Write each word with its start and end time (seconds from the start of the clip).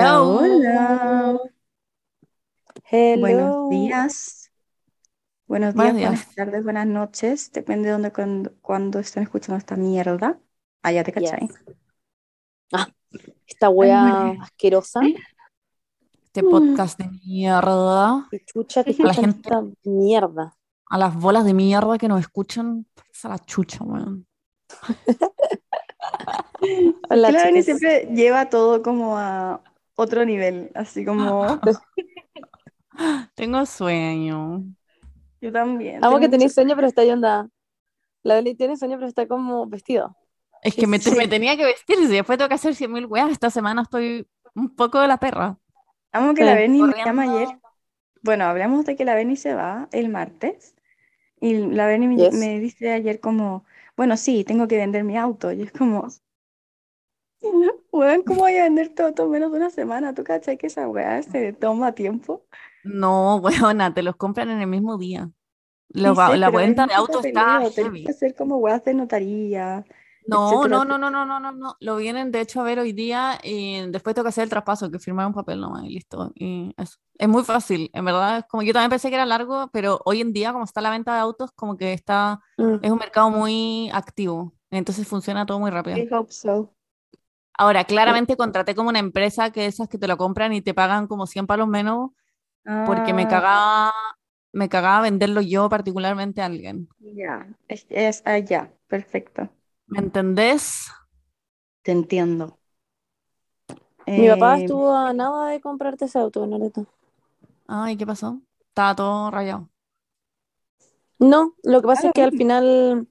Hola, 0.00 0.22
hola. 0.22 1.38
Hello. 2.90 3.20
Buenos 3.20 3.70
días. 3.70 4.50
Buenos 5.46 5.74
Buenos 5.74 5.96
días, 5.96 6.08
buenas 6.10 6.24
días. 6.24 6.34
tardes, 6.34 6.64
buenas 6.64 6.86
noches. 6.86 7.52
Depende 7.52 7.88
de 7.88 7.92
dónde, 7.92 8.12
cuando, 8.12 8.54
cuando 8.62 8.98
estén 8.98 9.24
escuchando 9.24 9.58
esta 9.58 9.76
mierda. 9.76 10.40
Ah, 10.82 10.92
ya 10.92 11.04
te 11.04 11.12
cachai. 11.12 11.48
Yes. 11.48 11.54
Ah, 12.72 12.88
esta 13.46 13.68
wea 13.68 14.30
asquerosa. 14.40 15.00
Este 16.24 16.42
podcast 16.44 16.98
de 16.98 17.10
mierda. 17.26 18.26
Chucha 18.46 18.84
que 18.84 18.96
A 19.02 19.06
la 19.06 19.12
gente, 19.14 19.40
esta 19.48 19.62
mierda. 19.84 20.56
a 20.88 20.98
las 20.98 21.14
bolas 21.14 21.44
de 21.44 21.52
mierda 21.52 21.98
que 21.98 22.08
nos 22.08 22.20
escuchan, 22.20 22.86
es 23.12 23.24
a 23.26 23.28
la 23.28 23.38
chucha, 23.38 23.84
weón. 23.84 24.26
Hola, 27.10 27.28
chicas. 27.32 27.64
siempre 27.64 28.08
lleva 28.14 28.48
todo 28.48 28.82
como 28.82 29.18
a 29.18 29.60
otro 30.00 30.24
nivel, 30.24 30.70
así 30.74 31.04
como 31.04 31.60
Tengo 33.34 33.64
sueño. 33.66 34.64
yo 35.40 35.52
también. 35.52 36.04
Amo 36.04 36.18
que 36.20 36.28
tenéis 36.28 36.54
sueño, 36.54 36.74
pero 36.76 36.88
está 36.88 37.02
ahí 37.02 37.10
onda. 37.10 37.48
La 38.22 38.34
Beli 38.34 38.54
tiene 38.54 38.76
sueño, 38.76 38.96
pero 38.96 39.08
está 39.08 39.26
como 39.26 39.66
vestido. 39.66 40.16
Es 40.62 40.74
que 40.74 40.86
me, 40.86 40.98
Sí. 40.98 41.14
me 41.16 41.26
tenía 41.28 41.56
que 41.56 41.64
vestir 41.64 41.96
y 42.00 42.06
después 42.06 42.36
tengo 42.38 42.48
que 42.48 42.54
hacer 42.54 42.74
100.000 42.74 43.06
weas. 43.06 43.30
Esta 43.30 43.50
semana 43.50 43.82
estoy 43.82 44.28
un 44.54 44.74
poco 44.74 45.00
de 45.00 45.08
la 45.08 45.16
perra. 45.18 45.58
Amo 46.12 46.34
que 46.34 46.42
Sí. 46.42 46.46
la 46.46 46.54
Beni 46.54 46.82
me 46.82 46.96
llama 47.04 47.22
ayer. 47.22 47.48
Bueno, 48.22 48.44
hablamos 48.44 48.84
de 48.84 48.96
que 48.96 49.04
la 49.06 49.14
Beni 49.14 49.36
se 49.36 49.54
va 49.54 49.88
el 49.92 50.10
martes 50.10 50.74
y 51.40 51.54
la 51.54 51.86
Beni 51.86 52.08
me, 52.08 52.16
Yes. 52.16 52.34
me 52.34 52.58
dice 52.60 52.92
ayer 52.92 53.20
como, 53.20 53.64
bueno, 53.96 54.16
sí, 54.18 54.44
tengo 54.44 54.68
que 54.68 54.76
vender 54.76 55.04
mi 55.04 55.16
auto. 55.16 55.52
Y 55.52 55.62
es 55.62 55.72
como, 55.72 56.08
weón, 57.92 58.22
¿cómo 58.22 58.40
voy 58.40 58.56
a 58.56 58.64
vender 58.64 58.92
auto 58.98 59.24
en 59.24 59.30
menos 59.30 59.50
de 59.52 59.58
una 59.58 59.70
semana? 59.70 60.14
¿Tú 60.14 60.24
cachai 60.24 60.56
que 60.58 60.66
esa 60.66 60.88
weá 60.88 61.22
se 61.22 61.52
toma 61.52 61.92
tiempo? 61.94 62.44
No, 62.84 63.36
weona, 63.42 63.92
te 63.94 64.02
los 64.02 64.16
compran 64.16 64.50
en 64.50 64.60
el 64.60 64.66
mismo 64.66 64.98
día. 64.98 65.30
Sí 65.92 66.00
Los- 66.00 66.16
sé, 66.16 66.36
la 66.36 66.50
venta 66.50 66.86
de 66.86 66.94
autos 66.94 67.24
está 67.24 67.60
heavy. 67.70 68.04
que 68.04 68.10
hacer 68.12 68.34
como 68.34 68.58
weas 68.58 68.84
de 68.84 68.94
notaría, 68.94 69.84
No, 70.26 70.66
no, 70.68 70.84
no, 70.84 70.98
no, 70.98 71.10
no, 71.10 71.26
no, 71.26 71.40
no, 71.40 71.50
no. 71.52 71.76
Lo 71.80 71.96
vienen 71.96 72.30
de 72.30 72.40
hecho 72.42 72.60
a 72.60 72.64
ver 72.64 72.78
hoy 72.78 72.92
día 72.92 73.38
y 73.42 73.80
después 73.90 74.14
tengo 74.14 74.24
que 74.24 74.28
hacer 74.28 74.44
el 74.44 74.50
traspaso, 74.50 74.90
que 74.90 74.98
firmar 75.00 75.26
un 75.26 75.32
papel 75.34 75.60
nomás 75.60 75.84
y 75.84 75.88
listo. 75.90 76.30
Y 76.36 76.72
eso. 76.76 76.98
Es 77.18 77.28
muy 77.28 77.42
fácil, 77.42 77.90
en 77.92 78.04
verdad. 78.04 78.38
Es 78.38 78.44
como 78.46 78.62
yo 78.62 78.72
también 78.72 78.90
pensé 78.90 79.08
que 79.08 79.16
era 79.16 79.26
largo, 79.26 79.68
pero 79.72 80.00
hoy 80.04 80.20
en 80.20 80.32
día, 80.32 80.52
como 80.52 80.64
está 80.64 80.80
la 80.80 80.90
venta 80.90 81.14
de 81.14 81.20
autos, 81.20 81.50
como 81.52 81.76
que 81.76 81.92
está, 81.92 82.40
Mm. 82.56 82.76
es 82.82 82.90
un 82.90 82.98
mercado 82.98 83.30
muy 83.30 83.90
activo. 83.92 84.52
Entonces 84.70 85.08
funciona 85.08 85.44
todo 85.44 85.58
muy 85.58 85.70
rápido. 85.70 85.96
I 85.98 86.08
hope 86.12 86.30
so. 86.32 86.72
Ahora, 87.60 87.84
claramente 87.84 88.36
contraté 88.36 88.74
como 88.74 88.88
una 88.90 88.98
empresa 89.00 89.50
que 89.52 89.66
esas 89.66 89.88
que 89.88 89.98
te 89.98 90.08
lo 90.08 90.16
compran 90.16 90.52
y 90.54 90.62
te 90.62 90.74
pagan 90.74 91.06
como 91.06 91.26
100 91.26 91.46
palos 91.46 91.68
menos, 91.68 92.10
porque 92.84 93.14
me 93.14 93.26
Ah, 93.26 93.28
cagaba, 93.28 93.92
me 94.52 94.68
cagaba 94.70 95.02
venderlo 95.02 95.40
yo 95.42 95.68
particularmente 95.70 96.42
a 96.42 96.46
alguien. 96.46 96.88
ya, 96.98 97.48
es, 97.68 97.86
es 97.90 98.22
allá, 98.26 98.72
perfecto. 98.88 99.50
¿Me 99.90 99.98
entendés? 100.04 100.66
Te 101.82 101.92
entiendo. 101.92 102.58
Mi 104.14 104.28
papá 104.28 104.54
Eh, 104.54 104.56
estuvo 104.56 104.94
a 104.94 105.12
nada 105.12 105.48
de 105.50 105.60
comprarte 105.60 106.04
ese 106.04 106.18
auto, 106.20 106.46
Noreta. 106.46 106.84
Ay, 107.68 107.96
¿qué 107.96 108.06
pasó? 108.06 108.42
Estaba 108.68 108.94
todo 108.94 109.30
rayado. 109.30 109.70
No, 111.18 111.54
lo 111.62 111.80
que 111.82 111.86
pasa 111.86 112.06
Ah, 112.06 112.08
es 112.08 112.12
que 112.14 112.22
al 112.22 112.32
bueno. 112.32 112.32
final 112.32 113.08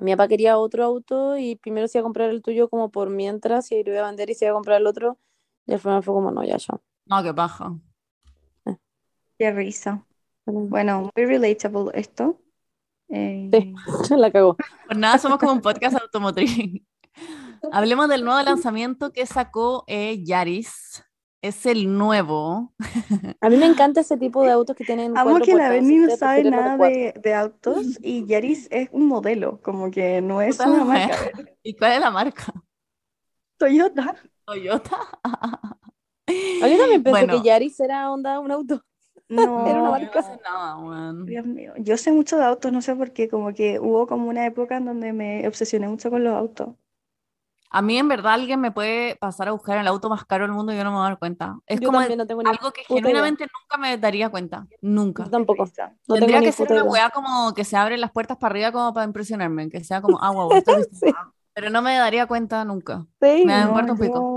mi 0.00 0.12
papá 0.12 0.28
quería 0.28 0.58
otro 0.58 0.84
auto 0.84 1.36
y 1.36 1.56
primero 1.56 1.88
se 1.88 1.98
iba 1.98 2.02
a 2.02 2.04
comprar 2.04 2.30
el 2.30 2.42
tuyo 2.42 2.68
como 2.68 2.90
por 2.90 3.10
mientras 3.10 3.72
y 3.72 3.82
lo 3.84 3.92
iba 3.92 4.02
a 4.04 4.06
vender 4.06 4.30
y 4.30 4.34
se 4.34 4.44
iba 4.46 4.52
a 4.52 4.54
comprar 4.54 4.80
el 4.80 4.86
otro. 4.86 5.18
Y 5.66 5.72
al 5.74 5.80
final 5.80 6.02
fue 6.02 6.14
como, 6.14 6.30
no, 6.30 6.44
ya, 6.44 6.56
ya. 6.56 6.80
No, 7.06 7.22
qué 7.22 7.34
paja. 7.34 7.76
qué 9.38 9.50
risa. 9.52 10.04
Bueno, 10.46 10.68
Bueno, 10.68 11.10
muy 11.14 11.26
relatable 11.26 11.90
esto. 11.94 12.40
Eh, 13.08 13.50
Sí, 13.52 13.74
la 14.16 14.30
cagó. 14.30 14.56
Pues 14.86 14.98
nada, 14.98 15.18
somos 15.18 15.38
como 15.38 15.52
un 15.52 15.60
podcast 15.60 15.96
automotriz. 16.00 16.82
Hablemos 17.72 18.08
del 18.08 18.24
nuevo 18.24 18.40
lanzamiento 18.42 19.12
que 19.12 19.26
sacó 19.26 19.84
eh, 19.86 20.22
Yaris. 20.24 21.02
Es 21.42 21.66
el 21.66 21.96
nuevo. 21.96 22.74
A 23.40 23.48
mí 23.50 23.56
me 23.56 23.66
encanta 23.66 24.00
ese 24.00 24.16
tipo 24.16 24.44
de 24.44 24.50
autos 24.52 24.74
que 24.76 24.84
tienen 24.84 25.16
Amo 25.16 25.40
que 25.40 25.54
la. 25.54 25.68
Benny 25.70 25.96
no 25.98 26.10
sabe 26.10 26.44
nada 26.44 26.76
de, 26.76 27.14
de 27.22 27.34
autos 27.34 27.98
y 28.02 28.26
Yaris 28.26 28.68
es 28.70 28.88
un 28.92 29.06
modelo, 29.06 29.60
como 29.62 29.90
que 29.90 30.20
no 30.20 30.42
es 30.42 30.64
una 30.66 30.84
marca. 30.84 31.16
¿Y 31.62 31.76
cuál 31.76 31.92
es 31.92 32.00
la 32.00 32.10
marca? 32.10 32.52
Toyota. 33.58 34.04
Toyota. 34.46 34.96
Ah, 36.60 36.68
Yo 36.68 36.76
también 36.78 37.02
pensé 37.02 37.26
Bueno, 37.26 37.28
que 37.28 37.40
Yaris 37.42 37.78
era 37.80 38.10
onda 38.12 38.40
un 38.40 38.50
auto. 38.50 38.84
Era 39.64 39.80
una 39.80 39.82
No, 39.82 39.90
no, 39.90 39.90
marca. 39.90 40.20
no 40.20 40.22
sé 40.22 40.36
nada, 40.44 40.76
weón. 40.78 41.26
Dios 41.26 41.44
mío. 41.46 41.74
Yo 41.78 41.96
sé 41.96 42.12
mucho 42.12 42.38
de 42.38 42.44
autos, 42.44 42.72
no 42.72 42.82
sé 42.82 42.94
por 42.96 43.12
qué, 43.12 43.28
como 43.28 43.52
que 43.54 43.78
hubo 43.80 44.06
como 44.06 44.28
una 44.28 44.46
época 44.46 44.76
en 44.78 44.86
donde 44.86 45.12
me 45.12 45.46
obsesioné 45.48 45.88
mucho 45.88 46.10
con 46.10 46.24
los 46.24 46.34
autos. 46.34 46.70
A 47.70 47.82
mí, 47.82 47.98
en 47.98 48.08
verdad, 48.08 48.32
alguien 48.34 48.60
me 48.60 48.72
puede 48.72 49.16
pasar 49.16 49.48
a 49.48 49.52
buscar 49.52 49.78
el 49.78 49.86
auto 49.86 50.08
más 50.08 50.24
caro 50.24 50.44
del 50.44 50.52
mundo 50.52 50.72
y 50.72 50.76
yo 50.76 50.84
no 50.84 50.90
me 50.90 50.96
voy 50.96 51.06
a 51.06 51.08
dar 51.10 51.18
cuenta. 51.18 51.58
Es 51.66 51.80
Yo 51.80 51.88
como 51.88 52.00
no 52.00 52.26
tengo 52.26 52.42
ni 52.42 52.48
algo 52.50 52.72
que 52.72 52.82
puta 52.88 53.00
idea. 53.10 53.10
genuinamente 53.10 53.44
nunca 53.44 53.76
me 53.78 53.98
daría 53.98 54.30
cuenta. 54.30 54.66
Nunca. 54.80 55.24
Yo 55.24 55.30
tampoco. 55.30 55.64
No 56.08 56.14
Tendría 56.14 56.40
que 56.40 56.52
ser 56.52 56.72
una 56.72 56.84
weá 56.84 57.10
como 57.10 57.52
que 57.54 57.64
se 57.64 57.76
abren 57.76 58.00
las 58.00 58.10
puertas 58.12 58.38
para 58.38 58.52
arriba 58.52 58.72
como 58.72 58.94
para 58.94 59.06
impresionarme, 59.06 59.68
que 59.68 59.84
sea 59.84 60.00
como, 60.00 60.18
ah, 60.22 60.30
wow. 60.30 60.50
Sí, 60.92 61.12
Pero 61.54 61.70
no 61.70 61.82
me 61.82 61.96
daría 61.96 62.26
cuenta 62.26 62.64
nunca. 62.64 63.06
sí. 63.20 63.44
Me 63.44 63.52
No, 63.54 63.68
importa 63.68 63.92
un 63.92 63.98
pico. 63.98 64.30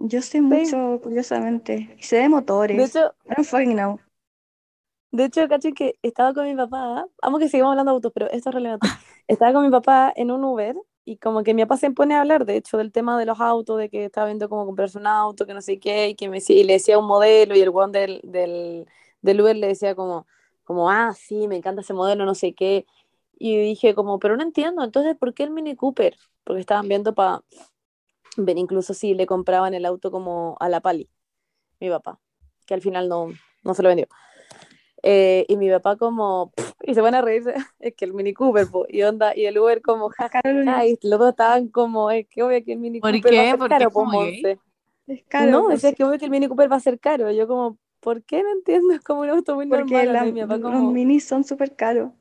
yo, 0.00 0.08
yo 0.08 0.22
sé 0.22 0.40
mucho, 0.40 1.00
curiosamente. 1.02 1.94
Y 1.98 2.02
sé 2.02 2.16
de 2.16 2.22
De 2.22 2.28
motores. 2.28 2.86
hecho, 2.86 3.14
I 3.26 3.34
don't 3.36 3.46
fucking 3.46 3.72
know. 3.74 3.98
de 5.10 5.24
hecho, 5.24 5.48
caché 5.48 5.72
que 5.72 5.98
estaba 6.02 6.34
con 6.34 6.44
mi 6.46 6.54
papá. 6.56 7.06
Amo 7.22 7.38
que 7.38 7.48
sigamos 7.48 7.72
hablando 7.72 7.92
de 7.92 7.96
autos, 7.96 8.12
pero 8.14 8.30
esto 8.30 8.50
es 8.50 8.54
relevante. 8.54 8.88
Estaba 9.26 9.52
con 9.52 9.64
mi 9.64 9.70
papá 9.70 10.12
en 10.16 10.30
un 10.30 10.44
Uber 10.44 10.76
y 11.08 11.16
como 11.16 11.42
que 11.42 11.54
mi 11.54 11.62
papá 11.62 11.78
se 11.78 11.90
pone 11.90 12.14
a 12.14 12.20
hablar, 12.20 12.44
de 12.44 12.56
hecho, 12.56 12.76
del 12.76 12.92
tema 12.92 13.18
de 13.18 13.24
los 13.24 13.40
autos, 13.40 13.78
de 13.78 13.88
que 13.88 14.04
estaba 14.04 14.26
viendo 14.26 14.50
cómo 14.50 14.66
comprarse 14.66 14.98
un 14.98 15.06
auto, 15.06 15.46
que 15.46 15.54
no 15.54 15.62
sé 15.62 15.80
qué, 15.80 16.08
y 16.10 16.14
que 16.14 16.28
me 16.28 16.38
y 16.46 16.64
le 16.64 16.74
decía 16.74 16.98
un 16.98 17.06
modelo 17.06 17.56
y 17.56 17.60
el 17.60 17.70
weón 17.70 17.92
del, 17.92 18.20
del, 18.24 18.86
del 19.22 19.40
Uber 19.40 19.56
le 19.56 19.68
decía 19.68 19.94
como, 19.94 20.26
como, 20.64 20.90
ah, 20.90 21.14
sí, 21.14 21.48
me 21.48 21.56
encanta 21.56 21.80
ese 21.80 21.94
modelo, 21.94 22.26
no 22.26 22.34
sé 22.34 22.52
qué. 22.52 22.84
Y 23.38 23.56
dije 23.56 23.94
como, 23.94 24.18
pero 24.18 24.36
no 24.36 24.42
entiendo, 24.42 24.84
entonces, 24.84 25.16
¿por 25.16 25.32
qué 25.32 25.44
el 25.44 25.50
Mini 25.50 25.76
Cooper? 25.76 26.14
Porque 26.44 26.60
estaban 26.60 26.86
viendo 26.88 27.14
para 27.14 27.40
ver 28.36 28.58
incluso 28.58 28.92
si 28.92 29.14
le 29.14 29.24
compraban 29.24 29.72
el 29.72 29.86
auto 29.86 30.10
como 30.10 30.58
a 30.60 30.68
la 30.68 30.80
Pali, 30.82 31.08
mi 31.80 31.88
papá, 31.88 32.20
que 32.66 32.74
al 32.74 32.82
final 32.82 33.08
no, 33.08 33.28
no 33.64 33.72
se 33.72 33.82
lo 33.82 33.88
vendió. 33.88 34.08
Eh, 35.02 35.46
y 35.48 35.56
mi 35.56 35.70
papá 35.70 35.96
como, 35.96 36.52
y 36.82 36.94
se 36.94 37.00
van 37.00 37.14
a 37.14 37.22
reírse, 37.22 37.54
es 37.80 37.94
que 37.94 38.04
el 38.04 38.14
Mini 38.14 38.34
Cooper, 38.34 38.68
po, 38.68 38.86
y 38.88 39.02
onda, 39.02 39.36
y 39.36 39.46
el 39.46 39.58
Uber 39.58 39.82
como, 39.82 40.08
Es 40.16 40.26
jajaja, 40.28 40.86
y 40.86 40.98
los 41.02 41.18
dos 41.20 41.30
estaban 41.30 41.68
como, 41.68 42.10
es 42.10 42.26
que 42.28 42.42
obvio 42.42 42.64
que 42.64 42.72
el 42.72 42.78
Mini 42.78 43.00
¿Por 43.00 43.22
Cooper 43.22 43.36
va 43.38 43.42
a 43.42 43.46
qué? 43.46 43.48
ser 43.48 43.58
¿Por 43.58 43.74
qué 43.76 43.86
caro, 43.86 43.90
es 43.90 43.92
po, 43.92 44.06
es 45.08 45.24
caro, 45.28 45.64
No, 45.66 45.76
sí, 45.78 45.94
que 45.94 46.04
obvio 46.04 46.18
que 46.18 46.24
el 46.26 46.30
Mini 46.30 46.48
Cooper 46.48 46.70
va 46.72 46.76
a 46.76 46.80
ser 46.80 46.98
caro, 47.00 47.30
yo 47.32 47.46
como, 47.48 47.78
¿por 48.00 48.22
qué 48.24 48.42
no 48.42 48.52
entiendo? 48.52 48.92
Es 48.94 49.00
como 49.02 49.22
un 49.22 49.30
auto 49.30 49.54
muy 49.56 49.66
porque 49.68 50.06
normal, 50.06 50.12
la- 50.12 50.26
mi 50.26 50.40
papá 50.42 50.58
los 50.58 50.82
como, 50.82 50.82
minis 50.82 51.26
son 51.26 51.44
súper 51.44 51.74
caros. 51.76 52.12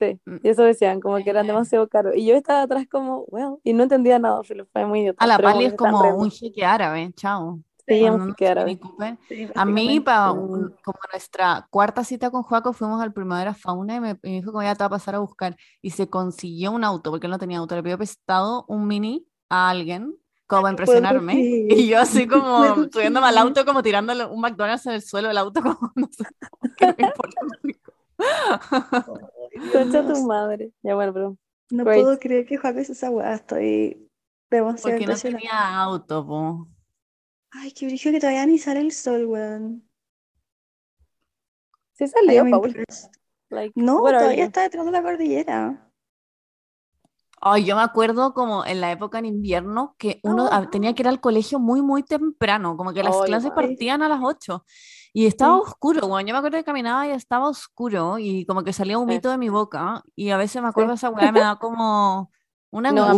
sí, 0.00 0.20
Mm, 0.26 0.38
y 0.42 0.48
eso 0.50 0.64
decían, 0.64 1.00
como 1.00 1.22
que 1.22 1.30
eran 1.30 1.46
eh, 1.46 1.48
demasiado 1.48 1.88
caros, 1.88 2.14
y 2.16 2.26
yo 2.26 2.34
estaba 2.36 2.62
atrás 2.62 2.86
como, 2.90 3.24
well, 3.28 3.58
y 3.64 3.72
no 3.74 3.84
entendía 3.84 4.18
nada, 4.18 4.42
se 4.44 4.54
lo 4.54 4.66
fue 4.66 4.86
muy 4.86 5.00
A 5.22 5.26
idiota, 5.26 5.30
la 5.30 5.38
pero 5.38 5.50
como 5.50 5.62
pali 5.62 5.64
es 5.64 5.74
como 5.74 6.14
un 6.22 6.30
jeque 6.30 6.64
árabe, 6.64 7.12
chao. 7.16 7.62
Cuando 8.00 8.34
que 8.34 8.34
quedar 8.34 8.58
es 8.58 8.62
a 8.62 8.64
Mini 8.64 8.76
ver. 8.76 8.80
Cooper. 8.80 9.18
sí, 9.28 9.46
A 9.54 9.64
mí, 9.64 10.00
básicamente. 10.00 10.00
pa, 10.02 10.32
un- 10.32 10.74
como 10.84 10.98
nuestra 11.12 11.66
cuarta 11.70 12.04
cita 12.04 12.30
con 12.30 12.42
Joaco, 12.42 12.72
fuimos 12.72 13.00
al 13.02 13.12
Primavera 13.12 13.54
Fauna 13.54 13.96
y 13.96 14.00
me, 14.00 14.14
me 14.22 14.30
dijo 14.30 14.52
que 14.58 14.64
ya 14.64 14.74
te 14.74 14.82
va 14.82 14.86
a 14.86 14.90
pasar 14.90 15.14
a 15.14 15.18
buscar. 15.18 15.56
Y 15.80 15.90
se 15.90 16.08
consiguió 16.08 16.72
un 16.72 16.84
auto, 16.84 17.10
porque 17.10 17.26
él 17.26 17.30
no 17.30 17.38
tenía 17.38 17.58
auto. 17.58 17.74
Le 17.74 17.82
pidió 17.82 17.98
prestado 17.98 18.64
un 18.68 18.86
mini 18.86 19.26
a 19.48 19.70
alguien, 19.70 20.14
como 20.46 20.62
para 20.62 20.72
impresionarme. 20.72 21.34
Y 21.68 21.88
yo 21.88 22.00
así 22.00 22.26
como 22.28 22.74
subiéndome 22.92 23.26
al 23.28 23.38
auto, 23.38 23.64
como 23.64 23.82
tirándole 23.82 24.24
un 24.26 24.40
McDonald's 24.40 24.86
en 24.86 24.92
el 24.92 25.02
suelo 25.02 25.28
del 25.28 25.38
auto, 25.38 25.60
como 25.62 25.92
no 25.96 26.08
sé, 26.10 26.24
como 26.50 26.74
que 26.74 26.86
no 26.86 26.94
me 26.98 27.04
importa 27.04 27.40
Concha 29.72 30.06
tu 30.06 30.22
madre. 30.26 30.72
Ya 30.82 30.94
bueno, 30.94 31.12
pero 31.12 31.36
no 31.70 31.84
great. 31.84 32.02
puedo 32.02 32.18
creer 32.18 32.46
que 32.46 32.56
Juaco 32.58 32.80
hizo 32.80 32.92
esa 32.92 33.10
weá, 33.10 33.34
estoy 33.34 34.08
demasiado 34.50 34.98
Porque 34.98 35.06
no 35.06 35.16
tenía 35.16 35.78
auto, 35.82 36.26
po. 36.26 36.68
Ay, 37.52 37.70
qué 37.72 37.86
brillo 37.86 38.10
que 38.10 38.18
todavía 38.20 38.44
ni 38.46 38.58
sale 38.58 38.80
el 38.80 38.90
sol, 38.92 39.24
weón. 39.26 39.88
Sí 41.94 42.06
I 42.26 42.34
salió, 42.34 42.44
Paul. 42.50 42.76
Like, 43.50 43.74
No, 43.74 44.14
todavía 44.16 44.44
you? 44.44 44.46
está 44.46 44.62
detrás 44.62 44.86
de 44.86 44.92
la 44.92 45.02
cordillera. 45.02 45.92
Ay, 47.44 47.64
yo 47.64 47.74
me 47.74 47.82
acuerdo 47.82 48.34
como 48.34 48.64
en 48.64 48.80
la 48.80 48.92
época 48.92 49.18
en 49.18 49.24
invierno 49.26 49.96
que 49.98 50.20
uno 50.22 50.48
Ah, 50.50 50.60
tenía 50.70 50.94
que 50.94 51.02
ir 51.02 51.08
al 51.08 51.20
colegio 51.20 51.58
muy, 51.58 51.82
muy 51.82 52.04
temprano, 52.04 52.76
como 52.76 52.92
que 52.92 53.02
las 53.02 53.20
clases 53.22 53.50
sí, 53.50 53.52
partían 53.52 54.00
a 54.02 54.08
las 54.08 54.20
8 54.22 54.64
y 55.12 55.26
estaba 55.26 55.58
sí. 55.58 55.60
oscuro, 55.60 56.06
bueno, 56.06 56.26
yo 56.28 56.34
me 56.34 56.38
acuerdo 56.38 56.58
que 56.58 56.64
caminaba 56.64 57.06
y 57.08 57.10
estaba 57.10 57.48
oscuro 57.48 58.18
y 58.18 58.46
como 58.46 58.62
que 58.62 58.72
salía 58.72 58.96
Sí, 59.06 59.20
humito 59.20 59.28
de 59.30 59.38
mi 59.38 59.48
boca 59.48 60.02
y 60.14 60.30
a 60.30 60.36
veces 60.36 60.62
me 60.62 60.68
acuerdo 60.68 60.90
de 60.92 60.94
sí. 60.94 60.96
esa 60.96 61.10
weá 61.10 61.32
me 61.32 61.40
da 61.40 61.58
como 61.58 62.30
una 62.70 62.92
No, 62.92 63.08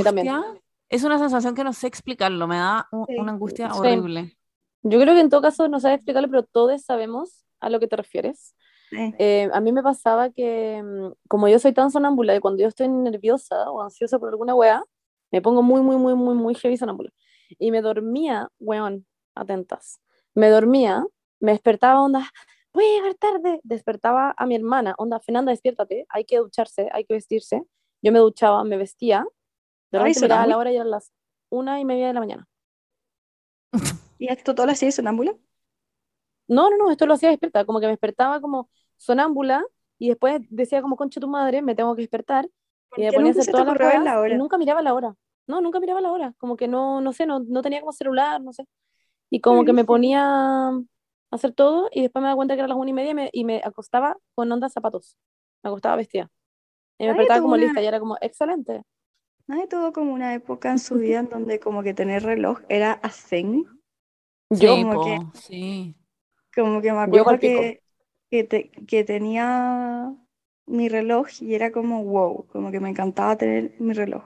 es 0.89 1.05
una 1.05 1.19
sensación 1.19 1.55
que 1.55 1.65
no 1.65 1.73
sé 1.73 1.87
explicarlo, 1.87 2.47
me 2.47 2.57
da 2.57 2.89
Sí. 2.91 3.17
una 3.19 3.33
angustia 3.33 3.71
Sí. 3.71 3.79
horrible. 3.79 4.37
Yo 4.83 5.01
creo 5.01 5.15
que 5.15 5.21
en 5.21 5.31
todo 5.31 5.41
caso 5.43 5.69
no 5.69 5.81
sabes 5.81 5.97
explicarlo, 5.97 6.29
pero 6.29 6.43
todos 6.45 6.83
sabemos 6.83 7.45
a 7.61 7.71
lo 7.71 7.81
que 7.81 7.87
te 7.89 7.97
refieres. 7.97 8.55
Sí. 8.91 9.15
Eh, 9.19 9.49
a 9.53 9.61
mí 9.61 9.73
me 9.73 9.83
pasaba 9.83 10.31
que, 10.31 10.83
mm, 10.83 11.13
como 11.29 11.49
yo 11.49 11.59
soy 11.59 11.73
tan 11.73 11.91
sonámbula, 11.91 12.37
y 12.37 12.41
cuando 12.41 12.61
yo 12.63 12.69
estoy 12.69 12.89
nerviosa 12.89 13.71
o 13.71 13.81
ansiosa 13.83 14.19
por 14.19 14.29
alguna 14.29 14.55
weá, 14.55 14.85
me 15.33 15.41
pongo 15.41 15.63
muy, 15.63 15.81
muy, 15.81 15.97
muy, 15.97 16.15
muy, 16.15 16.35
muy 16.35 16.55
heavy 16.55 16.77
sonámbula. 16.77 17.11
Y 17.59 17.71
me 17.71 17.81
dormía, 17.81 18.49
weón, 18.61 19.07
atentas. 19.35 20.01
Me 20.35 20.49
dormía, 20.51 21.05
me 21.41 21.53
despertaba, 21.53 22.03
onda, 22.03 22.29
voy 22.73 22.85
a 22.85 22.89
llegar 22.99 23.15
tarde. 23.15 23.61
Despertaba 23.65 24.35
a 24.37 24.47
mi 24.47 24.55
hermana, 24.55 24.95
onda, 24.99 25.19
Fernanda, 25.21 25.51
despiértate, 25.51 26.07
hay 26.11 26.25
que 26.25 26.39
ducharse, 26.39 26.89
hay 26.93 27.05
que 27.05 27.15
vestirse. 27.15 27.63
Yo 28.03 28.13
me 28.13 28.19
duchaba, 28.19 28.63
me 28.65 28.77
vestía. 28.77 29.27
De 29.95 29.99
Ay, 29.99 30.13
repente 30.13 30.21
miraba 30.21 30.47
la 30.47 30.59
hora 30.59 30.73
y 30.73 30.77
eran 30.77 30.91
las 30.91 31.11
una 31.51 31.81
y 31.81 31.87
media 31.87 32.09
de 32.09 32.13
la 32.15 32.21
mañana. 32.21 32.49
¿Y 34.19 34.29
esto 34.29 34.55
todo 34.55 34.67
lo 34.67 34.73
hacía 34.73 34.91
sonámbula? 34.93 35.37
No, 36.47 36.69
no, 36.71 36.77
no, 36.77 36.91
esto 36.91 37.07
lo 37.07 37.15
hacía 37.15 37.31
despierta, 37.31 37.65
como 37.65 37.81
que 37.81 37.87
me 37.87 37.93
despertaba 37.93 38.41
como 38.41 38.69
sonámbula 38.99 39.65
y 39.99 40.09
después 40.09 40.43
decía 40.51 40.83
como 40.83 40.97
concha 40.97 41.21
tu 41.21 41.29
madre, 41.29 41.63
me 41.63 41.75
tengo 41.75 41.95
que 41.97 42.03
despertar 42.03 42.49
¿Por 42.89 43.01
y 43.01 43.03
me 43.03 43.13
ponía 43.13 43.31
a 43.31 43.33
hacer 43.33 43.49
todas 43.49 43.67
las 43.67 43.77
cosas 43.77 44.01
la 44.03 44.19
hora? 44.19 44.19
y 44.27 44.35
nunca 44.35 44.59
miraba 44.59 44.83
la 44.83 44.95
hora. 44.95 45.15
No, 45.47 45.61
nunca 45.61 45.81
miraba 45.81 46.01
la 46.01 46.11
hora, 46.13 46.35
como 46.39 46.57
que 46.57 46.69
no, 46.69 47.01
no 47.01 47.13
sé, 47.13 47.27
no, 47.27 47.41
no 47.41 47.63
tenía 47.63 47.81
como 47.81 47.93
celular, 47.93 48.41
no 48.43 48.53
sé. 48.53 48.65
Y 49.31 49.41
como 49.43 49.65
que 49.65 49.73
me 49.75 49.85
ponía 49.87 50.23
a 50.71 50.81
hacer 51.33 51.53
todo 51.55 51.89
y 51.93 52.03
después 52.03 52.23
me 52.23 52.29
daba 52.29 52.37
cuenta 52.37 52.55
que 52.57 52.61
era 52.61 52.69
las 52.69 52.79
una 52.79 52.91
y 52.91 52.95
media 52.95 53.13
y 53.13 53.15
me, 53.15 53.31
y 53.33 53.45
me 53.45 53.63
acostaba 53.65 54.17
con 54.35 54.51
ondas 54.53 54.73
zapatos. 54.73 55.17
Me 55.63 55.71
acostaba 55.71 55.97
vestida. 55.97 56.31
Y 56.99 57.05
me 57.05 57.11
despertaba 57.11 57.43
como 57.43 57.57
una- 57.57 57.59
lista 57.59 57.83
y 57.83 57.87
era 57.87 58.01
como, 58.01 58.17
excelente. 58.23 58.83
Nadie 59.47 59.67
tuvo 59.69 59.91
como 59.95 60.13
una 60.13 60.35
época 60.35 60.71
en 60.71 60.79
su 60.79 60.97
vida 60.99 61.21
en 61.21 61.31
donde 61.31 61.59
como 61.59 61.83
que 61.83 61.95
tener 61.95 62.23
reloj 62.25 62.61
era 62.69 63.01
a 63.03 63.09
thing. 63.09 63.65
Yo, 64.51 64.77
Sí, 64.77 64.77
como 64.79 64.99
po, 64.99 65.01
que- 65.01 65.29
sí. 65.35 65.95
Como 66.55 66.81
que 66.83 66.93
me 66.93 67.01
Yo 67.05 67.25
acuerdo 67.25 67.39
que, 67.39 67.83
que, 68.31 68.45
te- 68.45 68.71
que 68.89 69.05
tenía 69.05 70.15
mi 70.67 70.89
reloj 70.89 71.29
y 71.41 71.55
era 71.55 71.73
como 71.73 72.05
wow, 72.05 72.47
como 72.49 72.71
que 72.73 72.81
me 72.81 72.91
encantaba 72.91 73.37
tener 73.37 73.75
mi 73.81 73.93
reloj. 73.95 74.25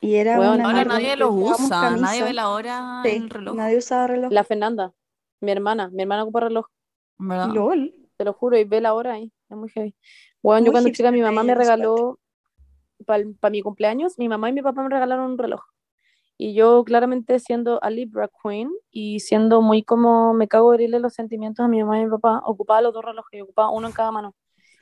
Y 0.00 0.16
era 0.16 0.40
Weón, 0.40 0.60
una 0.60 0.66
Ahora 0.66 0.84
nadie 0.84 1.16
los 1.16 1.30
usa, 1.32 1.96
nadie 1.96 2.22
ve 2.24 2.32
camisa. 2.32 2.32
la 2.32 2.48
hora 2.50 2.76
Sí, 3.02 3.10
el 3.12 3.30
reloj, 3.30 3.54
nadie 3.56 3.78
usaba 3.78 4.06
reloj. 4.08 4.34
la 4.36 4.44
Fernanda, 4.44 4.92
mi 5.40 5.52
hermana, 5.52 5.90
mi 5.90 6.02
hermana 6.02 6.22
ocupa 6.24 6.40
reloj. 6.40 6.66
¿verdad? 7.18 7.56
LOL. 7.56 7.94
te 8.18 8.24
lo 8.24 8.32
juro, 8.34 8.58
y 8.58 8.64
ve 8.64 8.80
la 8.80 8.94
hora 8.94 9.14
ahí, 9.14 9.32
es 9.50 9.56
muy 9.56 9.70
heavy. 9.70 9.96
Bueno, 10.42 10.64
yo 10.66 10.72
Muy 10.72 10.72
cuando 10.72 10.90
chica 10.90 11.12
mi 11.12 11.22
mamá 11.22 11.44
me 11.44 11.54
regaló, 11.54 12.20
para 13.06 13.50
mi 13.50 13.62
cumpleaños, 13.62 14.18
mi 14.18 14.28
mamá 14.28 14.48
y 14.50 14.52
mi 14.52 14.62
papá 14.62 14.82
me 14.82 14.88
regalaron 14.90 15.32
un 15.32 15.38
reloj. 15.38 15.60
Y 16.38 16.54
yo 16.54 16.84
claramente 16.84 17.38
siendo 17.40 17.82
a 17.84 17.90
Libra 17.90 18.30
Queen 18.42 18.70
y 18.90 19.20
siendo 19.20 19.62
muy 19.62 19.82
como 19.84 20.34
me 20.34 20.48
cago 20.48 20.70
de 20.72 20.76
herirle 20.78 21.00
los 21.00 21.14
sentimientos 21.14 21.64
a 21.64 21.68
mi 21.68 21.82
mamá 21.82 22.00
y 22.00 22.04
mi 22.06 22.10
papá, 22.10 22.42
ocupaba 22.46 22.80
los 22.82 22.94
dos 22.94 23.04
relojes, 23.04 23.38
y 23.38 23.42
ocupaba 23.42 23.70
uno 23.70 23.88
en 23.88 23.92
cada 23.92 24.12
mano. 24.12 24.34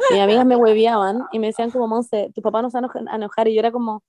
Y 0.08 0.14
mis 0.14 0.22
amigas 0.22 0.46
me 0.46 0.56
hueveaban 0.56 1.24
y 1.32 1.38
me 1.40 1.48
decían 1.48 1.70
como, 1.72 1.88
Monse, 1.88 2.32
tu 2.34 2.42
papá 2.42 2.62
no 2.62 2.70
se 2.70 2.80
va 2.80 2.86
a 2.86 2.90
enoja- 2.90 3.10
a 3.12 3.16
enojar, 3.16 3.48
y 3.48 3.54
yo 3.54 3.60
era 3.60 3.72
como, 3.72 4.02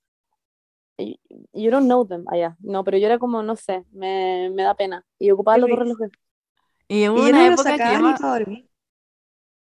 you 1.52 1.70
don't 1.70 1.86
know 1.86 2.04
them, 2.06 2.24
allá. 2.28 2.56
No, 2.60 2.84
pero 2.84 2.98
yo 2.98 3.06
era 3.06 3.18
como, 3.18 3.42
no 3.42 3.56
sé, 3.56 3.84
me, 3.92 4.50
me 4.54 4.62
da 4.62 4.74
pena. 4.74 5.04
Y 5.18 5.30
ocupaba 5.30 5.58
los 5.58 5.70
dos 5.70 5.78
relojes. 5.78 6.10
Y 6.88 7.08
hubo 7.08 7.22
Y 7.22 7.26
yo 7.26 7.30
una 7.30 7.38
no 7.38 7.38
me 7.46 7.50
lo 7.50 7.54
época 7.54 7.72
que 7.78 7.90
yo. 7.92 7.98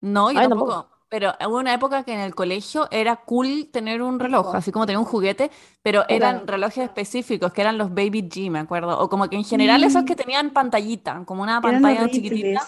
No, 0.00 0.30
yo 0.32 0.38
Ay, 0.38 0.48
tampoco. 0.48 0.72
tampoco. 0.72 0.95
Pero 1.16 1.32
hubo 1.48 1.56
una 1.56 1.72
época 1.72 2.04
que 2.04 2.12
en 2.12 2.20
el 2.20 2.34
colegio 2.34 2.88
era 2.90 3.16
cool 3.16 3.70
tener 3.72 4.02
un 4.02 4.20
reloj, 4.20 4.54
así 4.54 4.70
como 4.70 4.84
tener 4.84 4.98
un 4.98 5.06
juguete, 5.06 5.50
pero 5.82 6.04
Era. 6.10 6.28
eran 6.28 6.46
relojes 6.46 6.84
específicos, 6.84 7.54
que 7.54 7.62
eran 7.62 7.78
los 7.78 7.88
Baby 7.88 8.28
G, 8.28 8.50
me 8.50 8.58
acuerdo. 8.58 8.98
O 8.98 9.08
como 9.08 9.26
que 9.30 9.36
en 9.36 9.44
general 9.44 9.82
esos 9.82 10.04
que 10.04 10.14
tenían 10.14 10.50
pantallita, 10.50 11.24
como 11.24 11.42
una 11.42 11.62
pantalla 11.62 12.10
chiquitita, 12.10 12.60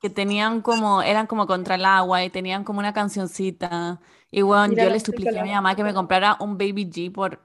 que 0.00 0.08
tenían 0.08 0.62
como, 0.62 1.02
eran 1.02 1.26
como 1.26 1.48
contra 1.48 1.74
el 1.74 1.84
agua 1.84 2.22
y 2.22 2.30
tenían 2.30 2.62
como 2.62 2.78
una 2.78 2.92
cancioncita. 2.92 4.00
Y 4.30 4.42
bueno, 4.42 4.68
Mira, 4.68 4.84
yo 4.84 4.90
le 4.90 5.00
supliqué 5.00 5.40
a 5.40 5.42
mi 5.42 5.50
mamá 5.50 5.74
que 5.74 5.82
me 5.82 5.92
comprara 5.92 6.36
un 6.38 6.56
Baby 6.58 6.88
G 6.92 7.12
por 7.12 7.44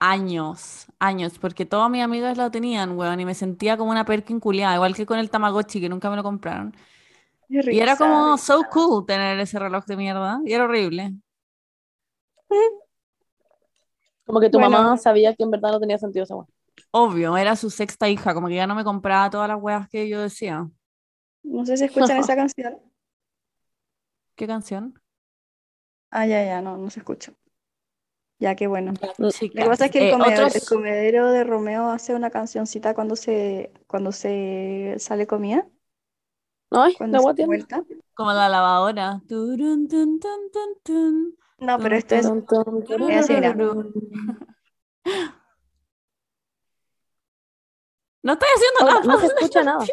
años, 0.00 0.86
años, 0.98 1.38
porque 1.38 1.66
todos 1.66 1.88
mis 1.88 2.02
amigos 2.02 2.36
lo 2.36 2.50
tenían, 2.50 2.98
weón, 2.98 3.20
y 3.20 3.24
me 3.24 3.34
sentía 3.34 3.76
como 3.76 3.92
una 3.92 4.04
Perkin 4.04 4.40
culiada, 4.40 4.74
igual 4.74 4.96
que 4.96 5.06
con 5.06 5.20
el 5.20 5.30
Tamagotchi, 5.30 5.80
que 5.80 5.88
nunca 5.88 6.10
me 6.10 6.16
lo 6.16 6.24
compraron. 6.24 6.74
Y 7.48 7.78
era 7.80 7.96
como 7.96 8.36
so 8.38 8.62
cool 8.70 9.06
tener 9.06 9.38
ese 9.40 9.58
reloj 9.58 9.84
de 9.86 9.96
mierda, 9.96 10.40
y 10.44 10.52
era 10.52 10.64
horrible. 10.64 11.14
Como 14.26 14.40
que 14.40 14.50
tu 14.50 14.58
Bueno. 14.58 14.76
mamá 14.76 14.98
sabía 14.98 15.34
que 15.34 15.44
en 15.44 15.50
verdad 15.50 15.72
no 15.72 15.80
tenía 15.80 15.98
sentido 15.98 16.24
esa 16.24 16.36
weá. 16.36 16.46
Obvio, 16.92 17.36
era 17.36 17.56
su 17.56 17.68
sexta 17.70 18.08
hija, 18.08 18.32
como 18.34 18.48
que 18.48 18.54
ya 18.54 18.66
no 18.66 18.74
me 18.74 18.84
compraba 18.84 19.28
todas 19.30 19.48
las 19.48 19.60
weas 19.60 19.88
que 19.88 20.08
yo 20.08 20.20
decía. 20.22 20.68
No 21.44 21.64
sé 21.64 21.76
si 21.76 21.84
escuchan 21.84 22.16
esa 22.18 22.34
canción. 22.36 22.78
¿Qué 24.36 24.46
canción? 24.46 24.94
Ah, 26.10 26.26
ya, 26.26 26.42
ya, 26.44 26.62
no, 26.62 26.76
no 26.78 26.88
se 26.90 27.00
escucha. 27.00 27.34
Ya, 28.38 28.54
qué 28.56 28.66
bueno. 28.66 28.92
Lo 29.18 29.30
que 29.30 29.68
pasa 29.68 29.86
es 29.86 29.90
que 29.92 29.98
el 29.98 30.04
Eh, 30.04 30.10
comedor, 30.10 30.44
otros- 30.48 30.56
el 30.56 30.64
comedero 30.68 31.30
de 31.32 31.44
Romeo 31.44 31.90
hace 31.90 32.14
una 32.14 32.30
cancioncita 32.30 32.94
cuando 32.94 33.16
se, 33.16 33.72
cuando 33.86 34.12
se 34.12 34.96
sale 34.98 35.26
comida, 35.26 35.66
Ay, 36.76 36.94
cuando 36.96 37.18
se 37.20 37.34
tiene. 37.34 37.46
vuelta. 37.46 37.84
como 38.14 38.32
la 38.32 38.48
lavadora. 38.48 39.20
Turun, 39.28 39.88
tun, 39.88 40.20
tun, 40.20 40.50
tun, 40.52 40.74
tun. 40.82 41.38
No, 41.58 41.78
pero 41.78 41.96
esto 41.96 42.14
es. 42.16 42.30
No 48.22 48.32
estoy 48.32 48.48
haciendo 48.54 48.80
Hola, 48.80 48.94
nada. 48.94 49.04
no 49.04 49.20
se 49.20 49.26
escucha 49.26 49.62
nada, 49.64 49.84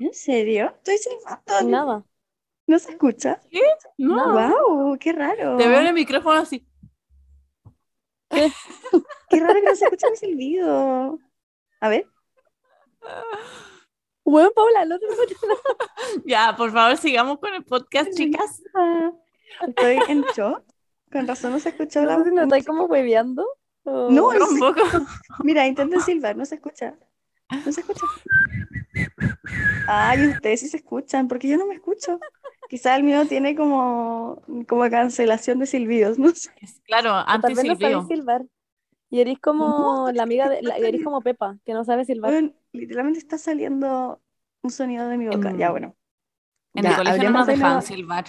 ¿en 0.00 0.12
serio? 0.14 0.74
Estoy 0.76 0.98
silbando. 0.98 1.70
nada. 1.70 2.04
¿No 2.66 2.78
se 2.78 2.92
escucha? 2.92 3.40
No. 3.98 4.32
¡Wow! 4.32 4.96
¡Qué 4.98 5.12
raro! 5.12 5.56
Te 5.58 5.68
veo 5.68 5.80
en 5.80 5.86
el 5.88 5.94
micrófono 5.94 6.40
así. 6.40 6.66
¡Qué 8.30 9.40
raro 9.40 9.54
que 9.54 9.62
no 9.62 9.74
se 9.76 9.84
escucha 9.84 10.10
mi 10.10 10.16
silbido! 10.16 11.18
A 11.80 11.88
ver. 11.88 12.06
Bueno, 14.24 14.50
Paula, 14.54 14.84
no 14.86 14.98
te. 14.98 15.06
Ya, 16.24 16.54
por 16.56 16.72
favor, 16.72 16.96
sigamos 16.96 17.38
con 17.38 17.54
el 17.54 17.64
podcast, 17.64 18.10
chicas. 18.14 18.62
Estoy 19.68 19.98
en 20.08 20.22
shock. 20.36 20.62
Con 21.12 21.26
razón 21.28 21.52
no 21.52 21.60
se 21.60 21.68
escuchó 21.68 22.02
la 22.04 22.16
No 22.18 22.24
si 22.24 22.30
me 22.32 22.42
estáis 22.42 22.66
como 22.66 22.84
hueveando. 22.86 23.46
o- 23.84 24.10
No, 24.10 24.32
Yo 24.36 24.46
un 24.46 24.58
poco. 24.58 24.80
Mira, 25.44 25.66
intenten 25.66 26.00
silbar, 26.00 26.36
no 26.36 26.44
se 26.44 26.56
escucha. 26.56 26.94
No 27.64 27.70
se 27.72 27.82
escucha. 27.82 28.06
Ay, 29.86 30.28
ustedes 30.28 30.60
sí 30.60 30.68
se 30.68 30.78
escuchan, 30.78 31.28
porque 31.28 31.48
yo 31.48 31.56
no 31.58 31.66
me 31.66 31.74
escucho. 31.74 32.18
Quizá 32.68 32.96
el 32.96 33.02
mío 33.04 33.26
tiene 33.26 33.54
como, 33.54 34.42
como 34.66 34.88
cancelación 34.90 35.58
de 35.58 35.66
silbidos, 35.66 36.18
no 36.18 36.30
sé. 36.34 36.50
Claro, 36.86 37.12
antes 37.12 37.54
vez 37.56 37.64
no 37.66 37.76
sabéis 37.76 38.08
silbar. 38.08 38.44
Y 39.10 39.20
eres 39.20 39.38
como 39.38 40.06
No, 40.06 40.12
la 40.12 40.22
amiga 40.24 40.48
de, 40.48 40.62
la, 40.62 40.76
eres 40.78 41.04
como 41.04 41.20
Pepa, 41.20 41.58
que 41.64 41.72
no 41.74 41.84
sabe 41.84 42.04
silbar. 42.04 42.32
Bueno, 42.32 42.52
literalmente 42.72 43.20
está 43.20 43.38
saliendo 43.38 44.20
un 44.64 44.70
sonido 44.70 45.08
de 45.08 45.18
mi 45.18 45.28
boca. 45.28 45.52
En- 45.52 45.56
Ya, 45.56 45.70
bueno. 45.70 45.96
En 46.76 46.84
Ya, 46.84 46.90
el 46.90 46.94
colegio 46.96 47.30
no 47.30 47.30
nos 47.30 47.46
de 47.46 47.56
dejaban 47.56 47.82
silbar. 47.82 48.26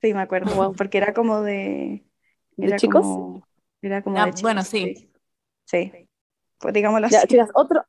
Sí, 0.00 0.12
me 0.14 0.20
acuerdo, 0.20 0.54
Wow. 0.54 0.74
porque 0.76 0.98
era 0.98 1.14
como 1.14 1.42
de... 1.42 2.04
¿De 2.56 2.68
Era 2.68 2.74
chicos? 2.74 3.20
como, 3.20 3.46
era 3.82 4.02
como 4.02 4.20
Ah, 4.20 4.24
de 4.24 4.32
chicos, 4.34 4.42
bueno, 4.42 4.64
sí. 4.64 5.10
Sí, 5.64 5.92
pues 6.58 6.74
digámoslo 6.74 7.06
Ya, 7.08 7.26
así. 7.26 7.26
chicas, 7.26 7.50
otro, 7.54 7.84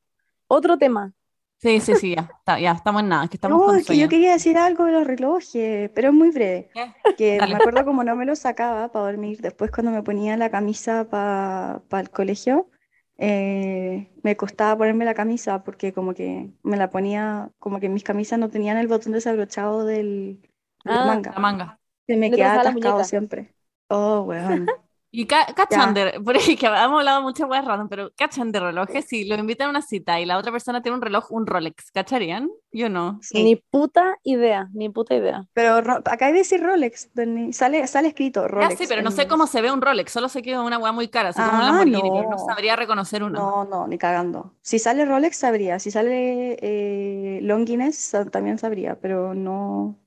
otro 0.47 0.77
tema. 0.77 1.13
Sí, 1.57 1.79
sí, 1.79 1.95
sí, 1.95 2.15
ya. 2.15 2.21
Está, 2.39 2.59
ya 2.59 2.71
estamos 2.73 3.01
en 3.01 3.09
nada, 3.09 3.27
que 3.27 3.37
estamos 3.37 3.61
No, 3.61 3.63
con 3.63 3.75
es 3.75 3.85
que 3.85 3.97
yo 3.97 4.07
quería 4.07 4.31
decir 4.33 4.57
algo 4.57 4.85
de 4.85 4.93
los 4.93 5.05
relojes, 5.07 5.89
pero 5.93 6.09
es 6.09 6.13
muy 6.13 6.29
breve. 6.31 6.69
¿Qué? 6.73 6.93
Que 7.15 7.41
Dale. 7.47 7.55
me 7.55 7.57
acuerdo 7.57 7.83
como 7.85 8.03
no 8.03 8.15
me 8.15 8.25
lo 8.25 8.35
sacaba 8.35 8.91
para 8.91 9.05
dormir, 9.05 9.41
después 9.41 9.69
cuando 9.71 9.91
me 9.91 10.01
ponía 10.03 10.37
la 10.37 10.49
camisa 10.49 11.09
para 11.09 11.81
el 11.99 12.09
colegio, 12.09 12.69
eh, 13.17 14.09
me 14.23 14.35
costaba 14.37 14.77
ponerme 14.77 15.05
la 15.05 15.13
camisa 15.13 15.63
porque 15.63 15.93
como 15.93 16.13
que 16.13 16.51
me 16.63 16.77
la 16.77 16.89
ponía, 16.89 17.51
como 17.59 17.79
que 17.79 17.89
mis 17.89 18.03
camisas 18.03 18.39
no 18.39 18.49
tenían 18.49 18.77
el 18.77 18.87
botón 18.87 19.13
desabrochado 19.13 19.85
del, 19.85 20.41
Ah, 20.85 21.05
manga. 21.05 21.31
La 21.31 21.39
manga. 21.39 21.79
Se 22.07 22.17
me 22.17 22.29
quedaba 22.31 22.61
atascado 22.61 23.03
siempre. 23.03 23.53
Oh, 23.89 24.21
weón. 24.21 24.67
Y 25.15 25.27
ca 25.27 25.45
cachan 25.55 25.93
de, 25.93 26.19
por 26.25 26.35
ahí 26.35 26.55
que 26.57 26.65
hemos 26.65 26.79
hablado 26.99 27.21
muchas 27.21 27.47
weas 27.47 27.63
random, 27.63 27.87
pero 27.87 28.11
cachan 28.15 28.51
de 28.51 28.59
relojes, 28.59 29.05
si 29.05 29.25
lo 29.25 29.35
invitan 29.35 29.67
a 29.67 29.69
una 29.69 29.81
cita 29.83 30.19
y 30.19 30.25
la 30.25 30.39
otra 30.39 30.51
persona 30.51 30.81
tiene 30.81 30.95
un 30.95 31.03
reloj, 31.03 31.31
un 31.31 31.45
Rolex, 31.45 31.91
¿cacharían? 31.91 32.49
Yo 32.71 32.89
no. 32.89 33.19
Sí. 33.21 33.43
Ni 33.43 33.55
puta 33.55 34.17
idea, 34.23 34.69
ni 34.73 34.89
puta 34.89 35.13
idea. 35.13 35.45
Pero 35.53 35.81
ro- 35.81 36.01
acá 36.03 36.25
hay 36.25 36.31
de 36.33 36.39
decir 36.39 36.63
Rolex. 36.63 37.11
Sale, 37.51 37.85
sale 37.85 38.07
escrito 38.07 38.41
Ya, 38.41 38.47
Rolex. 38.47 38.77
sí, 38.79 38.85
pero 38.89 39.03
no 39.03 39.11
sé 39.11 39.27
cómo 39.27 39.45
se 39.45 39.61
ve 39.61 39.71
un 39.71 39.81
Rolex, 39.81 40.11
solo 40.11 40.29
sé 40.29 40.41
que 40.41 40.53
es 40.53 40.57
una 40.57 40.79
wea 40.79 40.91
muy 40.91 41.07
cara, 41.09 41.29
así 41.29 41.39
como 41.41 41.59
Ah, 41.61 41.65
Lamborghini, 41.65 42.01
pero 42.09 42.23
no 42.23 42.29
no. 42.31 42.37
sabría 42.39 42.75
reconocer 42.75 43.21
uno. 43.23 43.39
No, 43.39 43.65
no, 43.65 43.87
ni 43.87 43.99
cagando. 43.99 44.55
Si 44.63 44.79
sale 44.79 45.05
Rolex, 45.05 45.37
sabría. 45.37 45.77
Si 45.77 45.91
sale 45.91 46.57
eh, 46.59 47.39
Longines, 47.43 48.15
también 48.31 48.57
sabría, 48.57 48.99
pero 48.99 49.35
no. 49.35 49.99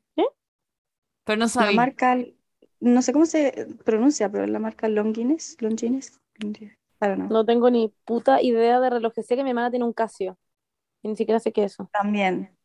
Pero 1.25 1.39
no 1.39 1.45
La 1.47 1.49
sabía. 1.49 1.77
marca, 1.77 2.17
no 2.81 3.03
sé 3.03 3.13
cómo 3.13 3.27
se 3.27 3.69
pronuncia, 3.85 4.31
pero 4.31 4.47
la 4.47 4.59
marca 4.59 4.89
Longines, 4.89 5.57
Longines. 5.61 6.21
No 7.01 7.45
tengo 7.45 7.71
ni 7.71 7.93
puta 8.05 8.41
idea 8.43 8.81
de 8.81 8.91
relojes. 8.91 9.27
Sé 9.27 9.37
que 9.37 9.45
mi 9.45 9.51
hermana 9.51 9.71
tiene 9.71 9.85
un 9.85 9.93
Casio. 9.93 10.39
y 11.03 11.09
ni 11.09 11.17
siquiera 11.17 11.41
sé 11.41 11.53
qué 11.53 11.65
es 11.65 11.73
eso. 11.73 11.91
También. 11.93 12.57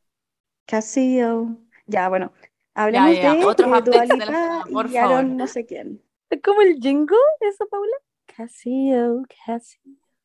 Casio. 0.66 1.58
Ya, 1.86 2.10
bueno. 2.10 2.32
Hablemos 2.74 3.16
ya, 3.18 3.34
de 3.36 3.46
otros 3.46 3.70
eh, 3.70 3.82
Dua 3.82 4.02
de 4.02 4.08
la 4.08 4.16
Lipa 4.16 4.26
semana, 4.26 4.64
por 4.72 4.90
y 4.90 4.98
Aaron 4.98 5.12
favor. 5.12 5.26
no 5.38 5.48
sé 5.48 5.66
quién. 5.66 6.02
¿Es 6.30 6.42
como 6.42 6.62
el 6.62 6.76
jingle 6.80 7.18
eso, 7.42 7.68
Paula? 7.70 7.96
Casio, 8.26 9.24
Casio. 9.46 9.82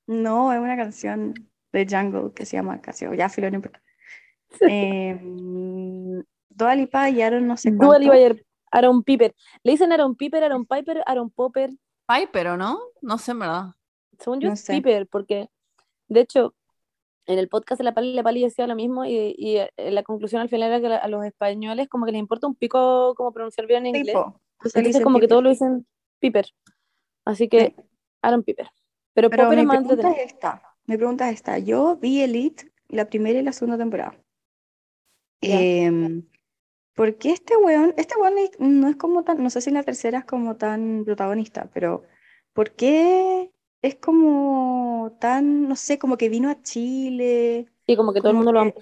No, 0.06 0.52
es 0.52 0.60
una 0.60 0.76
canción 0.76 1.34
de 1.72 1.86
Jungle 1.88 2.32
que 2.34 2.46
se 2.46 2.56
llama 2.56 2.80
Casio. 2.80 3.12
Ya, 3.14 3.28
filo, 3.28 3.50
no 3.50 3.56
importa. 3.56 3.82
Eh, 4.68 5.20
Dua 6.50 6.74
Lipa 6.74 7.10
y 7.10 7.20
Aaron 7.22 7.46
no 7.46 7.56
sé 7.56 7.70
Dua 7.72 7.98
cuánto. 7.98 7.98
Lipa 7.98 8.18
y 8.18 8.24
Aaron 8.70 9.02
Piper. 9.02 9.34
Le 9.62 9.72
dicen 9.72 9.92
Aaron 9.92 10.16
Piper, 10.16 10.42
Aaron 10.44 10.66
Piper, 10.66 11.02
Aaron 11.06 11.30
Popper. 11.30 11.70
Piper, 12.06 12.48
¿o 12.48 12.56
no? 12.56 12.78
No 13.02 13.18
sé, 13.18 13.32
en 13.32 13.38
verdad. 13.40 13.64
Según 14.18 14.40
yo 14.40 14.48
No 14.48 14.54
es 14.54 14.60
sé. 14.60 14.74
Piper, 14.74 15.06
porque 15.06 15.48
de 16.08 16.20
hecho 16.20 16.54
en 17.26 17.38
el 17.40 17.48
podcast 17.48 17.78
de 17.78 17.84
la 17.84 17.92
Pali, 17.92 18.12
la 18.14 18.22
Pali 18.22 18.42
decía 18.42 18.66
lo 18.68 18.76
mismo 18.76 19.04
y, 19.04 19.34
y, 19.36 19.56
eh, 19.56 19.70
la 19.90 20.04
conclusión 20.04 20.40
al 20.40 20.48
final 20.48 20.70
era 20.70 20.80
que 20.80 20.94
a 20.94 21.08
los 21.08 21.24
españoles 21.24 21.88
como 21.88 22.06
que 22.06 22.12
les 22.12 22.20
importa 22.20 22.46
un 22.46 22.54
pico 22.54 23.14
como 23.16 23.32
pronunciar 23.32 23.66
bien 23.66 23.84
en 23.86 23.96
inglés. 23.96 24.14
Tipo, 24.14 24.40
se 24.62 24.68
Entonces 24.68 24.84
dice 24.84 25.02
como 25.02 25.18
que 25.18 25.22
Piper. 25.22 25.28
todos 25.30 25.42
lo 25.42 25.50
dicen 25.50 25.86
Piper. 26.20 26.46
Así 27.24 27.48
que 27.48 27.74
Sí. 27.76 27.82
Aaron 28.22 28.44
Piper. 28.44 28.68
Pero, 29.12 29.28
Pero 29.30 29.42
Popper 29.44 29.56
mi 29.56 29.62
es 29.62 29.66
más 29.66 29.78
pregunta 29.78 30.10
es 30.12 30.32
esta. 30.32 30.62
Mi 30.86 30.96
pregunta 30.96 31.28
es 31.28 31.34
esta. 31.34 31.58
Yo 31.58 31.96
vi 31.96 32.22
Elite 32.22 32.70
la 32.88 33.06
primera 33.06 33.38
y 33.40 33.42
la 33.42 33.52
segunda 33.52 33.76
temporada. 33.76 34.14
Ya. 35.40 35.60
Em, 35.60 36.22
¿por 36.96 37.16
qué 37.18 37.30
este 37.30 37.56
weón, 37.56 37.94
este 37.96 38.16
weón 38.16 38.34
no 38.58 38.88
es 38.88 38.96
como 38.96 39.22
tan, 39.22 39.40
no 39.42 39.50
sé 39.50 39.60
si 39.60 39.70
en 39.70 39.74
la 39.74 39.84
tercera 39.84 40.18
es 40.20 40.24
como 40.24 40.56
tan 40.56 41.04
protagonista, 41.04 41.70
pero 41.72 42.02
¿por 42.52 42.72
qué 42.72 43.52
es 43.82 43.94
como 43.96 45.16
tan, 45.20 45.68
no 45.68 45.76
sé, 45.76 45.98
como 45.98 46.16
que 46.16 46.28
vino 46.28 46.48
a 46.48 46.60
Chile, 46.62 47.66
Y 47.86 47.94
como 47.96 48.12
que 48.12 48.20
todo 48.20 48.30
el 48.30 48.36
mundo 48.36 48.52
lo 48.52 48.60
ama. 48.60 48.72
que, 48.72 48.80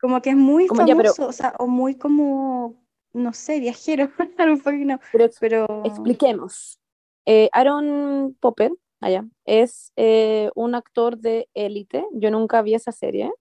como 0.00 0.20
que 0.20 0.30
es 0.30 0.36
muy 0.36 0.66
Como 0.66 0.86
ya, 0.86 0.94
pero- 0.96 1.14
famoso, 1.14 1.28
o 1.30 1.32
sea, 1.32 1.54
o 1.58 1.66
muy 1.66 1.94
como, 1.96 2.84
no 3.14 3.32
sé, 3.32 3.60
viajero, 3.60 4.10
know, 4.36 4.98
Pero 5.12 5.30
pero 5.40 5.66
expliquemos. 5.84 6.78
Eh, 7.26 7.48
Aaron 7.52 8.36
Popper, 8.40 8.72
allá, 9.00 9.24
es 9.46 9.92
eh, 9.96 10.50
un 10.54 10.74
actor 10.74 11.16
de 11.16 11.48
élite. 11.54 12.04
Yo 12.12 12.30
nunca 12.30 12.60
vi 12.62 12.74
esa 12.74 12.92
serie, 12.92 13.32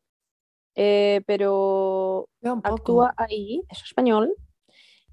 eh, 0.75 1.22
pero 1.25 2.27
actúa 2.63 3.13
ahí, 3.18 3.62
es 3.70 3.84
español, 3.84 4.34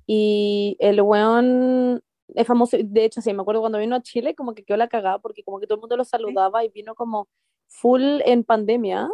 y 0.06 0.76
el 0.80 1.00
weón 1.02 2.02
es 2.34 2.46
famoso, 2.46 2.76
de 2.82 3.04
hecho, 3.04 3.20
sí, 3.20 3.32
me 3.32 3.42
acuerdo 3.42 3.60
cuando 3.60 3.78
vino 3.78 3.96
a 3.96 4.02
Chile, 4.02 4.34
como 4.34 4.54
que 4.54 4.64
quedó 4.64 4.76
la 4.76 4.88
cagada, 4.88 5.18
porque 5.18 5.42
como 5.42 5.58
que 5.60 5.66
todo 5.66 5.76
el 5.76 5.80
mundo 5.80 5.96
lo 5.96 6.04
saludaba 6.04 6.64
y 6.64 6.68
vino 6.68 6.94
como 6.94 7.28
full 7.68 8.20
en 8.24 8.44
pandemia, 8.44 9.08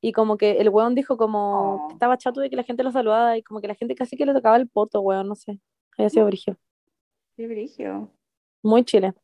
y 0.00 0.12
como 0.12 0.36
que 0.36 0.52
el 0.58 0.68
weón 0.68 0.94
dijo 0.94 1.16
como 1.16 1.84
Oh. 1.84 1.88
que 1.88 1.94
estaba 1.94 2.18
chato 2.18 2.40
de 2.40 2.50
que 2.50 2.56
la 2.56 2.62
gente 2.64 2.82
lo 2.82 2.90
saludaba, 2.92 3.36
y 3.38 3.42
como 3.42 3.60
que 3.60 3.68
la 3.68 3.74
gente 3.74 3.94
casi 3.94 4.16
que 4.16 4.26
le 4.26 4.34
tocaba 4.34 4.56
el 4.56 4.68
poto, 4.68 5.00
weón, 5.00 5.28
no 5.28 5.34
sé, 5.34 5.58
había 5.96 6.10
sido 6.10 6.26
brígido, 6.26 6.56
qué 7.36 7.46
brillo. 7.46 8.10
muy 8.62 8.84
Chile. 8.84 9.14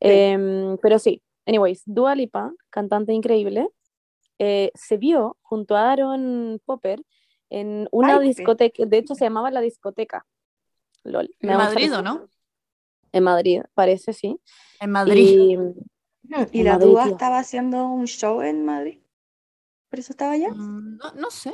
Em, 0.00 0.76
pero 0.82 0.98
sí, 0.98 1.22
anyways, 1.46 1.82
Dua 1.86 2.14
Lipa, 2.14 2.52
cantante 2.70 3.12
increíble, 3.12 3.68
eh, 4.38 4.70
se 4.74 4.96
vio 4.96 5.36
junto 5.42 5.76
a 5.76 5.92
Aaron 5.92 6.60
Popper 6.64 7.02
en 7.50 7.88
una 7.92 8.18
Ay, 8.18 8.28
discoteca, 8.28 8.84
de 8.84 8.98
hecho 8.98 9.14
se 9.14 9.24
llamaba 9.24 9.50
La 9.50 9.60
Discoteca. 9.60 10.26
Lol, 11.04 11.30
me 11.40 11.52
En 11.52 11.58
Madrid, 11.58 11.84
risa. 11.84 11.98
¿o 12.00 12.02
no? 12.02 12.28
En 13.12 13.22
Madrid, 13.24 13.62
parece, 13.74 14.12
sí. 14.12 14.38
En 14.80 14.90
Madrid. 14.90 15.38
Y 15.38 15.56
Y 16.52 16.60
En 16.60 16.64
la 16.64 16.78
Madrid, 16.78 16.96
estaba 17.12 17.38
haciendo 17.38 17.86
un 17.88 18.06
show 18.06 18.42
en 18.42 18.64
Madrid, 18.64 18.98
por 19.88 20.00
eso 20.00 20.12
estaba 20.12 20.32
allá. 20.32 20.48
Mm, 20.52 20.96
No, 20.98 21.12
no 21.12 21.30
sé. 21.30 21.52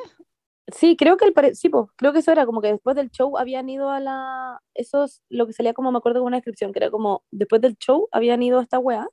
sí, 0.75 0.97
creo 0.97 1.17
que 1.17 1.27
el 1.27 1.33
pare- 1.33 1.55
sí, 1.55 1.69
po, 1.69 1.91
creo 1.97 2.13
que 2.13 2.21
eso 2.21 2.33
era 2.33 2.47
como 2.47 2.63
que 2.63 2.73
después 2.73 2.97
del 2.97 3.11
show 3.11 3.37
habían 3.37 3.69
ido 3.69 3.91
a 3.91 4.01
la, 4.01 4.63
eso 4.75 5.05
es 5.05 5.23
lo 5.29 5.47
que 5.47 5.53
salía 5.53 5.75
como 5.75 5.93
me 5.93 5.99
acuerdo 5.99 6.21
con 6.21 6.29
una 6.29 6.39
descripción, 6.39 6.73
que 6.73 6.79
era 6.79 6.91
como 6.91 7.25
después 7.31 7.61
del 7.61 7.77
show 7.77 8.09
habían 8.13 8.43
ido 8.43 8.59
a 8.59 8.63
esta 8.63 8.79
wea, 8.79 9.07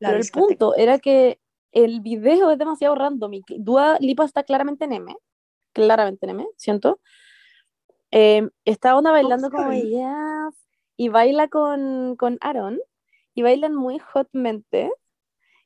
La 0.00 0.08
pero 0.10 0.20
el 0.22 0.30
punto 0.30 0.74
era 0.76 0.98
que 0.98 1.40
el 1.72 2.00
video 2.00 2.50
es 2.50 2.58
demasiado 2.58 2.94
random 2.94 3.34
y 3.34 3.42
Dua 3.58 3.96
Lipa 4.00 4.24
está 4.24 4.42
claramente 4.42 4.84
en 4.84 4.92
M, 4.92 5.16
claramente 5.72 6.26
en 6.26 6.30
M, 6.30 6.46
siento. 6.56 7.00
Eh, 8.10 8.48
está 8.64 8.96
onda 8.96 9.10
bailando 9.10 9.50
como 9.50 9.70
yes, 9.72 10.66
y 10.96 11.08
baila 11.10 11.48
con, 11.48 12.16
con 12.16 12.38
Aaron 12.40 12.78
y 13.34 13.42
bailan 13.42 13.74
muy 13.74 14.00
hotmente 14.14 14.90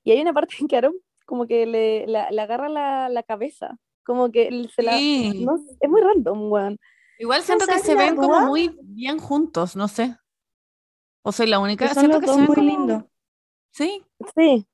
y 0.02 0.10
hay 0.10 0.20
una 0.20 0.32
parte 0.32 0.56
en 0.60 0.66
que 0.66 0.76
Aaron 0.76 0.94
como 1.24 1.46
que 1.46 1.66
le, 1.66 2.06
la- 2.08 2.30
le 2.32 2.40
agarra 2.42 2.68
la, 2.68 3.08
la 3.08 3.22
cabeza, 3.22 3.78
como 4.04 4.30
que 4.32 4.48
él 4.48 4.70
se 4.74 4.82
la... 4.82 4.98
Sí. 4.98 5.44
no 5.44 5.54
es 5.80 5.88
muy 5.88 6.00
random, 6.00 6.50
weón. 6.50 6.78
Igual 7.18 7.42
siento 7.42 7.64
que 7.66 7.72
¿sabes 7.78 7.86
se 7.86 7.94
ven 7.94 8.16
como 8.16 8.40
muy 8.40 8.76
bien 8.82 9.18
juntos, 9.18 9.76
no 9.76 9.86
sé. 9.86 10.16
O 11.22 11.30
soy 11.30 11.46
la 11.46 11.60
única. 11.60 11.86
Que 11.88 11.94
siento 11.94 12.18
que 12.18 12.26
se 12.26 12.32
ven 12.36 12.46
muy 12.46 12.54
como- 12.56 12.66
lindos. 12.68 13.04
Sí, 13.70 14.04
Sí, 14.34 14.66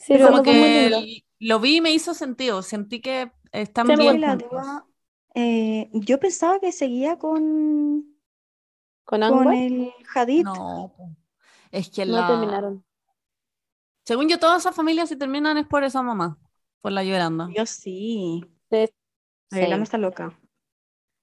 sí, 0.00 0.18
Pero 0.18 0.32
son 0.32 0.42
como 0.44 0.66
que 0.66 0.86
el- 0.86 1.24
lo 1.38 1.60
vi 1.60 1.76
y 1.76 1.80
me 1.80 1.92
hizo 1.92 2.14
sentido. 2.14 2.62
Sentí 2.62 3.00
que 3.00 3.32
están 3.52 3.86
Sí, 3.86 3.96
me 3.96 4.04
bien 4.04 4.20
la 4.20 4.86
eh, 5.34 5.88
yo 5.92 6.18
pensaba 6.20 6.60
que 6.60 6.72
seguía 6.72 7.18
con, 7.18 8.06
Con 9.04 9.22
con 9.22 9.52
el 9.52 9.92
Hadid. 10.14 10.46
No, 10.46 10.94
es 11.72 11.90
que 11.90 12.06
no 12.06 12.14
la... 12.14 12.26
terminaron. 12.26 12.84
Según 14.04 14.28
yo, 14.28 14.38
todas 14.38 14.60
esas 14.62 14.74
familias 14.76 15.08
si 15.08 15.16
terminan 15.16 15.56
es 15.58 15.66
por 15.66 15.84
esa 15.84 16.02
mamá, 16.02 16.38
por 16.82 16.92
la 16.92 17.02
llorando. 17.04 17.56
Yo 17.56 17.66
sí. 17.66 18.42
Sí, 19.50 19.66
La 19.66 19.76
está 19.82 19.98
loca. 19.98 20.38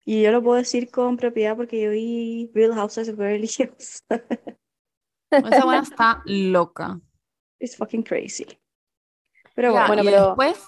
Y 0.05 0.23
yo 0.23 0.31
lo 0.31 0.43
puedo 0.43 0.57
decir 0.57 0.91
con 0.91 1.17
propiedad 1.17 1.55
porque 1.57 1.81
yo 1.83 1.91
vi 1.91 2.51
Real 2.55 2.73
Houses 2.75 3.09
of 3.09 3.17
Beverly 3.17 3.49
Hills. 3.57 4.03
Esa 5.41 5.65
buena 5.65 5.81
está 5.81 6.21
loca. 6.25 7.01
It's 7.59 7.75
fucking 7.75 8.01
crazy. 8.03 8.47
Pero 9.57 9.73
Ya, 9.73 9.87
bueno, 9.87 10.03
y 10.03 10.05
pero- 10.05 10.25
después, 10.27 10.67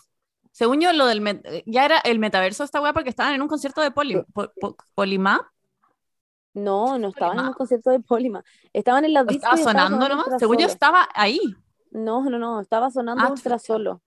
según 0.51 0.81
yo, 0.81 0.91
lo 0.93 1.05
del 1.05 1.21
ya 1.67 1.85
era 1.85 1.99
el 1.99 2.17
metaverso 2.17 2.63
esta 2.63 2.81
weá 2.81 2.91
porque 2.91 3.09
estaban 3.11 3.35
en 3.35 3.41
un 3.43 3.47
concierto 3.47 3.81
de 3.81 3.91
Poli, 3.91 4.19
po- 4.33 4.51
po- 4.59 4.75
Polimá. 4.95 5.53
No, 6.55 6.97
no 6.97 7.09
estaban 7.09 7.33
en 7.33 7.37
Polima. 7.37 7.47
un 7.49 7.53
concierto 7.53 7.91
de 7.91 7.99
Polima. 7.99 8.43
Estaban 8.73 9.05
en 9.05 9.13
la 9.13 9.21
¿O 9.21 9.25
disco 9.25 9.45
estaba 9.55 9.57
sonando 9.57 10.09
nomás? 10.09 10.25
Según 10.39 10.57
yo 10.57 10.65
estaba 10.65 11.07
ahí. 11.13 11.39
No, 11.91 12.23
no, 12.27 12.39
no, 12.39 12.59
estaba 12.61 12.89
sonando 12.89 13.25
Ah, 13.27 13.31
ultra 13.31 13.59
solo. 13.59 14.01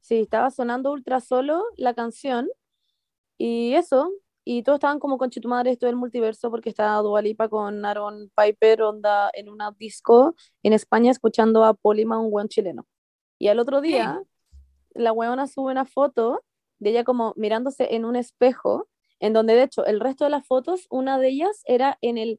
Sí, 0.00 0.16
estaba 0.16 0.50
sonando 0.50 0.90
ultra 0.90 1.20
solo 1.20 1.62
la 1.76 1.94
canción 1.94 2.48
y 3.38 3.74
eso, 3.74 4.10
y 4.44 4.64
todos 4.64 4.78
estaban 4.78 4.98
como 4.98 5.16
con 5.16 5.30
madre 5.44 5.70
esto 5.70 5.86
del 5.86 5.94
multiverso 5.94 6.50
porque 6.50 6.70
estaba 6.70 7.00
Dua 7.02 7.22
Lipa 7.22 7.48
con 7.48 7.84
Aaron 7.84 8.32
Piper 8.34 8.82
onda 8.82 9.30
en 9.32 9.48
una 9.48 9.70
disco 9.78 10.34
en 10.64 10.72
España 10.72 11.12
escuchando 11.12 11.64
a 11.64 11.72
Polima, 11.74 12.18
un 12.18 12.32
buen 12.32 12.48
chileno. 12.48 12.84
Y 13.40 13.48
al 13.48 13.58
otro 13.58 13.80
día, 13.80 14.22
la 14.90 15.12
weona 15.12 15.46
sube 15.46 15.72
una 15.72 15.86
foto 15.86 16.44
de 16.78 16.90
ella 16.90 17.04
como 17.04 17.32
mirándose 17.36 17.94
en 17.94 18.04
un 18.04 18.14
espejo, 18.14 18.86
en 19.18 19.32
donde 19.32 19.54
de 19.54 19.62
hecho 19.62 19.86
el 19.86 19.98
resto 19.98 20.24
de 20.24 20.30
las 20.30 20.46
fotos, 20.46 20.86
una 20.90 21.18
de 21.18 21.28
ellas 21.28 21.62
era 21.64 21.96
en 22.02 22.18
el, 22.18 22.38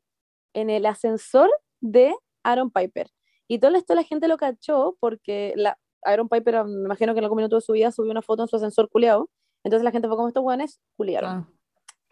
en 0.54 0.70
el 0.70 0.86
ascensor 0.86 1.50
de 1.80 2.16
Aaron 2.44 2.70
Piper. 2.70 3.10
Y 3.48 3.58
todo 3.58 3.76
esto 3.76 3.96
la 3.96 4.04
gente 4.04 4.28
lo 4.28 4.38
cachó 4.38 4.96
porque 5.00 5.54
la 5.56 5.80
Aaron 6.04 6.30
Piper, 6.30 6.58
ah, 6.58 6.64
me 6.66 6.86
imagino 6.86 7.14
que 7.14 7.20
en 7.20 7.26
algún 7.26 7.38
minuto 7.38 7.56
de 7.56 7.62
su 7.62 7.74
vida 7.74 7.92
subió 7.92 8.12
una 8.12 8.22
foto 8.22 8.44
en 8.44 8.48
su 8.48 8.58
ascensor 8.58 8.88
culiado. 8.88 9.28
Entonces 9.64 9.84
la 9.84 9.92
gente 9.92 10.08
fue 10.08 10.18
como 10.18 10.28
estos 10.28 10.44
buenos 10.44 10.80
culiaron. 10.98 11.30
Ah, 11.32 11.50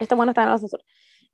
Esta 0.00 0.16
buena 0.16 0.32
estaba 0.32 0.46
en 0.46 0.50
el 0.50 0.54
ascensor. 0.56 0.84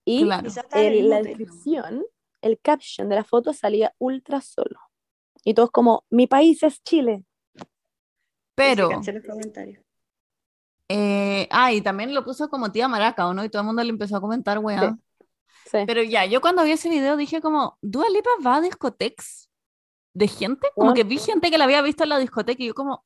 Y 0.04 0.25
claro. 0.25 0.50
el 0.75 1.08
la 1.08 1.22
descripción, 1.22 2.04
el 2.42 2.60
caption 2.60 3.08
de 3.08 3.16
la 3.16 3.25
foto 3.25 3.54
salía 3.54 3.94
ultra 3.98 4.42
solo. 4.42 4.78
Y 5.42 5.54
todos 5.54 5.70
como, 5.70 6.04
mi 6.10 6.26
país 6.26 6.62
es 6.62 6.82
Chile. 6.82 7.25
Pero, 8.56 8.88
Sí, 8.88 9.76
eh, 10.88 11.48
ah, 11.50 11.72
y 11.72 11.80
también 11.80 12.14
lo 12.14 12.25
puso 12.25 12.48
como 12.48 12.70
tía 12.72 12.88
Maraca, 12.88 13.26
¿o 13.26 13.34
no? 13.34 13.44
Y 13.44 13.48
todo 13.48 13.62
el 13.62 13.66
mundo 13.66 13.82
le 13.82 13.90
empezó 13.90 14.16
a 14.16 14.20
comentar, 14.20 14.58
weá. 14.58 14.96
Sí. 15.70 15.78
Pero 15.86 16.02
ya, 16.02 16.25
yo 16.26 16.40
cuando 16.40 16.62
vi 16.62 16.72
ese 16.72 16.88
video 16.88 17.16
dije 17.16 17.40
como, 17.40 17.76
¿Dua 17.82 18.08
Lipa 18.08 18.30
va 18.44 18.56
a 18.56 18.60
discotecas 18.60 19.50
de 20.14 20.28
gente? 20.28 20.68
Como 20.75 20.94
que 20.94 21.02
vi 21.04 21.18
gente 21.18 21.50
que 21.50 21.58
la 21.58 21.64
había 21.64 21.82
visto 21.82 22.04
en 22.04 22.10
la 22.10 22.18
discoteca 22.18 22.62
y 22.62 22.68
yo 22.68 22.75
como, 22.75 23.04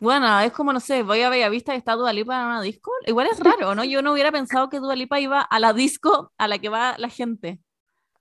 bueno, 0.00 0.40
es 0.40 0.50
como, 0.52 0.72
no 0.72 0.80
sé, 0.80 1.02
voy 1.02 1.20
a 1.20 1.28
Bellavista 1.28 1.74
y 1.74 1.78
está 1.78 1.94
Dua 1.96 2.12
Lipa 2.14 2.40
en 2.40 2.46
una 2.46 2.62
disco. 2.62 2.90
Igual 3.06 3.28
es 3.30 3.38
raro, 3.38 3.74
¿no? 3.74 3.84
Yo 3.84 4.00
no 4.00 4.12
hubiera 4.14 4.32
pensado 4.32 4.70
que 4.70 4.78
Dua 4.78 4.96
Lipa 4.96 5.20
iba 5.20 5.42
a 5.42 5.60
la 5.60 5.74
disco 5.74 6.32
a 6.38 6.48
la 6.48 6.58
que 6.58 6.70
va 6.70 6.96
la 6.96 7.10
gente. 7.10 7.60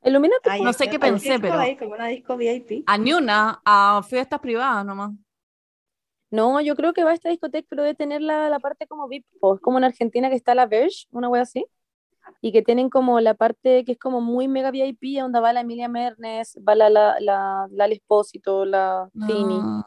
Illuminati, 0.04 0.50
Ay, 0.50 0.62
No 0.62 0.74
sé 0.74 0.86
yo- 0.86 0.92
qué 0.92 1.00
pensé, 1.00 1.40
pero- 1.40 1.58
ahí, 1.60 1.78
como 1.78 1.94
una 1.94 2.08
disco 2.08 2.36
VIP. 2.36 2.84
A 2.86 2.98
ni 2.98 3.14
una, 3.14 3.62
a 3.64 4.02
fiestas 4.08 4.40
privadas 4.42 4.86
nomás. 4.86 5.12
No, 6.32 6.62
yo 6.62 6.76
creo 6.76 6.94
que 6.94 7.04
va 7.04 7.12
a 7.12 7.14
esta 7.14 7.30
discoteca, 7.30 7.68
pero 7.70 7.84
debe 7.84 7.96
tener 7.96 8.22
la, 8.22 8.50
la 8.50 8.60
parte 8.60 8.88
como 8.88 9.08
VIP. 9.08 9.26
Es 9.56 9.62
como 9.62 9.78
en 9.78 9.84
Argentina 9.86 10.30
que 10.30 10.36
está 10.36 10.54
la 10.56 10.68
Verge, 10.68 11.08
una 11.12 11.30
wea 11.30 11.42
así. 11.42 11.66
Y 12.42 12.52
que 12.52 12.62
tienen 12.62 12.90
como 12.90 13.20
la 13.20 13.34
parte 13.34 13.84
que 13.86 13.94
es 13.94 13.98
como 13.98 14.22
muy 14.22 14.48
mega 14.48 14.72
VIP, 14.72 15.20
donde 15.20 15.40
va 15.40 15.54
la 15.54 15.62
Emilia 15.62 15.88
Mernes, 15.88 16.58
va 16.68 16.76
la, 16.76 16.90
la, 16.90 17.20
la, 17.20 17.68
la 17.72 17.86
Espósito, 17.88 18.66
la 18.66 19.10
Fini. 19.14 19.58
No. 19.58 19.86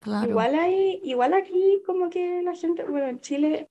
Claro. 0.00 0.28
Igual 0.28 0.54
hay, 0.56 1.00
igual 1.04 1.32
aquí 1.34 1.80
como 1.86 2.10
que 2.10 2.42
la 2.42 2.56
gente, 2.56 2.82
bueno, 2.84 3.06
en 3.06 3.20
Chile 3.20 3.70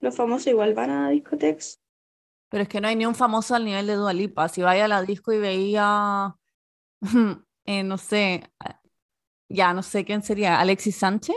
los 0.00 0.14
famosos 0.14 0.48
igual 0.48 0.74
van 0.74 0.90
a 0.90 1.10
discotecas. 1.10 1.80
Pero 2.50 2.64
es 2.64 2.68
que 2.68 2.80
no 2.80 2.88
hay 2.88 2.96
ni 2.96 3.06
un 3.06 3.14
famoso 3.14 3.54
al 3.54 3.64
nivel 3.64 3.86
de 3.86 3.94
Dua 3.94 4.12
Lipa. 4.12 4.48
Si 4.48 4.62
vaya 4.62 4.84
a 4.84 4.88
la 4.88 5.02
disco 5.02 5.32
y 5.32 5.38
veía, 5.38 6.36
eh, 7.64 7.82
no 7.82 7.98
sé, 7.98 8.44
ya 9.48 9.72
no 9.72 9.82
sé 9.82 10.04
quién 10.04 10.22
sería, 10.22 10.60
Alexis 10.60 10.96
Sánchez. 10.96 11.36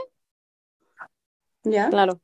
¿Ya? 1.66 1.90
Claro. 1.90 2.20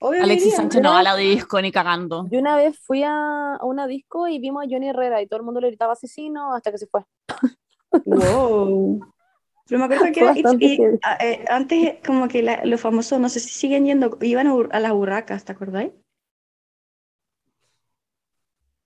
Obvio 0.00 0.22
Alexis. 0.22 0.54
Sánchez 0.54 0.80
no 0.82 0.90
va 0.92 1.00
a 1.00 1.02
la 1.02 1.16
disco 1.16 1.60
ni 1.60 1.72
cagando. 1.72 2.28
Yo 2.30 2.38
una 2.38 2.56
vez 2.56 2.78
fui 2.78 3.02
a, 3.02 3.56
a 3.56 3.64
una 3.64 3.86
disco 3.86 4.28
y 4.28 4.38
vimos 4.38 4.64
a 4.64 4.68
Johnny 4.70 4.88
Herrera 4.88 5.20
y 5.22 5.26
todo 5.26 5.40
el 5.40 5.44
mundo 5.44 5.60
le 5.60 5.68
gritaba 5.68 5.92
asesino 5.94 6.54
hasta 6.54 6.70
que 6.70 6.78
se 6.78 6.86
fue. 6.86 7.02
Wow. 8.04 9.00
Pero 9.66 9.78
me 9.78 9.84
acuerdo 9.86 10.04
que 10.12 10.22
bastante 10.24 10.66
y- 10.66 10.80
a- 11.02 11.16
eh, 11.24 11.44
antes 11.48 11.96
como 12.06 12.28
que 12.28 12.42
la- 12.42 12.64
los 12.64 12.80
famosos, 12.80 13.18
no 13.18 13.28
sé 13.28 13.40
si 13.40 13.48
siguen 13.48 13.86
yendo, 13.86 14.18
iban 14.20 14.46
a, 14.46 14.52
a 14.70 14.80
las 14.80 14.92
burracas, 14.92 15.44
¿te 15.44 15.52
acordáis? 15.52 15.90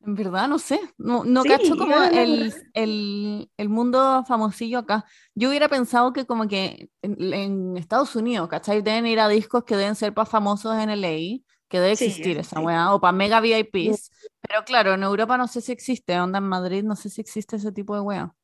En 0.04 0.14
verdad, 0.16 0.49
no 0.49 0.59
sé. 0.59 0.80
No, 0.99 1.25
no 1.25 1.42
Sí, 1.42 1.49
cacho 1.49 1.76
como 1.76 2.02
el, 2.02 2.52
el, 2.75 3.50
el 3.56 3.68
mundo 3.68 4.25
famosillo 4.26 4.78
acá. 4.80 5.04
Yo 5.35 5.49
hubiera 5.49 5.68
pensado 5.68 6.12
que 6.12 6.26
como 6.26 6.49
que 6.49 6.90
en, 7.02 7.32
en 7.32 7.76
Estados 7.76 8.16
Unidos, 8.16 8.49
¿cachai? 8.49 8.82
Deben 8.82 9.06
ir 9.06 9.21
a 9.21 9.28
discos 9.28 9.62
que 9.64 9.76
deben 9.76 9.94
ser 9.94 10.12
para 10.12 10.26
famosos 10.26 10.76
en 10.76 10.90
LA, 10.90 11.44
que 11.68 11.78
debe 11.80 11.92
Sí, 11.92 12.04
existir 12.06 12.32
eso 12.32 12.40
esa 12.40 12.59
sí. 12.59 12.64
weá, 12.66 12.92
o 12.94 13.00
para 13.00 13.12
mega 13.12 13.40
VIPs. 13.40 14.11
Pero 14.40 14.64
claro, 14.64 14.94
en 14.94 15.04
Europa 15.04 15.37
no 15.38 15.47
sé 15.47 15.61
si 15.61 15.71
existe, 15.71 16.18
onda 16.21 16.38
en 16.38 16.44
Madrid 16.49 16.82
no 16.82 16.97
sé 16.97 17.09
si 17.09 17.21
existe 17.21 17.56
ese 17.56 17.71
tipo 17.71 17.94
de 17.94 18.00
weá. 18.00 18.35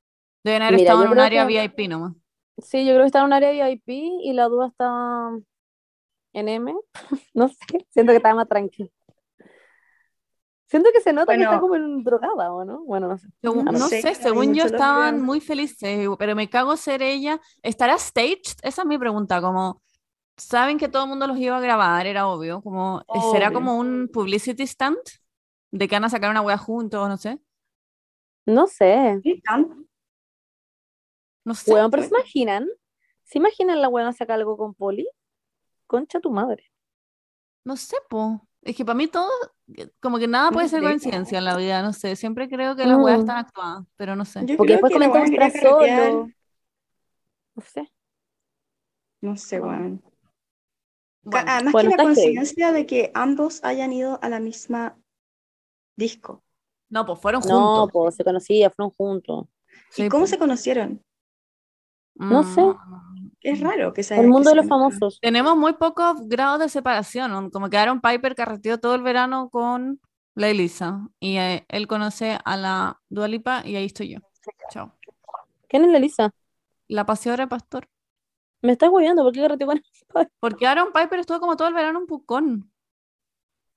Deben 0.44 0.62
haber 0.62 0.76
Mira, 0.76 0.92
estado 0.92 1.04
en 1.06 1.12
un 1.12 1.18
área 1.18 1.44
que- 1.46 1.52
VIP 1.66 1.88
nomás. 1.88 2.12
Sí, 2.62 2.84
yo 2.86 2.92
creo 2.92 3.02
que 3.02 3.06
está 3.06 3.20
en 3.20 3.24
un 3.26 3.32
área 3.32 3.50
VIP 3.50 3.92
y 4.22 4.32
la 4.32 4.46
duda 4.48 4.68
está 4.68 5.30
en 6.32 6.48
M. 6.48 6.74
No 7.34 7.48
sé, 7.48 7.86
siento 7.90 8.12
que 8.12 8.16
está 8.18 8.34
más 8.34 8.48
tranquila. 8.48 8.90
Siento 10.68 10.90
que 10.92 11.00
se 11.00 11.12
nota 11.14 11.34
que 11.34 11.40
está 11.42 11.58
Bueno. 11.58 11.60
como 11.62 11.74
en 11.76 12.04
drogada, 12.04 12.52
¿o 12.52 12.64
no? 12.64 12.84
Bueno, 12.84 13.08
no 13.08 13.16
sé. 13.18 13.26
Según- 13.40 13.64
No 13.64 13.72
no 13.72 13.88
sé, 13.88 14.14
según 14.14 14.54
yo 14.54 14.64
estaban 14.64 15.22
muy 15.22 15.40
felices, 15.40 16.06
pero 16.18 16.36
me 16.36 16.50
cago 16.50 16.76
ser 16.76 17.00
ella. 17.02 17.40
¿Estará 17.62 17.96
staged? 17.98 18.58
Esa 18.62 18.82
es 18.82 18.86
mi 18.86 18.98
pregunta, 18.98 19.40
como 19.40 19.80
saben 20.36 20.78
que 20.78 20.88
todo 20.88 21.04
el 21.04 21.08
mundo 21.08 21.26
los 21.26 21.38
iba 21.38 21.56
a 21.56 21.60
grabar, 21.60 22.06
era 22.06 22.28
obvio, 22.28 22.60
como 22.62 23.00
eh, 23.00 23.18
será 23.32 23.50
como 23.50 23.78
un 23.78 24.08
publicity 24.12 24.66
stunt 24.66 24.98
de 25.70 25.88
que 25.88 25.96
van 25.96 26.04
a 26.04 26.10
sacar 26.10 26.30
una 26.30 26.42
wea 26.42 26.58
juntos, 26.58 27.08
no 27.08 27.16
sé. 27.16 27.40
No 28.46 28.66
sé. 28.66 29.20
Sí, 29.22 29.32
están. 29.32 29.86
No 31.44 31.54
sé. 31.54 31.72
Weón, 31.72 31.90
pero 31.90 32.02
¿se 32.02 32.08
imaginan? 32.10 32.68
¿Se 33.24 33.38
imaginan 33.38 33.80
la 33.80 33.88
weona 33.88 34.12
saca 34.12 34.34
algo 34.34 34.56
con 34.56 34.74
Poli? 34.74 35.08
Concha 35.86 36.20
tu 36.20 36.30
madre. 36.30 36.70
No 37.64 37.76
sé, 37.76 37.96
po. 38.08 38.46
Es 38.62 38.76
que 38.76 38.84
para 38.84 38.96
mí 38.96 39.08
todo, 39.08 39.28
eh, 39.42 39.48
como 40.00 40.18
que 40.18 40.26
nada 40.28 40.50
puede 40.50 40.66
No 40.66 40.70
ser 40.70 40.82
coincidencia 40.82 41.38
en 41.38 41.44
la 41.44 41.56
vida, 41.56 41.82
no 41.82 41.92
sé. 41.92 42.16
Siempre 42.16 42.48
creo 42.48 42.74
que 42.76 42.86
las 42.86 42.98
weas 42.98 43.18
Mm. 43.18 43.20
están 43.20 43.36
actuadas, 43.38 43.84
pero 43.96 44.16
no 44.16 44.24
sé. 44.24 44.44
Yo 44.46 44.56
Porque 44.56 44.72
después 44.72 44.92
quería 44.92 45.06
está 45.08 45.20
carretear. 45.50 46.10
solo. 46.10 46.30
No 47.54 47.62
sé. 47.62 47.92
No 49.20 49.36
sé, 49.36 49.60
weón. 49.60 50.02
Bueno, 51.22 51.46
Además 51.50 51.72
bueno, 51.72 51.90
que 51.90 51.96
la 51.96 52.02
coincidencia 52.04 52.72
de 52.72 52.86
que 52.86 53.10
ambos 53.14 53.62
hayan 53.64 53.92
ido 53.92 54.18
a 54.22 54.28
la 54.28 54.40
misma 54.40 54.96
disco. 55.96 56.42
no, 56.88 57.04
pues 57.04 57.20
fueron 57.20 57.42
No, 57.46 57.48
juntos. 57.76 57.90
pues 57.92 58.14
se 58.16 58.24
conocía, 58.24 58.70
fueron 58.70 58.90
juntos. 58.92 59.46
Sí, 59.90 60.04
¿Y 60.04 60.08
cómo 60.08 60.22
po. 60.24 60.28
se 60.28 60.38
conocieron? 60.38 61.02
No 62.14 62.42
sé. 62.42 62.62
Es 63.40 63.60
raro 63.60 63.92
que 63.92 64.02
se 64.02 64.18
El 64.18 64.28
mundo 64.28 64.50
de 64.50 64.56
los 64.56 64.66
famosos. 64.66 65.18
Tenemos 65.20 65.56
muy 65.56 65.74
pocos 65.74 66.16
grados 66.26 66.58
de 66.58 66.68
separación, 66.68 67.30
¿no? 67.30 67.50
como 67.50 67.70
que 67.70 67.78
Aaron 67.78 68.00
Piper 68.00 68.34
carreteó 68.34 68.78
todo 68.78 68.94
el 68.94 69.02
verano 69.02 69.48
con 69.50 70.00
la 70.34 70.48
Elisa 70.48 71.08
y 71.20 71.36
eh, 71.36 71.64
él 71.68 71.86
conoce 71.86 72.38
a 72.44 72.56
la 72.56 73.00
Dua 73.08 73.28
Lipa 73.28 73.62
y 73.64 73.76
ahí 73.76 73.86
estoy 73.86 74.14
yo. 74.14 74.20
Chao. 74.70 74.92
¿Quién 75.68 75.84
es 75.84 75.90
la 75.90 75.98
Elisa? 75.98 76.30
La 76.88 77.06
paseadora 77.06 77.44
de 77.44 77.48
pastor. 77.48 77.88
Me 78.62 78.72
estás 78.72 78.90
hueveando, 78.90 79.22
¿por 79.22 79.32
qué 79.32 79.40
carreteo 79.40 79.66
con 79.66 79.82
Porque 80.40 80.66
Aaron 80.66 80.92
Piper 80.92 81.20
estuvo 81.20 81.38
como 81.38 81.56
todo 81.56 81.68
el 81.68 81.74
verano 81.74 82.00
en 82.00 82.06
Pucón. 82.06 82.72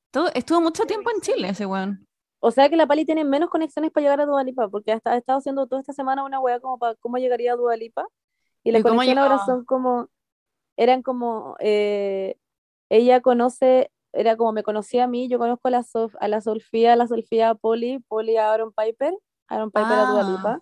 Todo, 0.10 0.30
estuvo 0.34 0.60
mucho 0.60 0.86
tiempo 0.86 1.10
en 1.12 1.21
Chile 1.21 1.50
ese 1.50 1.65
weón. 1.65 2.08
O 2.39 2.50
sea 2.50 2.69
que 2.69 2.76
la 2.76 2.88
Pali 2.88 3.06
tiene 3.06 3.24
menos 3.24 3.50
conexiones 3.50 3.91
para 3.91 4.04
llegar 4.04 4.21
a 4.21 4.26
Dua 4.26 4.43
Lipa, 4.43 4.67
porque 4.67 4.91
hasta 4.91 5.12
ha 5.12 5.17
estado 5.17 5.38
haciendo 5.38 5.67
toda 5.67 5.82
esta 5.82 5.93
semana 5.93 6.24
una 6.24 6.39
wea 6.39 6.60
como 6.60 6.80
para 6.80 6.95
cómo 6.95 7.17
llegaría 7.17 7.54
a 7.54 7.56
Dua 7.56 7.76
Lipa. 7.78 8.08
Y 8.63 8.71
las 8.71 8.82
¿Y 8.82 8.84
cómo 8.84 8.95
conexiones 8.95 9.24
ahora 9.24 9.45
son 9.45 9.65
como, 9.65 10.10
eran 10.78 11.02
como, 11.04 11.56
eh, 11.60 12.38
ella 12.89 13.21
conoce, 13.21 13.91
era 14.13 14.38
como 14.38 14.52
me 14.54 14.63
conocía 14.63 15.06
a 15.06 15.08
mí, 15.08 15.30
yo 15.30 15.39
conozco 15.39 15.67
a 15.69 15.71
la, 15.71 15.84
Sof- 15.84 16.17
a 16.19 16.28
la 16.28 16.41
Sofía, 16.41 16.93
a 16.93 16.95
la 16.95 17.08
Sofía 17.08 17.52
a 17.52 17.56
Poli, 17.56 18.00
Poli 18.08 18.38
a 18.38 18.52
Aaron 18.54 18.74
Piper, 18.74 19.13
Aaron 19.47 19.71
Piper 19.71 19.91
a 19.93 20.06
Dua 20.06 20.21
Ah. 20.21 20.32
Lipa. 20.32 20.62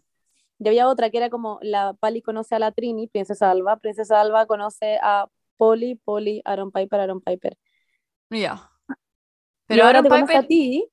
Y 0.59 0.67
había 0.67 0.87
otra 0.89 1.09
que 1.09 1.17
era 1.17 1.29
como 1.29 1.59
la 1.61 1.93
Pali 1.93 2.21
conoce 2.21 2.55
a 2.55 2.59
la 2.59 2.71
Trini, 2.71 3.07
Princesa 3.07 3.49
Alba, 3.51 3.77
Princesa 3.77 4.19
Alba 4.21 4.45
conoce 4.45 4.99
a 5.01 5.27
Poli, 5.57 5.95
Poli, 5.95 6.41
Aaron 6.45 6.71
Piper, 6.71 6.99
Aaron 6.99 7.21
Piper. 7.21 7.57
Ya. 8.29 8.69
Pero 9.67 9.83
ahora 9.85 9.99
Aaron 9.99 10.11
te 10.11 10.21
Piper, 10.21 10.35
a 10.37 10.47
ti, 10.47 10.89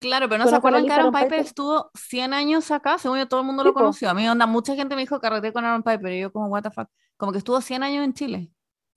claro, 0.00 0.28
pero 0.28 0.42
no 0.44 0.50
se 0.50 0.56
acuerdan 0.56 0.86
que 0.86 0.92
Aaron 0.92 1.12
Piper 1.12 1.28
Piper. 1.28 1.40
estuvo 1.40 1.90
100 1.94 2.34
años 2.34 2.70
acá, 2.70 2.98
según 2.98 3.18
yo 3.18 3.28
todo 3.28 3.40
el 3.40 3.46
mundo 3.46 3.62
Sí, 3.62 3.68
lo 3.68 3.74
conoció. 3.74 4.10
A 4.10 4.14
mí 4.14 4.28
onda, 4.28 4.46
mucha 4.46 4.74
gente 4.74 4.94
me 4.96 5.02
dijo 5.02 5.20
carreteé 5.20 5.52
con 5.52 5.64
Aaron 5.64 5.82
Piper 5.82 6.12
y 6.12 6.20
yo 6.22 6.32
como 6.32 6.46
what 6.48 6.62
the 6.62 6.70
fuck. 6.70 6.88
Como 7.16 7.32
que 7.32 7.38
estuvo 7.38 7.60
100 7.60 7.82
años 7.82 8.04
en 8.04 8.14
Chile. 8.14 8.50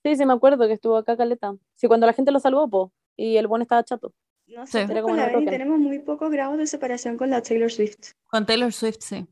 Sí, 0.04 0.16
sí, 0.16 0.26
me 0.26 0.34
acuerdo 0.34 0.68
que 0.68 0.74
estuvo 0.74 0.98
acá 0.98 1.16
Caleta. 1.18 1.56
Sí, 1.76 1.88
cuando 1.88 2.06
la 2.08 2.14
gente 2.14 2.32
lo 2.32 2.40
salvó, 2.40 2.70
po, 2.70 2.94
y 3.16 3.38
el 3.38 3.48
buen 3.48 3.62
estaba 3.62 3.84
chato. 3.84 4.14
Nosotros 4.48 4.90
Era 4.90 5.02
como 5.02 5.14
con 5.14 5.18
la 5.18 5.28
no 5.28 5.34
toquen. 5.34 5.50
tenemos 5.50 5.80
muy 5.80 6.00
pocos 6.00 6.30
grados 6.32 6.58
de 6.58 6.68
separación 6.68 7.18
con 7.18 7.30
la 7.30 7.42
Taylor 7.42 7.72
Swift. 7.72 8.12
Con 8.28 8.46
Taylor 8.46 8.72
Swift, 8.74 8.98
sí. 9.00 9.26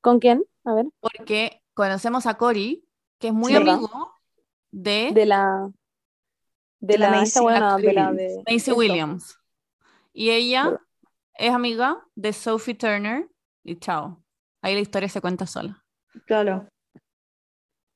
¿Con 0.00 0.18
quién? 0.20 0.44
A 0.64 0.74
ver, 0.74 0.86
Porque 1.00 1.62
conocemos 1.74 2.26
a 2.26 2.34
Cory, 2.34 2.84
que 3.18 3.28
es 3.28 3.34
muy 3.34 3.52
Sí, 3.52 3.58
¿verdad? 3.58 3.74
amigo 3.74 4.14
de 4.70 5.10
de 5.14 5.26
la. 5.26 5.70
De, 6.80 6.94
De 6.94 6.98
la 6.98 7.10
la, 7.10 7.16
Maisie 7.16 7.40
buena, 7.42 7.76
de 7.76 7.92
la 7.92 8.12
de. 8.12 8.42
Macy. 8.46 8.72
Williams. 8.72 9.38
Y 10.12 10.30
ella 10.30 10.64
¿Verdad? 10.64 10.80
Es 11.38 11.52
amiga 11.52 12.04
de 12.14 12.32
Sophie 12.32 12.74
Turner 12.74 13.28
y 13.64 13.76
chao. 13.78 14.22
Ahí 14.62 14.74
la 14.74 14.80
historia 14.80 15.08
se 15.08 15.20
cuenta 15.20 15.46
sola. 15.46 15.84
Claro. 16.26 16.68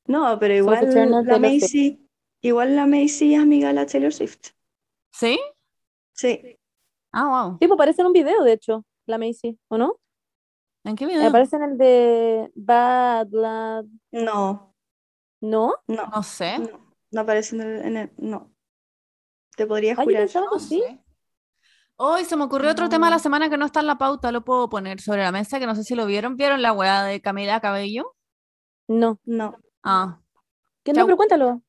No, 0.06 0.38
pero 0.38 0.54
Sophie 0.54 0.58
igual 0.58 0.80
Turner, 0.80 1.24
la 1.26 1.36
Swift. 1.38 1.62
Macy, 1.62 2.08
igual 2.40 2.76
la 2.76 2.86
Macy 2.86 3.34
es 3.34 3.40
amiga 3.40 3.68
de 3.68 3.74
la 3.74 3.86
Taylor 3.86 4.12
Swift. 4.12 4.50
¿Sí? 5.12 5.38
Sí. 6.12 6.58
Ah, 7.12 7.28
wow. 7.46 7.58
Sí, 7.60 7.66
pues 7.68 7.72
aparece 7.72 8.00
en 8.02 8.06
un 8.06 8.12
video, 8.12 8.42
de 8.42 8.52
hecho, 8.52 8.84
la 9.06 9.18
Macy, 9.18 9.58
¿o 9.68 9.76
no? 9.78 9.98
¿En 10.84 10.96
qué 10.96 11.06
video? 11.06 11.28
Aparece 11.28 11.56
en 11.56 11.62
el 11.62 11.78
de 11.78 12.50
Bad 12.54 13.26
Blood. 13.28 13.86
No, 14.12 14.74
¿No? 15.40 15.74
no, 15.86 16.06
No 16.06 16.22
sé. 16.22 16.58
no, 16.58 16.94
no 17.10 17.20
aparece 17.20 17.54
en 17.56 17.62
el, 17.62 17.84
en 17.86 17.96
el- 17.96 18.12
no. 18.18 18.52
Te 19.56 19.66
podría 19.66 19.92
Ah, 19.92 19.96
yo 19.98 20.04
jurar. 20.04 20.22
pensaba 20.22 20.46
que 20.52 20.60
sí. 20.60 20.82
Hoy 22.04 22.24
se 22.24 22.34
me 22.34 22.42
ocurrió 22.42 22.68
otro 22.72 22.88
tema 22.88 23.06
de 23.06 23.12
la 23.12 23.20
semana 23.20 23.48
que 23.48 23.56
no 23.56 23.64
está 23.64 23.78
en 23.78 23.86
la 23.86 23.96
pauta, 23.96 24.32
lo 24.32 24.42
puedo 24.44 24.68
poner 24.68 25.00
sobre 25.00 25.22
la 25.22 25.30
mesa, 25.30 25.60
que 25.60 25.66
no 25.66 25.76
sé 25.76 25.84
si 25.84 25.94
lo 25.94 26.04
vieron. 26.04 26.36
¿Vieron 26.36 26.60
la 26.60 26.72
weá 26.72 27.04
de 27.04 27.20
Camila 27.20 27.60
Cabello? 27.60 28.16
No. 28.88 29.20
No. 29.24 29.56
Ah. 29.84 30.18
¿Qué 30.82 30.92
no? 30.92 31.04
Pero 31.04 31.16
cuéntalo. 31.16 31.62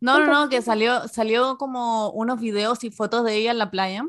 No, 0.00 0.20
no, 0.20 0.26
no, 0.26 0.48
que 0.48 0.62
salió, 0.62 1.08
salió 1.08 1.58
como 1.58 2.10
unos 2.10 2.38
videos 2.38 2.84
y 2.84 2.92
fotos 2.92 3.24
de 3.24 3.34
ella 3.34 3.50
en 3.50 3.58
la 3.58 3.72
playa. 3.72 4.04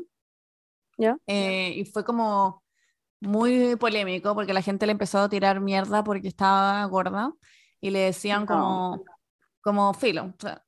¿Ya? 0.98 1.18
Eh, 1.26 1.72
y 1.78 1.84
fue 1.84 2.04
como 2.04 2.62
muy 3.20 3.74
polémico 3.74 4.36
porque 4.36 4.54
la 4.54 4.62
gente 4.62 4.86
le 4.86 4.92
empezó 4.92 5.18
a 5.18 5.28
tirar 5.28 5.60
mierda 5.60 6.04
porque 6.04 6.28
estaba 6.28 6.84
gorda 6.84 7.32
y 7.80 7.90
le 7.90 7.98
decían 7.98 8.42
No. 8.42 8.46
como, 8.46 9.04
como 9.62 9.94
filo, 9.94 10.26
o 10.26 10.40
sea, 10.40 10.62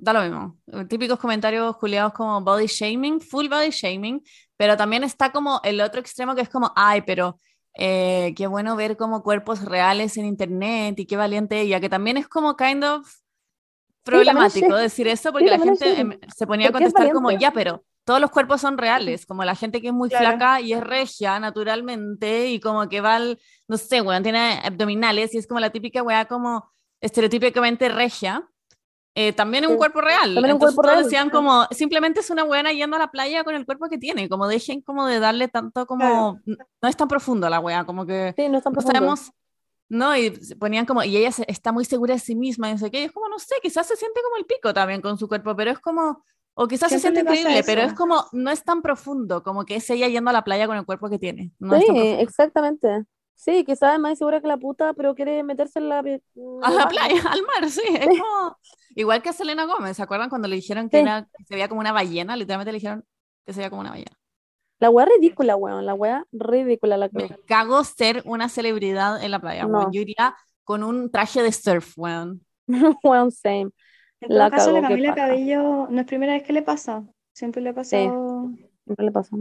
da 0.00 0.12
lo 0.12 0.22
mismo. 0.22 0.58
Típicos 0.88 1.18
comentarios 1.18 1.76
culiados 1.76 2.12
como 2.12 2.40
body 2.40 2.66
shaming, 2.66 3.20
full 3.20 3.48
body 3.48 3.70
shaming, 3.70 4.22
pero 4.56 4.76
también 4.76 5.04
está 5.04 5.30
como 5.32 5.60
el 5.64 5.80
otro 5.80 6.00
extremo 6.00 6.34
que 6.34 6.42
es 6.42 6.48
como, 6.48 6.72
ay, 6.76 7.02
pero 7.02 7.38
eh, 7.74 8.32
qué 8.36 8.46
bueno 8.46 8.76
ver 8.76 8.96
como 8.96 9.22
cuerpos 9.22 9.64
reales 9.64 10.16
en 10.16 10.26
internet 10.26 10.98
y 10.98 11.06
qué 11.06 11.16
valiente 11.16 11.60
ella, 11.60 11.80
que 11.80 11.88
también 11.88 12.16
es 12.16 12.28
como 12.28 12.56
kind 12.56 12.84
of 12.84 13.08
problemático 14.02 14.74
shame. 14.74 14.82
decir 14.82 15.08
eso 15.08 15.32
porque 15.32 15.50
la 15.50 15.58
también 15.58 15.74
es 15.74 15.80
gente 15.80 16.00
em, 16.00 16.18
se 16.34 16.46
ponía 16.46 16.68
a 16.68 16.72
contestar 16.72 17.10
como, 17.12 17.30
ya, 17.30 17.52
pero 17.52 17.84
todos 18.04 18.20
los 18.20 18.30
cuerpos 18.30 18.60
son 18.60 18.78
reales, 18.78 19.26
como 19.26 19.44
la 19.44 19.54
gente 19.54 19.80
que 19.80 19.88
es 19.88 19.92
muy 19.94 20.08
Claro. 20.08 20.38
flaca 20.38 20.60
y 20.60 20.72
es 20.72 20.80
regia 20.82 21.38
naturalmente 21.38 22.48
y 22.48 22.58
como 22.60 22.88
que 22.88 23.00
va 23.00 23.16
al, 23.16 23.38
no 23.68 23.76
sé, 23.76 24.00
weón, 24.00 24.22
tiene 24.22 24.60
abdominales 24.64 25.34
y 25.34 25.38
es 25.38 25.46
como 25.46 25.60
la 25.60 25.70
típica 25.70 26.02
weá 26.02 26.24
como 26.26 26.70
estereotípicamente 27.00 27.88
regia. 27.88 28.49
Eh, 29.14 29.32
también 29.32 29.64
es 29.64 29.70
un 29.70 29.76
cuerpo 29.76 30.00
real. 30.00 30.34
También 30.34 30.44
es 30.44 30.44
un 30.44 30.50
Entonces 30.52 30.74
cuerpo 30.76 30.90
real, 30.90 31.04
decían 31.04 31.30
como, 31.30 31.64
simplemente 31.70 32.20
es 32.20 32.30
una 32.30 32.44
buena 32.44 32.72
yendo 32.72 32.96
a 32.96 33.00
la 33.00 33.10
playa 33.10 33.44
con 33.44 33.54
el 33.54 33.66
cuerpo 33.66 33.88
que 33.88 33.98
tiene, 33.98 34.28
como 34.28 34.46
dejen 34.46 34.80
como 34.82 35.06
de 35.06 35.18
darle 35.20 35.48
tanto 35.48 35.86
como, 35.86 36.40
Claro. 36.44 36.66
no 36.82 36.88
es 36.88 36.96
tan 36.96 37.08
profundo 37.08 37.48
la 37.48 37.60
weá, 37.60 37.84
como 37.84 38.06
que 38.06 38.34
Sí, 38.36 38.48
no 38.48 38.58
es 38.58 38.64
tan 38.64 38.72
no 38.72 38.80
sabemos 38.80 39.32
No, 39.88 40.16
y 40.16 40.30
ponían 40.60 40.86
como, 40.86 41.02
y 41.02 41.16
ella 41.16 41.32
se- 41.32 41.44
está 41.48 41.72
muy 41.72 41.84
segura 41.84 42.14
de 42.14 42.20
sí 42.20 42.36
misma, 42.36 42.68
y 42.68 42.72
no 42.74 42.78
sé 42.78 42.90
qué, 42.92 43.00
y 43.00 43.04
es 43.04 43.12
como, 43.12 43.28
no 43.28 43.40
sé, 43.40 43.56
quizás 43.60 43.86
se 43.88 43.96
siente 43.96 44.20
como 44.22 44.36
el 44.36 44.46
pico 44.46 44.72
también 44.72 45.00
con 45.00 45.18
su 45.18 45.26
cuerpo, 45.26 45.56
pero 45.56 45.72
es 45.72 45.80
como, 45.80 46.24
o 46.54 46.68
quizás 46.68 46.90
se 46.92 47.00
siente 47.00 47.20
increíble, 47.22 47.62
pero 47.66 47.82
es 47.82 47.92
como, 47.94 48.26
no 48.30 48.50
es 48.52 48.62
tan 48.62 48.82
profundo, 48.82 49.42
como 49.42 49.64
que 49.64 49.74
es 49.76 49.90
ella 49.90 50.06
yendo 50.06 50.30
a 50.30 50.32
la 50.32 50.44
playa 50.44 50.68
con 50.68 50.76
el 50.76 50.84
cuerpo 50.86 51.10
que 51.10 51.18
tiene. 51.18 51.50
No 51.58 51.76
Sí, 51.80 51.86
exactamente. 52.20 53.04
Sí, 53.42 53.64
quizás 53.64 53.94
es 53.94 54.00
más 54.00 54.18
segura 54.18 54.42
que 54.42 54.46
la 54.48 54.58
puta, 54.58 54.92
pero 54.92 55.14
quiere 55.14 55.42
meterse 55.42 55.78
en 55.78 55.88
la... 55.88 56.00
en 56.00 56.20
A 56.62 56.70
la 56.70 56.88
playa, 56.88 57.22
al 57.30 57.40
mar, 57.42 57.70
sí, 57.70 57.80
es 57.88 58.06
como, 58.06 58.58
igual 58.94 59.22
que 59.22 59.30
a 59.30 59.32
Selena 59.32 59.64
Gómez, 59.64 59.96
¿se 59.96 60.02
acuerdan 60.02 60.28
cuando 60.28 60.46
le 60.46 60.56
dijeron 60.56 60.90
que, 60.90 60.98
Sí. 60.98 61.02
era, 61.02 61.26
que 61.38 61.44
se 61.44 61.54
veía 61.54 61.66
como 61.68 61.80
una 61.80 61.92
ballena? 61.92 62.36
Literalmente 62.36 62.70
le 62.72 62.76
dijeron 62.76 63.02
que 63.46 63.54
se 63.54 63.60
veía 63.60 63.70
como 63.70 63.80
una 63.80 63.90
ballena. 63.92 64.12
La 64.78 64.90
wea 64.90 65.06
ridícula, 65.06 65.56
weón. 65.56 65.86
La 65.86 65.94
wea 65.94 66.26
ridícula 66.32 66.98
la 66.98 67.08
Me 67.12 67.28
cago 67.46 67.82
ser 67.84 68.22
una 68.26 68.50
celebridad 68.50 69.22
en 69.22 69.30
la 69.30 69.38
playa, 69.40 69.64
No. 69.64 69.78
weón. 69.78 69.92
Yo 69.92 70.02
iría 70.02 70.36
con 70.64 70.84
un 70.84 71.10
traje 71.10 71.42
de 71.42 71.52
surf, 71.52 71.96
weón. 71.96 72.44
Weón, 73.02 73.32
same. 73.32 73.70
En 74.20 74.28
todo 74.28 74.38
La 74.38 74.50
caso, 74.50 74.70
la 74.72 74.82
Camila. 74.82 75.14
Cabello 75.14 75.86
no 75.88 76.00
es 76.00 76.06
primera 76.06 76.34
vez 76.34 76.42
que 76.42 76.52
le 76.52 76.60
pasa. 76.62 77.04
Siempre 77.32 77.62
le 77.62 77.70
ha 77.70 77.74
pasado. 77.74 78.50
Siempre 78.84 79.04
le 79.06 79.12
pasa. 79.12 79.34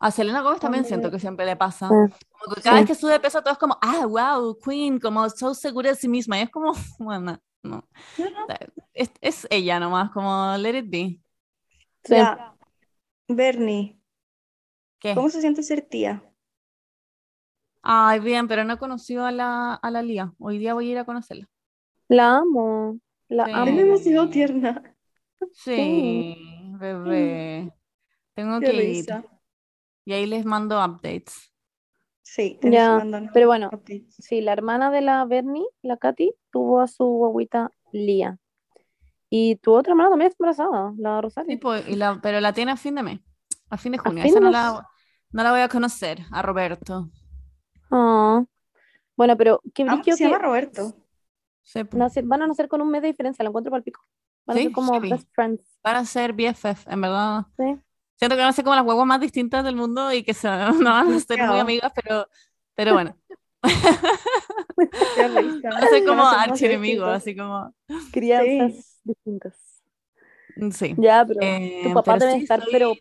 A 0.00 0.10
Selena 0.10 0.42
Gómez 0.42 0.60
también 0.60 0.84
siento 0.84 1.10
que 1.10 1.18
siempre 1.20 1.46
le 1.46 1.56
pasa. 1.56 1.98
Sí. 2.08 2.14
Como 2.38 2.54
que 2.56 2.62
cada 2.62 2.76
Sí. 2.76 2.80
vez 2.80 2.86
que 2.86 2.94
sube 2.94 3.12
de 3.12 3.20
peso, 3.20 3.42
todo 3.42 3.52
es 3.52 3.58
como, 3.58 3.78
ah, 3.82 4.06
wow, 4.06 4.58
Queen, 4.64 4.98
como 5.00 5.28
so 5.30 5.54
segura 5.54 5.90
de 5.90 5.96
sí 5.96 6.08
misma. 6.08 6.38
Y 6.38 6.42
es 6.42 6.50
como, 6.50 6.72
bueno, 6.98 7.38
no. 7.62 7.88
Es, 8.94 9.10
es 9.20 9.46
ella 9.50 9.80
nomás, 9.80 10.10
como 10.12 10.56
let 10.58 10.78
it 10.78 10.86
be. 10.90 11.20
Sí. 12.04 12.14
Ya. 12.16 12.54
Bernie, 13.28 13.98
¿Qué? 14.98 15.14
¿cómo 15.14 15.28
se 15.30 15.40
siente 15.40 15.62
ser 15.62 15.82
tía? 15.82 16.22
Ay, 17.82 18.20
bien, 18.20 18.48
pero 18.48 18.64
no 18.64 18.74
he 18.74 18.78
conocido 18.78 19.24
a 19.26 19.32
la, 19.32 19.74
a 19.74 19.90
la 19.90 20.02
Lía. 20.02 20.32
Hoy 20.38 20.58
día 20.58 20.74
voy 20.74 20.88
a 20.88 20.92
ir 20.92 20.98
a 20.98 21.04
conocerla. 21.04 21.46
La 22.08 22.36
amo. 22.38 22.98
La 23.28 23.44
Sí. 23.44 23.50
Es 23.50 23.56
amo. 23.56 23.76
demasiado 23.76 24.28
tierna. 24.30 24.94
Sí, 25.52 26.36
bebé. 26.78 27.72
Tengo 28.34 28.60
Qué 28.60 28.66
que 28.66 28.84
ir. 28.84 29.06
Y 30.04 30.12
ahí 30.12 30.26
les 30.26 30.44
mando 30.44 30.82
updates. 30.84 31.52
Sí, 32.22 32.58
Ya, 32.62 33.04
pero 33.34 33.48
bueno, 33.48 33.68
updates. 33.72 34.14
Sí, 34.18 34.40
la 34.40 34.52
hermana 34.52 34.90
de 34.90 35.00
la 35.00 35.24
Bernie, 35.24 35.66
la 35.82 35.96
Katy, 35.96 36.32
tuvo 36.52 36.80
a 36.80 36.86
su 36.86 37.04
guaguita 37.04 37.70
Lía. 37.92 38.38
Y 39.28 39.56
tu 39.56 39.72
otra 39.74 39.92
hermana 39.92 40.10
también 40.10 40.30
está 40.30 40.36
embarazada, 40.44 40.92
la 40.98 41.16
Sí, 41.16 41.22
Rosario. 41.22 41.60
pues, 41.60 41.88
y 41.88 41.96
la- 41.96 42.20
pero 42.22 42.40
la 42.40 42.52
tiene 42.52 42.72
a 42.72 42.76
fin 42.76 42.94
de 42.94 43.02
mes, 43.02 43.20
a 43.68 43.76
fin 43.76 43.92
de 43.92 43.98
A 43.98 44.02
junio. 44.02 44.22
fin 44.22 44.30
Esa 44.30 44.38
de 44.40 44.44
no 44.44 44.50
la, 44.50 44.88
no 45.32 45.42
la 45.42 45.50
voy 45.50 45.60
a 45.60 45.68
conocer, 45.68 46.20
a 46.32 46.42
Roberto. 46.42 47.10
Ah. 47.90 48.44
Bueno, 49.16 49.36
pero 49.36 49.60
qué 49.74 49.84
Ah, 49.88 50.00
se 50.04 50.24
llama 50.24 50.38
Roberto. 50.38 50.94
Sí, 51.62 51.84
pues. 51.84 51.94
nace- 51.98 52.22
van 52.22 52.42
a 52.42 52.46
nacer 52.46 52.68
con 52.68 52.80
un 52.80 52.90
mes 52.90 53.02
de 53.02 53.08
diferencia, 53.08 53.42
lo 53.42 53.50
encuentro 53.50 53.70
para 53.70 53.78
el 53.78 53.84
pico. 53.84 54.00
Van 54.46 54.56
a 54.56 54.58
Sí, 54.60 54.64
ser 54.66 54.72
como 54.72 54.92
heavy. 54.94 55.10
best 55.10 55.28
friends. 55.32 55.78
Para 55.82 56.04
ser 56.04 56.32
BFF, 56.32 56.86
en 56.90 57.00
verdad. 57.00 57.46
Sí. 57.56 57.76
Siento 58.20 58.36
que 58.36 58.42
van 58.42 58.50
a 58.50 58.52
ser 58.52 58.64
como 58.64 58.76
las 58.76 58.84
huevas 58.84 59.06
más 59.06 59.20
distintas 59.20 59.64
del 59.64 59.74
mundo 59.76 60.12
y 60.12 60.22
que 60.22 60.34
se, 60.34 60.46
no 60.78 60.90
van 60.92 61.12
a 61.12 61.20
ser 61.20 61.38
muy 61.40 61.58
amigas, 61.58 61.90
pero, 61.94 62.26
pero 62.76 62.92
bueno, 62.94 63.16
van 65.16 65.84
a 65.84 65.88
ser 65.88 66.04
como 66.04 66.26
archienemigos, 66.28 67.08
así 67.08 67.36
como, 67.36 67.74
Crianzas 68.12 69.00
distintas. 69.04 69.82
sí. 70.72 70.94
Ya, 70.98 71.24
pero 71.26 71.40
Eh, 71.42 71.80
tu 71.84 71.94
papá 71.94 72.14
pero 72.18 72.26
debe 72.26 72.38
sí, 72.38 72.42
estar, 72.44 72.62
soy 72.62 72.72
pero. 72.72 72.92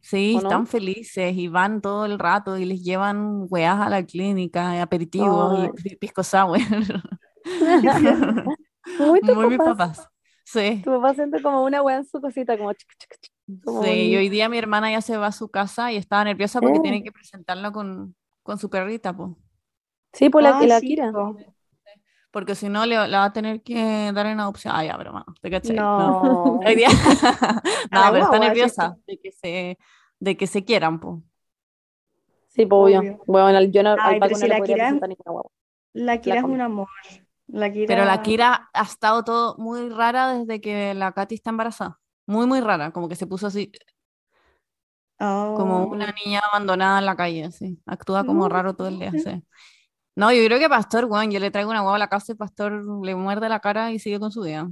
Sí, 0.00 0.34
están 0.36 0.66
felices 0.66 1.36
y 1.36 1.46
van 1.48 1.80
todo 1.80 2.06
el 2.06 2.18
rato 2.18 2.58
y 2.58 2.64
les 2.64 2.82
llevan 2.82 3.46
weas 3.50 3.78
a 3.80 3.88
la 3.88 4.04
clínica, 4.04 4.80
aperitivos 4.82 5.58
Ay. 5.60 5.70
y 5.76 5.82
pi- 5.90 5.96
pisco 5.96 6.22
sour. 6.24 6.58
Muy 8.98 9.20
Muy 9.22 9.46
mis 9.46 9.58
papás. 9.58 10.08
Sí. 10.52 10.82
Tu 10.84 10.90
papá 10.90 11.14
siente 11.14 11.40
como 11.40 11.64
una 11.64 11.80
wea 11.82 11.96
en 11.98 12.04
su 12.04 12.20
cosita, 12.20 12.58
como 12.58 12.72
Sí, 13.82 13.90
y 13.90 14.16
hoy 14.16 14.28
día 14.28 14.48
mi 14.50 14.58
hermana 14.58 14.90
ya 14.90 15.00
se 15.00 15.16
va 15.16 15.28
a 15.28 15.32
su 15.32 15.48
casa 15.50 15.90
y 15.92 15.96
estaba 15.96 16.24
nerviosa 16.24 16.60
porque 16.60 16.78
Eh. 16.78 16.82
tiene 16.82 17.02
que 17.02 17.10
presentarlo 17.12 17.72
con, 17.72 18.14
con 18.42 18.58
su 18.58 18.68
perrita, 18.68 19.16
pues. 19.16 19.30
Sí, 20.12 20.28
pues 20.28 20.42
la, 20.42 20.58
Ah, 20.58 20.66
la 20.66 20.80
sí, 20.80 20.88
Kira. 20.88 21.10
po. 21.10 21.36
Porque 22.30 22.54
si 22.54 22.68
no, 22.68 22.84
le, 22.86 22.96
la 23.08 23.18
va 23.20 23.24
a 23.26 23.32
tener 23.32 23.62
que 23.62 24.10
dar 24.12 24.26
en 24.26 24.40
adopción. 24.40 24.74
Ah, 24.76 24.84
ya, 24.84 24.96
broma. 24.96 25.24
¿Te 25.40 25.50
cachai? 25.50 25.76
No. 25.76 26.58
Hoy 26.66 26.74
día- 26.76 26.88
no, 27.90 28.00
la 28.00 28.10
pero 28.12 28.24
está 28.24 28.38
nerviosa 28.38 28.96
de 29.06 29.18
que 29.18 29.32
se, 29.32 29.78
de 30.18 30.36
que 30.36 30.46
se 30.46 30.64
quieran, 30.64 31.00
pues. 31.00 31.16
Sí, 32.48 32.66
pues 32.66 32.78
obvio. 32.78 32.98
Obvio. 33.00 33.22
Bueno, 33.26 33.62
yo 33.62 33.82
no, 33.82 33.96
Ay, 33.98 34.18
no 34.20 34.28
si 34.34 34.46
la 34.48 34.60
Kira- 34.60 34.90
ninguna 34.92 35.14
guagua. 35.24 35.50
La 35.94 36.20
Kira 36.20 36.36
es 36.38 36.44
un 36.44 36.60
amor. 36.60 36.88
La 37.48 37.70
Kira... 37.70 37.86
Pero 37.86 38.04
la 38.04 38.22
Kira 38.22 38.70
ha 38.72 38.82
estado 38.82 39.24
todo 39.24 39.56
muy 39.58 39.88
rara 39.88 40.38
desde 40.38 40.60
que 40.60 40.94
la 40.94 41.12
Katy 41.12 41.34
está 41.34 41.50
embarazada. 41.50 41.98
Muy, 42.26 42.46
muy 42.46 42.60
rara. 42.60 42.92
Como 42.92 43.08
que 43.08 43.16
se 43.16 43.26
puso 43.26 43.46
así, 43.46 43.72
como 45.18 45.84
Oh. 45.84 45.86
una 45.86 46.12
niña 46.24 46.40
abandonada 46.40 46.98
en 46.98 47.06
la 47.06 47.16
calle, 47.16 47.44
así. 47.44 47.78
Actúa 47.86 48.24
como 48.24 48.48
raro 48.48 48.74
todo 48.74 48.88
el 48.88 48.98
día, 48.98 49.12
sí. 49.12 49.20
sí. 49.20 49.42
No, 50.16 50.32
yo 50.32 50.44
creo 50.44 50.58
que 50.58 50.68
Pastor, 50.68 51.06
weón, 51.06 51.30
yo 51.30 51.40
le 51.40 51.50
traigo 51.50 51.70
una 51.70 51.82
hueá 51.82 51.94
a 51.94 51.98
la 51.98 52.08
casa 52.08 52.32
y 52.32 52.34
Pastor 52.34 52.84
le 53.04 53.14
muerde 53.14 53.48
la 53.48 53.60
cara 53.60 53.92
y 53.92 53.98
sigue 53.98 54.18
con 54.18 54.32
su 54.32 54.42
vida. 54.42 54.68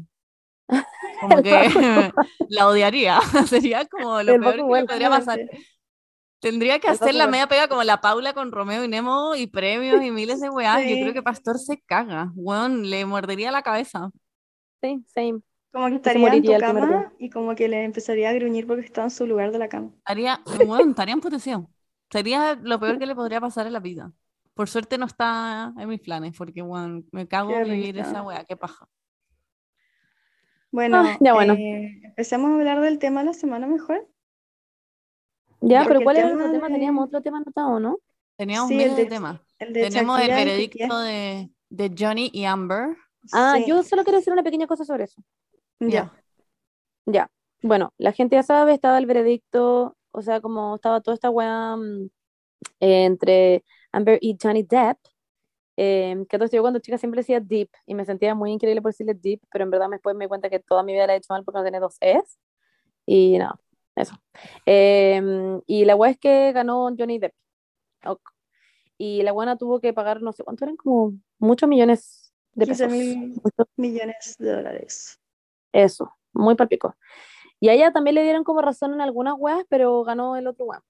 Como 1.20 1.42
que 1.42 1.52
la 2.48 2.66
odiaría. 2.68 3.20
Sería 3.46 3.86
como 3.86 4.22
lo 4.22 4.34
El 4.34 4.40
peor 4.40 4.56
que 4.56 4.62
le 4.62 4.86
podría 4.86 5.10
pasar. 5.10 5.38
Tendría 6.40 6.78
que 6.78 6.88
hacer 6.88 7.14
la 7.14 7.26
media 7.26 7.46
pega 7.46 7.68
como 7.68 7.82
la 7.84 8.00
Paula 8.00 8.32
con 8.32 8.50
Romeo 8.50 8.82
y 8.82 8.88
Nemo 8.88 9.34
y 9.34 9.46
premios 9.46 10.02
y 10.02 10.10
miles 10.10 10.40
de 10.40 10.48
weas. 10.48 10.80
Yo 10.80 10.96
creo 10.96 11.12
que 11.12 11.22
Pastor 11.22 11.58
se 11.58 11.80
caga, 11.80 12.32
weón, 12.34 12.88
le 12.88 13.04
mordería 13.04 13.52
la 13.52 13.62
cabeza. 13.62 14.10
Sí, 14.82 15.04
same. 15.14 15.40
Como 15.72 15.88
que 15.88 15.96
estaría 15.96 16.32
en 16.34 16.42
tu 16.42 16.58
cama 16.58 17.12
y 17.18 17.30
como 17.30 17.54
que 17.54 17.68
le 17.68 17.84
empezaría 17.84 18.30
a 18.30 18.32
gruñir 18.32 18.66
porque 18.66 18.86
estaba 18.86 19.06
en 19.06 19.10
su 19.10 19.26
lugar 19.26 19.52
de 19.52 19.58
la 19.58 19.68
cama. 19.68 19.90
Estaría, 19.98 20.40
weón, 20.66 20.90
estaría 20.90 21.14
en 21.14 21.20
potencia. 21.20 21.62
Sería 22.10 22.54
lo 22.54 22.80
peor 22.80 22.98
que 22.98 23.06
le 23.06 23.14
podría 23.14 23.40
pasar 23.40 23.66
en 23.66 23.74
la 23.74 23.80
vida. 23.80 24.10
Por 24.54 24.68
suerte 24.68 24.98
no 24.98 25.06
está 25.06 25.72
en 25.78 25.88
mis 25.88 26.00
planes, 26.00 26.34
porque, 26.36 26.62
weón, 26.62 27.06
me 27.12 27.28
cago 27.28 27.50
Qué 27.50 27.64
vivir 27.64 27.98
esa 27.98 28.22
wea, 28.22 28.44
qué 28.44 28.56
paja. 28.56 28.88
Bueno, 30.72 31.02
Ah, 31.04 31.18
ya 31.20 31.34
bueno. 31.34 31.54
eh, 31.54 32.00
empecemos 32.04 32.50
a 32.50 32.54
hablar 32.54 32.80
del 32.80 32.98
tema 32.98 33.20
de 33.20 33.26
la 33.26 33.32
semana 33.32 33.66
mejor. 33.66 34.08
Ya, 35.62 35.80
Porque 35.80 35.88
pero 35.94 36.04
¿cuál 36.04 36.16
era 36.16 36.26
otro 36.28 36.50
tema? 36.50 36.66
de- 36.68 36.74
Teníamos 36.74 37.06
otro 37.06 37.20
tema 37.22 37.38
anotado, 37.38 37.80
¿no? 37.80 37.98
Teníamos 38.36 38.68
Sí, 38.68 38.74
miles 38.76 38.90
el 38.92 38.96
de 38.96 39.04
de- 39.04 39.10
temas. 39.10 39.40
Tenemos 39.58 40.20
el 40.20 40.28
veredicto 40.28 40.98
de, 41.00 41.50
de 41.68 41.94
Johnny 41.98 42.30
y 42.32 42.44
Amber. 42.44 42.96
Ah, 43.32 43.54
Sí, 43.58 43.66
yo 43.68 43.82
solo 43.82 44.02
quiero 44.02 44.18
decir 44.18 44.32
una 44.32 44.42
pequeña 44.42 44.66
cosa 44.66 44.84
sobre 44.84 45.04
eso. 45.04 45.22
ya. 45.80 46.10
Ya. 47.06 47.30
Bueno, 47.62 47.92
la 47.98 48.12
gente 48.12 48.36
ya 48.36 48.42
sabe, 48.42 48.72
estaba 48.72 48.96
el 48.98 49.06
veredicto, 49.06 49.96
o 50.12 50.22
sea, 50.22 50.40
como 50.40 50.76
estaba 50.76 51.00
toda 51.02 51.14
esta 51.14 51.28
weá 51.30 51.76
eh, 52.80 53.04
entre 53.04 53.64
Amber 53.92 54.18
y 54.20 54.36
Johnny 54.40 54.62
Depp. 54.62 54.98
Eh, 55.76 56.14
que 56.28 56.36
entonces 56.36 56.54
yo 56.56 56.62
cuando 56.62 56.78
chica 56.80 56.98
siempre 56.98 57.20
decía 57.20 57.40
Deep 57.40 57.70
y 57.86 57.94
me 57.94 58.04
sentía 58.04 58.34
muy 58.34 58.52
increíble 58.52 58.82
por 58.82 58.90
decirle 58.92 59.14
Deep, 59.14 59.40
pero 59.50 59.64
en 59.64 59.70
verdad 59.70 59.88
después 59.90 60.14
me 60.14 60.26
di 60.26 60.28
cuenta 60.28 60.50
que 60.50 60.58
toda 60.60 60.82
mi 60.82 60.92
vida 60.92 61.06
la 61.06 61.14
he 61.14 61.18
hecho 61.18 61.32
mal 61.32 61.42
porque 61.44 61.58
no 61.58 61.64
tiene 61.64 61.80
dos 61.80 61.96
Es. 62.00 62.38
Y 63.06 63.38
nada, 63.38 63.58
eso. 64.02 64.14
Eh, 64.66 65.22
y 65.66 65.84
la 65.84 65.96
weá 65.96 66.10
es 66.12 66.18
que 66.18 66.52
ganó 66.52 66.88
Johnny 66.96 67.18
Depp. 67.18 67.34
Y 68.98 69.22
la 69.22 69.32
buena 69.32 69.56
tuvo 69.56 69.80
que 69.80 69.92
pagar, 69.92 70.20
no 70.22 70.32
sé 70.32 70.44
cuánto 70.44 70.64
eran, 70.64 70.76
como 70.76 71.14
muchos 71.38 71.68
millones 71.68 72.32
de 72.52 72.66
15 72.66 72.84
pesos. 72.84 72.98
mil 72.98 73.28
Mucho- 73.42 73.70
millones 73.76 74.36
de 74.38 74.52
dólares. 74.52 75.18
Eso, 75.72 76.12
muy 76.32 76.54
palpico. 76.54 76.94
Y 77.60 77.68
a 77.68 77.72
ella 77.74 77.92
también 77.92 78.14
le 78.14 78.22
dieron 78.24 78.44
como 78.44 78.60
razón 78.60 78.92
en 78.92 79.00
algunas 79.00 79.34
weas, 79.38 79.64
pero 79.68 80.02
ganó 80.04 80.36
el 80.36 80.46
otro 80.46 80.66
weón. 80.66 80.82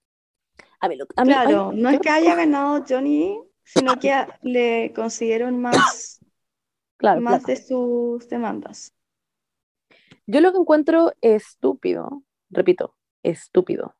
A 0.80 0.88
mí, 0.88 0.96
lo- 0.96 1.06
a 1.16 1.24
mí- 1.24 1.32
ay, 1.32 1.46
Claro, 1.46 1.72
no 1.72 1.88
es 1.90 2.00
que 2.00 2.08
haya 2.10 2.34
ganado 2.34 2.84
Johnny, 2.88 3.38
sino 3.64 3.96
que 3.98 4.10
a- 4.12 4.38
le 4.42 4.92
consiguieron 4.94 5.60
más, 5.60 6.20
claro, 6.96 7.20
más 7.20 7.44
de 7.44 7.56
sus 7.56 8.28
demandas. 8.28 8.92
Yo 10.26 10.40
lo 10.40 10.52
que 10.52 10.58
encuentro 10.58 11.12
estúpido, 11.20 12.22
repito, 12.50 12.94
estúpido, 13.22 13.94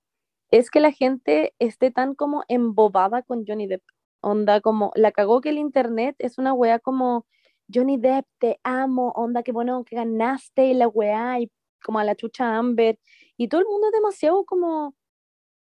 es 0.51 0.71
que 0.71 0.81
la 0.81 0.93
gente 0.93 1.55
esté 1.59 1.91
tan 1.91 2.15
como 2.15 2.45
embobada 2.49 3.23
con 3.23 3.45
Johnny 3.47 3.67
Depp. 3.67 3.83
Onda, 4.23 4.61
como 4.61 4.93
la 4.97 5.13
cagó 5.13 5.41
que 5.41 5.51
el 5.51 5.59
internet 5.59 6.17
es 6.19 6.39
una 6.39 6.53
wea 6.53 6.79
como 6.79 7.27
Johnny 7.73 7.97
Depp, 7.99 8.27
te 8.39 8.61
amo, 8.65 9.13
onda, 9.17 9.43
qué 9.43 9.53
bueno 9.53 9.85
que 9.85 9.97
ganaste 9.97 10.67
y 10.67 10.75
la 10.75 10.89
wea, 10.89 11.41
y 11.41 11.51
como 11.85 11.99
a 11.99 12.05
la 12.05 12.15
chucha 12.17 12.57
Amber. 12.57 12.99
Y 13.37 13.49
todo 13.49 13.61
el 13.61 13.67
mundo 13.69 13.87
es 13.89 13.93
demasiado 13.93 14.45
como, 14.45 14.95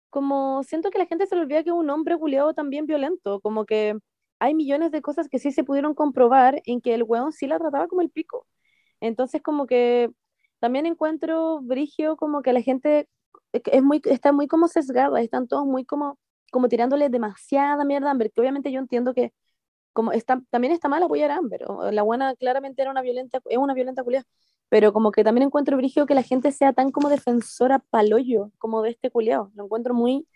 como 0.09 0.63
siento 0.63 0.91
que 0.91 0.99
la 0.99 1.05
gente 1.07 1.27
se 1.27 1.35
le 1.35 1.41
olvida 1.41 1.63
que 1.63 1.69
es 1.69 1.75
un 1.75 1.89
hombre 1.89 2.17
culiado 2.17 2.53
también 2.53 2.85
violento, 2.87 3.41
como 3.41 3.65
que 3.65 3.97
hay 4.39 4.53
millones 4.55 4.91
de 4.91 5.01
cosas 5.01 5.29
que 5.29 5.39
sí 5.39 5.51
se 5.51 5.63
pudieron 5.63 5.93
comprobar 5.95 6.61
en 6.65 6.81
que 6.81 6.93
el 6.93 7.03
weón 7.03 7.31
sí 7.33 7.47
la 7.47 7.59
trataba 7.59 7.87
como 7.87 8.01
el 8.01 8.11
pico. 8.11 8.47
Entonces, 9.01 9.41
como 9.41 9.67
que 9.67 10.11
también 10.59 10.85
encuentro 10.85 11.61
brigio 11.61 12.17
como 12.17 12.41
que 12.41 12.53
la 12.53 12.61
gente 12.61 13.07
es 13.51 13.83
muy, 13.83 14.01
está 14.05 14.31
muy 14.31 14.47
como 14.47 14.67
sesgada, 14.67 15.21
están 15.21 15.47
todos 15.47 15.65
muy 15.65 15.85
como, 15.85 16.17
como 16.51 16.67
tirándole 16.67 17.09
demasiada 17.09 17.83
mierda 17.85 18.07
a 18.07 18.11
Amber, 18.11 18.31
que 18.31 18.41
obviamente 18.41 18.71
yo 18.71 18.79
entiendo 18.79 19.13
que 19.13 19.33
como 19.93 20.11
está, 20.11 20.41
también 20.51 20.73
está 20.73 20.89
mal 20.89 21.01
apoyar 21.01 21.31
a 21.31 21.37
Amber. 21.37 21.65
La 21.91 22.03
buena 22.03 22.35
claramente 22.35 22.83
era 22.83 22.91
una 22.91 23.01
violenta, 23.01 23.41
es 23.49 23.57
una 23.57 23.73
violenta 23.73 24.03
culiada. 24.03 24.25
Pero 24.69 24.93
como 24.93 25.11
que 25.11 25.23
también 25.23 25.47
encuentro 25.47 25.75
brígido 25.75 26.05
que 26.05 26.13
la 26.13 26.21
gente 26.21 26.51
sea 26.51 26.71
tan 26.73 26.91
como 26.91 27.09
defensora 27.09 27.79
paloyo, 27.79 28.51
como 28.59 28.83
de 28.83 28.91
este 28.91 29.09
culiado. 29.09 29.51
Lo 29.55 29.63
encuentro 29.63 29.95
muy, 29.95 30.27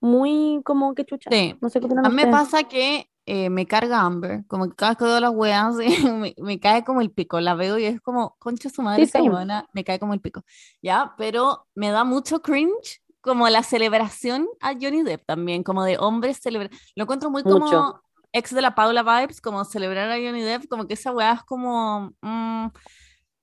muy 0.00 0.60
como 0.64 0.94
que 0.94 1.04
chucha. 1.04 1.30
Sí. 1.30 1.54
No 1.60 1.68
sé 1.68 1.80
qué 1.80 1.86
A 1.86 2.08
mí 2.08 2.14
me 2.16 2.26
pasa 2.26 2.64
que 2.64 3.08
eh, 3.26 3.50
me 3.50 3.66
carga 3.66 4.00
Amber, 4.02 4.44
como 4.46 4.68
que 4.68 4.76
cada 4.76 4.92
vez 4.92 4.98
que 4.98 5.04
veo 5.04 5.20
las 5.20 5.32
weas 5.32 5.74
me, 6.14 6.34
me 6.38 6.60
cae 6.60 6.84
como 6.84 7.00
el 7.00 7.10
pico, 7.10 7.40
la 7.40 7.54
veo 7.54 7.78
y 7.78 7.84
es 7.84 8.00
como, 8.00 8.36
concha 8.38 8.70
su 8.70 8.82
madre, 8.82 9.04
Sí, 9.04 9.10
esa 9.10 9.22
weona, 9.22 9.68
me 9.74 9.84
cae 9.84 9.98
como 9.98 10.14
el 10.14 10.20
pico, 10.20 10.42
¿ya? 10.82 11.14
Pero 11.18 11.66
me 11.74 11.90
da 11.90 12.04
mucho 12.04 12.40
cringe 12.40 13.02
como 13.20 13.48
la 13.48 13.64
celebración 13.64 14.46
a 14.60 14.72
Johnny 14.74 15.02
Depp 15.02 15.26
también, 15.26 15.64
como 15.64 15.84
de 15.84 15.98
hombres 15.98 16.38
celebrar, 16.40 16.70
lo 16.94 17.02
encuentro 17.02 17.30
muy 17.30 17.42
como 17.42 17.66
Mucho. 17.66 18.02
ex 18.32 18.54
de 18.54 18.62
la 18.62 18.74
Paula 18.76 19.02
Vibes, 19.02 19.40
como 19.40 19.64
celebrar 19.64 20.10
a 20.10 20.16
Johnny 20.16 20.42
Depp, 20.42 20.68
como 20.68 20.86
que 20.86 20.94
esa 20.94 21.10
wea 21.12 21.32
es 21.34 21.42
como, 21.42 22.12
mm, 22.22 22.66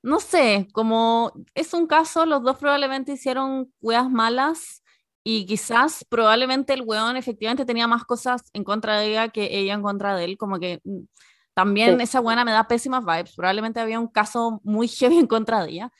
no 0.03 0.19
sé, 0.19 0.67
como 0.73 1.33
es 1.55 1.73
un 1.73 1.87
caso, 1.87 2.25
los 2.25 2.43
dos 2.43 2.57
probablemente 2.57 3.13
hicieron 3.13 3.73
weas 3.81 4.09
malas 4.09 4.82
y 5.23 5.45
quizás 5.45 6.05
probablemente 6.09 6.73
el 6.73 6.81
weón 6.85 7.15
efectivamente 7.17 7.65
tenía 7.65 7.87
más 7.87 8.03
cosas 8.05 8.43
en 8.53 8.63
contra 8.63 8.99
de 8.99 9.07
ella 9.07 9.29
que 9.29 9.57
ella 9.57 9.73
en 9.73 9.81
contra 9.81 10.15
de 10.15 10.25
él, 10.25 10.37
como 10.37 10.59
que 10.59 10.81
mm, 10.83 10.99
también 11.53 11.97
Sí. 11.97 12.03
esa 12.03 12.19
buena 12.19 12.43
me 12.45 12.51
da 12.51 12.67
pésimas 12.67 13.05
vibes, 13.05 13.35
probablemente 13.35 13.79
había 13.79 13.99
un 13.99 14.07
caso 14.07 14.59
muy 14.63 14.87
heavy 15.15 15.17
en 15.19 15.27
contra 15.27 15.63
de 15.63 15.71
ella. 15.71 15.91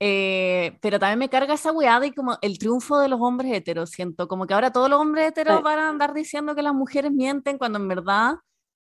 Eh, 0.00 0.78
pero 0.80 0.98
también 1.00 1.18
me 1.18 1.28
carga 1.28 1.54
esa 1.54 1.72
weá 1.72 2.04
y 2.06 2.12
como 2.12 2.38
el 2.40 2.58
triunfo 2.58 3.00
de 3.00 3.08
los 3.08 3.20
hombres 3.20 3.52
heteros, 3.52 3.90
siento, 3.90 4.28
como 4.28 4.46
que 4.46 4.54
ahora 4.54 4.70
todos 4.72 4.88
los 4.88 5.00
hombres 5.00 5.26
heteros 5.28 5.56
Sí. 5.58 5.62
van 5.64 5.78
a 5.80 5.88
andar 5.88 6.14
diciendo 6.14 6.54
que 6.54 6.62
las 6.62 6.72
mujeres 6.74 7.10
mienten 7.12 7.58
cuando 7.58 7.78
en 7.78 7.88
verdad 7.88 8.34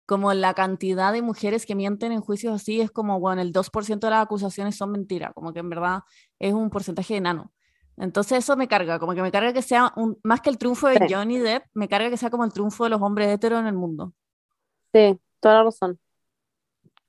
como 0.06 0.32
la 0.34 0.54
cantidad 0.54 1.12
de 1.12 1.22
mujeres 1.22 1.66
que 1.66 1.74
mienten 1.74 2.12
en 2.12 2.20
juicios 2.22 2.54
así 2.54 2.80
es 2.80 2.90
como, 2.90 3.20
bueno, 3.20 3.42
el 3.42 3.52
2% 3.52 4.06
de 4.06 4.10
las 4.12 4.22
acusaciones 4.24 4.76
son 4.76 4.90
mentiras, 4.92 5.32
como 5.34 5.52
que 5.52 5.60
en 5.60 5.68
verdad 5.70 6.00
es 6.38 6.52
un 6.54 6.70
porcentaje 6.70 7.16
enano. 7.16 7.52
Entonces 8.00 8.38
eso 8.38 8.56
me 8.56 8.68
carga, 8.68 8.98
como 8.98 9.14
que 9.14 9.22
me 9.22 9.32
carga 9.32 9.52
que 9.52 9.62
sea 9.62 9.92
un, 9.96 10.18
más 10.22 10.40
que 10.40 10.50
el 10.50 10.58
triunfo 10.58 10.88
de 10.88 10.98
Sí. 10.98 11.12
Johnny 11.12 11.38
Depp, 11.38 11.64
me 11.74 11.88
carga 11.88 12.10
que 12.10 12.16
sea 12.16 12.30
como 12.30 12.44
el 12.44 12.52
triunfo 12.52 12.84
de 12.84 12.90
los 12.90 13.02
hombres 13.02 13.28
heteros 13.28 13.60
en 13.60 13.66
el 13.66 13.74
mundo. 13.74 14.12
Sí, 14.92 15.18
toda 15.40 15.54
la 15.56 15.64
razón. 15.64 15.98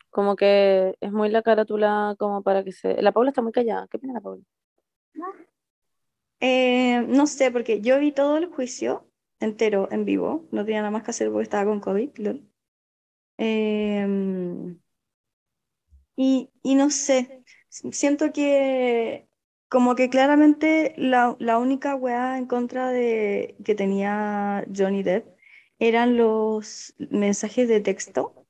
Como 0.09 0.35
que 0.35 0.95
es 0.99 1.11
muy 1.11 1.29
la 1.29 1.41
carátula 1.43 2.15
como 2.17 2.41
para 2.43 2.63
que 2.63 2.71
se... 2.71 3.01
La 3.01 3.11
Paula 3.11 3.29
está 3.29 3.41
muy 3.41 3.51
callada. 3.51 3.87
¿Qué 3.89 3.99
pena 3.99 4.13
la 4.13 4.21
Paula? 4.21 4.43
Eh, 6.39 7.01
no 7.07 7.27
sé, 7.27 7.51
porque 7.51 7.81
yo 7.81 7.99
vi 7.99 8.11
todo 8.11 8.37
el 8.37 8.47
juicio 8.47 9.05
entero 9.39 9.87
en 9.91 10.05
vivo, 10.05 10.47
no 10.51 10.65
tenía 10.65 10.81
nada 10.81 10.91
más 10.91 11.03
que 11.03 11.11
hacer 11.11 11.29
porque 11.31 11.43
estaba 11.43 11.65
con 11.65 11.79
COVID, 11.81 12.17
lol. 12.17 12.49
Em, 13.37 14.79
y, 16.15 16.49
y 16.63 16.75
no 16.75 16.89
sé, 16.89 17.43
siento 17.69 18.31
que 18.33 19.28
como 19.69 19.95
que 19.95 20.09
claramente 20.09 20.93
la, 20.97 21.35
la 21.39 21.59
única 21.59 21.95
weá 21.95 22.37
en 22.37 22.47
contra 22.47 22.89
de 22.91 23.55
que 23.65 23.75
tenía 23.75 24.65
Johnny 24.75 25.03
Depp 25.03 25.27
eran 25.79 26.17
los 26.17 26.95
mensajes 26.99 27.67
de 27.69 27.81
texto 27.81 28.47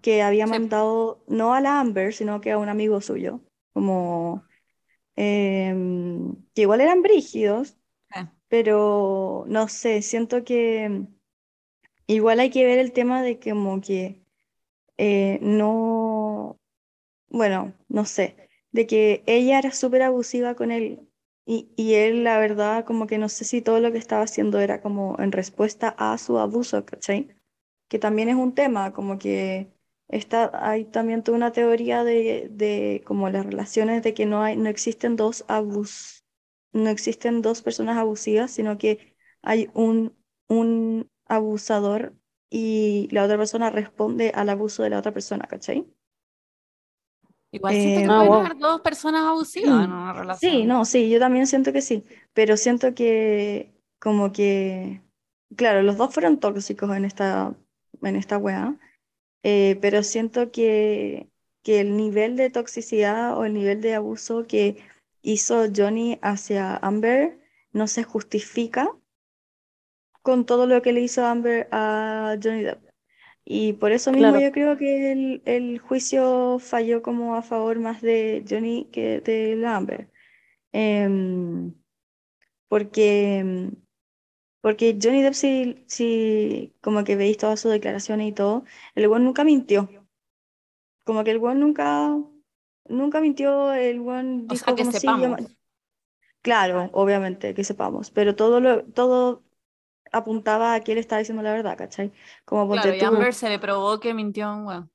que 0.00 0.22
había 0.22 0.46
Sí. 0.46 0.52
mandado 0.52 1.24
no 1.28 1.54
a 1.54 1.60
la 1.60 1.80
Amber, 1.80 2.12
sino 2.14 2.40
que 2.40 2.52
a 2.52 2.58
un 2.58 2.68
amigo 2.68 3.00
suyo, 3.00 3.40
como 3.72 4.44
em, 5.16 6.34
que 6.54 6.62
igual 6.62 6.80
eran 6.82 7.02
brígidos, 7.02 7.78
pero 8.48 9.44
no 9.48 9.68
sé, 9.68 10.02
siento 10.02 10.44
que 10.44 11.06
igual 12.06 12.40
hay 12.40 12.50
que 12.50 12.64
ver 12.64 12.78
el 12.78 12.92
tema 12.92 13.22
de 13.22 13.38
que 13.38 13.50
como 13.50 13.80
que 13.80 14.22
eh, 14.98 15.38
no, 15.42 16.58
bueno, 17.28 17.74
no 17.88 18.04
sé, 18.06 18.43
de 18.74 18.86
que 18.88 19.24
ella 19.26 19.58
era 19.60 19.72
súper 19.72 20.02
abusiva 20.02 20.56
con 20.56 20.72
él 20.72 21.08
y, 21.46 21.70
y 21.76 21.94
él 21.96 22.24
la 22.24 22.38
verdad 22.40 22.84
como 22.86 23.08
que 23.08 23.18
no 23.18 23.30
sé 23.30 23.46
si 23.46 23.62
todo 23.62 23.80
lo 23.80 23.92
que 23.92 23.98
estaba 23.98 24.24
haciendo 24.24 24.60
era 24.60 24.82
como 24.82 25.16
en 25.20 25.32
respuesta 25.32 25.94
a 25.98 26.18
su 26.18 26.38
abuso, 26.40 26.84
¿cachai? 26.86 27.30
Que 27.88 27.98
también 27.98 28.28
es 28.28 28.36
un 28.36 28.54
tema, 28.54 28.92
como 28.92 29.18
que 29.18 29.70
está, 30.08 30.50
hay 30.68 30.84
también 30.86 31.22
toda 31.22 31.36
una 31.36 31.52
teoría 31.52 32.04
de, 32.04 32.48
de 32.50 33.02
como 33.06 33.30
las 33.30 33.46
relaciones 33.46 34.02
de 34.02 34.14
que 34.14 34.26
no 34.26 34.42
hay, 34.42 34.56
no 34.56 34.68
existen 34.68 35.16
dos 35.16 35.44
abus, 35.48 36.24
no 36.72 36.90
existen 36.90 37.42
dos 37.42 37.62
personas 37.62 37.96
abusivas, 37.98 38.50
sino 38.50 38.78
que 38.78 39.16
hay 39.42 39.70
un, 39.74 40.16
un 40.48 41.10
abusador 41.26 42.14
y 42.50 43.08
la 43.12 43.24
otra 43.24 43.36
persona 43.38 43.70
responde 43.70 44.30
al 44.34 44.48
abuso 44.48 44.82
de 44.82 44.90
la 44.90 44.98
otra 44.98 45.12
persona, 45.12 45.46
¿cachai? 45.46 45.86
Igual 47.54 47.74
siento 47.76 48.02
que 48.02 48.06
Eh, 48.06 48.10
Ah, 48.10 48.16
pueden 48.16 48.32
wow. 48.32 48.40
haber 48.44 48.58
dos 48.58 48.80
personas 48.82 49.22
abusivas 49.24 49.84
en 49.84 49.92
una 49.92 50.12
Sí, 50.30 50.50
relación. 50.52 50.66
no, 50.66 50.84
sí, 50.84 51.08
yo 51.10 51.18
también 51.20 51.46
siento 51.46 51.72
que 51.72 51.80
sí, 51.80 52.04
pero 52.32 52.56
siento 52.56 52.94
que 52.94 53.72
como 54.00 54.32
que, 54.32 55.00
claro, 55.56 55.82
los 55.82 55.96
dos 55.96 56.12
fueron 56.12 56.40
tóxicos 56.40 56.94
en 56.96 57.04
esta, 57.04 57.54
en 58.02 58.16
esta 58.16 58.36
weá, 58.38 58.76
eh, 59.44 59.78
pero 59.82 60.02
siento 60.02 60.52
que, 60.52 61.30
que 61.62 61.80
el 61.80 61.96
nivel 61.96 62.36
de 62.36 62.50
toxicidad 62.50 63.38
o 63.38 63.44
el 63.46 63.54
nivel 63.54 63.80
de 63.82 63.94
abuso 63.94 64.46
que 64.46 64.78
hizo 65.22 65.66
Johnny 65.74 66.18
hacia 66.22 66.76
Amber 66.78 67.38
no 67.72 67.86
se 67.88 68.04
justifica 68.04 68.90
con 70.22 70.44
todo 70.44 70.66
lo 70.66 70.82
que 70.82 70.92
le 70.92 71.02
hizo 71.02 71.24
Amber 71.24 71.68
a 71.70 72.36
Johnny 72.42 72.62
Depp. 72.64 72.82
Y 73.44 73.74
por 73.74 73.92
eso 73.92 74.12
mismo 74.12 74.36
Claro. 74.36 74.38
yo 74.38 74.52
creo 74.52 74.76
que 74.78 75.12
el, 75.12 75.42
el 75.46 75.78
juicio 75.78 76.58
falló 76.60 77.02
como 77.02 77.36
a 77.36 77.42
favor 77.42 77.78
más 77.80 78.00
de 78.02 78.44
Johnny 78.48 78.88
que 78.92 79.20
de 79.20 79.56
la 79.56 79.76
Amber. 79.76 80.10
Em, 80.72 81.74
porque, 82.68 83.70
porque 84.60 84.98
Johnny 85.02 85.22
Depp 85.22 85.34
sí, 85.34 85.84
sí, 85.88 86.76
como 86.82 87.04
que 87.04 87.16
veis 87.16 87.38
todas 87.38 87.60
sus 87.60 87.72
declaraciones 87.72 88.28
y 88.28 88.32
todo, 88.32 88.64
el 88.94 89.08
weón 89.08 89.24
nunca 89.24 89.44
mintió. 89.44 89.88
Como 91.04 91.24
que 91.24 91.30
el 91.32 91.38
weón 91.38 91.60
nunca, 91.60 92.10
nunca 92.88 93.20
mintió, 93.20 93.72
el 93.74 94.00
weón 94.00 94.48
O 94.48 94.54
sea, 94.56 94.64
dijo 94.64 94.74
que 94.76 94.84
como 94.84 94.92
sí, 94.92 95.18
yo... 95.20 95.28
ma-". 95.28 95.36
sepamos. 95.36 95.56
Claro, 96.42 96.90
obviamente, 96.94 97.54
que 97.54 97.64
sepamos, 97.64 98.10
pero 98.12 98.36
todo 98.36 98.60
lo, 98.60 98.84
todo 98.86 99.43
apuntaba 100.14 100.74
a 100.74 100.80
que 100.80 100.92
él 100.92 100.98
estaba 100.98 101.18
diciendo 101.18 101.42
la 101.42 101.52
verdad, 101.52 101.76
¿cachai? 101.76 102.12
Como 102.44 102.70
Claro, 102.70 102.94
y 102.94 103.00
Amber 103.00 103.34
se 103.34 103.48
le 103.48 103.58
probó 103.58 104.00
que 104.00 104.14
mintió 104.14 104.52
en 104.52 104.66
weón. 104.66 104.90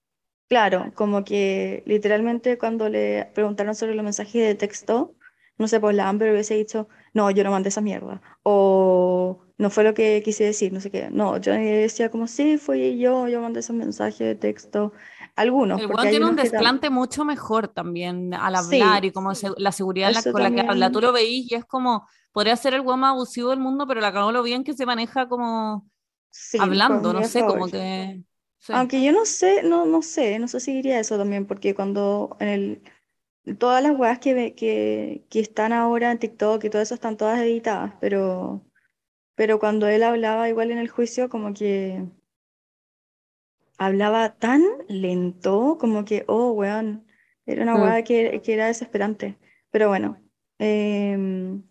Claro, 0.48 0.92
como 0.96 1.24
que 1.24 1.84
literalmente 1.86 2.58
cuando 2.58 2.90
le 2.90 3.30
preguntaron 3.36 3.76
sobre 3.76 3.94
los 3.94 4.04
mensajes 4.04 4.34
de 4.34 4.56
texto, 4.56 5.16
no 5.60 5.68
sé, 5.68 5.80
pues 5.80 5.96
la 5.96 6.10
Amber 6.10 6.32
hubiese 6.32 6.56
dicho, 6.56 6.88
no, 7.14 7.30
yo 7.30 7.44
no 7.44 7.52
mandé 7.52 7.70
esa 7.70 7.82
mierda, 7.82 8.22
o 8.44 9.46
no 9.60 9.70
fue 9.70 9.84
lo 9.84 9.94
que 9.94 10.24
quise 10.24 10.46
decir, 10.46 10.74
no 10.74 10.80
sé 10.80 10.90
qué. 10.90 11.10
No, 11.12 11.38
yo 11.38 11.54
decía 11.54 12.10
como, 12.10 12.28
sí, 12.28 12.58
fui 12.58 12.98
yo, 12.98 13.28
yo 13.28 13.42
mandé 13.42 13.60
esos 13.60 13.76
mensajes 13.76 14.20
de 14.20 14.36
texto, 14.36 14.94
algunos, 15.42 15.82
El 15.82 15.88
hay 16.02 16.10
tiene 16.10 16.26
un 16.26 16.36
unos 16.36 16.40
que 16.40 16.50
también, 16.52 16.80
desplante 16.80 16.90
mucho 16.90 17.26
mejor 17.26 17.68
también 17.70 18.34
al 18.34 18.56
hablar 18.56 19.06
sí, 19.06 19.06
y 19.06 19.12
como 19.12 19.36
se- 19.36 19.52
la 19.58 19.72
seguridad 19.72 20.12
la- 20.12 20.24
con 20.28 20.44
la 20.44 20.52
que 20.52 20.64
habla. 20.68 20.92
Tú 20.92 21.00
también, 21.00 21.02
lo 21.02 21.12
veís 21.14 21.52
y 21.52 21.56
es 21.56 21.66
como, 21.66 22.08
podría 22.32 22.56
ser 22.58 22.74
el 22.74 22.82
weón 22.82 23.00
más 23.02 23.12
abusivo 23.12 23.50
del 23.52 23.60
mundo, 23.60 23.88
pero 23.88 24.02
la 24.02 24.12
cagó 24.12 24.32
lo 24.32 24.44
bien 24.44 24.64
que 24.64 24.74
se 24.74 24.86
maneja 24.86 25.28
como 25.30 25.88
sí, 26.32 26.58
hablando, 26.58 27.14
no 27.14 27.24
sé, 27.24 27.46
favor. 27.46 27.46
como 27.46 27.70
que... 27.72 28.24
Sí. 28.60 28.74
Aunque 28.74 29.04
yo 29.04 29.12
no 29.12 29.26
sé, 29.26 29.64
no, 29.64 29.86
no 29.86 30.02
sé, 30.02 30.40
no 30.40 30.48
sé 30.48 30.60
si 30.60 30.74
diría 30.76 31.00
eso 31.00 31.18
también, 31.18 31.46
porque 31.48 31.74
cuando 31.76 32.38
en 32.40 32.48
el, 32.50 33.58
todas 33.60 33.84
las 33.84 33.98
weas 33.98 34.20
que, 34.20 34.56
que, 34.56 35.26
que 35.30 35.40
están 35.40 35.74
ahora 35.74 36.12
en 36.12 36.20
TikTok 36.20 36.64
y 36.66 36.70
todo 36.70 36.82
eso 36.82 36.96
están 36.96 37.18
todas 37.18 37.40
editadas, 37.42 37.94
pero... 38.02 38.64
Pero 39.36 39.60
cuando 39.60 39.88
él 39.88 40.04
hablaba 40.04 40.50
igual 40.50 40.72
en 40.72 40.80
el 40.80 40.90
juicio, 40.90 41.30
como 41.30 41.54
que 41.54 42.06
hablaba 43.80 44.38
tan 44.38 44.64
lento, 44.90 45.78
como 45.80 46.06
que, 46.06 46.26
oh, 46.28 46.52
weón, 46.54 47.08
era 47.46 47.64
una 47.64 47.76
Mm. 47.76 47.78
weá 47.78 48.04
que, 48.04 48.42
que 48.44 48.54
era 48.56 48.68
desesperante. 48.68 49.40
Pero 49.72 49.90
bueno, 49.90 50.22
em, 50.60 51.64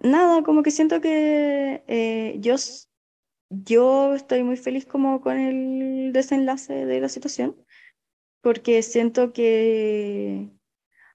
nada, 0.00 0.42
como 0.44 0.62
que 0.64 0.70
siento 0.72 1.00
que 1.00 1.84
eh, 1.88 2.36
yo, 2.40 2.56
yo 3.50 4.14
estoy 4.14 4.42
muy 4.44 4.56
feliz 4.56 4.86
como 4.86 5.20
con 5.20 5.38
el 5.38 6.12
desenlace 6.12 6.86
de 6.86 7.00
la 7.00 7.08
situación, 7.08 7.56
porque 8.42 8.82
siento 8.82 9.32
que 9.32 10.50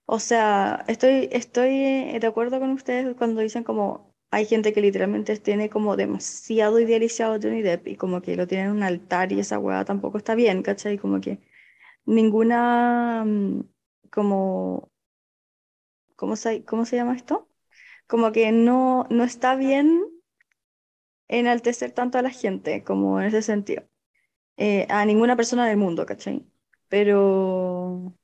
o 0.05 0.19
sea, 0.19 0.85
estoy, 0.87 1.29
estoy 1.31 2.19
de 2.19 2.27
acuerdo 2.27 2.59
con 2.59 2.71
ustedes 2.71 3.15
cuando 3.17 3.41
dicen 3.41 3.63
como 3.63 4.06
hay 4.31 4.45
gente 4.45 4.73
que 4.73 4.81
literalmente 4.81 5.37
tiene 5.39 5.69
como 5.69 5.95
demasiado 5.97 6.79
idealizado 6.79 7.39
Johnny 7.41 7.61
Depp 7.61 7.87
y 7.87 7.95
como 7.97 8.21
que 8.21 8.35
lo 8.35 8.47
tienen 8.47 8.67
en 8.67 8.73
un 8.77 8.83
altar 8.83 9.31
y 9.31 9.39
esa 9.39 9.59
weá 9.59 9.85
tampoco 9.85 10.17
está 10.17 10.35
bien, 10.35 10.63
¿cachai? 10.63 10.97
Como 10.97 11.21
que 11.21 11.39
ninguna, 12.05 13.23
mm, 13.25 13.61
como, 14.11 14.91
¿cómo 16.17 16.35
se, 16.35 16.63
cómo 16.65 16.85
se 16.85 16.95
llama 16.97 17.15
esto? 17.15 17.47
Como 18.07 18.31
que 18.33 18.51
no, 18.53 19.07
no 19.11 19.23
está 19.25 19.55
bien 19.55 20.03
enaltecer 21.27 21.91
tanto 21.91 22.17
a 22.17 22.21
la 22.21 22.29
gente 22.29 22.83
como 22.83 23.19
en 23.19 23.27
ese 23.27 23.41
sentido. 23.41 23.83
eh, 24.57 24.87
a 24.89 25.05
ninguna 25.05 25.35
persona 25.37 25.67
del 25.67 25.77
mundo, 25.77 26.05
¿cachai? 26.07 26.45
Pero, 26.89 28.15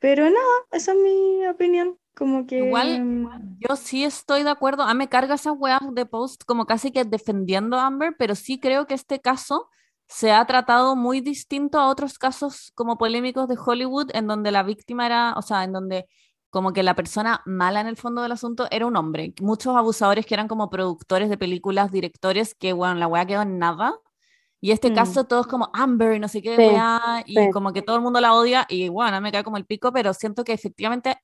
pero 0.00 0.24
nada, 0.30 0.54
esa 0.72 0.92
es 0.92 0.98
mi 0.98 1.46
opinión. 1.48 1.98
Como 2.16 2.46
que... 2.46 2.58
Igual, 2.58 3.58
yo 3.58 3.76
sí 3.76 4.04
estoy 4.04 4.42
de 4.42 4.50
acuerdo. 4.50 4.82
A 4.82 4.94
mí 4.94 4.98
me 4.98 5.08
carga 5.08 5.34
esas 5.34 5.54
weas 5.58 5.80
de 5.92 6.06
post 6.06 6.44
como 6.46 6.64
casi 6.66 6.90
que 6.90 7.04
defendiendo 7.04 7.76
a 7.76 7.86
Amber, 7.86 8.14
pero 8.18 8.34
sí 8.34 8.58
creo 8.58 8.86
que 8.86 8.94
este 8.94 9.20
caso 9.20 9.68
se 10.08 10.32
ha 10.32 10.44
tratado 10.46 10.96
muy 10.96 11.20
distinto 11.20 11.78
a 11.78 11.88
otros 11.88 12.18
casos 12.18 12.72
como 12.74 12.96
polémicos 12.96 13.48
de 13.48 13.56
Hollywood, 13.62 14.10
en 14.14 14.26
donde 14.28 14.50
la 14.52 14.62
víctima 14.62 15.04
era, 15.04 15.34
o 15.36 15.42
sea, 15.42 15.64
en 15.64 15.72
donde 15.72 16.06
como 16.48 16.72
que 16.72 16.82
la 16.82 16.94
persona 16.94 17.42
mala 17.44 17.80
en 17.80 17.86
el 17.88 17.96
fondo 17.96 18.22
del 18.22 18.32
asunto 18.32 18.66
era 18.70 18.86
un 18.86 18.96
hombre. 18.96 19.34
Muchos 19.42 19.76
abusadores 19.76 20.24
que 20.24 20.32
eran 20.34 20.48
como 20.48 20.70
productores 20.70 21.28
de 21.28 21.36
películas, 21.36 21.90
directores, 21.92 22.54
que, 22.54 22.72
bueno, 22.72 22.94
la 22.94 23.08
wea 23.08 23.26
quedó 23.26 23.42
en 23.42 23.58
nada. 23.58 23.94
Y 24.60 24.70
este 24.70 24.90
Mm. 24.90 24.94
caso 24.94 25.24
todos 25.24 25.46
como 25.48 25.68
Amber, 25.74 26.18
no 26.18 26.28
sé 26.28 26.40
qué, 26.40 26.56
Sí, 26.56 26.62
y 27.26 27.34
sí. 27.36 27.50
como 27.52 27.72
que 27.74 27.82
todo 27.82 27.96
el 27.96 28.02
mundo 28.02 28.20
la 28.22 28.32
odia, 28.32 28.64
y 28.70 28.88
bueno, 28.88 29.20
me 29.20 29.30
cae 29.32 29.44
como 29.44 29.58
el 29.58 29.66
pico, 29.66 29.92
pero 29.92 30.14
siento 30.14 30.44
que 30.44 30.54
efectivamente 30.54 31.18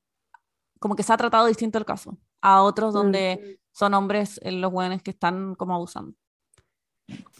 como 0.82 0.96
que 0.96 1.02
se 1.02 1.12
ha 1.12 1.16
tratado 1.16 1.46
distinto 1.46 1.78
el 1.78 1.84
caso 1.86 2.18
a 2.42 2.62
otros 2.62 2.92
Mm. 2.92 2.96
donde 2.98 3.60
son 3.72 3.94
hombres 3.94 4.38
eh, 4.42 4.52
los 4.52 4.70
buenos 4.70 5.00
que 5.02 5.10
están 5.12 5.54
como 5.54 5.74
abusando. 5.74 6.14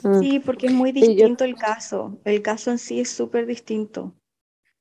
Mm. 0.03 0.21
Sí, 0.21 0.39
porque 0.41 0.67
es 0.69 0.73
muy 0.73 0.93
Sí, 0.93 1.01
yo- 1.01 1.07
distinto 1.09 1.45
el 1.45 1.55
caso. 1.57 2.19
El 2.25 2.41
caso 2.43 2.71
en 2.71 2.79
sí 2.79 3.01
es 3.01 3.11
súper 3.11 3.47
distinto. 3.47 4.15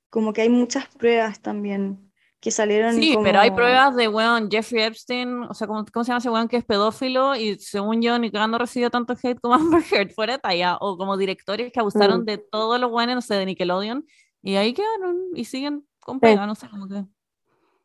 Como 0.10 0.32
que 0.34 0.42
hay 0.42 0.50
muchas 0.50 0.88
pruebas 0.96 1.42
también 1.42 2.12
que 2.42 2.50
salieron 2.52 2.96
Sí, 2.96 3.16
pero 3.24 3.40
hay 3.40 3.50
como- 3.50 3.58
pruebas 3.58 3.96
de, 3.96 4.08
weón, 4.08 4.50
Jeffrey 4.50 4.84
Epstein, 4.84 5.44
o 5.44 5.54
sea, 5.54 5.68
¿cómo, 5.68 5.86
cómo 5.94 6.04
se 6.04 6.10
llama 6.10 6.18
ese 6.20 6.30
weón 6.32 6.48
que 6.48 6.58
es 6.58 6.66
pedófilo? 6.66 7.36
Y 7.36 7.58
según 7.60 8.02
yo, 8.02 8.18
ni 8.18 8.32
cagando 8.32 8.58
recibió 8.58 8.90
tanto 8.90 9.14
hate 9.22 9.40
como 9.40 9.54
Amber 9.80 9.84
Heard, 9.92 10.12
fuera 10.12 10.34
de 10.34 10.40
talla, 10.40 10.78
o 10.82 10.98
como 10.98 11.18
directores 11.18 11.72
que 11.72 11.80
abusaron 11.80 12.22
Mm. 12.22 12.26
de 12.26 12.38
todos 12.40 12.80
los 12.80 12.90
buenos, 12.90 13.16
no 13.16 13.22
sé, 13.22 13.36
de 13.36 13.46
Nickelodeon, 13.46 14.06
y 14.42 14.56
ahí 14.56 14.74
quedaron 14.74 15.18
y 15.36 15.46
siguen 15.46 15.88
con 16.00 16.16
Sí. 16.16 16.22
pega, 16.22 16.48
no 16.48 16.56
sé, 16.56 16.68
como 16.70 16.88
que, 16.88 17.06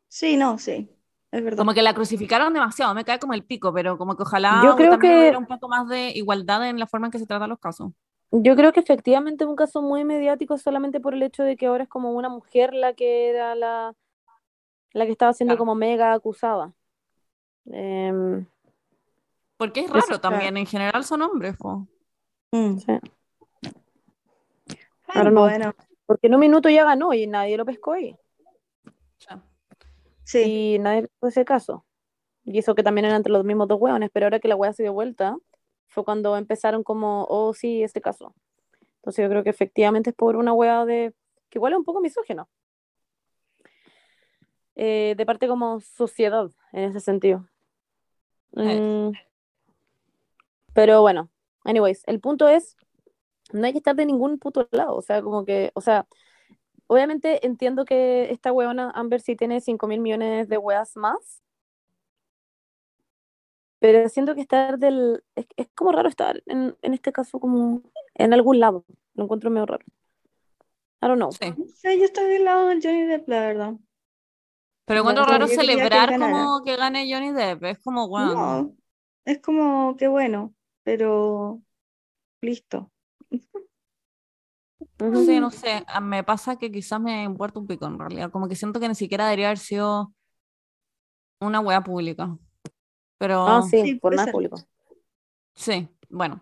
Sí, 0.09 0.37
no, 0.37 0.59
sí, 0.59 0.89
es 1.33 1.43
verdad. 1.45 1.59
como 1.59 1.75
que 1.75 1.83
la 1.83 1.95
crucificaron 1.95 2.53
demasiado, 2.55 2.95
me 2.95 3.05
cae 3.05 3.19
como 3.19 3.35
el 3.35 3.45
pico, 3.45 3.73
pero 3.73 3.99
como 3.99 4.17
que 4.17 4.23
ojalá 4.23 4.61
Yo 4.65 4.77
creo 4.77 4.91
también 4.93 5.13
que- 5.13 5.19
hubiera 5.21 5.39
un 5.39 5.47
poco 5.47 5.69
más 5.69 5.89
de 5.89 6.11
igualdad 6.11 6.69
en 6.69 6.79
la 6.79 6.87
forma 6.87 7.09
en 7.09 7.11
que 7.11 7.19
se 7.19 7.27
tratan 7.27 7.51
los 7.51 7.59
casos. 7.59 7.93
Yo 8.33 8.57
creo 8.57 8.73
que 8.73 8.81
efectivamente 8.81 9.45
es 9.45 9.51
un 9.51 9.57
caso 9.57 9.83
muy 9.83 10.05
mediático 10.05 10.59
solamente 10.59 10.99
por 11.01 11.15
el 11.15 11.23
hecho 11.23 11.43
de 11.45 11.57
que 11.57 11.67
ahora 11.67 11.85
es 11.85 11.89
como 11.89 12.11
una 12.13 12.29
mujer 12.29 12.75
la 12.75 12.93
que 12.95 13.29
era 13.31 13.55
la, 13.55 13.95
la 14.93 15.07
que 15.07 15.13
estaba 15.13 15.33
siendo 15.33 15.53
Claro. 15.53 15.59
como 15.61 15.75
mega 15.75 16.13
acusada. 16.13 16.73
Em, 17.67 18.47
Porque 19.57 19.81
es 19.81 19.91
raro 19.91 20.07
claro. 20.07 20.21
también, 20.21 20.57
en 20.57 20.67
general 20.67 21.05
son 21.05 21.23
hombres, 21.23 21.57
po. 21.57 21.87
Mm. 22.53 22.79
sí. 22.79 22.93
Ay, 25.09 25.25
no. 25.31 25.41
bueno, 25.43 25.75
Porque 26.05 26.27
en 26.27 26.35
un 26.35 26.41
minuto 26.41 26.69
ya 26.69 26.85
ganó 26.85 27.13
y 27.15 27.27
nadie 27.27 27.57
lo 27.57 27.65
pescó 27.65 27.93
ahí. 27.93 28.17
Sí, 30.27 30.75
Y 30.75 30.79
nadie 30.79 31.09
ese 31.23 31.45
caso. 31.45 31.87
Y 32.45 32.59
eso 32.59 32.75
que 32.75 32.83
también 32.83 33.07
eran 33.07 33.17
entre 33.17 33.33
los 33.33 33.45
mismos 33.45 33.69
dos 33.69 33.81
hueones, 33.81 34.11
pero 34.13 34.27
ahora 34.27 34.39
que 34.39 34.49
la 34.49 34.57
hueá 34.57 34.73
se 34.73 34.83
dio 34.83 34.93
vuelta, 34.93 35.37
fue 35.89 36.05
cuando 36.05 36.37
empezaron 36.37 36.83
como, 36.83 37.27
oh 37.29 37.55
sí, 37.55 37.83
este 37.83 38.01
caso. 38.01 38.35
Entonces 38.97 39.23
yo 39.23 39.29
creo 39.31 39.43
que 39.43 39.51
efectivamente 39.51 40.11
es 40.11 40.17
por 40.17 40.37
una 40.37 40.53
hueá 40.53 40.85
de, 40.85 41.15
que 41.49 41.59
igual 41.59 41.73
es 41.73 41.79
un 41.79 41.85
poco 41.85 42.01
misógeno. 42.01 42.49
Eh, 44.75 45.15
de 45.17 45.27
parte 45.27 45.49
como 45.49 45.81
sociedad, 45.81 46.51
en 46.73 46.91
ese 46.91 47.01
sentido. 47.01 47.49
Mm. 48.53 49.13
Pero 50.75 51.01
bueno, 51.01 51.31
anyways, 51.65 52.03
el 52.07 52.21
punto 52.21 52.49
es, 52.49 52.77
no 53.53 53.65
hay 53.65 53.73
que 53.73 53.79
estar 53.79 53.97
de 53.97 54.05
ningún 54.07 54.39
puto 54.39 54.69
lado, 54.73 54.95
o 54.95 55.03
sea, 55.03 55.23
como 55.23 55.45
que, 55.47 55.71
o 55.75 55.81
sea, 55.81 56.07
obviamente 56.87 57.45
entiendo 57.47 57.85
que 57.85 58.31
esta 58.31 58.53
weona 58.53 58.91
Amber 58.91 59.21
sí 59.21 59.37
tiene 59.37 59.61
5 59.61 59.87
mil 59.87 60.01
millones 60.01 60.49
de 60.49 60.59
weas 60.59 60.97
más, 60.97 61.43
pero 63.79 64.09
siento 64.09 64.35
que 64.35 64.41
estar 64.41 64.79
del, 64.79 65.23
es, 65.35 65.47
es 65.57 65.69
como 65.75 65.93
raro 65.93 66.09
estar 66.09 66.43
en, 66.47 66.77
en 66.83 66.95
este 66.95 67.13
caso 67.13 67.39
como 67.39 67.83
en 68.15 68.33
algún 68.33 68.61
lado, 68.61 68.85
lo 69.15 69.25
encuentro 69.25 69.51
medio 69.51 69.67
raro. 69.67 69.85
I 71.03 71.09
don't 71.09 71.19
know. 71.19 71.31
Sí. 71.31 71.53
Sí, 71.75 71.99
yo 71.99 72.05
estoy 72.05 72.25
del 72.29 72.45
lado 72.45 72.69
de 72.69 72.81
Johnny 72.83 73.03
Depp, 73.03 73.29
la 73.29 73.41
verdad. 73.41 73.75
Pero 74.87 75.01
encuentro 75.01 75.25
verdad, 75.25 75.39
raro 75.39 75.49
que 75.49 75.55
celebrar 75.57 76.11
ganara. 76.11 76.33
como 76.33 76.65
que 76.65 76.77
gane 76.77 77.13
Johnny 77.13 77.33
Depp, 77.33 77.65
es 77.65 77.79
como, 77.81 78.09
bueno, 78.09 78.35
No, 78.35 78.77
es 79.25 79.41
como 79.41 79.97
que 79.97 80.09
bueno, 80.09 80.55
pero 80.85 81.61
listo. 82.41 82.91
Sí, 84.99 85.41
no 85.41 85.51
sé, 85.51 85.85
me 86.03 86.25
pasa 86.25 86.57
que 86.57 86.71
quizás 86.73 87.01
me 87.01 87.23
importa 87.25 87.59
un 87.61 87.67
pico 87.67 87.87
en 87.87 87.99
realidad, 87.99 88.31
como 88.31 88.49
que 88.49 88.57
siento 88.57 88.81
que 88.81 88.89
ni 88.89 88.95
siquiera 88.95 89.25
debería 89.27 89.49
haber 89.49 89.59
sido 89.59 90.13
una 91.41 91.61
wea 91.61 91.83
pública. 91.83 92.37
Pero 93.19 93.47
Ah, 93.47 93.63
sí, 93.63 93.79
Sí, 93.83 93.95
por 93.97 94.15
nada 94.15 94.27
ser. 94.27 94.35
público. 94.35 94.57
sí, 95.55 95.89
bueno, 96.09 96.41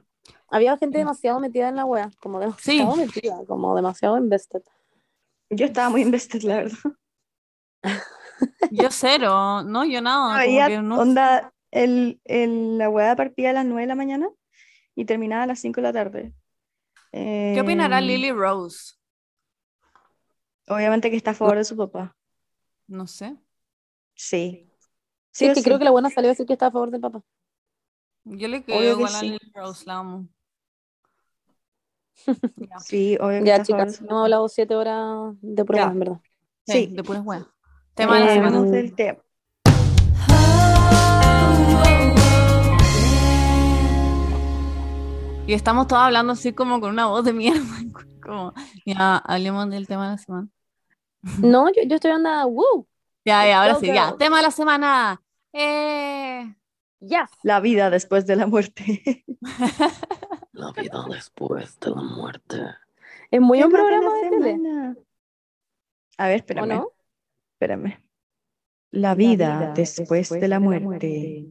Había 0.49 0.77
gente 0.79 0.99
demasiado 0.99 1.39
metida 1.41 1.69
en 1.69 1.77
la 1.77 1.85
wea, 1.85 2.11
como 2.21 2.41
demasiado 2.41 2.97
metida, 2.97 3.45
como 3.47 3.77
demasiado 3.77 4.17
invested. 4.17 4.63
Yo 5.51 5.67
estaba 5.67 5.91
muy 5.91 6.03
invested, 6.03 6.43
la 6.43 6.57
verdad. 6.57 6.79
yo 8.71 8.89
cero, 8.91 9.63
no, 9.65 9.85
yo 9.85 10.01
nada, 10.01 10.41
como 10.43 10.49
Veía 10.49 10.67
que 10.67 10.79
no 10.83 11.01
onda, 11.01 11.53
el, 11.71 12.21
el- 12.25 12.79
la 12.79 12.89
weá 12.89 13.17
partía 13.17 13.51
a 13.51 13.53
las 13.53 13.67
9 13.67 13.83
de 13.83 13.87
la 13.89 13.95
mañana 13.95 14.29
y 14.97 15.05
terminaba 15.07 15.45
a 15.45 15.47
las 15.49 15.61
5 15.61 15.81
de 15.81 15.83
la 15.85 15.93
tarde. 15.93 16.35
¿Qué 17.15 17.61
opinará 17.63 17.99
Em, 18.01 18.07
Lily 18.07 18.33
Rose? 18.33 18.95
Obviamente 20.67 21.11
que 21.11 21.17
está 21.17 21.31
a 21.31 21.35
favor 21.35 21.57
de 21.57 21.65
su 21.65 21.77
papá. 21.77 22.17
No 22.89 23.07
sé, 23.07 23.37
Sí. 24.17 24.71
Sí, 25.31 25.45
Sí 25.45 25.45
es 25.47 25.55
que 25.55 25.61
sí. 25.61 25.65
creo 25.65 25.79
que 25.79 25.85
la 25.85 25.91
buena 25.91 26.11
salió 26.11 26.29
a 26.31 26.33
decir 26.33 26.47
que 26.47 26.53
está 26.55 26.67
a 26.67 26.71
favor 26.73 26.91
del 26.91 27.01
papá. 27.01 27.23
yo 28.25 28.49
le 28.49 28.65
creo 28.65 28.83
igual 28.83 29.15
a 29.15 29.21
sí. 29.21 29.27
Lily 29.31 29.53
Rose, 29.55 29.85
la 29.87 29.99
amo. 29.99 30.29
Ya, 32.69 32.79
Sí, 32.79 33.17
obvio 33.21 33.41
que 33.41 33.45
Ya, 33.47 33.63
chicas, 33.63 33.97
su 33.97 34.05
hemos 34.05 34.23
hablado 34.25 34.49
siete 34.49 34.75
horas 34.75 35.35
de 35.41 35.65
pruebas, 35.65 35.89
Ya. 35.89 35.93
en 35.93 35.99
verdad. 35.99 36.21
sí, 36.67 36.73
Sí. 36.73 36.87
de 36.95 37.03
puras 37.05 37.23
weas. 37.25 37.45
Tema 37.95 38.15
de 38.19 38.25
la 38.25 38.31
Eh, 38.31 38.35
semana. 38.35 38.63
Del 38.63 38.95
tema. 38.95 39.19
Y 45.47 45.53
estamos 45.53 45.87
todos 45.87 46.01
hablando 46.01 46.33
así 46.33 46.55
como 46.55 46.81
con 46.81 46.91
una 46.91 47.07
voz 47.07 47.25
de 47.25 47.35
mierda. 47.35 47.61
Como, 48.23 48.55
ya, 48.87 49.19
hablemos 49.19 49.69
del 49.69 49.87
tema 49.87 50.05
de 50.05 50.11
la 50.13 50.19
semana. 50.19 50.49
No, 51.41 51.69
yo, 51.69 51.83
yo 51.87 51.97
estoy 51.97 52.11
andando, 52.11 52.49
¡woo! 52.49 52.87
Ya, 53.25 53.47
ya, 53.47 53.61
ahora 53.61 53.75
Go, 53.75 53.81
sí, 53.81 53.87
ya. 53.89 54.17
Tema 54.17 54.39
de 54.39 54.43
la 54.43 54.51
semana. 54.51 55.23
Eh, 55.53 56.55
¡Yes! 57.01 57.31
La 57.43 57.61
vida 57.61 57.91
después 57.91 58.27
de 58.27 58.37
la 58.37 58.47
muerte. 58.47 59.25
La 60.53 60.73
vida 60.73 61.05
después 61.11 61.79
de 61.81 61.91
la 61.91 62.03
muerte. 62.03 62.65
Es 63.31 63.41
muy 63.41 63.63
un 63.63 63.71
programa 63.71 64.13
de 64.15 64.31
tele. 64.31 64.59
A 66.17 66.29
ver, 66.29 66.35
¿o 66.35 66.37
espérame, 66.37 66.69
no? 66.69 66.93
espérame. 67.55 68.03
La 68.91 69.15
vida 69.15 69.73
después 69.75 70.31
de 70.31 70.49
la 70.49 70.61
muerte. 70.61 71.47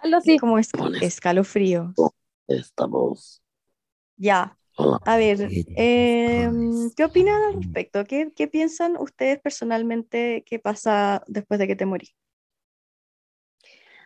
Algo 0.00 0.16
así. 0.16 0.38
Como 0.38 0.58
es 0.58 0.70
escalofrío. 1.00 1.94
Esta 2.46 2.86
voz. 2.86 3.42
Ya. 4.16 4.56
Hola. 4.76 5.00
A 5.04 5.16
ver, 5.16 5.38
pues, 5.38 6.94
¿qué 6.94 7.04
opinan 7.04 7.42
al 7.42 7.54
respecto? 7.54 8.04
¿Qué, 8.04 8.30
qué 8.34 8.46
piensan 8.46 8.96
ustedes 8.96 9.40
personalmente 9.40 10.44
que 10.46 10.60
pasa 10.60 11.22
después 11.26 11.58
de 11.58 11.66
que 11.66 11.74
te 11.74 11.84
morís? 11.84 12.14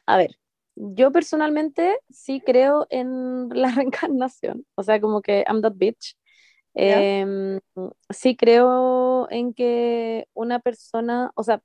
A 0.06 0.16
ver, 0.16 0.38
yo 0.74 1.12
personalmente 1.12 1.98
sí 2.10 2.42
creo 2.44 2.86
en 2.90 3.48
la 3.50 3.68
reencarnación. 3.74 4.66
O 4.74 4.82
sea, 4.82 5.00
como 5.00 5.20
que 5.20 5.44
I'm 5.46 5.60
that 5.62 5.74
bitch. 5.76 6.16
Em, 6.74 7.60
sí 8.08 8.34
creo 8.34 9.28
en 9.30 9.52
que 9.52 10.26
una 10.32 10.58
persona, 10.58 11.30
o 11.34 11.42
sea, 11.42 11.62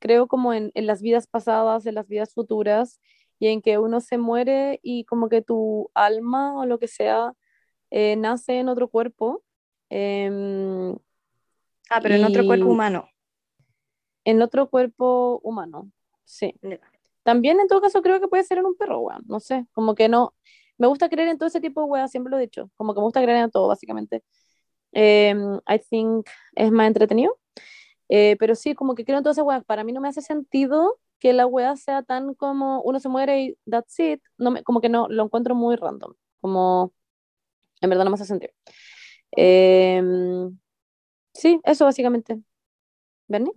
creo 0.00 0.26
como 0.26 0.52
en, 0.52 0.72
en 0.74 0.86
las 0.86 1.02
vidas 1.02 1.28
pasadas, 1.28 1.86
en 1.86 1.94
las 1.94 2.08
vidas 2.08 2.34
futuras, 2.34 3.00
y 3.44 3.48
en 3.48 3.60
que 3.60 3.76
uno 3.76 4.00
se 4.00 4.16
muere 4.16 4.80
y 4.82 5.04
como 5.04 5.28
que 5.28 5.42
tu 5.42 5.90
alma 5.92 6.58
o 6.58 6.64
lo 6.64 6.78
que 6.78 6.88
sea 6.88 7.34
eh, 7.90 8.16
nace 8.16 8.58
en 8.58 8.70
otro 8.70 8.88
cuerpo. 8.88 9.42
em, 9.90 10.96
Ah, 11.90 12.00
pero 12.02 12.14
en 12.14 12.24
otro 12.24 12.46
cuerpo 12.46 12.70
humano. 12.70 13.06
en 14.24 14.40
otro 14.40 14.70
cuerpo 14.70 15.40
humano, 15.42 15.90
sí. 16.24 16.54
También 17.22 17.60
en 17.60 17.68
todo 17.68 17.82
caso 17.82 18.00
creo 18.00 18.18
que 18.18 18.28
puede 18.28 18.44
ser 18.44 18.56
en 18.56 18.64
un 18.64 18.76
perro, 18.76 19.00
weón, 19.00 19.22
no 19.26 19.40
sé, 19.40 19.66
como 19.72 19.94
que 19.94 20.08
no, 20.08 20.32
me 20.78 20.86
gusta 20.86 21.10
creer 21.10 21.28
en 21.28 21.36
todo 21.36 21.48
ese 21.48 21.60
tipo 21.60 21.82
de 21.82 21.86
weas, 21.88 22.10
siempre 22.10 22.30
lo 22.30 22.38
he 22.38 22.40
dicho, 22.40 22.70
como 22.76 22.94
que 22.94 23.00
me 23.00 23.04
gusta 23.04 23.22
creer 23.22 23.44
en 23.44 23.50
todo, 23.50 23.68
básicamente. 23.68 24.22
Em, 24.92 25.56
I 25.68 25.78
think 25.90 26.26
es 26.54 26.72
más 26.72 26.86
entretenido, 26.86 27.38
Eh, 28.08 28.36
pero 28.38 28.54
sí, 28.54 28.74
como 28.74 28.94
que 28.94 29.04
creo 29.04 29.18
en 29.18 29.24
todas 29.24 29.36
esas 29.38 29.46
weas, 29.46 29.64
para 29.64 29.84
mí 29.84 29.92
no 29.92 30.00
me 30.00 30.08
hace 30.08 30.22
sentido 30.22 30.98
que 31.24 31.32
la 31.32 31.46
wea 31.46 31.74
sea 31.74 32.02
tan 32.02 32.34
como 32.34 32.82
uno 32.82 33.00
se 33.00 33.08
muere 33.08 33.40
y 33.40 33.58
that's 33.64 33.98
it, 33.98 34.20
no 34.36 34.50
me, 34.50 34.62
como 34.62 34.82
que 34.82 34.90
no, 34.90 35.08
lo 35.08 35.24
encuentro 35.24 35.54
muy 35.54 35.74
random, 35.74 36.12
como 36.42 36.92
En 37.80 37.88
verdad 37.88 38.04
no 38.04 38.10
me 38.10 38.16
hace 38.16 38.26
sentido. 38.26 38.52
Em, 39.30 40.58
sí, 41.32 41.62
eso 41.64 41.86
básicamente. 41.86 42.42
¿Bernie? 43.26 43.54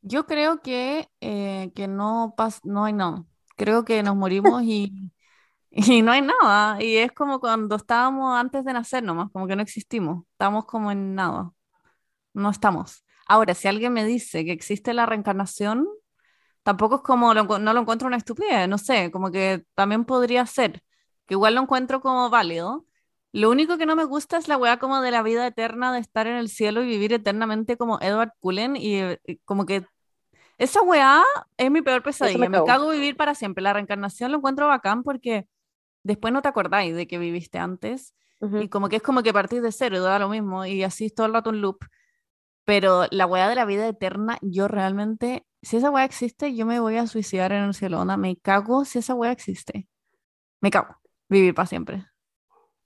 Yo 0.00 0.26
creo 0.26 0.60
que, 0.60 1.08
eh, 1.20 1.70
que 1.76 1.86
no, 1.86 2.34
pas 2.36 2.64
no 2.64 2.84
hay 2.84 2.94
nada. 2.94 3.24
Creo 3.56 3.84
que 3.84 4.02
nos 4.02 4.16
morimos 4.16 4.64
y, 4.64 5.12
y 5.70 6.02
no 6.02 6.10
hay 6.10 6.22
nada. 6.22 6.82
Y 6.82 6.96
es 6.96 7.12
como 7.12 7.38
cuando 7.38 7.76
estábamos 7.76 8.36
antes 8.36 8.64
de 8.64 8.72
nacer 8.72 9.04
nomás, 9.04 9.30
como 9.30 9.46
que 9.46 9.54
no 9.54 9.62
existimos. 9.62 10.24
Estamos 10.32 10.64
como 10.64 10.90
en 10.90 11.14
nada. 11.14 11.52
No 12.34 12.50
estamos. 12.50 13.04
Ahora, 13.28 13.54
si 13.54 13.68
alguien 13.68 13.92
me 13.92 14.04
dice 14.04 14.44
que 14.44 14.50
existe 14.50 14.94
la 14.94 15.06
reencarnación, 15.06 15.86
tampoco 16.62 16.96
es 16.96 17.00
como, 17.02 17.34
lo 17.34 17.58
no 17.58 17.72
lo 17.72 17.80
encuentro 17.80 18.08
una 18.08 18.16
estupidez, 18.16 18.68
no 18.68 18.78
sé, 18.78 19.10
como 19.10 19.30
que 19.30 19.64
también 19.74 20.04
podría 20.04 20.46
ser, 20.46 20.82
que 21.26 21.34
igual 21.34 21.54
lo 21.54 21.62
encuentro 21.62 22.00
como 22.00 22.30
válido. 22.30 22.86
Lo 23.32 23.50
único 23.50 23.78
que 23.78 23.86
no 23.86 23.96
me 23.96 24.04
gusta 24.04 24.36
es 24.36 24.46
la 24.46 24.58
weá 24.58 24.78
como 24.78 25.00
de 25.00 25.10
la 25.10 25.22
vida 25.22 25.46
eterna, 25.46 25.92
de 25.92 26.00
estar 26.00 26.26
en 26.26 26.36
el 26.36 26.48
cielo 26.48 26.82
y 26.82 26.86
vivir 26.86 27.12
eternamente 27.14 27.76
como 27.78 27.98
Edward 28.00 28.32
Cullen 28.40 28.76
y, 28.76 29.00
y 29.26 29.38
como 29.44 29.64
que 29.64 29.86
esa 30.58 30.82
weá 30.82 31.24
es 31.56 31.70
mi 31.70 31.82
peor 31.82 32.02
pesadilla. 32.02 32.38
Me 32.38 32.50
cago. 32.50 32.66
cago 32.66 32.90
vivir 32.90 33.16
para 33.16 33.34
siempre. 33.34 33.62
La 33.62 33.72
reencarnación 33.72 34.30
lo 34.30 34.38
encuentro 34.38 34.68
bacán 34.68 35.02
porque 35.02 35.48
después 36.02 36.32
no 36.32 36.42
te 36.42 36.48
acordáis 36.48 36.94
de 36.94 37.06
que 37.06 37.18
viviste 37.18 37.58
antes 37.58 38.14
y 38.60 38.68
como 38.68 38.88
que 38.88 38.96
es 38.96 39.02
como 39.02 39.22
que 39.22 39.32
partís 39.32 39.62
de 39.62 39.70
cero 39.70 39.96
y 39.96 40.00
da 40.00 40.18
lo 40.18 40.28
mismo 40.28 40.66
y 40.66 40.82
así 40.82 41.06
es 41.06 41.14
todo 41.14 41.26
el 41.26 41.32
rato 41.32 41.50
un 41.50 41.60
loop. 41.60 41.78
Pero 42.64 43.06
la 43.10 43.26
weá 43.26 43.48
de 43.48 43.54
la 43.54 43.64
vida 43.64 43.88
eterna, 43.88 44.38
yo 44.40 44.68
realmente, 44.68 45.46
si 45.62 45.76
esa 45.76 45.90
weá 45.90 46.04
existe, 46.04 46.54
yo 46.54 46.66
me 46.66 46.80
voy 46.80 46.96
a 46.96 47.06
suicidar 47.06 47.52
en 47.52 47.70
onda, 47.94 48.16
Me 48.16 48.36
cago 48.36 48.84
si 48.84 48.98
esa 48.98 49.14
weá 49.14 49.32
existe. 49.32 49.88
Me 50.60 50.70
cago. 50.70 50.96
Vivir 51.28 51.54
para 51.54 51.66
siempre. 51.66 52.04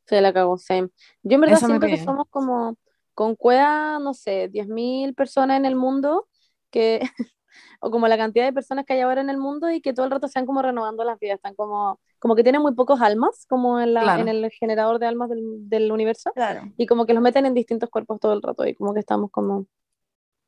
Se 0.06 0.20
la 0.20 0.32
cagó, 0.32 0.56
same. 0.56 0.88
Yo 1.22 1.34
en 1.34 1.40
verdad 1.40 1.56
Eso 1.56 1.66
siento 1.66 1.86
que 1.86 2.02
somos 2.02 2.26
como 2.30 2.76
con 3.14 3.34
cueva, 3.34 3.98
no 3.98 4.12
sé, 4.14 4.48
10.000 4.50 5.14
personas 5.14 5.56
en 5.56 5.64
el 5.64 5.74
mundo, 5.74 6.28
que, 6.70 7.00
o 7.80 7.90
como 7.90 8.06
la 8.08 8.18
cantidad 8.18 8.44
de 8.44 8.52
personas 8.52 8.84
que 8.84 8.92
hay 8.92 9.00
ahora 9.00 9.22
en 9.22 9.30
el 9.30 9.38
mundo 9.38 9.70
y 9.70 9.80
que 9.80 9.94
todo 9.94 10.04
el 10.04 10.12
rato 10.12 10.26
están 10.26 10.44
como 10.46 10.60
renovando 10.62 11.02
las 11.02 11.18
vidas, 11.18 11.36
están 11.36 11.54
como, 11.54 11.98
como 12.18 12.36
que 12.36 12.42
tienen 12.42 12.60
muy 12.62 12.74
pocos 12.74 13.00
almas, 13.00 13.46
como 13.48 13.80
en, 13.80 13.94
la, 13.94 14.02
Claro. 14.02 14.20
en 14.22 14.28
el 14.28 14.50
generador 14.50 14.98
de 14.98 15.06
almas 15.06 15.30
del, 15.30 15.68
del 15.68 15.90
universo, 15.90 16.30
Claro. 16.34 16.70
y 16.76 16.86
como 16.86 17.06
que 17.06 17.14
los 17.14 17.22
meten 17.22 17.46
en 17.46 17.54
distintos 17.54 17.88
cuerpos 17.88 18.20
todo 18.20 18.34
el 18.34 18.42
rato, 18.42 18.66
y 18.66 18.74
como 18.74 18.92
que 18.92 19.00
estamos 19.00 19.30
como 19.30 19.66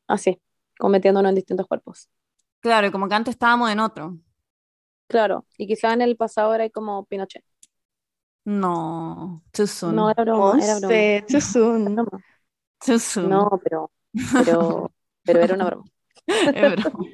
así, 0.06 0.40
como 0.78 0.90
metiéndonos 0.92 1.30
en 1.30 1.36
distintos 1.36 1.66
cuerpos. 1.66 2.08
Claro, 2.60 2.88
y 2.88 2.90
como 2.90 3.08
que 3.08 3.14
antes 3.14 3.34
estábamos 3.34 3.70
en 3.70 3.80
otro. 3.80 4.18
Claro, 5.06 5.46
y 5.56 5.66
quizá 5.66 5.92
en 5.92 6.02
el 6.02 6.16
pasado 6.16 6.54
era 6.54 6.68
como 6.70 7.04
Pinochet. 7.06 7.44
No, 8.44 9.42
too 9.52 9.66
soon. 9.66 9.94
No, 9.96 10.10
era 10.10 10.22
broma, 10.24 10.58
era 10.62 10.78
broma. 10.78 11.26
Too 11.28 11.40
soon. 11.40 11.94
broma. 11.94 12.24
Too 12.80 12.98
soon. 12.98 13.28
No, 13.28 13.60
pero, 13.62 13.90
pero, 14.32 14.92
pero 15.24 15.40
era 15.40 15.54
una 15.54 15.64
broma. 15.66 15.84
Es 16.26 16.82
broma. 16.82 17.06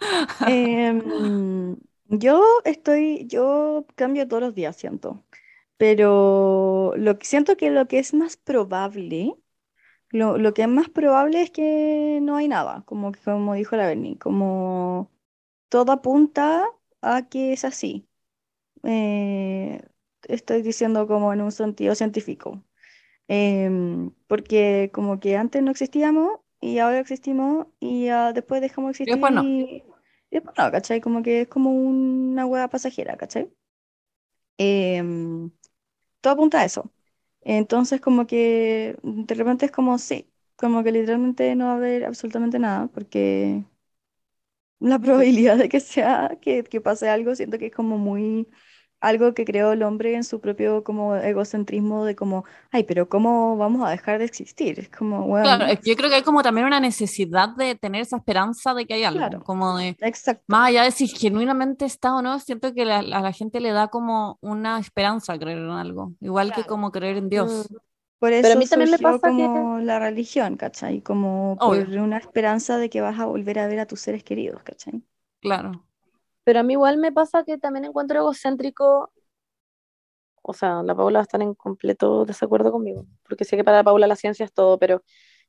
Em, 0.46 1.76
yo 2.08 2.42
estoy, 2.64 3.26
yo 3.28 3.86
cambio 3.94 4.28
todos 4.28 4.42
los 4.42 4.54
días, 4.54 4.76
siento. 4.76 5.24
Pero 5.78 6.92
lo 6.96 7.18
que 7.18 7.26
siento 7.26 7.56
que 7.56 7.70
lo 7.70 7.86
que 7.88 7.98
es 7.98 8.14
más 8.14 8.36
probable, 8.36 9.36
lo, 10.10 10.38
lo 10.38 10.54
que 10.54 10.62
es 10.62 10.68
más 10.68 10.88
probable 10.88 11.42
es 11.42 11.50
que 11.50 12.20
no 12.22 12.36
hay 12.36 12.48
nada, 12.48 12.82
como, 12.86 13.12
como 13.24 13.54
dijo 13.54 13.76
la 13.76 13.86
Berni, 13.88 14.16
como 14.18 15.10
todo 15.68 15.92
apunta 15.92 16.64
a 17.02 17.28
que 17.28 17.52
es 17.52 17.64
así. 17.64 18.08
Eh, 18.84 19.82
estoy 20.24 20.62
diciendo 20.62 21.06
como 21.06 21.32
en 21.32 21.42
un 21.42 21.52
sentido 21.52 21.94
científico. 21.94 22.62
Em, 23.28 24.10
porque 24.28 24.90
como 24.94 25.20
que 25.20 25.36
antes 25.36 25.62
no 25.62 25.70
existíamos 25.72 26.40
y 26.60 26.78
ahora 26.78 27.00
existimos 27.00 27.66
y 27.80 28.08
ah, 28.08 28.32
después 28.32 28.60
dejamos 28.62 28.90
de 28.98 29.04
Y 29.04 29.10
después 29.10 29.32
no. 29.32 29.44
existir 29.44 29.68
y, 29.70 29.84
y 30.30 30.36
después 30.36 30.56
no, 30.58 30.70
¿cachai? 30.72 31.00
Como 31.00 31.22
que 31.22 31.42
es 31.42 31.48
como 31.48 31.70
una 31.72 32.46
hueá 32.46 32.68
pasajera, 32.68 33.16
¿cachai? 33.16 33.50
Em, 34.58 35.50
todo 36.20 36.32
apunta 36.34 36.60
a 36.60 36.64
eso. 36.66 36.92
Entonces 37.48 38.00
como 38.00 38.26
que 38.26 38.98
de 39.02 39.34
repente 39.36 39.66
es 39.66 39.72
como 39.72 39.98
sí, 39.98 40.28
como 40.56 40.82
que 40.84 40.92
literalmente 40.92 41.54
no 41.56 41.66
va 41.66 41.72
a 41.74 41.76
haber 41.76 42.04
absolutamente 42.04 42.58
nada 42.58 42.88
porque 42.88 43.64
la 44.80 44.98
probabilidad 44.98 45.56
de 45.58 45.68
que 45.68 45.80
sea, 45.80 46.38
que, 46.40 46.62
que 46.64 46.80
pase 46.80 47.08
algo, 47.08 47.34
siento 47.34 47.58
que 47.58 47.66
es 47.66 47.72
como 47.74 47.98
muy 47.98 48.48
algo 49.06 49.34
que 49.34 49.44
creó 49.44 49.72
el 49.72 49.82
hombre 49.82 50.14
en 50.14 50.24
su 50.24 50.40
propio 50.40 50.82
como 50.84 51.14
egocentrismo 51.16 52.04
de 52.04 52.14
como, 52.16 52.44
ay, 52.70 52.84
pero 52.84 53.08
¿cómo 53.08 53.56
vamos 53.56 53.86
a 53.86 53.90
dejar 53.90 54.18
de 54.18 54.24
existir? 54.24 54.80
Es 54.80 54.88
como, 54.88 55.26
Claro, 55.40 55.64
bueno, 55.64 55.80
que 55.80 55.90
yo 55.90 55.96
creo 55.96 56.08
que 56.10 56.16
hay 56.16 56.22
como 56.22 56.42
también 56.42 56.66
una 56.66 56.80
necesidad 56.80 57.50
de 57.50 57.74
tener 57.74 58.02
esa 58.02 58.16
esperanza 58.16 58.74
de 58.74 58.86
que 58.86 58.94
hay 58.94 59.04
algo, 59.04 59.18
Claro. 59.20 59.42
como 59.44 59.76
de, 59.78 59.96
exacto. 60.00 60.42
más 60.48 60.68
allá 60.68 60.82
de 60.84 60.90
si 60.90 61.08
genuinamente 61.08 61.84
está 61.84 62.14
o 62.14 62.22
no, 62.22 62.38
siento 62.40 62.74
que 62.74 62.84
la- 62.84 62.98
a 62.98 63.20
la 63.20 63.32
gente 63.32 63.60
le 63.60 63.70
da 63.72 63.88
como 63.88 64.38
una 64.40 64.78
esperanza 64.78 65.38
creer 65.38 65.58
en 65.58 65.70
algo, 65.70 66.12
igual 66.20 66.48
que 66.48 66.54
Claro. 66.62 66.68
como 66.68 66.90
creer 66.92 67.16
en 67.18 67.28
Dios. 67.28 67.68
Mm. 67.70 67.74
Por 68.18 68.30
Pero 68.30 68.46
a 68.46 68.50
eso 68.50 68.58
mí 68.58 68.66
también 68.66 68.90
me 68.90 68.98
pasa 68.98 69.28
que- 69.28 69.44
como 69.44 69.78
la 69.78 69.98
religión, 69.98 70.56
¿cachai? 70.56 71.02
Como 71.02 71.56
por 71.60 71.76
Obvio. 71.78 72.02
una 72.02 72.16
esperanza 72.16 72.78
de 72.78 72.88
que 72.88 73.02
vas 73.02 73.20
a 73.20 73.26
volver 73.26 73.58
a 73.58 73.66
ver 73.68 73.78
a 73.80 73.86
tus 73.86 74.00
seres 74.00 74.24
queridos, 74.24 74.62
¿cachai? 74.62 75.02
Claro. 75.40 75.85
Pero 76.46 76.60
a 76.60 76.62
mí 76.62 76.74
igual 76.74 76.98
me 76.98 77.12
pasa 77.12 77.44
que 77.44 77.58
también 77.58 77.86
encuentro 77.86 78.20
egocéntrico, 78.20 79.12
o 80.42 80.52
sea, 80.52 80.82
la 80.82 80.94
Paula 80.94 81.18
va 81.18 81.22
a 81.22 81.24
estar 81.24 81.42
en 81.42 81.54
completo 81.54 82.24
desacuerdo 82.24 82.70
conmigo, 82.72 83.06
porque 83.28 83.44
sé 83.44 83.56
que 83.56 83.64
para 83.64 83.78
la 83.78 83.84
Paula 83.84 84.06
la 84.06 84.16
ciencia 84.16 84.44
es 84.44 84.52
todo, 84.52 84.78
pero 84.78 85.02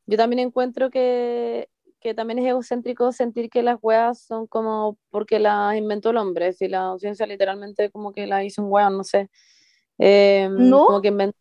yo 0.07 0.17
también 0.17 0.39
encuentro 0.39 0.89
que, 0.89 1.69
que 1.99 2.13
también 2.15 2.39
es 2.39 2.47
egocéntrico 2.47 3.11
sentir 3.11 3.49
que 3.51 3.61
las 3.63 3.77
weas 3.81 4.21
son 4.21 4.47
como 4.47 4.97
porque 5.11 5.39
las 5.39 5.75
inventó 5.77 6.09
el 6.11 6.17
hombre, 6.17 6.53
si 6.53 6.67
la 6.67 6.95
ciencia 6.99 7.27
literalmente 7.27 7.91
como 7.91 8.11
que 8.13 8.25
la 8.27 8.43
hizo 8.43 8.63
un 8.63 8.71
weón, 8.71 8.97
no 8.97 9.03
sé. 9.03 9.29
Eh, 9.99 10.49
¿No? 10.51 10.85
Como 10.87 11.01
que 11.01 11.09
inventó... 11.09 11.37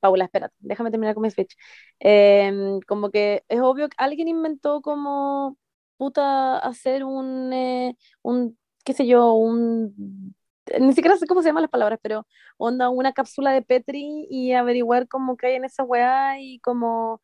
Paula, 0.00 0.24
espérate, 0.24 0.54
déjame 0.60 0.90
terminar 0.90 1.14
con 1.14 1.22
mi 1.22 1.30
speech. 1.30 1.54
Eh, 2.00 2.52
como 2.88 3.10
que 3.10 3.44
es 3.48 3.60
obvio 3.60 3.88
que 3.88 3.96
alguien 3.98 4.28
inventó 4.28 4.82
como 4.82 5.56
puta 5.96 6.58
hacer 6.58 7.04
un, 7.04 7.52
eh, 7.52 7.96
un 8.22 8.58
qué 8.84 8.92
sé 8.94 9.06
yo, 9.06 9.32
un 9.34 10.34
ni 10.80 10.92
siquiera 10.92 11.16
sé 11.16 11.26
cómo 11.26 11.42
se 11.42 11.48
llaman 11.48 11.62
las 11.62 11.70
palabras, 11.70 11.98
pero 12.02 12.26
onda 12.56 12.88
una 12.88 13.12
cápsula 13.12 13.50
de 13.52 13.62
Petri 13.62 14.26
y 14.30 14.52
averiguar 14.52 15.08
cómo 15.08 15.36
que 15.36 15.48
hay 15.48 15.54
en 15.56 15.64
esa 15.64 15.82
weá 15.84 16.40
y 16.40 16.60
como 16.60 17.20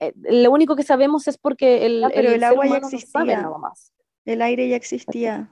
eh, 0.00 0.12
lo 0.16 0.50
único 0.50 0.76
que 0.76 0.82
sabemos 0.82 1.28
es 1.28 1.38
porque 1.38 1.86
el, 1.86 2.04
Ah, 2.04 2.10
pero 2.14 2.30
el 2.30 2.40
ser 2.40 2.48
agua 2.48 2.66
ya 2.66 2.80
no 2.80 2.86
existía. 2.88 3.42
nada 3.42 3.58
más. 3.58 3.92
El 4.24 4.42
aire 4.42 4.68
ya 4.68 4.76
existía. 4.76 5.50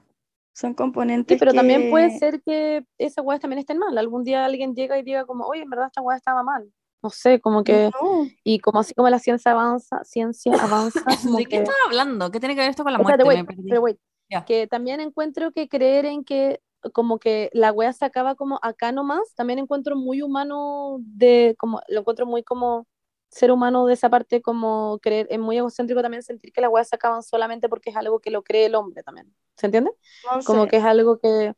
Son 0.53 0.71
Sí, 0.71 0.75
componentes 0.75 1.39
pero 1.39 1.53
también 1.53 1.89
puede 1.89 2.09
que- 2.09 2.19
ser 2.19 2.41
que 2.41 2.83
esas 2.97 3.23
weas 3.23 3.39
también 3.39 3.59
estén 3.59 3.77
mal. 3.77 3.97
Algún 3.97 4.23
día 4.23 4.43
alguien 4.45 4.73
llega 4.75 4.97
y 4.97 5.03
diga 5.03 5.25
como, 5.25 5.45
oye, 5.45 5.61
en 5.61 5.69
verdad 5.69 5.87
esta 5.87 6.01
weá 6.01 6.17
estaba 6.17 6.43
mal. 6.43 6.71
No 7.01 7.09
sé, 7.11 7.39
como 7.39 7.63
que, 7.63 7.91
No, 8.01 8.27
y 8.43 8.59
como 8.59 8.79
así 8.79 8.93
como 8.93 9.09
la 9.09 9.19
ciencia 9.19 9.51
avanza, 9.51 10.03
ciencia 10.03 10.51
avanza, 10.53 11.01
¿De 11.37 11.43
qué 11.43 11.49
que... 11.49 11.55
estás 11.57 11.75
hablando? 11.85 12.29
¿Qué 12.31 12.39
tiene 12.39 12.55
que 12.55 12.61
ver 12.61 12.71
esto 12.71 12.83
con 12.83 12.91
la 12.91 12.99
Espérate, 12.99 13.23
muerte? 13.23 13.37
wait, 13.37 13.39
Me 13.39 13.55
perdí. 13.55 13.69
pero 13.69 13.81
wait, 13.81 13.97
Que 14.45 14.67
también 14.67 14.99
encuentro 14.99 15.51
que 15.51 15.67
creer 15.69 16.05
en 16.05 16.23
que 16.23 16.61
como 16.93 17.19
que 17.19 17.49
la 17.53 17.71
wea 17.71 17.93
se 17.93 18.05
acaba 18.05 18.35
como 18.35 18.59
acá 18.63 18.91
nomás, 18.91 19.33
también 19.35 19.59
encuentro 19.59 19.95
muy 19.95 20.21
humano 20.21 20.97
de, 21.01 21.55
como, 21.59 21.81
lo 21.89 21.99
encuentro 22.01 22.25
muy 22.25 22.43
como 22.43 22.87
ser 23.29 23.51
humano 23.51 23.85
de 23.85 23.93
esa 23.93 24.09
parte, 24.09 24.41
como 24.41 24.99
creer, 25.01 25.27
es 25.29 25.39
muy 25.39 25.57
egocéntrico 25.57 26.01
también 26.01 26.23
sentir 26.23 26.51
que 26.53 26.61
las 26.61 26.71
weas 26.71 26.87
se 26.89 26.95
acaban 26.95 27.21
solamente 27.21 27.69
porque 27.69 27.89
es 27.91 27.95
algo 27.97 28.19
que 28.21 28.31
lo 28.31 28.43
cree 28.43 28.65
el 28.67 28.75
hombre 28.75 29.03
también, 29.03 29.33
¿se 29.57 29.67
entiende? 29.67 29.91
no 30.23 30.41
Como 30.43 30.67
que 30.67 30.77
es 30.77 30.83
algo 30.85 31.19
que 31.19 31.53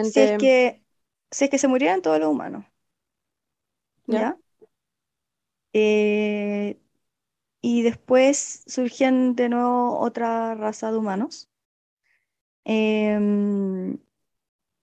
Si 0.00 0.20
científicamente... 0.20 0.22
es 0.22 0.34
que, 0.34 0.84
si 1.30 1.44
es 1.44 1.50
que 1.50 1.58
se 1.58 1.68
murieran 1.68 2.02
todos 2.02 2.18
los 2.20 2.28
humanos, 2.30 2.64
¿Ya? 4.06 4.20
¿ya? 4.20 4.38
Eh, 5.72 6.80
y 7.62 7.82
después 7.82 8.64
surgían 8.66 9.36
de 9.36 9.48
nuevo 9.50 9.98
otra 10.00 10.54
raza 10.56 10.92
de 10.92 10.98
humanos. 10.98 11.50
Em, 12.68 13.98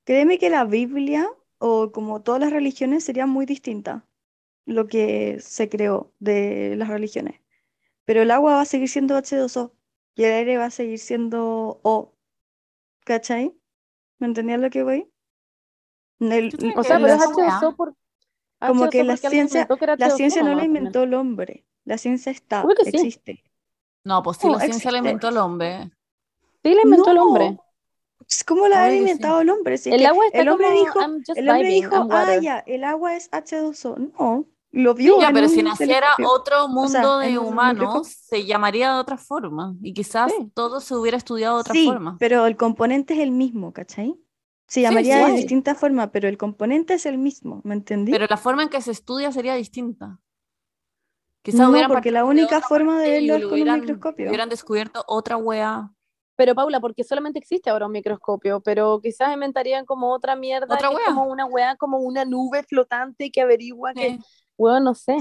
créeme 0.05 0.39
que 0.39 0.49
la 0.51 0.65
Biblia, 0.65 1.29
o 1.59 1.91
como 1.93 2.21
todas 2.23 2.41
las 2.41 2.51
religiones, 2.53 3.03
sería 3.05 3.25
muy 3.27 3.45
distinta 3.47 4.05
lo 4.65 4.87
que 4.87 5.39
se 5.41 5.69
creó 5.69 6.13
de 6.19 6.75
las 6.77 6.89
religiones. 6.89 7.41
Pero 8.05 8.21
el 8.23 8.31
agua 8.31 8.55
va 8.55 8.61
a 8.63 8.65
seguir 8.65 8.89
siendo 8.89 9.17
H2O 9.17 9.73
y 10.15 10.23
el 10.25 10.33
aire 10.33 10.57
va 10.57 10.65
a 10.67 10.71
seguir 10.71 10.99
siendo 10.99 11.79
O. 11.83 12.13
¿Cachai? 13.05 13.55
¿Me 14.19 14.27
entendías 14.27 14.59
lo 14.61 14.69
que 14.71 14.83
voy? 14.83 15.11
El- 16.19 16.53
O 16.75 16.83
¿qué 16.83 16.87
sea, 16.87 16.99
pero 16.99 17.13
es 17.13 17.21
esa 17.21 17.29
weá? 17.29 17.59
H2O 17.61 17.75
por... 17.75 17.95
Como 18.65 18.89
H2O 18.89 18.89
que 18.89 19.03
la 19.03 19.17
ciencia, 19.17 19.71
que 19.77 19.85
la 19.97 20.09
H2O 20.09 20.11
ciencia 20.11 20.43
no 20.43 20.55
la 20.55 20.65
inventó 20.65 21.03
el 21.03 21.13
hombre. 21.15 21.65
La 21.85 21.97
ciencia 21.97 22.31
está, 22.31 22.73
sí. 22.81 22.91
existe. 22.91 23.43
No, 24.05 24.23
pues 24.23 24.37
sí, 24.37 24.47
No, 24.47 24.49
la 24.49 24.61
ciencia 24.61 24.91
la 24.91 24.99
inventó 24.99 25.27
el 25.29 25.37
hombre. 25.37 25.91
Sí, 26.63 26.73
la 26.73 26.81
inventó 26.81 27.11
el 27.11 27.17
hombre. 27.19 27.57
Pues, 28.17 28.43
¿Cómo 28.43 28.67
la 28.67 28.83
ha 28.83 28.85
que 28.87 28.93
sí. 28.93 28.97
inventado 28.99 29.41
el 29.41 29.49
hombre? 29.49 29.77
Si 29.77 29.91
El 29.91 29.99
que 29.99 30.07
agua 30.07 30.25
está 30.27 30.41
el 30.41 30.49
hombre 30.49 30.67
como, 30.67 30.79
dijo, 30.79 30.99
el 31.35 31.49
hombre 31.49 31.67
vibing, 31.69 31.81
dijo, 31.83 31.95
ah, 31.95 32.05
water". 32.05 32.41
ya, 32.41 32.59
el 32.59 32.83
agua 32.83 33.15
es 33.15 33.29
H2O. 33.31 33.97
No, 34.17 34.45
lo 34.71 34.93
vio 34.93 35.19
Ya, 35.19 35.27
en 35.29 35.33
pero 35.35 35.47
si 35.47 35.61
naciera 35.63 36.07
telescopio. 36.07 36.29
otro 36.31 36.67
mundo 36.67 36.89
sea, 36.91 37.17
de 37.19 37.37
humanos, 37.37 38.07
se 38.07 38.45
llamaría 38.45 38.93
de 38.93 38.99
otra 38.99 39.17
forma. 39.17 39.75
Y 39.81 39.93
quizás 39.93 40.31
Sí. 40.33 40.51
todo 40.53 40.79
se 40.79 40.95
hubiera 40.95 41.17
estudiado 41.17 41.55
de 41.55 41.61
otra 41.61 41.73
Sí, 41.73 41.85
forma. 41.85 42.17
pero 42.19 42.45
el 42.45 42.57
componente 42.57 43.13
es 43.13 43.19
el 43.19 43.31
mismo, 43.31 43.73
¿cachai? 43.73 44.15
Se 44.67 44.79
Sí, 44.79 44.81
llamaría 44.81 45.17
de 45.17 45.25
sí. 45.31 45.37
distinta 45.37 45.75
forma, 45.75 46.11
pero 46.11 46.27
el 46.27 46.37
componente 46.37 46.95
es 46.95 47.05
el 47.05 47.17
mismo, 47.19 47.61
¿me 47.63 47.75
entendí? 47.75 48.11
Pero 48.11 48.25
la 48.27 48.37
forma 48.37 48.63
en 48.63 48.69
que 48.69 48.81
se 48.81 48.91
estudia 48.91 49.31
sería 49.31 49.53
distinta. 49.55 50.19
Quizás 51.43 51.59
No, 51.61 51.69
hubieran 51.69 51.91
porque 51.91 52.09
la 52.11 52.21
de 52.21 52.25
única 52.25 52.59
forma 52.61 52.99
de 52.99 53.09
verlo 53.11 53.35
es 53.35 53.43
con 53.45 53.61
un 53.61 53.79
microscopio. 53.81 54.27
Hubieran 54.27 54.49
descubierto 54.49 55.03
otra 55.07 55.37
wea. 55.37 55.91
Pero 56.37 56.53
Paula, 56.55 56.79
porque 56.81 57.03
solamente 57.03 57.39
existe 57.39 57.69
ahora 57.69 57.85
un 57.85 57.91
microscopio, 57.93 58.59
pero 58.61 58.99
quizás 59.01 59.33
inventarían 59.33 59.85
como 59.85 60.11
otra 60.11 60.35
mierda, 60.35 60.73
Otra 60.75 60.89
que 60.89 60.93
es 60.95 60.99
wea. 60.99 61.07
como 61.07 61.23
una 61.31 61.45
wea, 61.45 61.75
como 61.77 61.99
una 61.99 62.25
nube 62.25 62.63
flotante 62.63 63.31
que 63.31 63.41
averigua 63.41 63.93
que, 63.93 64.11
Sí. 64.11 64.19
bueno, 64.57 64.79
no 64.81 64.95
sé. 64.95 65.15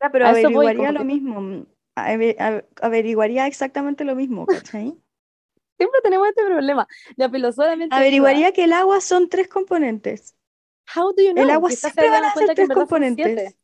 Ya, 0.00 0.10
pero 0.10 0.26
a 0.26 0.30
voy, 0.32 0.40
averiguaría 0.40 0.88
como 0.88 0.92
lo 0.92 0.98
que- 1.00 1.04
mismo. 1.04 1.40
mm, 1.40 1.66
ave- 1.96 2.36
ave- 2.38 2.68
Averiguaría 2.82 3.46
exactamente 3.46 4.04
lo 4.04 4.14
mismo, 4.14 4.46
¿cachai? 4.46 4.94
Siempre 5.78 6.00
tenemos 6.02 6.28
este 6.28 6.44
problema. 6.44 6.86
Ya, 7.16 7.28
pero 7.28 7.50
solamente. 7.52 7.94
Averiguaría 7.94 8.52
que 8.52 8.64
el 8.64 8.72
agua 8.72 9.00
son 9.00 9.28
tres 9.28 9.48
componentes. 9.48 10.36
How 10.94 11.12
do 11.14 11.22
you 11.22 11.32
know? 11.32 11.44
El 11.44 11.50
agua 11.50 11.70
siempre 11.70 12.10
van 12.10 12.24
a 12.24 12.34
ser 12.34 12.48
que 12.48 12.54
tres 12.54 12.68
componentes. 12.70 13.56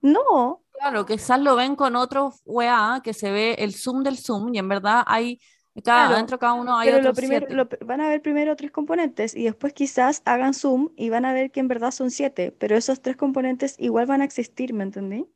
No, 0.00 0.62
Claro, 0.72 1.06
quizás 1.06 1.40
lo 1.40 1.56
ven 1.56 1.74
con 1.74 1.96
otro 1.96 2.34
wea 2.44 3.00
que 3.02 3.14
se 3.14 3.30
ve 3.30 3.54
el 3.60 3.74
zoom 3.74 4.02
del 4.02 4.18
zoom 4.18 4.54
y 4.54 4.58
en 4.58 4.68
verdad 4.68 5.02
hay, 5.06 5.40
cada, 5.82 6.08
Claro, 6.08 6.16
dentro 6.16 6.36
de 6.36 6.40
cada 6.40 6.54
uno 6.54 6.76
hay 6.78 6.88
pero 6.88 6.98
lo 7.00 7.00
otros 7.10 7.16
primero, 7.16 7.46
siete. 7.46 7.54
lo- 7.54 7.68
van 7.86 8.00
a 8.00 8.08
ver 8.08 8.20
primero 8.22 8.56
tres 8.56 8.70
componentes 8.72 9.34
y 9.34 9.44
después 9.44 9.72
quizás 9.72 10.22
hagan 10.26 10.52
zoom 10.54 10.90
y 10.96 11.08
van 11.10 11.24
a 11.24 11.32
ver 11.32 11.50
que 11.50 11.60
en 11.60 11.68
verdad 11.68 11.90
son 11.92 12.10
siete, 12.10 12.52
pero 12.52 12.76
esos 12.76 13.00
tres 13.02 13.16
componentes 13.16 13.74
igual 13.78 14.06
van 14.06 14.20
a 14.22 14.24
existir, 14.24 14.72
¿me 14.74 14.84
entendí? 14.84 15.26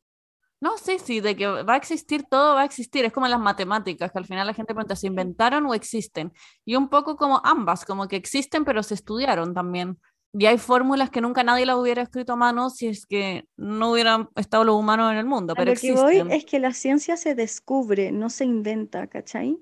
No, 0.59 0.77
sí, 0.77 0.97
sí, 1.03 1.21
de 1.21 1.35
que 1.35 1.47
va 1.47 1.73
a 1.73 1.77
existir 1.77 2.23
todo, 2.29 2.53
va 2.55 2.61
a 2.61 2.65
existir. 2.65 3.03
Es 3.03 3.11
como 3.11 3.25
en 3.25 3.31
las 3.31 3.39
matemáticas, 3.39 4.11
que 4.11 4.19
al 4.19 4.25
final 4.27 4.45
la 4.45 4.53
gente 4.53 4.75
pregunta, 4.75 4.95
¿se 4.95 5.07
inventaron 5.07 5.65
o 5.65 5.73
existen? 5.73 6.31
Y 6.65 6.75
un 6.75 6.87
poco 6.87 7.15
como 7.17 7.41
ambas, 7.43 7.83
como 7.83 8.07
que 8.07 8.15
existen, 8.15 8.63
pero 8.63 8.83
se 8.83 8.93
estudiaron 8.93 9.55
también. 9.55 9.99
Y 10.33 10.45
hay 10.45 10.59
fórmulas 10.59 11.09
que 11.09 11.19
nunca 11.19 11.43
nadie 11.43 11.65
las 11.65 11.77
hubiera 11.77 12.03
escrito 12.03 12.33
a 12.33 12.35
mano 12.35 12.69
si 12.69 12.87
es 12.87 13.05
que 13.07 13.45
no 13.57 13.91
hubieran 13.91 14.29
estado 14.35 14.63
los 14.63 14.75
humanos 14.75 15.11
en 15.11 15.17
el 15.17 15.25
mundo, 15.25 15.55
A 15.55 15.57
pero 15.57 15.71
lo 15.71 15.77
que 15.77 15.93
voy 15.93 16.13
existen. 16.13 16.27
es 16.29 16.43
que 16.43 16.59
la 16.59 16.73
ciencia 16.73 17.15
se 17.15 17.35
descubre, 17.35 18.11
no 18.11 18.29
se 18.29 18.43
inventa, 18.43 19.07
¿cachai? 19.07 19.57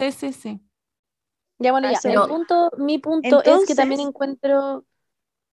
Sí, 0.00 0.12
sí, 0.12 0.32
sí. 0.32 0.60
Ya, 1.58 1.72
bueno, 1.72 1.90
ya. 1.90 2.00
El 2.10 2.22
punto, 2.22 2.70
mi 2.78 2.98
punto 2.98 3.42
es 3.44 3.66
que 3.66 3.74
también 3.74 4.00
encuentro 4.00 4.84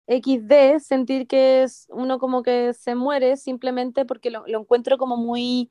XD 0.07 0.79
sentir 0.79 1.27
que 1.27 1.63
es 1.63 1.85
uno 1.89 2.17
como 2.17 2.43
que 2.43 2.73
se 2.73 2.95
muere 2.95 3.35
simplemente 3.37 4.05
porque 4.05 4.31
lo, 4.31 4.47
lo 4.47 4.61
encuentro 4.61 4.97
como 4.97 5.17
muy, 5.17 5.69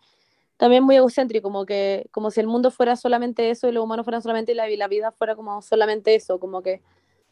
también 0.59 0.85
muy 0.85 0.97
egocéntrico, 0.97 1.45
como 1.45 1.67
que, 1.67 2.09
como 2.13 2.31
si 2.31 2.41
el 2.41 2.47
mundo 2.49 2.71
fuera 2.71 2.97
solamente 2.97 3.51
eso 3.51 3.69
y 3.69 3.73
los 3.73 3.85
humanos 3.85 4.05
fueran 4.05 4.23
solamente 4.23 4.53
y 4.53 4.55
la, 4.57 4.69
y 4.71 4.77
la 4.77 4.89
vida 4.89 5.13
fuera 5.13 5.37
como 5.37 5.63
solamente 5.63 6.15
eso, 6.15 6.39
como 6.41 6.63
que 6.63 6.83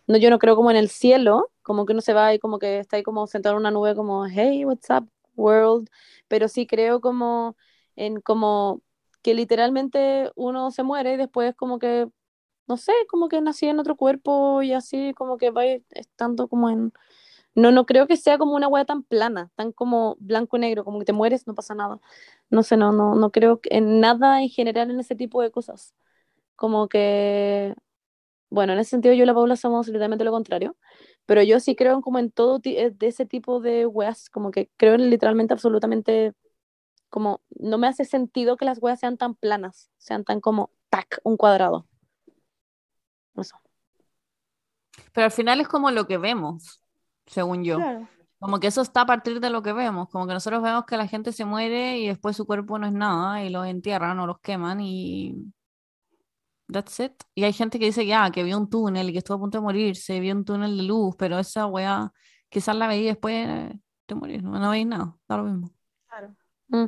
no, 0.06 0.18
yo 0.18 0.30
no 0.30 0.38
creo 0.38 0.56
como 0.56 0.70
en 0.70 0.76
el 0.78 0.90
cielo, 0.90 1.50
como 1.62 1.86
que 1.86 1.92
uno 1.94 2.02
se 2.02 2.14
va 2.14 2.34
y 2.34 2.38
como 2.38 2.58
que 2.58 2.78
está 2.80 2.96
ahí 2.98 3.02
como 3.02 3.26
sentado 3.26 3.56
en 3.56 3.60
una 3.60 3.70
nube 3.72 3.94
como, 3.94 4.26
hey, 4.26 4.64
what's 4.64 4.90
up, 4.90 5.08
world, 5.36 5.88
pero 6.28 6.48
sí 6.48 6.66
creo 6.66 7.00
como 7.02 7.56
en 7.96 8.20
como 8.22 8.82
que 9.24 9.34
literalmente 9.34 10.30
uno 10.36 10.70
se 10.72 10.84
muere 10.84 11.14
y 11.14 11.18
después 11.18 11.56
como 11.56 11.80
que 11.80 12.08
no 12.66 12.76
sé, 12.76 12.92
como 13.08 13.28
que 13.28 13.40
nací 13.40 13.66
en 13.66 13.78
otro 13.80 13.96
cuerpo 13.96 14.62
y 14.62 14.72
así 14.72 15.14
como 15.14 15.38
que 15.38 15.50
va 15.50 15.64
estando 15.66 16.48
como 16.48 16.70
en... 16.70 16.92
No, 17.54 17.70
no 17.72 17.86
creo 17.86 18.06
que 18.08 18.16
sea 18.16 18.38
como 18.38 18.54
una 18.56 18.68
hueá 18.68 18.84
tan 18.84 19.04
plana, 19.04 19.50
tan 19.56 19.72
como 19.72 20.16
blanco 20.20 20.58
negro, 20.58 20.84
como 20.84 20.98
que 21.00 21.04
te 21.06 21.12
mueres, 21.12 21.46
no 21.46 21.54
pasa 21.54 21.74
nada. 21.74 22.00
No 22.50 22.62
sé, 22.64 22.76
no, 22.76 22.92
no, 22.92 23.14
no 23.14 23.30
creo 23.32 23.60
que 23.60 23.70
en 23.72 24.00
nada 24.00 24.42
en 24.42 24.48
general 24.50 24.90
en 24.90 25.00
ese 25.00 25.14
tipo 25.16 25.42
de 25.42 25.50
cosas. 25.52 25.94
Como 26.56 26.88
que, 26.88 27.74
bueno, 28.50 28.72
en 28.74 28.78
ese 28.80 28.90
sentido 28.90 29.14
yo 29.14 29.24
y 29.24 29.26
la 29.26 29.34
Paula 29.34 29.56
somos 29.56 29.86
literalmente 29.88 30.24
lo 30.24 30.32
contrario, 30.32 30.76
pero 31.26 31.42
yo 31.42 31.60
sí 31.60 31.76
creo 31.76 31.94
en 31.94 32.02
como 32.02 32.18
en 32.18 32.30
todo 32.32 32.60
eh, 32.64 32.90
de 32.92 33.06
ese 33.08 33.26
tipo 33.26 33.60
de 33.60 33.86
weas, 33.86 34.30
como 34.30 34.50
que 34.50 34.70
creo 34.76 34.94
en 34.94 35.10
literalmente 35.10 35.54
absolutamente, 35.54 36.34
como 37.14 37.42
no 37.60 37.78
me 37.78 37.86
hace 37.86 38.04
sentido 38.04 38.56
que 38.56 38.64
las 38.64 38.82
weas 38.82 38.98
sean 38.98 39.16
tan 39.16 39.36
planas, 39.36 39.88
sean 39.98 40.24
tan 40.24 40.40
como, 40.40 40.72
tac, 40.90 41.20
un 41.22 41.36
cuadrado. 41.36 41.86
Eso. 43.36 43.56
Pero 45.12 45.26
al 45.26 45.30
final 45.30 45.60
es 45.60 45.68
como 45.68 45.92
lo 45.92 46.08
que 46.08 46.18
vemos, 46.18 46.82
según 47.26 47.62
yo. 47.62 47.76
Claro. 47.76 48.08
Como 48.40 48.58
que 48.58 48.66
eso 48.66 48.82
está 48.82 49.02
a 49.02 49.06
partir 49.06 49.38
de 49.38 49.48
lo 49.48 49.62
que 49.62 49.72
vemos, 49.72 50.08
como 50.08 50.26
que 50.26 50.32
nosotros 50.32 50.60
vemos 50.60 50.86
que 50.86 50.96
la 50.96 51.06
gente 51.06 51.30
se 51.30 51.44
muere 51.44 51.98
y 51.98 52.08
después 52.08 52.36
su 52.36 52.46
cuerpo 52.46 52.80
no 52.80 52.88
es 52.88 52.92
nada 52.92 53.44
y 53.44 53.48
los 53.48 53.64
entierran 53.64 54.18
o 54.18 54.26
los 54.26 54.40
queman 54.40 54.80
y 54.80 55.36
that's 56.66 56.98
it. 56.98 57.12
Y 57.32 57.44
hay 57.44 57.52
gente 57.52 57.78
que 57.78 57.84
dice 57.84 58.04
ya, 58.04 58.28
que 58.32 58.42
vio 58.42 58.58
un 58.58 58.68
túnel 58.68 59.08
y 59.08 59.12
que 59.12 59.18
estuvo 59.18 59.36
a 59.36 59.40
punto 59.40 59.58
de 59.58 59.62
morirse, 59.62 60.18
vio 60.18 60.34
un 60.34 60.44
túnel 60.44 60.76
de 60.78 60.82
luz, 60.82 61.14
pero 61.16 61.38
esa 61.38 61.66
weá 61.66 62.12
quizás 62.48 62.74
la 62.74 62.88
veí 62.88 63.04
después 63.04 63.70
te 64.06 64.14
morís, 64.16 64.42
no, 64.42 64.58
no 64.58 64.70
veis 64.70 64.84
nada, 64.84 65.16
da 65.28 65.36
lo 65.36 65.44
mismo. 65.44 65.73
Mm. 66.68 66.86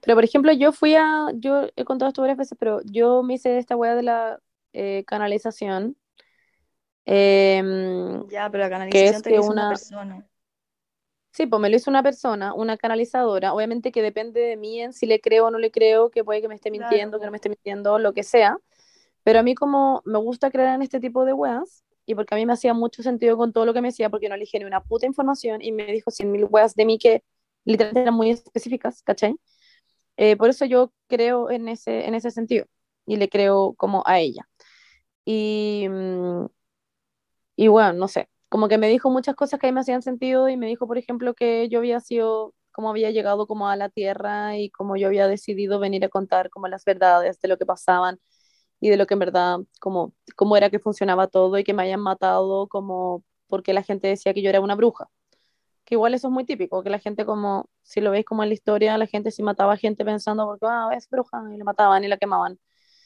Pero 0.00 0.14
por 0.16 0.24
ejemplo, 0.24 0.52
yo 0.52 0.72
fui 0.72 0.94
a, 0.96 1.28
yo 1.34 1.68
he 1.76 1.84
contado 1.84 2.08
esto 2.10 2.22
varias 2.22 2.38
veces, 2.38 2.56
pero 2.58 2.80
yo 2.84 3.22
me 3.22 3.34
hice 3.34 3.58
esta 3.58 3.76
weá 3.76 3.94
de 3.94 4.02
la 4.02 4.40
eh, 4.72 5.04
canalización. 5.06 5.96
Em, 7.06 8.24
Ya, 8.28 8.50
pero 8.50 8.64
la 8.64 8.70
que 8.88 9.08
canalización 9.08 9.08
es 9.08 9.22
te 9.22 9.30
que 9.30 9.38
hizo 9.38 9.52
una 9.52 9.66
una, 9.66 9.68
persona. 9.68 10.28
sí, 11.32 11.46
pues 11.46 11.60
me 11.60 11.70
lo 11.70 11.76
hizo 11.76 11.90
una 11.90 12.02
persona, 12.02 12.54
una 12.54 12.76
canalizadora. 12.76 13.54
Obviamente 13.54 13.92
que 13.92 14.02
depende 14.02 14.40
de 14.40 14.56
mí 14.56 14.80
en 14.80 14.92
si 14.92 15.06
le 15.06 15.20
creo 15.20 15.46
o 15.46 15.50
no 15.50 15.58
le 15.58 15.70
creo, 15.70 16.10
que 16.10 16.24
puede 16.24 16.40
que 16.40 16.48
me 16.48 16.54
esté 16.54 16.70
Claro, 16.70 16.70
mintiendo, 16.70 17.18
que 17.18 17.24
no 17.26 17.30
me 17.32 17.36
esté 17.38 17.48
mintiendo, 17.48 17.98
lo 17.98 18.12
que 18.14 18.22
sea. 18.22 18.58
Pero 19.24 19.40
a 19.40 19.42
mí 19.42 19.54
como 19.54 20.02
me 20.04 20.18
gusta 20.18 20.50
creer 20.50 20.70
en 20.76 20.82
este 20.82 21.00
tipo 21.00 21.24
de 21.24 21.32
weas, 21.34 21.84
y 22.06 22.14
porque 22.16 22.34
a 22.34 22.38
mí 22.38 22.46
me 22.46 22.54
hacía 22.54 22.74
mucho 22.74 23.02
sentido 23.02 23.36
con 23.36 23.52
todo 23.52 23.66
lo 23.66 23.74
que 23.74 23.82
me 23.82 23.88
decía, 23.88 24.10
porque 24.10 24.28
no 24.28 24.34
elegí 24.36 24.58
ni 24.58 24.64
una 24.66 24.82
puta 24.82 25.06
información 25.06 25.62
y 25.62 25.72
me 25.72 25.86
dijo 25.86 26.10
cien 26.10 26.32
mil 26.32 26.46
weas 26.46 26.74
de 26.76 26.86
mí 26.86 26.98
que 26.98 27.24
literalmente 27.64 28.02
eran 28.02 28.14
muy 28.14 28.30
específicas, 28.30 29.02
¿cachai? 29.02 29.36
Eh, 30.16 30.36
por 30.36 30.50
eso 30.50 30.64
yo 30.66 30.92
creo 31.08 31.50
en 31.50 31.68
ese, 31.68 32.06
en 32.06 32.14
ese 32.14 32.30
sentido 32.30 32.66
y 33.06 33.16
le 33.16 33.28
creo 33.28 33.74
como 33.76 34.02
a 34.06 34.20
ella. 34.20 34.48
Y, 35.26 35.86
mm, 35.90 36.46
y 37.56 37.68
bueno, 37.68 37.92
no 37.94 38.08
sé, 38.08 38.28
como 38.48 38.68
que 38.68 38.78
me 38.78 38.88
dijo 38.88 39.10
muchas 39.10 39.34
cosas 39.36 39.60
que 39.60 39.66
a 39.66 39.70
mí 39.70 39.74
me 39.74 39.80
hacían 39.80 40.02
sentido 40.02 40.48
y 40.48 40.56
me 40.56 40.66
dijo, 40.66 40.86
por 40.86 40.98
ejemplo, 40.98 41.34
que 41.34 41.68
yo 41.68 41.78
había 41.80 42.00
sido, 42.00 42.54
como 42.72 42.90
había 42.90 43.10
llegado 43.10 43.46
como 43.46 43.68
a 43.68 43.76
la 43.76 43.88
tierra 43.90 44.56
y 44.58 44.70
como 44.70 44.96
yo 44.96 45.06
había 45.08 45.28
decidido 45.28 45.78
venir 45.78 46.04
a 46.04 46.08
contar 46.08 46.50
como 46.50 46.68
las 46.68 46.84
verdades 46.84 47.40
de 47.40 47.48
lo 47.48 47.56
que 47.58 47.66
pasaban 47.66 48.18
y 48.80 48.90
de 48.90 48.96
lo 48.96 49.06
que 49.06 49.14
en 49.14 49.20
verdad, 49.20 49.58
como, 49.80 50.14
cómo 50.36 50.56
era 50.56 50.70
que 50.70 50.78
funcionaba 50.80 51.28
todo 51.28 51.58
y 51.58 51.64
que 51.64 51.74
me 51.74 51.82
hayan 51.84 52.00
matado 52.00 52.68
como 52.68 53.24
porque 53.48 53.72
la 53.74 53.82
gente 53.82 54.08
decía 54.08 54.34
que 54.34 54.42
yo 54.42 54.50
era 54.50 54.60
una 54.60 54.74
bruja. 54.76 55.08
Que 55.84 55.94
igual 55.96 56.14
eso 56.14 56.28
es 56.28 56.32
muy 56.34 56.44
típico, 56.46 56.82
que 56.82 56.90
la 56.90 56.98
gente 56.98 57.26
como, 57.26 57.68
si 57.82 58.00
lo 58.00 58.10
veis 58.10 58.24
como 58.24 58.42
en 58.42 58.48
la 58.50 58.54
historia, 58.54 58.98
la 58.98 59.06
gente 59.06 59.30
sí 59.30 59.42
mataba 59.42 59.74
a 59.74 59.76
gente 59.76 60.04
pensando 60.04 60.46
porque, 60.46 60.66
ah, 60.68 60.90
es 60.96 61.08
bruja, 61.10 61.42
y 61.54 61.58
la 61.58 61.64
mataban 61.64 62.04
y 62.04 62.08
la 62.08 62.18
quemaban. 62.18 62.58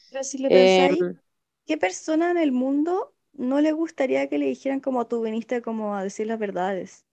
Pero 0.09 0.23
si 0.23 0.37
le 0.37 0.51
Em, 0.51 0.97
pensáis, 0.97 1.05
¿qué 1.65 1.77
persona 1.77 2.31
en 2.31 2.37
el 2.37 2.51
mundo 2.51 3.15
no 3.33 3.61
le 3.61 3.71
gustaría 3.73 4.29
que 4.29 4.37
le 4.39 4.47
dijeran 4.47 4.81
como 4.81 5.07
tú 5.07 5.21
viniste 5.23 5.61
como 5.63 5.95
a 5.95 6.03
decir 6.03 6.27
las 6.27 6.39
verdades? 6.39 7.05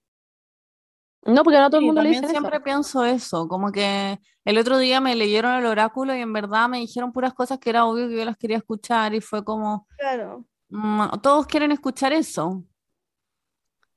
no, 1.25 1.43
porque 1.43 1.57
no 1.59 1.65
a 1.65 1.69
todo 1.69 1.79
el 1.79 1.85
Sí, 1.85 1.85
mundo 1.85 2.01
le 2.01 2.09
también 2.09 2.09
dicen 2.09 2.29
siempre 2.29 2.59
eso. 2.59 2.61
pienso 2.61 3.03
eso, 3.05 3.47
como 3.47 3.71
que 3.71 4.19
el 4.45 4.57
otro 4.57 4.77
día 4.77 5.01
me 5.01 5.15
leyeron 5.15 5.55
el 5.55 5.65
oráculo 5.65 6.15
y 6.15 6.21
en 6.21 6.31
verdad 6.33 6.69
me 6.69 6.79
dijeron 6.79 7.11
puras 7.11 7.33
cosas 7.33 7.59
que 7.59 7.69
era 7.69 7.85
obvio 7.85 8.07
que 8.07 8.17
yo 8.17 8.25
las 8.25 8.37
quería 8.37 8.57
escuchar 8.57 9.13
y 9.13 9.21
fue 9.21 9.43
como, 9.43 9.87
Claro. 9.97 10.45
mm, 10.69 11.19
todos 11.23 11.47
quieren 11.47 11.71
escuchar 11.73 12.13
eso. 12.13 12.63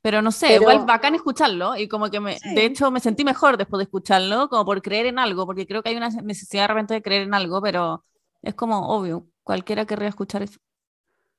Pero 0.03 0.23
no 0.23 0.33
sé, 0.33 0.55
igual 0.55 0.77
Pero, 0.79 0.87
bacán 0.87 1.15
escucharlo 1.15 1.77
y 1.77 1.87
como 1.87 2.11
que 2.11 2.21
me, 2.21 2.39
de 2.43 2.65
hecho 2.65 2.91
me 2.91 3.01
sentí 3.01 3.25
mejor 3.25 3.59
después 3.59 3.79
de 3.79 3.85
escucharlo, 3.85 4.49
como 4.49 4.65
por 4.65 4.81
creer 4.81 5.07
en 5.07 5.19
algo, 5.19 5.45
porque 5.47 5.67
creo 5.67 5.83
que 5.83 5.91
hay 5.91 5.97
una 5.97 6.09
necesidad 6.09 6.65
de 6.65 6.69
repente 6.69 6.95
de 6.95 7.03
creer 7.03 7.23
en 7.23 7.35
algo, 7.35 7.61
pero 7.61 8.05
es 8.43 8.55
como 8.55 8.89
obvio, 8.89 9.27
cualquiera 9.43 9.85
querría 9.87 10.09
escuchar 10.09 10.43
eso. 10.43 10.59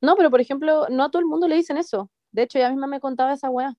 no, 0.02 0.16
pero 0.16 0.30
por 0.32 0.42
ejemplo, 0.42 0.88
no 0.90 1.04
a 1.04 1.10
todo 1.12 1.20
el 1.20 1.26
mundo 1.28 1.48
le 1.48 1.56
dicen 1.56 1.78
eso. 1.78 2.10
De 2.32 2.44
hecho, 2.44 2.58
ella 2.58 2.70
misma 2.70 2.88
me 2.88 3.00
contaba 3.00 3.34
esa 3.34 3.50
weá. 3.50 3.76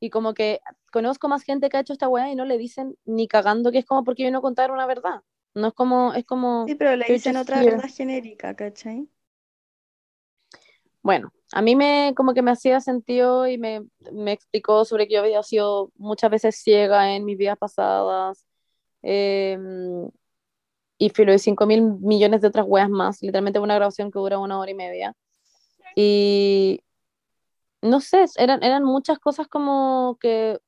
Y 0.00 0.10
como 0.10 0.34
que 0.34 0.60
conozco 0.92 1.28
más 1.28 1.42
gente 1.42 1.68
que 1.68 1.76
ha 1.76 1.80
hecho 1.80 1.92
esta 1.92 2.08
weá 2.08 2.30
y 2.30 2.36
no 2.36 2.44
le 2.44 2.58
dicen 2.58 2.96
ni 3.04 3.28
cagando 3.28 3.70
que 3.72 3.78
es 3.78 3.86
como 3.86 4.04
porque 4.04 4.24
yo 4.24 4.30
no 4.30 4.42
contar 4.42 4.70
una 4.72 4.86
verdad. 4.86 5.22
No 5.54 5.68
es 5.68 5.74
como, 5.74 6.14
es 6.14 6.24
como, 6.24 6.66
Sí, 6.66 6.74
pero 6.74 6.96
le 6.96 7.06
dicen 7.06 7.36
otra 7.36 7.62
here. 7.62 7.76
verdad 7.76 7.90
genérica, 7.94 8.54
¿cachai? 8.56 9.08
Bueno, 11.02 11.32
a 11.52 11.62
mí 11.62 11.76
me 11.76 12.12
como 12.16 12.34
que 12.34 12.42
me 12.42 12.50
hacía 12.52 12.80
sentido 12.80 13.46
y 13.48 13.58
me, 13.58 13.82
me 14.12 14.32
explicó 14.32 14.84
sobre 14.84 15.08
que 15.08 15.14
yo 15.14 15.20
había 15.20 15.42
sido 15.42 15.92
muchas 15.96 16.30
veces 16.30 16.56
ciega 16.62 17.14
en 17.14 17.24
mis 17.24 17.36
vidas 17.38 17.58
pasadas. 17.58 18.46
em, 19.02 20.10
y 20.98 21.10
filo 21.10 21.32
de 21.32 21.38
5 21.38 21.66
mil 21.66 21.82
millones 22.00 22.40
de 22.42 22.48
otras 22.48 22.66
weas 22.68 22.90
más. 22.90 23.22
Literalmente 23.22 23.58
una 23.60 23.74
grabación 23.76 24.10
que 24.10 24.18
dura 24.18 24.38
una 24.38 24.58
hora 24.58 24.70
y 24.70 24.74
media. 24.74 25.14
Y 25.96 26.82
no 27.82 28.00
sé, 28.00 28.26
eran, 28.36 28.62
eran 28.62 28.84
muchas 28.84 29.18
cosas 29.18 29.48
como 29.48 30.18
que 30.20 30.58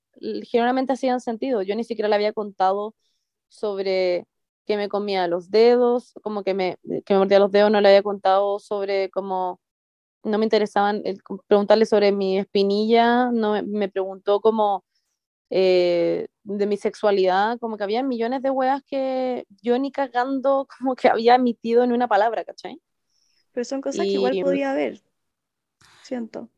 generalmente 0.51 0.93
hacían 0.95 1.21
sentido. 1.21 1.63
Yo 1.63 1.75
ni 1.77 1.85
siquiera 1.85 2.09
le 2.09 2.15
había 2.17 2.33
contado 2.33 2.95
sobre 3.49 4.27
que 4.67 4.77
me 4.77 4.89
comía 4.89 5.29
los 5.29 5.51
dedos, 5.51 6.15
como 6.23 6.45
que 6.45 6.55
me, 6.55 6.79
que 7.05 7.15
me 7.15 7.19
mordía 7.21 7.39
los 7.41 7.53
dedos, 7.53 7.71
no 7.71 7.81
le 7.81 7.89
había 7.89 8.03
contado 8.03 8.59
sobre 8.61 9.11
cómo 9.11 9.61
no 10.25 10.39
me 10.39 10.45
interesaban 10.45 11.03
el, 11.05 11.21
preguntarle 11.47 11.87
sobre 11.87 12.13
mi 12.13 12.39
espinilla, 12.39 13.31
no 13.31 13.53
me, 13.53 13.63
me 13.63 13.89
preguntó 13.89 14.41
como 14.41 14.85
eh, 15.51 16.29
de 16.45 16.67
mi 16.67 16.77
sexualidad, 16.77 17.59
como 17.59 17.77
que 17.77 17.85
había 17.85 18.03
millones 18.03 18.43
de 18.43 18.51
weas 18.51 18.83
que 18.85 19.47
yo 19.61 19.79
ni 19.79 19.93
cagando 19.93 20.67
como 20.79 20.95
que 20.95 21.09
había 21.09 21.35
emitido 21.35 21.85
en 21.85 21.93
una 21.93 22.09
palabra, 22.09 22.45
¿cachai? 22.45 22.81
Pero 23.53 23.65
son 23.65 23.81
cosas 23.83 24.07
que 24.07 24.13
igual 24.13 24.35
Y- 24.37 24.43
podía 24.43 24.71
haber, 24.71 25.03
siento. 26.03 26.49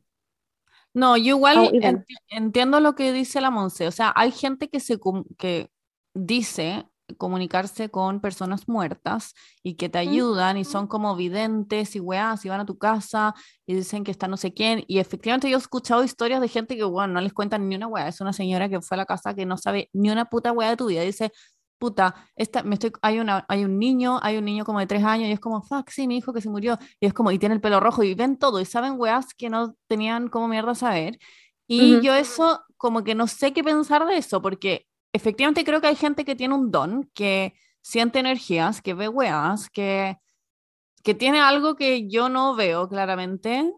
No, 0.93 1.17
yo 1.17 1.37
igual 1.37 1.73
Ah, 1.83 2.05
entiendo 2.29 2.79
lo 2.79 2.95
que 2.95 3.13
dice 3.13 3.41
la 3.41 3.51
Monse. 3.51 3.89
O 3.89 3.91
sea, 3.91 4.13
hay 4.15 4.31
gente 4.31 4.69
que 4.69 4.79
se 4.79 4.97
que 5.37 5.69
dice 6.15 6.87
comunicarse 7.19 7.91
con 7.91 8.21
personas 8.21 8.69
muertas 8.69 9.35
y 9.63 9.75
que 9.75 9.89
te 9.89 9.99
ayudan 9.99 10.57
y 10.57 10.65
son 10.65 10.87
como 10.87 11.15
videntes 11.17 11.97
y 11.97 12.01
weás 12.01 12.45
y 12.45 12.49
van 12.49 12.61
a 12.61 12.67
tu 12.67 12.79
casa 12.79 13.35
y 13.67 13.75
dicen 13.75 14.05
que 14.05 14.11
está 14.11 14.29
no 14.29 14.37
sé 14.37 14.53
quién. 14.55 14.85
Y 14.89 14.99
efectivamente 14.99 15.51
yo 15.51 15.57
he 15.57 15.61
escuchado 15.61 16.03
historias 16.05 16.41
de 16.41 16.49
gente 16.49 16.77
que, 16.77 16.85
bueno, 16.85 17.15
no 17.15 17.21
les 17.21 17.33
cuentan 17.33 17.69
ni 17.69 17.77
una 17.77 17.87
weá. 17.87 18.09
Es 18.09 18.21
una 18.21 18.33
señora 18.33 18.69
que 18.69 18.81
fue 18.81 18.97
a 18.97 18.99
la 18.99 19.07
casa 19.07 19.35
que 19.35 19.47
no 19.47 19.57
sabe 19.57 19.91
ni 19.93 20.11
una 20.11 20.25
puta 20.27 20.53
weá 20.53 20.71
de 20.71 20.77
tu 20.77 20.87
vida. 20.87 21.03
Dice, 21.03 21.31
puta, 21.79 22.15
esta, 22.37 22.63
me 22.63 22.75
estoy, 22.75 22.93
hay, 23.03 23.21
una, 23.21 23.45
hay 23.49 23.65
un 23.65 23.79
niño, 23.79 24.19
hay 24.23 24.39
un 24.39 24.45
niño 24.45 24.65
como 24.65 24.81
de 24.81 24.87
tres 24.87 25.05
años 25.05 25.29
y 25.29 25.33
es 25.33 25.41
como, 25.41 25.63
fuck, 25.63 25.91
sí, 25.91 26.07
mi 26.07 26.17
hijo 26.17 26.33
que 26.33 26.41
se 26.41 26.49
murió. 26.49 26.79
Y 27.01 27.07
es 27.07 27.13
como, 27.13 27.31
y 27.31 27.39
tiene 27.39 27.55
el 27.55 27.61
pelo 27.61 27.81
rojo 27.81 28.03
y 28.03 28.15
ven 28.15 28.39
todo 28.39 28.61
y 28.61 28.65
saben 28.65 28.95
weas 28.97 29.35
que 29.35 29.51
no 29.51 29.75
tenían 29.87 30.29
como 30.29 30.49
mierda 30.49 30.75
saber. 30.75 31.19
Y 31.67 31.97
Ujú. 31.97 32.05
yo 32.05 32.15
eso, 32.15 32.63
como 32.77 33.05
que 33.05 33.15
no 33.15 33.27
sé 33.27 33.53
qué 33.53 33.63
pensar 33.63 34.07
de 34.07 34.17
eso, 34.17 34.41
porque 34.43 34.87
efectivamente 35.15 35.65
creo 35.65 35.81
que 35.81 35.87
hay 35.87 35.97
gente 35.97 36.25
que 36.27 36.37
tiene 36.37 36.55
un 36.55 36.71
don, 36.71 37.11
que 37.15 37.55
siente 37.81 38.19
energías, 38.19 38.83
que 38.83 38.93
ve 38.93 39.09
weas, 39.09 39.71
que, 39.71 40.19
que 41.03 41.15
tiene 41.15 41.41
algo 41.41 41.77
que 41.77 42.09
yo 42.09 42.29
no 42.29 42.55
veo 42.55 42.89
claramente. 42.89 43.73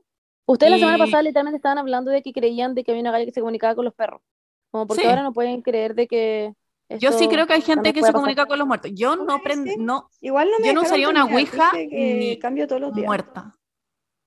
Ustedes 0.47 0.73
la 0.73 0.79
semana 0.79 0.99
pasada 0.99 1.23
literalmente 1.23 1.57
estaban 1.57 1.79
hablando 1.79 2.11
de 2.11 2.23
que 2.23 2.33
creían 2.33 2.75
de 2.75 2.83
que 2.85 2.91
había 2.93 3.01
una 3.03 3.11
galla 3.13 3.25
que 3.27 3.33
se 3.33 3.41
comunicaba 3.41 3.75
con 3.75 3.85
los 3.85 3.95
perros. 3.95 4.23
Como 4.71 4.87
porque 4.87 5.03
Sí. 5.03 5.09
ahora 5.09 5.23
no 5.23 5.33
pueden 5.33 5.63
creer 5.63 5.95
de 5.95 6.07
que 6.09 6.55
Yo 7.01 7.11
sí 7.13 7.27
creo 7.29 7.47
que 7.47 7.55
hay 7.55 7.63
gente 7.63 7.93
que 7.93 7.99
se 8.01 8.07
pasar. 8.07 8.15
comunica 8.15 8.47
con 8.47 8.59
los 8.59 8.67
muertos. 8.67 8.91
Yo 8.95 9.17
no, 9.17 9.39
prend- 9.39 9.77
no, 9.79 10.09
Igual 10.21 10.49
no 10.53 10.59
me 10.61 10.69
yo 10.69 10.73
no 10.75 10.83
usaría 10.83 11.09
una 11.09 11.25
ouija 11.25 11.71
que 11.73 11.87
ni 12.19 12.39
cambio 12.39 12.67
todos 12.69 12.81
los 12.81 12.95
días. 12.95 13.07
muerta. 13.07 13.57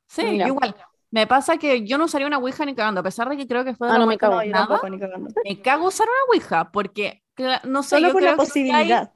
Sí, 0.07 0.37
yo 0.39 0.47
igual. 0.47 0.75
Me 1.11 1.25
pasa 1.27 1.57
que 1.57 1.85
yo 1.85 1.97
no 1.97 2.05
usaría 2.05 2.27
una 2.27 2.37
ouija 2.37 2.65
ni 2.65 2.75
cagando, 2.75 2.99
a 3.01 3.03
pesar 3.03 3.29
de 3.29 3.37
que 3.37 3.47
creo 3.47 3.63
que 3.65 3.73
fue 3.75 3.87
de 3.87 3.93
Ah, 3.93 3.97
la 3.97 3.99
no, 4.05 4.07
me 4.07 4.17
cago. 4.17 4.35
Nada, 4.43 4.67
tampoco, 4.67 4.89
ni 4.89 4.99
cagando. 4.99 5.29
me 5.43 5.61
cago 5.61 5.87
usar 5.87 6.07
una 6.07 6.33
ouija, 6.33 6.71
porque 6.71 7.23
no 7.63 7.81
sé, 7.83 7.95
Solo 7.95 8.07
yo 8.09 8.13
por 8.13 8.21
la 8.21 8.33
creo 8.35 8.45
que 8.45 8.51
sí 8.51 8.59
hay- 8.59 8.67
posibilidad. 8.71 9.11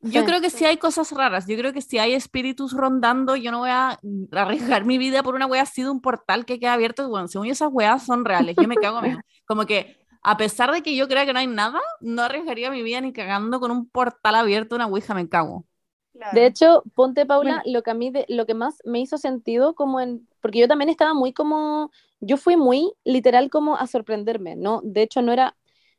yo 0.00 0.20
Sí. 0.20 0.26
creo 0.26 0.40
que 0.40 0.50
sí 0.50 0.64
hay 0.64 0.76
cosas 0.78 1.12
raras. 1.12 1.46
Yo 1.46 1.56
creo 1.56 1.72
que 1.72 1.82
si 1.82 1.98
hay 1.98 2.14
espíritus 2.14 2.72
rondando, 2.72 3.36
yo 3.36 3.50
no 3.50 3.58
voy 3.58 3.70
a 3.70 3.98
arriesgar 4.32 4.84
mi 4.84 4.96
vida 4.98 5.22
por 5.22 5.34
una 5.34 5.46
wea 5.46 5.62
así 5.62 5.82
de 5.82 5.90
un 5.90 6.00
portal 6.00 6.44
que 6.46 6.58
queda 6.58 6.72
abierto. 6.72 7.08
Bueno, 7.08 7.28
según 7.28 7.46
yo, 7.48 7.52
esas 7.52 7.68
weas 7.72 8.04
son 8.06 8.24
reales. 8.24 8.56
Yo 8.60 8.66
me 8.66 8.76
cago 8.76 9.02
mío. 9.02 9.18
Como 9.46 9.66
que, 9.66 9.98
a 10.22 10.36
pesar 10.36 10.72
de 10.72 10.82
que 10.82 10.96
yo 10.96 11.08
crea 11.08 11.26
que 11.26 11.32
no 11.32 11.40
hay 11.40 11.46
nada, 11.46 11.80
no 12.00 12.22
arriesgaría 12.22 12.70
mi 12.70 12.82
vida 12.82 13.00
ni 13.00 13.12
cagando 13.12 13.60
con 13.60 13.70
un 13.70 13.88
portal 13.88 14.34
abierto, 14.36 14.76
una 14.76 14.86
ouija, 14.86 15.14
me 15.14 15.28
cago. 15.28 15.66
Claro. 16.14 16.32
De 16.34 16.46
hecho, 16.46 16.82
ponte 16.94 17.26
Paula, 17.26 17.56
Bueno. 17.56 17.62
lo 17.66 17.82
que 17.82 17.90
a 17.90 17.94
mí 17.94 18.10
de- 18.10 18.26
lo 18.28 18.46
que 18.46 18.54
más 18.54 18.78
me 18.84 19.00
hizo 19.00 19.18
sentido 19.18 19.74
como 19.74 20.00
en 20.00 20.28
porque 20.42 20.58
yo 20.58 20.68
también 20.68 20.90
estaba 20.90 21.14
muy 21.14 21.32
como 21.32 21.90
yo 22.20 22.36
fui 22.36 22.56
muy 22.56 22.92
literal 23.04 23.48
como 23.50 23.76
a 23.76 23.86
sorprenderme, 23.86 24.56
¿no? 24.56 24.80
De 24.84 25.02
hecho 25.02 25.22
no 25.22 25.32
era 25.32 25.56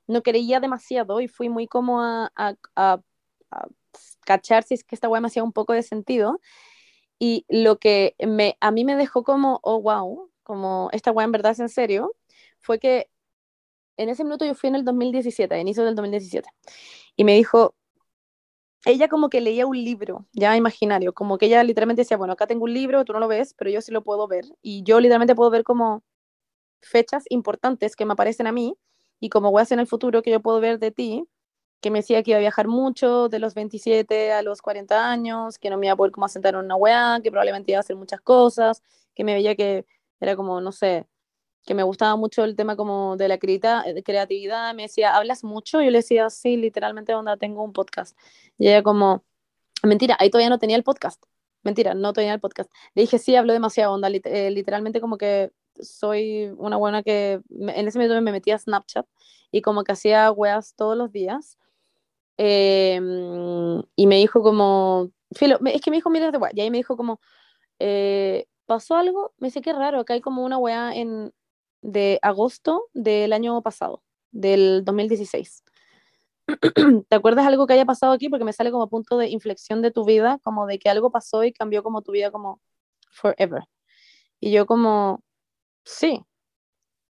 no 0.07 0.21
creía 0.21 0.59
demasiado 0.59 1.21
y 1.21 1.27
fui 1.29 1.49
muy 1.49 1.67
como 1.67 2.01
a, 2.01 2.31
a, 2.35 2.99
cachar 4.25 4.63
si 4.63 4.75
es 4.75 4.83
que 4.83 4.95
esta 4.95 5.09
weá 5.09 5.21
me 5.21 5.27
hacía 5.27 5.43
un 5.43 5.53
poco 5.53 5.73
de 5.73 5.83
sentido 5.83 6.39
y 7.19 7.45
lo 7.49 7.79
que 7.79 8.15
me 8.19 8.57
a 8.61 8.71
mí 8.71 8.85
me 8.85 8.95
dejó 8.95 9.23
como 9.23 9.59
oh 9.63 9.81
wow, 9.81 10.29
como 10.43 10.89
esta 10.93 11.11
weá 11.11 11.25
en 11.25 11.31
verdad 11.31 11.53
es 11.53 11.59
en 11.59 11.69
serio, 11.69 12.15
fue 12.59 12.79
que 12.79 13.09
en 13.97 14.09
ese 14.09 14.23
minuto 14.23 14.45
yo 14.45 14.55
fui 14.55 14.69
en 14.69 14.75
el 14.75 14.85
2017, 14.85 15.55
a 15.55 15.59
inicio 15.59 15.85
del 15.85 15.95
2017 15.95 16.49
y 17.15 17.23
me 17.23 17.35
dijo 17.35 17.75
ella 18.85 19.07
como 19.07 19.29
que 19.29 19.41
leía 19.41 19.65
un 19.65 19.77
libro, 19.77 20.25
ya 20.33 20.55
imaginario, 20.57 21.13
como 21.13 21.37
que 21.37 21.45
ella 21.47 21.63
literalmente 21.63 22.01
decía, 22.01 22.17
bueno, 22.17 22.33
acá 22.33 22.47
tengo 22.47 22.65
un 22.65 22.73
libro, 22.73 23.05
tú 23.05 23.13
no 23.13 23.19
lo 23.19 23.27
ves, 23.27 23.53
pero 23.57 23.69
yo 23.69 23.81
sí 23.81 23.91
lo 23.91 24.03
puedo 24.03 24.27
ver. 24.27 24.45
Y 24.61 24.83
yo 24.83 24.99
literalmente 24.99 25.35
puedo 25.35 25.49
ver 25.49 25.63
como 25.63 26.03
fechas 26.81 27.25
importantes 27.29 27.95
que 27.95 28.05
me 28.05 28.13
aparecen 28.13 28.47
a 28.47 28.51
mí 28.51 28.77
y 29.19 29.29
como 29.29 29.49
weas 29.49 29.71
en 29.71 29.79
el 29.79 29.87
futuro 29.87 30.21
que 30.21 30.31
yo 30.31 30.41
puedo 30.41 30.59
ver 30.59 30.79
de 30.79 30.91
ti, 30.91 31.25
que 31.81 31.91
me 31.91 31.99
decía 31.99 32.23
que 32.23 32.31
iba 32.31 32.37
a 32.37 32.41
viajar 32.41 32.67
mucho 32.67 33.29
de 33.29 33.39
los 33.39 33.55
27 33.55 34.33
a 34.33 34.41
los 34.43 34.61
40 34.61 35.09
años, 35.11 35.59
que 35.59 35.69
no 35.69 35.77
me 35.77 35.87
iba 35.87 35.93
a 35.93 35.97
poder 35.97 36.11
como 36.13 36.25
asentar 36.25 36.55
en 36.55 36.61
una 36.61 36.75
wea, 36.75 37.19
que 37.23 37.31
probablemente 37.31 37.71
iba 37.71 37.79
a 37.79 37.81
hacer 37.81 37.95
muchas 37.97 38.21
cosas, 38.21 38.81
que 39.15 39.23
me 39.23 39.33
veía 39.33 39.55
que 39.55 39.85
era 40.19 40.35
como, 40.35 40.61
no 40.61 40.71
sé, 40.71 41.07
que 41.65 41.73
me 41.73 41.83
gustaba 41.83 42.15
mucho 42.15 42.43
el 42.43 42.55
tema 42.55 42.75
como 42.75 43.17
de 43.17 43.27
la 43.27 43.35
eh, 43.35 44.03
creatividad, 44.03 44.73
me 44.75 44.83
decía, 44.83 45.15
¿hablas 45.15 45.43
mucho? 45.43 45.81
Yo 45.81 45.91
le 45.91 45.99
decía, 45.99 46.29
sí, 46.29 46.57
literalmente, 46.57 47.13
onda, 47.15 47.37
tengo 47.37 47.63
un 47.63 47.73
podcast. 47.73 48.17
Y 48.57 48.67
ella 48.67 48.83
como, 48.83 49.23
mentira, 49.83 50.17
ahí 50.19 50.29
todavía 50.29 50.49
no 50.49 50.59
tenía 50.59 50.75
el 50.75 50.83
podcast. 50.83 51.23
Mentira, 51.63 51.93
no 51.93 52.13
tenía 52.13 52.33
el 52.33 52.39
podcast. 52.41 52.71
Le 52.95 53.03
dije, 53.03 53.19
sí, 53.19 53.35
hablo 53.35 53.53
demasiado, 53.53 53.93
onda, 53.93 54.09
eh, 54.09 54.51
literalmente 54.51 54.99
como 55.01 55.17
que 55.17 55.51
soy 55.79 56.53
una 56.57 56.77
buena 56.77 57.03
que, 57.03 57.41
en 57.49 57.87
ese 57.87 57.97
momento 57.97 58.21
me 58.21 58.31
metía 58.31 58.55
a 58.55 58.59
Snapchat 58.59 59.07
y 59.51 59.61
como 59.61 59.83
que 59.83 59.93
hacía 59.93 60.31
weas 60.31 60.75
todos 60.75 60.97
los 60.97 61.11
días. 61.11 61.57
Eh, 62.37 62.99
y 63.95 64.07
me 64.07 64.15
dijo 64.17 64.41
como, 64.43 65.11
filo, 65.33 65.59
es 65.65 65.81
que 65.81 65.91
me 65.91 65.97
dijo 65.97 66.09
miles 66.09 66.31
de 66.31 66.37
weas, 66.37 66.53
y 66.55 66.61
ahí 66.61 66.71
me 66.71 66.77
dijo 66.77 66.97
como, 66.97 67.21
eh, 67.79 68.47
¿pasó 68.65 68.95
algo? 68.95 69.33
Me 69.37 69.47
dice, 69.47 69.61
qué 69.61 69.73
raro, 69.73 69.99
acá 69.99 70.13
hay 70.13 70.21
como 70.21 70.43
una 70.43 70.57
wea 70.57 70.93
en, 70.95 71.33
de 71.83 72.17
agosto 72.21 72.89
del 72.93 73.33
año 73.33 73.61
pasado, 73.61 74.01
del 74.31 74.83
2016. 74.85 75.63
¿Te 77.09 77.15
acuerdas 77.15 77.45
algo 77.45 77.67
que 77.67 77.73
haya 77.73 77.85
pasado 77.85 78.13
aquí? 78.13 78.29
Porque 78.29 78.45
me 78.45 78.53
sale 78.53 78.71
como 78.71 78.89
punto 78.89 79.17
de 79.17 79.29
inflexión 79.29 79.81
de 79.81 79.91
tu 79.91 80.05
vida, 80.05 80.39
como 80.43 80.65
de 80.65 80.79
que 80.79 80.89
algo 80.89 81.11
pasó 81.11 81.43
y 81.43 81.53
cambió 81.53 81.83
como 81.83 82.01
tu 82.01 82.13
vida 82.13 82.31
como 82.31 82.61
forever. 83.11 83.65
Y 84.39 84.51
yo 84.51 84.65
como, 84.65 85.23
sí, 85.85 86.23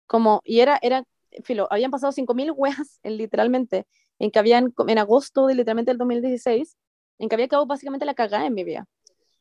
como, 0.06 0.40
y 0.44 0.60
era, 0.60 0.78
era, 0.82 1.04
filo, 1.44 1.68
habían 1.70 1.90
pasado 1.90 2.12
5.000 2.12 2.52
weas, 2.56 2.98
en, 3.02 3.16
literalmente, 3.16 3.86
en 4.18 4.30
que 4.30 4.38
habían, 4.38 4.74
en 4.88 4.98
agosto 4.98 5.46
de 5.46 5.54
literalmente 5.54 5.90
el 5.90 5.98
2016, 5.98 6.76
en 7.18 7.28
que 7.28 7.34
había 7.34 7.48
quedado 7.48 7.66
básicamente 7.66 8.06
la 8.06 8.14
cagada 8.14 8.46
en 8.46 8.54
mi 8.54 8.64
vida. 8.64 8.86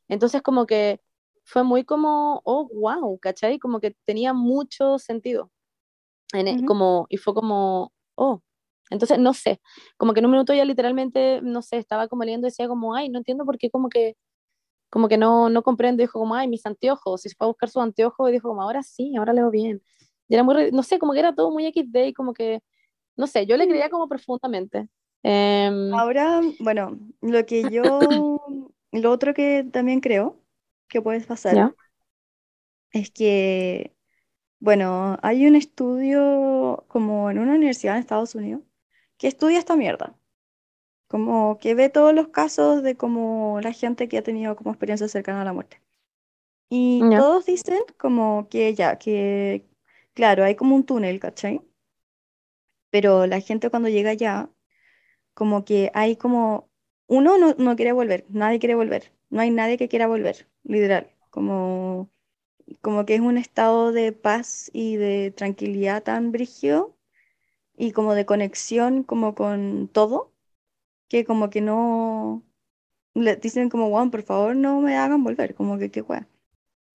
Entonces 0.07 0.41
como 0.41 0.65
que 0.65 0.99
fue 1.51 1.63
muy 1.63 1.83
como, 1.83 2.41
oh, 2.45 2.69
wow, 2.73 3.19
¿cachai? 3.19 3.59
Como 3.59 3.81
que 3.81 3.95
tenía 4.05 4.33
mucho 4.33 4.97
sentido. 4.99 5.51
En 6.33 6.47
e- 6.47 6.65
como, 6.65 7.07
y 7.09 7.17
fue 7.17 7.33
como, 7.33 7.91
oh, 8.15 8.41
entonces 8.89 9.19
no 9.19 9.33
sé, 9.33 9.61
como 9.97 10.13
que 10.13 10.19
en 10.21 10.25
un 10.27 10.31
minuto 10.31 10.53
ya 10.53 10.65
literalmente, 10.65 11.41
no 11.43 11.61
sé, 11.61 11.77
estaba 11.77 12.07
como 12.07 12.23
leyendo 12.23 12.47
y 12.47 12.51
decía 12.51 12.67
como, 12.69 12.95
ay, 12.95 13.09
no 13.09 13.19
entiendo 13.19 13.45
por 13.45 13.57
qué 13.57 13.69
como 13.69 13.89
que, 13.89 14.15
como 14.89 15.07
que 15.09 15.17
no, 15.17 15.49
no 15.49 15.63
comprendo, 15.63 16.01
dijo 16.01 16.19
como, 16.19 16.35
ay, 16.35 16.47
mis 16.47 16.65
anteojos, 16.65 17.25
y 17.25 17.29
se 17.29 17.35
fue 17.35 17.45
a 17.47 17.49
buscar 17.49 17.69
sus 17.69 17.83
anteojos 17.83 18.29
y 18.29 18.33
dijo 18.33 18.49
como, 18.49 18.61
ahora 18.63 18.83
sí, 18.83 19.15
ahora 19.17 19.33
leo 19.33 19.51
bien. 19.51 19.81
Y 20.29 20.35
era 20.35 20.43
muy, 20.43 20.71
no 20.71 20.83
sé, 20.83 20.99
como 20.99 21.13
que 21.13 21.19
era 21.19 21.35
todo 21.35 21.51
muy 21.51 21.65
XD 21.67 22.07
y 22.09 22.13
como 22.13 22.33
que, 22.33 22.61
no 23.17 23.27
sé, 23.27 23.45
yo 23.45 23.57
le 23.57 23.67
creía 23.67 23.89
como 23.89 24.07
profundamente. 24.09 24.87
Em, 25.23 25.91
Ahora, 25.93 26.41
bueno, 26.59 26.97
lo 27.21 27.45
que 27.45 27.69
yo, 27.71 28.41
lo 28.93 29.11
otro 29.11 29.33
que 29.33 29.65
también 29.71 30.01
creo 30.01 30.40
que 30.91 31.01
puede 31.03 31.21
pasar 31.21 31.57
¿Ya? 31.57 31.75
es 32.91 33.11
que, 33.11 33.95
bueno, 34.59 35.17
hay 35.23 35.47
un 35.47 35.55
estudio 35.55 36.85
como 36.89 37.31
en 37.31 37.39
una 37.39 37.55
universidad 37.55 37.95
en 37.95 38.01
Estados 38.01 38.35
Unidos 38.35 38.63
que 39.17 39.27
estudia 39.27 39.59
esta 39.59 39.75
mierda, 39.77 40.17
como 41.07 41.59
que 41.59 41.75
ve 41.75 41.89
todos 41.89 42.13
los 42.15 42.29
casos 42.29 42.83
de 42.83 42.97
como 42.97 43.59
la 43.61 43.73
gente 43.73 44.09
que 44.09 44.17
ha 44.19 44.23
tenido 44.23 44.55
como 44.55 44.71
experiencia 44.71 45.07
cercana 45.09 45.41
a 45.43 45.45
la 45.45 45.53
muerte. 45.53 45.81
Y 46.69 47.09
Ya. 47.11 47.17
todos 47.17 47.45
dicen 47.45 47.79
como 47.99 48.49
que 48.49 48.75
ya, 48.75 48.97
que 48.99 49.67
claro, 50.15 50.43
hay 50.45 50.55
como 50.55 50.75
un 50.75 50.85
túnel, 50.85 51.19
¿cachai? 51.19 51.61
Pero 52.89 53.25
la 53.27 53.39
gente 53.41 53.69
cuando 53.69 53.89
llega 53.89 54.11
allá, 54.11 54.49
como 55.35 55.65
que 55.65 55.91
hay 55.95 56.17
como, 56.17 56.69
uno 57.07 57.37
no, 57.39 57.55
no 57.57 57.75
quiere 57.77 57.93
volver, 57.93 58.25
nadie 58.29 58.59
quiere 58.59 58.75
volver, 58.75 59.13
no 59.31 59.41
hay 59.41 59.51
nadie 59.51 59.77
que 59.77 59.89
quiera 59.89 60.07
volver, 60.07 60.47
literal, 60.63 61.09
como, 61.31 62.11
como 62.81 63.05
que 63.05 63.15
es 63.15 63.21
un 63.21 63.37
estado 63.37 63.91
de 63.91 64.11
paz 64.13 64.69
y 64.73 64.97
de 64.97 65.31
tranquilidad 65.31 66.03
tan 66.03 66.31
brígido 66.31 66.97
y 67.77 67.91
como 67.93 68.15
de 68.15 68.25
conexión 68.25 69.03
como 69.03 69.35
con 69.35 69.89
todo, 69.89 70.33
que 71.09 71.25
como 71.25 71.49
que 71.49 71.61
no, 71.61 72.43
le 73.15 73.35
dicen 73.37 73.69
como, 73.69 73.89
Juan, 73.89 74.11
por 74.11 74.23
favor 74.23 74.55
no 74.55 74.81
me 74.81 74.97
hagan 74.97 75.23
volver, 75.23 75.55
como 75.55 75.77
que 75.79 75.91
qué 75.91 76.01
wea. 76.01 76.27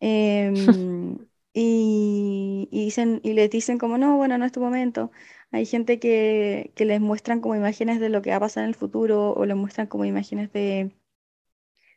Em, 0.01 0.57
y, 1.55 2.69
y 2.71 2.85
dicen, 2.87 3.21
y 3.25 3.33
les 3.35 3.51
dicen 3.51 3.79
como, 3.79 3.99
no, 3.99 4.17
bueno, 4.17 4.39
no 4.39 4.45
es 4.47 4.53
tu 4.53 4.61
momento. 4.61 5.11
Hay 5.53 5.67
gente 5.67 5.99
que, 6.01 6.73
que 6.77 6.85
les 6.85 7.01
muestran 7.01 7.41
como 7.41 7.57
imágenes 7.57 8.01
de 8.01 8.09
lo 8.11 8.23
que 8.23 8.31
va 8.31 8.37
a 8.37 8.41
pasar 8.41 8.65
en 8.65 8.71
el 8.71 8.75
futuro 8.75 9.33
o 9.33 9.47
les 9.47 9.57
muestran 9.57 9.87
como 9.87 10.05
imágenes 10.05 10.53
de, 10.53 10.93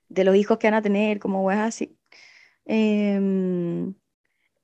de 0.10 0.24
los 0.24 0.36
hijos 0.36 0.58
que 0.58 0.68
van 0.68 0.76
a 0.76 0.82
tener, 0.82 1.20
como 1.20 1.44
weas 1.44 1.60
así. 1.62 1.98
Em, 2.66 3.96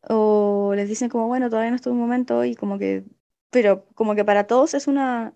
o 0.10 0.74
les 0.76 0.90
dicen 0.90 1.10
como, 1.10 1.28
bueno, 1.28 1.50
todavía 1.50 1.72
no 1.72 1.78
es 1.78 1.82
tu 1.82 1.94
momento 1.94 2.46
y 2.46 2.56
como 2.56 2.80
que, 2.80 3.06
pero 3.52 3.88
como 3.96 4.16
que 4.16 4.26
para 4.26 4.48
todos 4.48 4.74
es 4.74 4.88
una 4.88 5.36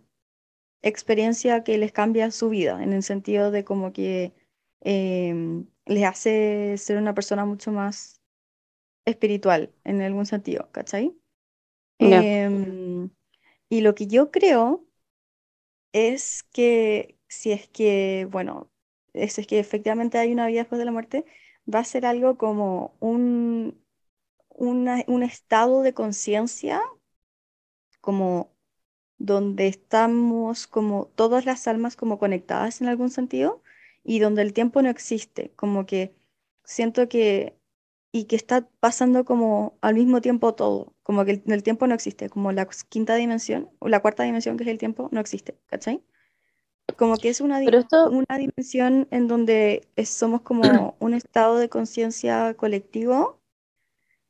experiencia 0.81 1.63
que 1.63 1.77
les 1.77 1.91
cambia 1.91 2.31
su 2.31 2.49
vida, 2.49 2.83
en 2.83 2.93
el 2.93 3.03
sentido 3.03 3.51
de 3.51 3.63
como 3.65 3.93
que 3.93 4.33
em, 4.81 5.67
les 5.85 6.05
hace 6.05 6.77
ser 6.77 6.97
una 6.97 7.13
persona 7.13 7.45
mucho 7.45 7.71
más 7.71 8.21
espiritual, 9.05 9.73
en 9.83 10.01
algún 10.01 10.25
sentido, 10.25 10.69
¿cachai? 10.71 11.15
Em, 11.99 13.09
y 13.69 13.81
lo 13.81 13.95
que 13.95 14.07
yo 14.07 14.31
creo 14.31 14.85
es 15.93 16.43
que 16.43 17.17
si 17.27 17.51
es 17.51 17.67
que, 17.69 18.27
bueno, 18.31 18.71
es, 19.23 19.39
es 19.39 19.47
que 19.47 19.59
efectivamente 19.59 20.17
hay 20.17 20.31
una 20.33 20.47
vida 20.47 20.61
después 20.61 20.79
de 20.79 20.85
la 20.85 20.91
muerte, 20.91 21.25
va 21.73 21.79
a 21.79 21.83
ser 21.83 22.05
algo 22.05 22.37
como 22.37 22.95
un, 22.99 23.81
una- 24.49 25.03
un 25.07 25.23
estado 25.23 25.81
de 25.83 25.93
conciencia, 25.93 26.81
como 28.01 28.51
donde 29.19 29.67
estamos 29.67 30.67
como 30.67 31.07
todas 31.15 31.45
las 31.45 31.67
almas 31.67 31.95
como 31.97 32.19
conectadas 32.19 32.81
en 32.81 32.87
algún 32.89 33.11
sentido 33.11 33.63
y 34.03 34.19
donde 34.19 34.41
el 34.43 34.53
tiempo 34.53 34.81
no 34.83 34.89
existe, 34.89 35.51
como 35.55 35.85
que 35.85 36.15
siento 36.65 37.09
que 37.09 37.57
y 38.13 38.25
que 38.25 38.35
está 38.37 38.69
pasando 38.81 39.25
como 39.25 39.77
al 39.81 39.95
mismo 39.95 40.21
tiempo 40.21 40.55
todo, 40.55 40.95
como 41.03 41.25
que 41.25 41.31
el, 41.33 41.43
el 41.47 41.63
tiempo 41.63 41.87
no 41.87 41.95
existe, 41.95 42.29
como 42.29 42.51
la 42.53 42.67
quinta 42.89 43.15
dimensión 43.15 43.71
o 43.79 43.89
la 43.89 44.01
cuarta 44.01 44.23
dimensión 44.23 44.57
que 44.57 44.63
es 44.65 44.69
el 44.71 44.79
tiempo 44.79 45.09
no 45.13 45.19
existe, 45.21 45.59
¿cachai? 45.67 46.03
Como 46.97 47.19
que 47.19 47.29
es 47.29 47.41
una, 47.41 47.59
di- 47.59 47.71
Pero 47.71 47.79
esto, 47.79 47.97
una 48.05 48.37
dimensión 48.37 49.07
en 49.11 49.27
donde 49.27 49.87
es- 49.95 50.09
somos 50.09 50.41
como 50.41 50.95
un 50.99 51.13
estado 51.13 51.57
de 51.57 51.69
conciencia 51.69 52.53
colectivo, 52.55 53.39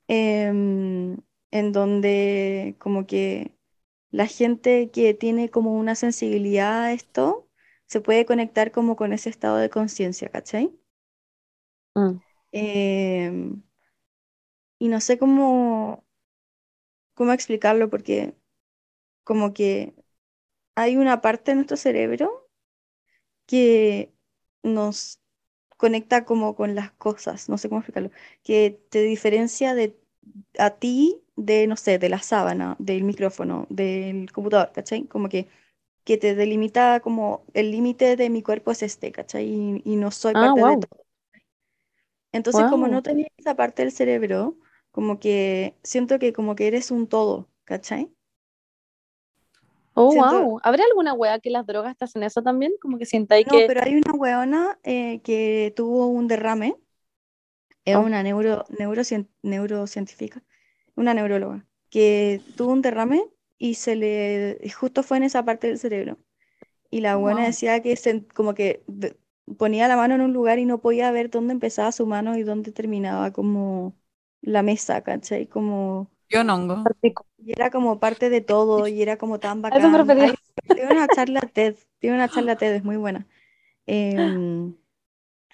em, 0.08 1.18
en 1.52 1.72
donde 1.72 2.76
como 2.80 3.06
que 3.08 3.56
la 4.12 4.28
gente 4.28 4.92
que 4.92 5.14
tiene 5.14 5.50
como 5.52 5.74
una 5.80 5.96
sensibilidad 5.96 6.84
a 6.86 6.94
esto 6.94 7.50
se 7.88 8.02
puede 8.02 8.26
conectar 8.26 8.72
como 8.72 8.96
con 8.98 9.14
ese 9.14 9.30
estado 9.30 9.58
de 9.58 9.70
conciencia, 9.70 10.30
¿cachai? 10.32 10.74
mm, 11.96 12.20
Em, 12.52 13.64
y 14.80 14.88
no 14.90 15.00
sé 15.02 15.18
cómo, 15.20 16.06
cómo 17.14 17.34
explicarlo 17.34 17.90
porque 17.90 18.36
como 19.24 19.54
que 19.54 19.96
hay 20.76 20.98
una 20.98 21.22
parte 21.22 21.52
de 21.52 21.56
nuestro 21.56 21.78
cerebro 21.78 22.39
que 23.50 24.14
nos 24.62 25.20
conecta 25.78 26.24
como 26.24 26.56
con 26.56 26.76
las 26.76 26.92
cosas, 26.92 27.50
no 27.50 27.58
sé 27.58 27.68
cómo 27.68 27.82
explicarlo, 27.82 28.12
que 28.44 28.80
te 28.92 29.02
diferencia 29.02 29.74
de 29.74 29.98
a 30.60 30.72
ti 30.72 31.24
de, 31.36 31.66
no 31.68 31.76
sé, 31.78 31.98
de 31.98 32.10
la 32.10 32.20
sábana, 32.20 32.76
del 32.80 33.04
micrófono, 33.04 33.66
del 33.70 34.32
computador, 34.32 34.72
¿cachai? 34.72 35.06
Como 35.08 35.30
que, 35.30 35.48
que 36.04 36.18
te 36.18 36.36
delimita 36.36 37.00
como 37.00 37.44
el 37.54 37.72
límite 37.72 38.16
de 38.16 38.30
mi 38.30 38.44
cuerpo 38.44 38.72
es 38.72 38.84
este, 38.84 39.12
¿cachai? 39.12 39.48
Y, 39.48 39.82
y 39.84 39.96
no 39.96 40.12
soy 40.12 40.34
ah, 40.36 40.54
parte 40.54 40.62
de 40.62 40.78
todo. 40.88 41.06
Entonces, 42.34 42.66
como 42.70 42.88
no 42.88 43.02
tenía 43.02 43.28
esa 43.38 43.56
parte 43.56 43.82
del 43.82 43.92
cerebro, 43.92 44.58
como 44.92 45.20
que 45.20 45.76
siento 45.84 46.20
que 46.20 46.34
como 46.34 46.56
que 46.56 46.68
eres 46.68 46.92
un 46.92 47.08
todo, 47.08 47.50
¿cachai? 47.64 48.12
Oh, 49.94 50.14
Siento, 50.14 50.50
wow. 50.54 50.60
¿Habrá 50.64 50.84
alguna 50.86 51.14
wea 51.14 51.40
que 51.40 51.50
las 51.50 51.66
drogas 51.66 51.98
te 51.98 52.06
hacen 52.06 52.24
eso 52.24 52.42
también? 52.42 52.74
Como 52.82 52.98
que 52.98 53.06
sientáis 53.06 53.46
no, 53.46 53.48
que, 53.48 53.66
pero 53.66 53.82
hay 53.84 53.96
una 53.96 54.14
weona 54.14 54.80
eh, 54.84 55.22
que 55.24 55.74
tuvo 55.76 56.08
un 56.08 56.28
derrame, 56.28 56.76
es 57.86 57.96
oh, 57.96 58.06
una 58.06 58.24
neuro, 58.24 58.66
neurocien- 58.70 59.30
neurocientífica, 59.42 60.44
una 60.96 61.14
neuróloga, 61.14 61.66
que 61.90 62.46
tuvo 62.56 62.74
un 62.74 62.82
derrame 62.82 63.24
y 63.58 63.76
se 63.76 63.96
le, 63.96 64.60
y 64.64 64.70
justo 64.70 65.04
fue 65.04 65.18
en 65.18 65.24
esa 65.24 65.44
parte 65.46 65.68
del 65.68 65.80
cerebro. 65.80 66.18
Y 66.92 67.02
la 67.02 67.18
buena 67.18 67.46
Wow. 67.46 67.48
decía 67.48 67.82
que 67.84 67.96
se, 67.98 68.28
como 68.30 68.54
que 68.56 68.84
ponía 69.58 69.88
la 69.90 69.98
mano 69.98 70.16
en 70.16 70.22
un 70.22 70.34
lugar 70.34 70.60
y 70.60 70.66
no 70.66 70.82
podía 70.82 71.12
ver 71.12 71.30
dónde 71.32 71.54
empezaba 71.54 71.92
su 71.92 72.08
mano 72.08 72.38
y 72.38 72.44
dónde 72.44 72.72
terminaba 72.74 73.32
como 73.34 73.98
la 74.42 74.64
mesa, 74.64 75.04
¿cachai? 75.04 75.48
Como, 75.48 76.12
Yo 76.30 76.44
no 76.44 76.56
hongo. 76.56 76.96
y 77.38 77.52
era 77.52 77.70
como 77.72 78.00
parte 78.00 78.30
de 78.30 78.42
todo 78.42 78.88
y 78.88 79.02
era 79.02 79.18
como 79.18 79.40
tan 79.40 79.62
A 79.70 79.78
eso 79.78 79.90
me 79.90 79.98
bacán. 79.98 80.36
tiene 80.76 80.92
una 80.92 81.10
charla 81.10 81.42
TED, 81.42 81.76
tiene 82.00 82.16
una 82.16 82.30
charla 82.30 82.58
TED, 82.58 82.76
es 82.76 82.84
muy 82.84 82.98
buena. 82.98 83.28
Em, 83.88 84.76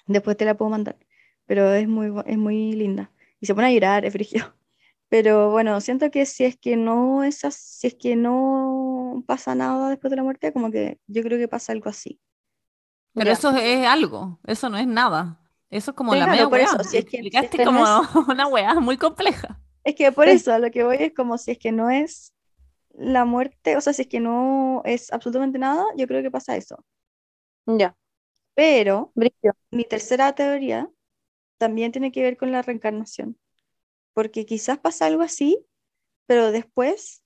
después 0.08 0.38
te 0.38 0.46
la 0.46 0.56
puedo 0.58 0.72
mandar, 0.72 0.98
pero 1.46 1.74
es 1.74 1.88
muy, 1.88 2.14
es 2.28 2.38
muy 2.38 2.74
linda. 2.74 3.12
Y 3.42 3.48
se 3.48 3.56
pone 3.56 3.68
a 3.70 3.72
llorar, 3.72 4.06
es 4.06 4.14
frigio. 4.14 4.56
Pero 5.10 5.52
bueno, 5.52 5.82
siento 5.82 6.12
que 6.12 6.26
si 6.26 6.46
es 6.46 6.58
que 6.58 6.78
no 6.78 7.24
es 7.24 7.46
as- 7.46 7.56
si 7.56 7.88
es 7.88 7.96
que 7.96 8.16
no 8.18 9.24
pasa 9.28 9.56
nada 9.56 9.90
después 9.92 10.12
de 10.12 10.18
la 10.18 10.24
muerte, 10.24 10.54
como 10.54 10.72
que 10.72 11.00
yo 11.08 11.24
creo 11.24 11.38
que 11.40 11.48
pasa 11.50 11.74
algo 11.74 11.90
así. 11.90 12.22
Pero 13.16 13.32
Ya. 13.32 13.34
eso 13.34 13.52
es 13.56 13.88
algo, 13.88 14.40
eso 14.46 14.70
no 14.70 14.78
es 14.78 14.88
nada. 14.88 15.42
Eso 15.70 15.92
es 15.92 15.98
como 15.98 16.14
Sí, 16.14 16.20
la 16.20 16.28
Claro, 16.28 16.32
media 16.34 16.48
por 16.50 16.60
weá. 16.60 16.62
eso, 16.62 16.84
si 16.84 16.98
es 16.98 17.06
que, 17.06 17.28
si 17.32 17.46
es 17.46 17.52
Explicaste 17.52 17.66
no 17.68 17.72
como 17.72 17.84
es, 17.84 18.02
una 18.28 18.48
weá 18.48 18.76
muy 18.80 18.98
compleja. 18.98 19.60
Es 19.86 19.96
que 19.96 20.12
por 20.14 20.30
eso 20.30 20.54
a 20.54 20.60
lo 20.60 20.72
que 20.72 20.86
voy 20.86 20.98
es 21.02 21.14
como 21.16 21.40
si 21.40 21.52
es 21.54 21.60
que 21.60 21.74
no 21.74 21.92
es 21.92 22.34
la 22.94 23.26
muerte, 23.26 23.78
o 23.78 23.82
sea, 23.82 23.94
si 23.94 24.04
es 24.04 24.10
que 24.10 24.20
no 24.22 24.84
es 24.86 25.12
absolutamente 25.14 25.60
nada, 25.60 25.86
yo 25.98 26.08
creo 26.08 26.24
que 26.24 26.32
pasa 26.32 26.58
eso. 26.58 26.86
Ya, 27.68 27.96
Pero 28.54 29.14
brillo. 29.16 29.54
mi 29.72 29.86
tercera 29.86 30.34
teoría 30.36 30.90
también 31.60 31.92
tiene 31.92 32.12
que 32.14 32.24
ver 32.24 32.38
con 32.38 32.52
la 32.52 32.62
reencarnación, 32.62 33.38
porque 34.14 34.46
quizás 34.46 34.80
pasa 34.80 35.08
algo 35.08 35.24
así, 35.24 35.66
pero 36.28 36.52
después 36.52 37.24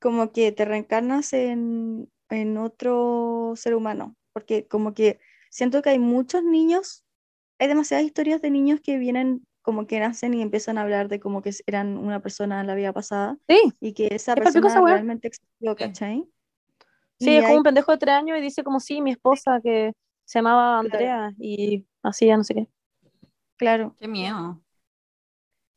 como 0.00 0.32
que 0.32 0.52
te 0.52 0.64
reencarnas 0.64 1.32
en, 1.34 2.12
en 2.30 2.58
otro 2.58 3.54
ser 3.56 3.74
humano, 3.76 4.16
porque 4.32 4.68
como 4.68 4.94
que 4.94 5.20
siento 5.50 5.82
que 5.82 5.90
hay 5.90 6.00
muchos 6.00 6.44
niños, 6.44 7.04
hay 7.58 7.68
demasiadas 7.68 8.06
historias 8.06 8.42
de 8.42 8.50
niños 8.52 8.80
que 8.82 8.98
vienen 8.98 9.45
como 9.66 9.88
que 9.88 9.98
nacen 9.98 10.32
y 10.32 10.42
empiezan 10.42 10.78
a 10.78 10.82
hablar 10.82 11.08
de 11.08 11.18
como 11.18 11.42
que 11.42 11.50
eran 11.66 11.98
una 11.98 12.22
persona 12.22 12.60
en 12.60 12.68
la 12.68 12.76
vida 12.76 12.92
pasada 12.92 13.36
Sí, 13.48 13.60
y 13.80 13.94
que 13.94 14.06
esa 14.12 14.34
es 14.34 14.38
persona 14.38 14.80
realmente 14.80 15.26
existió, 15.26 15.72
Sí. 15.72 15.76
¿cachai? 15.76 16.24
Sí, 17.18 17.30
Y 17.30 17.34
es 17.34 17.42
como 17.42 17.54
hay, 17.54 17.56
un 17.58 17.64
pendejo 17.64 17.90
de 17.90 17.98
tres 17.98 18.14
años 18.14 18.38
y 18.38 18.42
dice 18.42 18.62
como 18.62 18.78
sí, 18.78 19.02
mi 19.02 19.10
esposa 19.10 19.60
que 19.60 19.92
se 20.24 20.38
llamaba 20.38 20.80
claro, 20.82 20.94
Andrea 20.94 21.32
y 21.40 21.84
hacía 22.04 22.36
no 22.36 22.44
sé 22.44 22.54
qué. 22.54 22.68
claro. 23.56 23.96
Qué 23.98 24.06
miedo. 24.06 24.62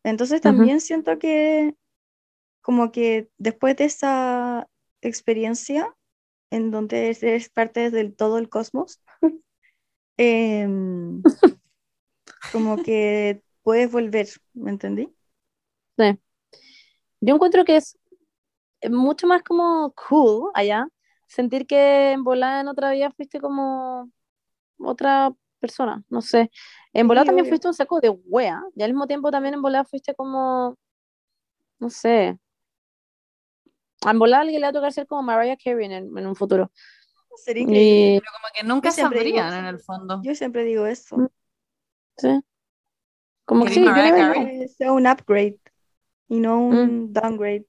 Entonces 0.04 0.40
también 0.40 0.82
siento 0.82 1.18
que 1.18 1.74
como 2.62 2.92
que 2.92 3.30
después 3.40 3.76
de 3.76 3.86
esa 3.86 4.68
experiencia 5.02 5.96
en 6.52 6.70
donde 6.70 7.10
eres 7.10 7.50
parte 7.50 7.90
del 7.90 8.16
todo 8.16 8.38
el 8.38 8.50
cosmos, 8.50 9.02
em, 10.18 11.24
como 12.52 12.84
que 12.84 13.42
puedes 13.64 13.92
volver, 13.92 14.28
¿me 14.54 14.72
entendí? 14.72 15.14
Sí. 15.98 16.20
Yo 17.22 17.36
encuentro 17.36 17.66
que 17.66 17.78
es 17.78 17.98
mucho 18.90 19.28
más 19.28 19.44
como 19.44 19.94
cool 20.10 20.52
allá, 20.56 20.88
sentir 21.28 21.68
que 21.68 22.12
en 22.14 22.24
volada 22.24 22.62
en 22.62 22.68
otra 22.70 22.92
vida 22.92 23.12
fuiste 23.12 23.40
como 23.42 24.12
otra 24.80 25.32
persona, 25.60 26.04
no 26.10 26.22
sé. 26.22 26.52
En 26.94 27.08
volada 27.08 27.26
Sí, 27.26 27.28
también 27.28 27.48
obvio. 27.48 27.48
fuiste 27.48 27.68
un 27.70 27.76
saco 27.76 28.02
de 28.02 28.10
wea, 28.12 28.62
y 28.76 28.84
al 28.84 28.92
mismo 28.94 29.08
tiempo 29.08 29.32
también 29.32 29.56
en 29.56 29.62
volada 29.64 29.86
fuiste 29.86 30.16
como, 30.16 30.78
no 31.80 31.90
sé, 31.90 32.40
en 34.06 34.20
volada 34.20 34.40
a 34.40 34.42
alguien 34.44 34.62
le 34.62 34.66
va 34.68 34.70
a 34.70 34.74
tocar 34.74 34.94
ser 34.94 35.08
como 35.08 35.24
Mariah 35.24 35.58
Carey 35.64 35.86
en, 35.86 35.94
en 36.18 36.28
un 36.28 36.36
futuro. 36.36 36.72
Sería 37.36 37.64
increíble. 37.64 38.12
Y, 38.12 38.16
Pero 38.16 38.32
como 38.34 38.52
que 38.54 38.64
nunca 38.64 38.92
digo 39.16 39.40
sabrían 39.42 39.48
eso. 39.48 39.60
en 39.60 39.66
el 39.66 39.80
fondo. 39.80 40.22
Yo 40.22 40.36
siempre 40.36 40.64
digo 40.64 40.86
eso. 40.86 41.28
sí, 42.18 42.30
como 43.50 43.66
que 43.68 43.80
¿Querés 43.94 44.18
sí, 44.78 44.88
un 44.92 45.08
upgrade 45.08 45.60
y 46.30 46.40
no 46.42 46.60
Mm. 46.72 47.02
un 47.02 47.14
downgrade. 47.14 47.68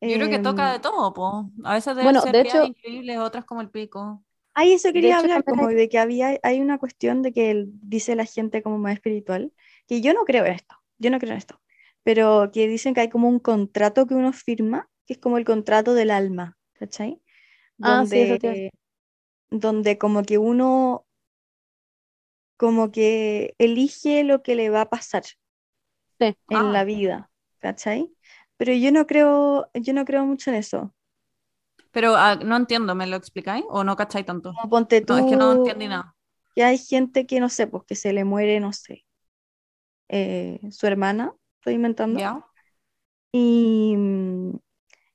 Yo 0.00 0.16
creo 0.18 0.28
que 0.30 0.38
toca 0.38 0.64
Em, 0.64 0.74
de 0.74 0.80
todo, 0.80 1.12
po. 1.14 1.50
A 1.64 1.74
veces 1.74 1.96
deben 1.96 2.16
Bueno, 2.16 2.20
ser 2.20 2.36
de 2.36 2.40
hecho, 2.40 2.58
increíbles, 2.62 3.18
otras 3.18 3.44
como 3.44 3.60
el 3.62 3.70
pico. 3.70 4.24
Ay, 4.54 4.72
eso 4.72 4.92
de 4.92 4.92
quería 4.92 5.10
hecho 5.10 5.28
hablar, 5.28 5.44
como 5.44 5.68
de 5.68 5.88
que 5.88 5.98
había, 5.98 6.38
hay 6.42 6.60
una 6.60 6.78
cuestión 6.78 7.22
de 7.22 7.32
que 7.32 7.50
el- 7.50 7.68
dice 7.82 8.16
la 8.16 8.24
gente 8.24 8.62
como 8.62 8.78
más 8.78 8.94
espiritual, 8.94 9.52
que 9.86 10.00
yo 10.00 10.12
no 10.14 10.24
creo 10.24 10.44
en 10.46 10.52
esto, 10.54 10.74
yo 10.98 11.10
no 11.10 11.18
creo 11.20 11.32
en 11.32 11.38
esto, 11.38 11.60
pero 12.02 12.50
que 12.52 12.66
dicen 12.68 12.92
que 12.94 13.00
hay 13.02 13.08
como 13.08 13.28
un 13.28 13.38
contrato 13.38 14.06
que 14.06 14.14
uno 14.14 14.32
firma, 14.32 14.88
que 15.06 15.12
es 15.14 15.18
como 15.20 15.38
el 15.38 15.44
contrato 15.44 15.94
del 15.94 16.10
alma, 16.10 16.58
¿cachai? 16.74 17.22
ah, 17.82 18.04
sí, 18.06 18.20
eso. 18.20 18.38
Donde, 18.38 18.70
donde 19.50 19.98
como 19.98 20.24
que 20.24 20.38
uno, 20.38 21.06
como 22.58 22.92
que 22.92 23.56
elige 23.58 24.24
lo 24.24 24.42
que 24.44 24.56
le 24.56 24.70
va 24.70 24.82
a 24.82 24.90
pasar, 24.90 25.24
Sí. 26.20 26.36
en 26.48 26.72
Ah. 26.72 26.72
la 26.72 26.84
vida, 26.84 27.30
¿cachai? 27.58 28.12
Pero 28.56 28.72
yo 28.74 28.92
no 28.92 29.06
creo, 29.06 29.70
yo 29.74 29.92
no 29.94 30.04
creo 30.04 30.24
mucho 30.26 30.50
en 30.50 30.56
eso. 30.56 30.94
Pero 31.92 32.16
ah, 32.16 32.36
no 32.36 32.56
entiendo, 32.56 32.94
¿me 32.94 33.06
lo 33.06 33.16
explicáis? 33.16 33.64
¿O 33.68 33.84
no 33.84 33.96
cacháis 33.96 34.24
tanto? 34.26 34.50
Como 34.54 34.68
ponte 34.70 35.00
No, 35.08 35.18
es 35.18 35.26
que 35.26 35.36
no 35.36 35.52
tú, 35.52 35.52
entendí 35.52 35.88
nada. 35.88 36.14
que 36.54 36.64
hay 36.64 36.78
gente 36.78 37.26
que 37.26 37.40
no 37.40 37.48
sé, 37.50 37.66
pues 37.68 37.84
que 37.86 37.94
se 37.96 38.12
le 38.14 38.24
muere, 38.24 38.60
no 38.60 38.72
sé, 38.74 39.06
eh, 40.08 40.60
su 40.70 40.86
hermana, 40.86 41.34
estoy 41.60 41.74
inventando, 41.74 42.20
¿Ya? 42.20 42.42
y, 43.32 43.96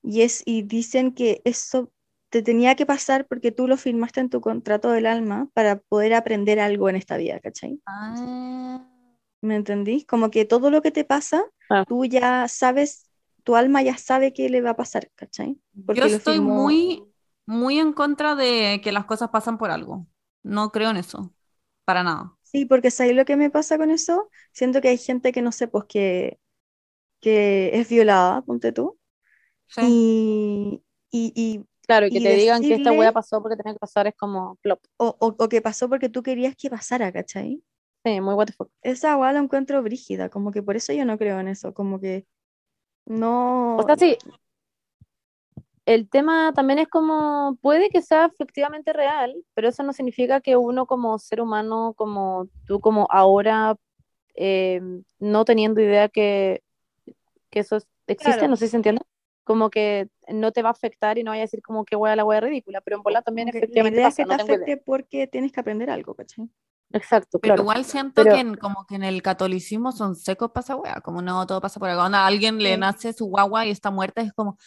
y, 0.01 0.21
es, 0.21 0.43
y 0.45 0.63
dicen 0.63 1.13
que 1.13 1.41
eso 1.45 1.92
te 2.33 2.41
tenía 2.41 2.73
que 2.75 2.87
pasar 2.87 3.27
porque 3.27 3.51
tú 3.51 3.67
lo 3.67 3.77
firmaste 3.77 4.19
en 4.19 4.27
tu 4.31 4.41
contrato 4.41 4.89
del 4.89 5.05
alma 5.05 5.49
para 5.53 5.77
poder 5.81 6.15
aprender 6.15 6.59
algo 6.59 6.89
en 6.89 6.95
esta 6.95 7.15
vida, 7.15 7.39
¿cachai? 7.39 7.79
Ah. 7.85 8.83
¿Me 9.41 9.55
entendís? 9.55 10.03
Como 10.07 10.31
que 10.31 10.43
todo 10.43 10.71
lo 10.71 10.81
que 10.81 10.89
te 10.89 11.05
pasa, 11.05 11.43
Ah. 11.69 11.85
tú 11.87 12.05
ya 12.05 12.47
sabes, 12.47 13.07
tu 13.43 13.55
alma 13.55 13.83
ya 13.83 13.97
sabe 13.97 14.33
qué 14.33 14.49
le 14.49 14.61
va 14.61 14.71
a 14.71 14.75
pasar, 14.75 15.11
¿cachai? 15.13 15.59
Porque 15.85 15.99
Yo 16.01 16.07
estoy 16.07 16.37
firmó- 16.39 16.63
muy, 16.63 17.03
muy 17.45 17.77
en 17.77 17.93
contra 17.93 18.33
de 18.33 18.81
que 18.83 18.91
las 18.91 19.05
cosas 19.05 19.29
pasan 19.29 19.59
por 19.59 19.69
algo. 19.69 20.07
No 20.41 20.71
creo 20.71 20.89
en 20.89 20.97
eso, 20.97 21.35
para 21.85 22.01
nada. 22.01 22.35
Sí, 22.41 22.65
porque 22.65 22.89
¿sabes 22.89 23.15
lo 23.15 23.25
que 23.25 23.37
me 23.37 23.51
pasa 23.51 23.77
con 23.77 23.91
eso? 23.91 24.27
Siento 24.53 24.81
que 24.81 24.87
hay 24.87 24.97
gente 24.97 25.31
que 25.31 25.43
no 25.43 25.51
sé, 25.51 25.67
pues 25.67 25.85
que, 25.87 26.39
que 27.21 27.69
es 27.79 27.89
violada, 27.89 28.41
ponte 28.41 28.71
tú, 28.71 28.97
Sí. 29.67 29.81
y, 29.83 30.83
y, 31.11 31.33
y- 31.35 31.65
Claro, 31.85 32.05
y 32.07 32.11
que 32.11 32.19
Y 32.19 32.23
te 32.23 32.35
digan 32.35 32.61
que 32.61 32.75
esta 32.75 32.91
wea 32.93 33.11
pasó 33.11 33.41
porque 33.41 33.57
tenía 33.57 33.73
que 33.73 33.79
pasar 33.79 34.07
es 34.07 34.15
como 34.15 34.55
plop. 34.61 34.79
o, 34.97 35.15
o- 35.19 35.35
o 35.37 35.49
que 35.49 35.61
pasó 35.61 35.89
porque 35.89 36.09
tú 36.09 36.23
querías 36.23 36.55
que 36.55 36.69
pasara, 36.69 37.11
¿cachai? 37.11 37.61
Sí, 38.05 38.19
muy 38.21 38.33
what 38.33 38.47
the 38.47 38.53
fuck. 38.53 38.69
Esa 38.81 39.13
agua 39.13 39.31
la 39.31 39.39
encuentro 39.39 39.81
brígida, 39.81 40.29
como 40.29 40.51
que 40.51 40.61
por 40.63 40.75
eso 40.75 40.93
yo 40.93 41.05
no 41.05 41.17
creo 41.17 41.39
en 41.39 41.47
eso, 41.47 41.73
como 41.73 41.99
que 41.99 42.25
no... 43.05 43.77
O 43.77 43.83
sea, 43.83 43.97
sí. 43.97 44.17
El 45.85 46.09
tema 46.09 46.53
también 46.53 46.79
es 46.79 46.87
como, 46.87 47.57
puede 47.61 47.89
que 47.89 48.01
sea 48.01 48.25
efectivamente 48.27 48.93
real, 48.93 49.35
pero 49.53 49.67
eso 49.67 49.83
no 49.83 49.91
significa 49.91 50.39
que 50.39 50.55
uno 50.55 50.85
como 50.85 51.19
ser 51.19 51.41
humano, 51.41 51.93
como 51.97 52.47
tú 52.65 52.79
como 52.79 53.05
ahora, 53.09 53.75
eh, 54.35 54.81
no 55.19 55.43
teniendo 55.45 55.81
idea 55.81 56.07
que, 56.07 56.63
que 57.49 57.59
eso 57.59 57.77
es- 57.77 57.87
existe, 58.07 58.31
Claro. 58.37 58.47
no 58.49 58.55
sé 58.57 58.65
si 58.67 58.71
se 58.71 58.77
entiende, 58.77 59.01
como 59.43 59.69
que 59.69 60.09
no 60.29 60.51
te 60.51 60.61
va 60.61 60.69
a 60.69 60.71
afectar 60.71 61.17
y 61.17 61.23
no 61.23 61.31
vaya 61.31 61.41
a 61.43 61.45
decir 61.45 61.61
como 61.61 61.85
que 61.85 61.95
wea 61.95 62.15
la 62.15 62.23
wea 62.25 62.39
ridícula, 62.41 62.81
pero 62.81 62.97
en 62.97 63.03
bola 63.03 63.21
también 63.21 63.47
como 63.47 63.53
que 63.53 63.59
la 63.59 63.65
efectivamente 63.65 63.97
idea 63.99 64.07
es 64.07 64.13
pasa, 64.15 64.23
que 64.23 64.29
no 64.29 64.37
te 64.37 64.43
afecte 64.53 64.77
porque 64.77 65.27
tienes 65.27 65.51
que 65.51 65.59
aprender 65.59 65.89
algo, 65.89 66.15
¿cachai? 66.15 66.49
Exacto, 66.91 67.39
Pero 67.39 67.55
claro. 67.55 67.63
igual 67.63 67.85
siento 67.85 68.23
Pero- 68.23 68.35
que 68.35 68.41
en, 68.41 68.55
como 68.55 68.85
que 68.85 68.95
en 68.95 69.03
el 69.03 69.21
catolicismo 69.23 69.91
son 69.91 70.15
secos 70.15 70.51
esa 70.55 70.75
wea, 70.75 71.01
como 71.01 71.21
no, 71.23 71.45
todo 71.47 71.59
pasa 71.59 71.79
por 71.79 71.89
algo. 71.89 72.03
Onda, 72.03 72.19
a 72.23 72.27
alguien 72.27 72.59
le 72.59 72.73
Sí. 72.75 72.79
nace 72.79 73.13
su 73.13 73.25
guagua 73.25 73.65
y 73.65 73.71
está 73.71 73.89
muerta, 73.89 74.21
es 74.21 74.31
como, 74.33 74.57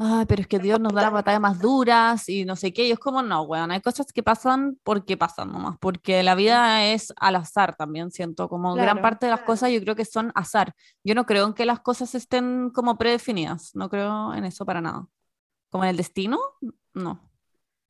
ay, 0.00 0.26
pero 0.26 0.42
es 0.42 0.48
que 0.48 0.58
Dios 0.58 0.80
nos 0.80 0.92
da 0.94 1.02
las 1.02 1.12
batallas 1.12 1.40
más 1.42 1.60
duras 1.60 2.28
y 2.28 2.44
no 2.46 2.56
sé 2.56 2.72
qué. 2.72 2.86
Y 2.88 2.92
es 2.92 2.98
como, 2.98 3.22
no, 3.22 3.42
weón, 3.42 3.70
hay 3.70 3.80
cosas 3.82 4.12
que 4.12 4.22
pasan 4.22 4.78
porque 4.82 5.16
pasan 5.18 5.52
nomás, 5.52 5.76
porque 5.80 6.22
la 6.22 6.34
vida 6.34 6.86
es 6.92 7.12
al 7.16 7.36
azar 7.36 7.76
también, 7.76 8.10
siento, 8.10 8.48
como 8.48 8.78
gran 8.80 9.00
parte 9.02 9.26
de 9.26 9.30
las 9.32 9.40
claro. 9.40 9.46
cosas 9.52 9.70
yo 9.72 9.80
creo 9.82 9.96
que 9.96 10.04
son 10.06 10.32
azar. 10.34 10.74
Yo 11.04 11.14
no 11.14 11.26
creo 11.26 11.46
en 11.46 11.54
que 11.54 11.66
las 11.66 11.80
cosas 11.80 12.14
estén 12.14 12.70
como 12.70 12.98
predefinidas, 12.98 13.72
no 13.74 13.90
creo 13.90 14.34
en 14.34 14.44
eso 14.46 14.66
para 14.66 14.80
nada. 14.80 15.06
Como 15.70 15.84
en 15.84 15.90
el 15.90 15.98
destino, 15.98 16.38
no, 16.94 17.20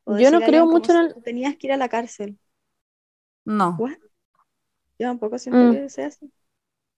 Yo 0.07 0.31
no 0.31 0.41
creo 0.41 0.67
mucho 0.67 0.93
en 0.93 0.99
el- 0.99 1.23
tenías 1.23 1.57
que 1.57 1.69
ir 1.69 1.73
a 1.73 1.79
la 1.79 1.89
cárcel. 1.89 2.39
no. 3.45 3.77
What? 3.79 3.99
Yo 4.99 5.09
tampoco 5.09 5.39
siento 5.39 5.67
Mm. 5.67 5.73
que 5.73 5.89
sea 5.89 6.07
así. 6.09 6.31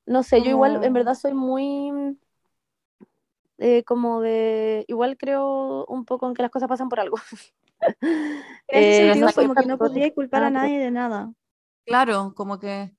No 0.07 0.23
sé, 0.23 0.43
yo 0.43 0.51
igual 0.51 0.83
en 0.85 0.93
verdad 0.93 1.15
soy 1.15 1.35
muy 1.35 2.19
eh, 3.63 3.85
como 3.85 4.21
de, 4.21 4.85
igual 4.89 5.17
creo 5.19 5.87
un 5.87 6.05
poco 6.05 6.29
en 6.29 6.35
que 6.35 6.43
las 6.43 6.51
cosas 6.51 6.69
pasan 6.69 6.89
por 6.89 7.01
algo. 7.01 7.17
En 8.73 8.85
ese 8.85 8.95
Eh, 8.95 9.05
sentido, 9.05 9.27
no 9.27 9.33
como 9.35 9.55
que 9.57 9.67
no 9.67 9.79
podría 9.79 10.13
culpar 10.15 10.43
a 10.45 10.51
nadie 10.51 10.79
de 10.79 10.91
nada. 10.91 11.33
Claro, 11.85 12.35
como 12.35 12.59
que 12.59 12.93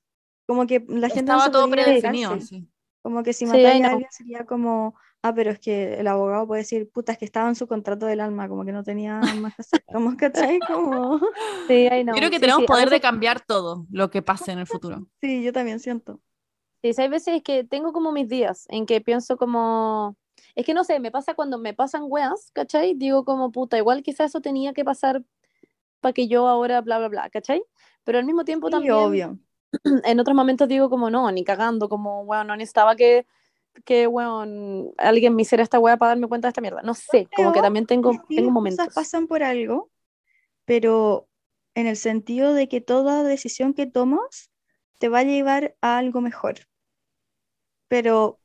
Como 0.45 0.67
que 0.67 0.83
la 0.87 1.09
gente 1.09 1.31
no 1.31 1.37
estaba 1.37 1.51
todo 1.51 1.69
predefinido, 1.69 2.39
sí. 2.41 2.67
Como 3.01 3.23
que 3.23 3.33
si 3.33 3.45
Sí, 3.45 3.49
matáis 3.57 3.79
I 3.79 3.83
a 3.83 3.89
alguien 3.91 4.09
sería 4.11 4.45
como, 4.45 4.95
ah, 5.21 5.33
pero 5.33 5.51
es 5.51 5.59
que 5.59 5.95
el 5.99 6.07
abogado 6.07 6.47
puede 6.47 6.61
decir, 6.61 6.89
puta, 6.91 7.11
es 7.13 7.17
que 7.17 7.25
estaba 7.25 7.49
en 7.49 7.55
su 7.55 7.67
contrato 7.67 8.05
del 8.05 8.21
alma, 8.21 8.47
como 8.47 8.63
que 8.65 8.71
no 8.71 8.83
tenía 8.83 9.19
más 9.35 9.55
que 9.55 9.61
hacer. 9.63 9.83
Como, 9.91 10.15
¿cachai? 10.17 10.63
Como, 10.63 11.19
Sí, 11.67 11.87
I 11.87 12.03
know. 12.03 12.15
Yo 12.15 12.19
creo 12.19 12.29
que 12.29 12.39
Sí, 12.39 12.41
tenemos 12.41 12.65
poder 12.65 12.89
de 12.89 13.01
cambiar 13.01 13.41
todo 13.45 13.85
lo 13.91 14.09
que 14.09 14.21
pase 14.21 14.51
en 14.51 14.59
el 14.59 14.67
futuro. 14.67 15.07
sí, 15.21 15.43
yo 15.43 15.53
también 15.53 15.79
siento. 15.79 16.21
Sí, 16.83 16.93
hay 16.97 17.09
veces 17.09 17.41
que 17.43 17.63
tengo 17.63 17.93
como 17.93 18.11
mis 18.11 18.27
días 18.29 18.65
en 18.69 18.85
que 18.85 19.01
pienso 19.01 19.37
como, 19.37 20.17
es 20.55 20.65
que 20.65 20.73
no 20.73 20.83
sé, 20.83 20.99
me 20.99 21.11
pasa 21.11 21.33
cuando 21.33 21.57
me 21.57 21.73
pasan 21.73 22.03
weas, 22.07 22.51
¿cachai? 22.53 22.93
Digo 22.93 23.25
como, 23.25 23.51
puta, 23.51 23.77
igual 23.77 24.03
quizás 24.03 24.31
eso 24.31 24.41
tenía 24.41 24.73
que 24.73 24.85
pasar 24.85 25.23
para 25.99 26.13
que 26.13 26.27
yo 26.27 26.47
ahora 26.47 26.81
bla, 26.81 26.99
bla, 26.99 27.07
bla, 27.07 27.29
¿cachai? 27.29 27.63
Pero 28.03 28.19
al 28.19 28.25
mismo 28.25 28.45
tiempo 28.45 28.69
también, 28.69 28.93
obvio. 28.93 29.39
en 30.05 30.19
otros 30.19 30.35
momentos 30.35 30.67
digo 30.67 30.89
como, 30.89 31.09
no, 31.09 31.31
ni 31.31 31.43
cagando, 31.43 31.89
como, 31.89 32.21
weón, 32.21 32.47
no 32.47 32.55
necesitaba 32.55 32.95
que, 32.95 33.25
que, 33.85 34.05
weón, 34.05 34.91
alguien 34.97 35.35
me 35.35 35.41
hiciera 35.41 35.63
esta 35.63 35.79
wea 35.79 35.97
para 35.97 36.09
darme 36.09 36.27
cuenta 36.27 36.47
de 36.47 36.49
esta 36.49 36.61
mierda. 36.61 36.81
No 36.83 36.93
sé, 36.93 37.27
como 37.35 37.51
que 37.51 37.61
también 37.61 37.87
tengo, 37.87 38.11
tengo 38.29 38.43
las 38.43 38.51
momentos. 38.51 38.85
cosas 38.85 38.93
pasan 38.93 39.27
por 39.27 39.41
algo, 39.41 39.89
pero 40.65 41.27
en 41.73 41.87
el 41.87 41.97
sentido 41.97 42.53
de 42.53 42.67
que 42.67 42.81
toda 42.81 43.23
decisión 43.23 43.73
que 43.73 43.87
tomas 43.87 44.51
te 44.99 45.09
va 45.09 45.19
a 45.19 45.23
llevar 45.23 45.75
a 45.81 45.97
algo 45.97 46.21
mejor. 46.21 46.55
Pero 47.87 48.39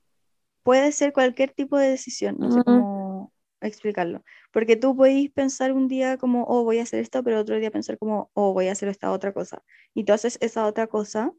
puede 0.63 0.93
ser 0.93 1.13
cualquier 1.13 1.53
tipo 1.53 1.79
de 1.79 1.89
decisión, 1.91 2.37
no 2.39 2.51
sé 2.51 2.63
Ujú. 2.63 2.65
cómo 2.65 3.33
explicarlo. 3.61 4.23
Porque 4.53 4.77
tú 4.77 4.97
podéis 4.97 5.31
pensar 5.33 5.73
un 5.73 5.89
día 5.89 6.17
como, 6.19 6.45
oh, 6.45 6.65
voy 6.65 6.79
a 6.79 6.83
hacer 6.85 7.01
esto, 7.01 7.23
pero 7.25 7.41
otro 7.41 7.59
día 7.59 7.71
pensar 7.71 7.99
como, 7.99 8.31
oh, 8.35 8.53
voy 8.55 8.69
a 8.69 8.73
hacer 8.73 8.89
esta 8.89 9.11
otra 9.13 9.33
cosa. 9.33 9.63
Y 9.95 10.05
tú 10.05 10.13
haces 10.13 10.39
esa 10.41 10.67
otra 10.67 10.87
cosa 10.89 11.33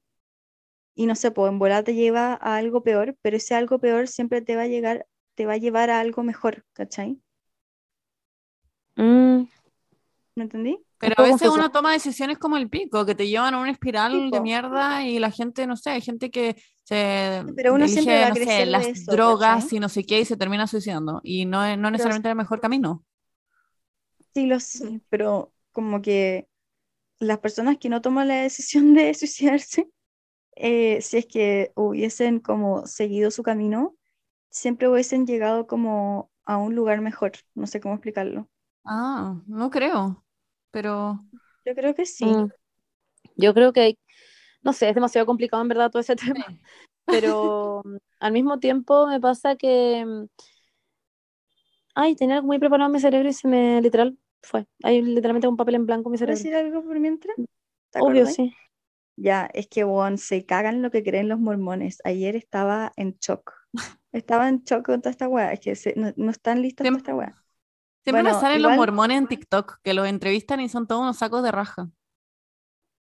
y 0.93 1.07
no 1.07 1.15
sé, 1.15 1.31
pues 1.31 1.51
en 1.51 1.57
volar 1.59 1.83
te 1.83 1.95
lleva 1.95 2.33
a 2.39 2.57
algo 2.57 2.83
peor, 2.83 3.17
pero 3.23 3.37
ese 3.37 3.55
algo 3.55 3.79
peor 3.79 4.07
siempre 4.07 4.41
te 4.43 4.55
va 4.55 4.63
a 4.63 4.67
llegar, 4.67 5.07
te 5.35 5.45
va 5.47 5.53
a 5.53 5.57
llevar 5.57 5.89
a 5.89 5.99
algo 5.99 6.21
mejor, 6.23 6.63
¿cachai? 6.73 7.19
Mm, 8.97 9.47
¿Me 10.35 10.43
entendí? 10.43 10.83
Pero 10.99 11.15
a 11.17 11.23
veces 11.23 11.49
uno 11.49 11.71
toma 11.71 11.93
decisiones 11.93 12.37
como 12.37 12.57
el 12.57 12.69
pico, 12.69 13.05
que 13.05 13.15
te 13.15 13.27
llevan 13.27 13.53
a 13.53 13.59
una 13.59 13.71
espiral 13.71 14.29
de 14.31 14.41
mierda 14.41 15.05
y 15.05 15.19
la 15.19 15.31
gente, 15.31 15.65
no 15.65 15.77
sé, 15.77 15.91
hay 15.91 16.01
gente 16.01 16.29
que 16.29 16.61
se 16.83 17.43
pero 17.55 17.73
uno 17.73 17.87
siempre 17.87 18.21
va 18.21 18.29
no 18.29 18.35
sé, 18.35 18.65
las 18.65 18.85
eso, 18.87 19.11
drogas 19.11 19.63
¿cachai? 19.63 19.77
y 19.77 19.79
no 19.79 19.89
sé 19.89 20.03
qué 20.03 20.19
y 20.19 20.25
se 20.25 20.37
termina 20.37 20.67
suicidando. 20.67 21.21
Y 21.23 21.45
no 21.45 21.63
es 21.65 21.77
no 21.77 21.89
necesariamente 21.91 22.29
el 22.29 22.35
mejor 22.35 22.59
camino. 22.59 23.05
Sí, 24.33 24.45
lo 24.45 24.59
sé, 24.59 25.01
pero 25.09 25.53
como 25.71 26.01
que 26.01 26.47
las 27.19 27.39
personas 27.39 27.77
que 27.79 27.89
no 27.89 28.01
toman 28.01 28.27
la 28.29 28.37
decisión 28.43 28.93
de 28.95 29.13
suicidarse, 29.15 29.89
eh, 30.55 31.01
si 31.01 31.17
es 31.19 31.27
que 31.27 31.71
hubiesen 31.75 32.39
como 32.39 32.87
seguido 32.87 33.31
su 33.31 33.43
camino, 33.43 33.95
siempre 34.51 34.89
hubiesen 34.89 35.27
llegado 35.27 35.67
como 35.67 36.31
a 36.45 36.57
un 36.57 36.75
lugar 36.75 37.01
mejor. 37.01 37.33
No 37.55 37.67
sé 37.67 37.81
cómo 37.81 37.95
explicarlo. 37.95 38.49
Ah, 38.85 39.41
no 39.47 39.69
creo. 39.69 40.23
Pero 40.71 41.25
Yo 41.65 41.75
creo 41.75 41.95
que 41.95 42.05
sí. 42.05 42.37
mm. 42.37 42.47
Yo 43.37 43.53
creo 43.53 43.73
que, 43.73 43.97
no 44.63 44.73
sé, 44.73 44.89
es 44.89 44.95
demasiado 44.95 45.27
complicado 45.27 45.61
en 45.63 45.69
verdad 45.69 45.91
todo 45.91 46.01
ese 46.01 46.15
tema. 46.17 46.45
pero 47.09 47.81
mm, 47.85 47.97
al 48.21 48.33
mismo 48.33 48.59
tiempo 48.59 49.07
me 49.07 49.19
pasa 49.21 49.55
que, 49.57 50.05
mm, 50.05 50.25
ay, 51.95 52.15
tenía 52.15 52.35
algo 52.35 52.47
muy 52.47 52.59
preparado 52.59 52.87
en 52.89 52.93
mi 52.93 52.99
cerebro 52.99 53.29
y 53.29 53.33
se 53.33 53.47
me, 53.47 53.81
literal, 53.81 54.17
fue. 54.41 54.65
Hay 54.83 55.01
literalmente 55.01 55.47
un 55.47 55.57
papel 55.57 55.75
en 55.75 55.85
blanco 55.85 56.09
en 56.09 56.11
mi 56.13 56.17
¿Puedo 56.21 56.29
cerebro. 56.29 56.35
decir 56.35 56.55
algo 56.55 56.83
por 56.83 56.99
mientras? 56.99 57.35
¿Te 57.91 57.99
Obvio, 57.99 58.25
sí. 58.25 58.53
Ya, 59.17 59.49
es 59.53 59.67
que 59.67 59.83
bueno, 59.83 60.17
se 60.17 60.45
cagan 60.45 60.81
lo 60.81 60.91
que 60.91 61.03
creen 61.03 61.27
los 61.29 61.39
mormones. 61.39 61.99
Ayer 62.05 62.35
estaba 62.35 62.91
en 62.95 63.17
shock. 63.19 63.53
Estaba 64.11 64.49
en 64.49 64.63
shock 64.63 64.85
con 64.87 65.01
toda 65.01 65.11
esta 65.11 65.27
weá. 65.27 65.53
Es 65.53 65.59
que 65.59 65.75
se- 65.75 65.93
no, 65.95 66.11
no 66.17 66.31
están 66.31 66.61
listos 66.61 66.87
para 66.87 66.97
esta 66.99 67.15
weá. 67.15 67.43
Siempre 68.03 68.23
me 68.23 68.29
Bueno, 68.29 68.39
salen 68.41 68.61
los 68.61 68.75
mormones 68.75 69.17
en 69.17 69.27
TikTok 69.27 69.79
que 69.83 69.93
los 69.93 70.07
entrevistan 70.07 70.59
y 70.61 70.69
son 70.69 70.87
todos 70.87 71.01
unos 71.01 71.17
sacos 71.17 71.43
de 71.43 71.51
raja. 71.51 71.89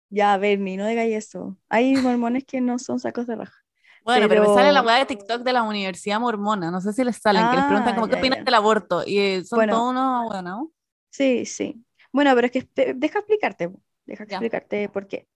Ya, 0.09 0.36
Bernie, 0.38 0.76
no 0.76 0.86
digáis 0.86 1.14
eso. 1.16 1.59
Hay 1.68 1.94
mormones 1.97 2.44
que 2.44 2.61
no 2.61 2.78
son 2.78 3.01
sacos 3.01 3.26
de 3.26 3.36
raja. 3.36 3.57
Bueno, 4.05 4.28
pero, 4.28 4.42
me 4.42 4.55
sale 4.55 4.72
la 4.72 4.82
weá 4.82 4.99
de 4.99 5.07
TikTok 5.07 5.42
de 5.42 5.53
la 5.53 5.62
Universidad 5.64 6.20
Mormona. 6.20 6.70
No 6.70 6.80
sé 6.80 6.92
si 6.92 7.03
les 7.03 7.16
salen, 7.16 7.51
que 7.51 7.57
les 7.57 7.64
preguntan 7.64 7.92
Ah, 7.92 7.97
como, 7.97 8.07
¿qué 8.09 8.16
ya, 8.28 8.36
ya. 8.36 8.42
del 8.44 8.55
aborto? 8.55 9.03
Y 9.05 9.18
eh, 9.18 9.44
son 9.44 9.59
Bueno. 9.59 9.72
todos 9.74 9.90
unos, 9.90 10.26
bueno, 10.28 10.72
Sí, 11.11 11.44
sí. 11.44 11.84
Bueno, 12.12 12.32
pero 12.34 12.47
es 12.47 12.53
que 12.53 12.94
deja 12.94 13.18
explicarte, 13.18 13.70
deja 14.07 14.24
Ya. 14.26 14.36
explicarte 14.36 14.88
por 14.90 15.09
qué. 15.09 15.26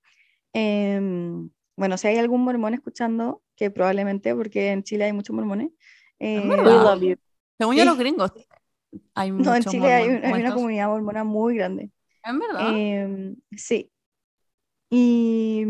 Em, 0.52 1.50
bueno, 1.76 1.96
si 1.98 2.06
hay 2.08 2.18
algún 2.18 2.42
mormón 2.44 2.74
escuchando, 2.74 3.42
que 3.56 3.70
probablemente, 3.72 4.34
porque 4.34 4.70
en 4.70 4.84
Chile 4.84 5.04
hay 5.06 5.12
muchos 5.12 5.34
mormones. 5.34 5.70
eh, 6.20 6.38
We 6.40 6.56
verdad? 6.56 6.84
love 6.84 7.02
you. 7.02 7.16
Según 7.58 7.74
yo, 7.76 7.82
Sí. 7.82 7.88
los 7.88 7.98
gringos 7.98 8.32
hay 9.14 9.30
no, 9.38 9.54
en 9.54 9.64
Chile 9.64 9.92
hay, 9.92 10.08
una 10.08 10.52
comunidad 10.52 10.88
mormona 10.88 11.24
muy 11.24 11.56
grande. 11.56 11.90
¿En 12.22 12.38
verdad? 12.38 12.66
Em, 12.66 13.36
sí. 13.56 13.90
Y 14.90 15.64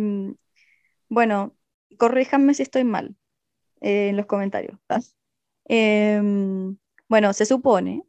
bueno, 1.08 1.56
corríjanme 1.98 2.54
si 2.54 2.62
estoy 2.62 2.84
mal. 2.84 3.16
eh, 3.82 4.10
en 4.10 4.16
los 4.18 4.26
comentarios. 4.26 4.78
Em, 5.68 6.78
bueno, 7.08 7.32
se 7.34 7.46
supone 7.46 8.04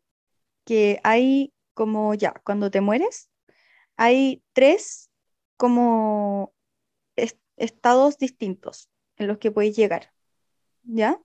que 0.65 0.99
hay 1.03 1.53
como 1.75 2.13
ya, 2.15 2.33
cuando 2.45 2.71
te 2.71 2.81
mueres, 2.81 3.29
hay 3.97 4.43
tres 4.53 5.11
como 5.57 6.53
est- 7.17 7.39
estados 7.57 8.17
distintos 8.19 8.89
en 9.17 9.27
los 9.27 9.39
que 9.39 9.51
puedes 9.51 9.75
llegar, 9.77 10.13
¿ya? 10.83 11.19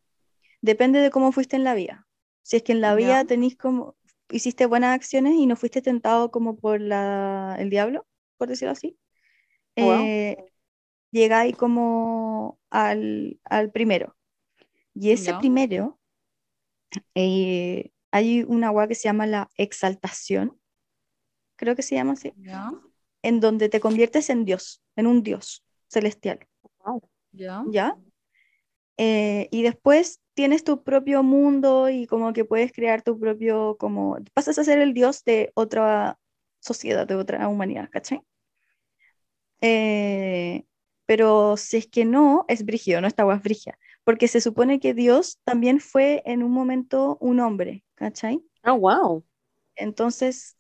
Depende 0.63 1.01
de 1.01 1.11
cómo 1.11 1.33
fuiste 1.33 1.57
en 1.57 1.65
la 1.65 1.75
vida. 1.75 2.06
Si 2.47 2.57
es 2.57 2.63
que 2.63 2.73
en 2.73 2.81
la 2.81 2.95
vida 2.95 3.25
tenés 3.27 3.57
como, 3.57 3.97
hiciste 4.31 4.67
buenas 4.67 4.95
acciones 4.95 5.35
y 5.35 5.47
no 5.47 5.57
fuiste 5.57 5.83
tentado 5.83 6.31
como 6.31 6.57
por 6.57 6.81
la, 6.81 7.57
el 7.59 7.71
diablo, 7.71 8.07
por 8.37 8.49
decirlo 8.49 8.71
así, 8.73 8.97
Wow. 9.79 10.11
eh, 10.11 10.37
llegáis 11.13 11.57
como 11.57 12.61
al, 12.71 13.41
al 13.45 13.73
primero. 13.73 14.17
Y 14.95 15.13
ese 15.13 15.35
Ya. 15.35 15.41
primero, 15.41 16.01
eh, 17.15 17.91
hay 18.11 18.43
una 18.45 18.69
agua 18.69 18.89
que 18.89 18.95
se 18.95 19.05
llama 19.05 19.27
la 19.27 19.51
exaltación, 19.57 20.59
creo 21.57 21.77
que 21.77 21.83
se 21.83 21.95
llama 21.95 22.15
así, 22.15 22.35
Ya, 22.45 22.71
en 23.23 23.41
donde 23.41 23.69
te 23.69 23.81
conviertes 23.81 24.31
en 24.31 24.45
Dios, 24.45 24.83
en 24.97 25.07
un 25.09 25.23
Dios 25.23 25.65
celestial, 25.89 26.41
ya. 27.33 27.65
¿ya? 27.65 27.99
Eh, 28.99 29.49
y 29.51 29.63
después 29.63 30.21
tienes 30.37 30.65
tu 30.65 30.85
propio 30.85 31.23
mundo 31.23 31.89
y 31.89 32.07
como 32.07 32.35
que 32.35 32.45
puedes 32.45 32.71
crear 32.71 33.01
tu 33.01 33.19
propio, 33.19 33.79
como, 33.79 34.19
pasas 34.35 34.59
a 34.59 34.65
ser 34.65 34.79
el 34.81 34.93
Dios 34.93 35.25
de 35.25 35.51
otra 35.55 36.19
sociedad, 36.61 37.07
de 37.07 37.15
otra 37.15 37.49
humanidad, 37.49 37.89
¿cachai? 37.91 38.21
Eh, 39.63 40.67
pero 41.07 41.57
si 41.57 41.79
es 41.79 41.87
que 41.87 42.05
no, 42.05 42.45
es 42.49 42.67
brígido, 42.67 43.01
no 43.01 43.07
esta 43.07 43.23
agua 43.23 43.37
es 43.37 43.43
brígida, 43.43 43.79
porque 44.05 44.29
se 44.29 44.43
supone 44.43 44.79
que 44.79 44.93
Dios 44.93 45.41
también 45.43 45.81
fue 45.81 46.23
en 46.27 46.43
un 46.43 46.53
momento 46.53 47.17
un 47.19 47.41
hombre, 47.41 47.83
¿cachai? 47.95 48.45
Ah, 48.63 48.73
wow. 48.73 49.25
Entonces, 49.75 50.59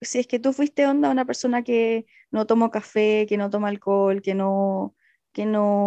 si 0.00 0.18
es 0.18 0.26
que 0.26 0.40
tú 0.40 0.52
fuiste 0.52 0.88
onda 0.88 1.08
una 1.08 1.24
persona 1.24 1.62
que 1.62 2.06
no 2.32 2.48
tomó 2.48 2.72
café, 2.72 3.26
que 3.28 3.36
no 3.36 3.48
toma 3.48 3.68
alcohol, 3.68 4.22
que 4.22 4.34
no, 4.34 4.96
que 5.32 5.46
no, 5.46 5.86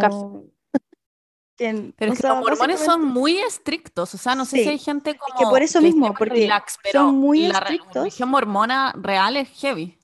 Pero 1.98 2.12
o 2.12 2.14
es 2.14 2.18
que 2.18 2.24
sea, 2.24 2.30
los 2.30 2.38
mormones 2.38 2.80
son 2.80 3.04
muy 3.06 3.38
estrictos, 3.40 4.14
o 4.14 4.18
sea, 4.18 4.36
no 4.36 4.46
sé 4.46 4.58
Sí, 4.58 4.60
si 4.60 4.70
hay 4.70 4.80
gente 4.80 5.18
como 5.18 5.34
que 5.36 5.46
por 5.46 5.62
eso 5.62 5.82
mismo, 5.82 6.16
porque 6.18 6.30
relax, 6.30 6.80
pero 6.84 7.00
son 7.02 7.16
muy 7.16 7.48
la 7.48 7.60
estrictos. 7.60 8.00
religión 8.00 8.30
mormona 8.30 8.94
real 8.98 9.38
es 9.38 9.50
heavy. 9.62 9.98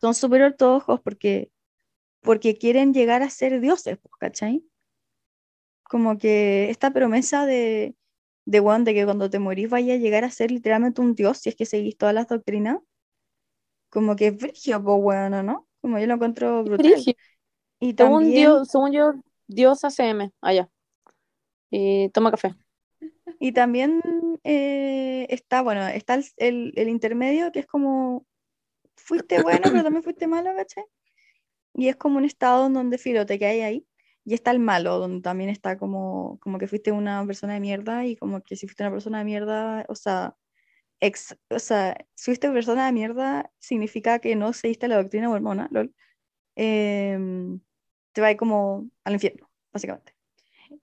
son 0.00 0.14
súper 0.14 0.42
ortodoxos 0.42 1.00
porque, 1.00 1.50
porque 2.22 2.58
quieren 2.58 2.94
llegar 2.94 3.22
a 3.22 3.30
ser 3.30 3.60
dioses, 3.60 3.98
pues, 4.02 4.12
¿cachai? 4.20 4.64
Como 5.84 6.18
que 6.18 6.70
esta 6.70 6.92
promesa 6.92 7.46
de, 7.46 7.94
de, 8.46 8.60
de 8.60 8.94
que 8.94 9.04
cuando 9.04 9.30
te 9.30 9.38
morís 9.38 9.70
vaya 9.70 9.94
a 9.94 9.96
llegar 9.98 10.24
a 10.24 10.30
ser 10.30 10.50
literalmente 10.50 11.00
un 11.00 11.14
dios, 11.14 11.38
si 11.38 11.48
es 11.50 11.56
que 11.56 11.66
seguís 11.66 11.96
todas 11.96 12.14
las 12.14 12.28
doctrinas, 12.28 12.78
como 13.90 14.16
que 14.16 14.28
es 14.28 14.36
brigio, 14.36 14.82
pues, 14.82 15.00
bueno, 15.02 15.42
¿no? 15.42 15.68
Como 15.80 15.98
yo 15.98 16.06
lo 16.06 16.14
encuentro 16.14 16.64
brutal. 16.64 17.06
Brígido. 17.06 17.16
Y 17.80 17.94
Según, 17.98 18.32
también, 18.32 18.34
Dios, 18.34 18.68
según 18.70 18.92
yo, 18.92 19.12
Dios 19.48 19.84
ACM, 19.84 20.32
allá. 20.40 20.70
Y 21.76 22.08
toma 22.10 22.30
café. 22.30 22.54
y 23.40 23.52
también 23.52 24.00
eh, 24.44 25.26
está, 25.30 25.62
bueno, 25.62 25.86
está 25.88 26.14
el, 26.14 26.72
el- 26.76 26.88
intermedio, 26.88 27.52
que 27.52 27.60
es 27.60 27.66
como, 27.66 28.26
fuiste 28.96 29.40
bueno, 29.40 29.70
pero 29.70 29.84
también 29.84 30.02
fuiste 30.04 30.26
malo, 30.28 30.52
¿cachai? 30.56 30.84
Y 31.74 31.88
es 31.88 31.96
como 31.96 32.18
un 32.18 32.24
estado 32.26 32.66
en 32.66 32.74
donde 32.74 32.98
filo 32.98 33.26
te 33.26 33.38
quedas 33.38 33.66
ahí. 33.66 33.86
Y 34.24 34.34
está 34.34 34.52
el 34.52 34.60
malo, 34.60 34.98
donde 35.00 35.22
también 35.22 35.50
está 35.50 35.78
como, 35.78 36.38
como 36.40 36.58
que 36.58 36.68
fuiste 36.68 36.92
una 36.92 37.26
persona 37.26 37.54
de 37.54 37.60
mierda 37.60 38.06
y 38.06 38.16
como 38.16 38.42
que 38.42 38.56
si 38.56 38.66
fuiste 38.66 38.82
una 38.84 38.92
persona 38.92 39.18
de 39.18 39.24
mierda, 39.26 39.84
o 39.88 39.94
sea, 39.96 40.36
ex, 41.00 41.36
o 41.50 41.58
sea, 41.60 41.96
si 42.14 42.26
fuiste 42.32 42.48
una 42.48 42.54
persona 42.56 42.86
de 42.86 42.92
mierda 42.92 43.52
significa 43.60 44.20
que 44.20 44.36
no 44.36 44.52
seguiste 44.54 44.88
la 44.88 44.96
doctrina 44.98 45.28
mormona, 45.30 45.68
lol. 45.72 45.94
Em, 46.56 47.60
te 48.12 48.20
va 48.22 48.28
a 48.28 48.32
ir 48.32 48.38
como 48.38 48.90
al 49.04 49.14
infierno, 49.14 49.50
básicamente. 49.72 50.13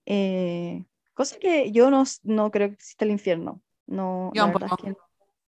Eh, 0.06 0.84
cosa 1.14 1.38
que 1.38 1.70
yo 1.72 1.90
no, 1.90 2.04
no 2.22 2.50
creo 2.50 2.68
que 2.68 2.74
exista 2.74 3.04
el 3.04 3.10
infierno. 3.10 3.62
No, 3.86 4.30
Yo 4.34 4.46
la 4.46 4.52
verdad 4.52 4.70
es 4.84 4.96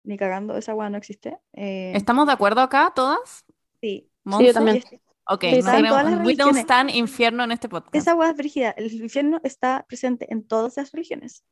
ni 0.02 0.16
cagando, 0.16 0.56
esa 0.56 0.74
weá 0.74 0.88
no 0.88 0.96
existe. 0.96 1.38
Eh, 1.52 1.92
¿Estamos 1.94 2.26
de 2.26 2.32
acuerdo 2.32 2.60
acá 2.60 2.92
todas? 2.94 3.44
sí. 3.80 4.06
Monse? 4.24 4.52
también. 4.52 4.82
Ok, 5.26 5.44
Sí, 5.44 5.62
no 5.62 6.24
we 6.24 6.34
don't 6.34 6.56
stand 6.56 6.90
infierno 6.90 7.44
en 7.44 7.52
este 7.52 7.68
podcast. 7.68 7.94
Esa 7.94 8.14
hueá 8.14 8.30
es 8.30 8.36
brígida. 8.36 8.70
El 8.72 8.92
infierno 8.92 9.40
está 9.44 9.84
presente 9.88 10.26
en 10.32 10.46
todas 10.46 10.76
las 10.76 10.90
religiones. 10.90 11.44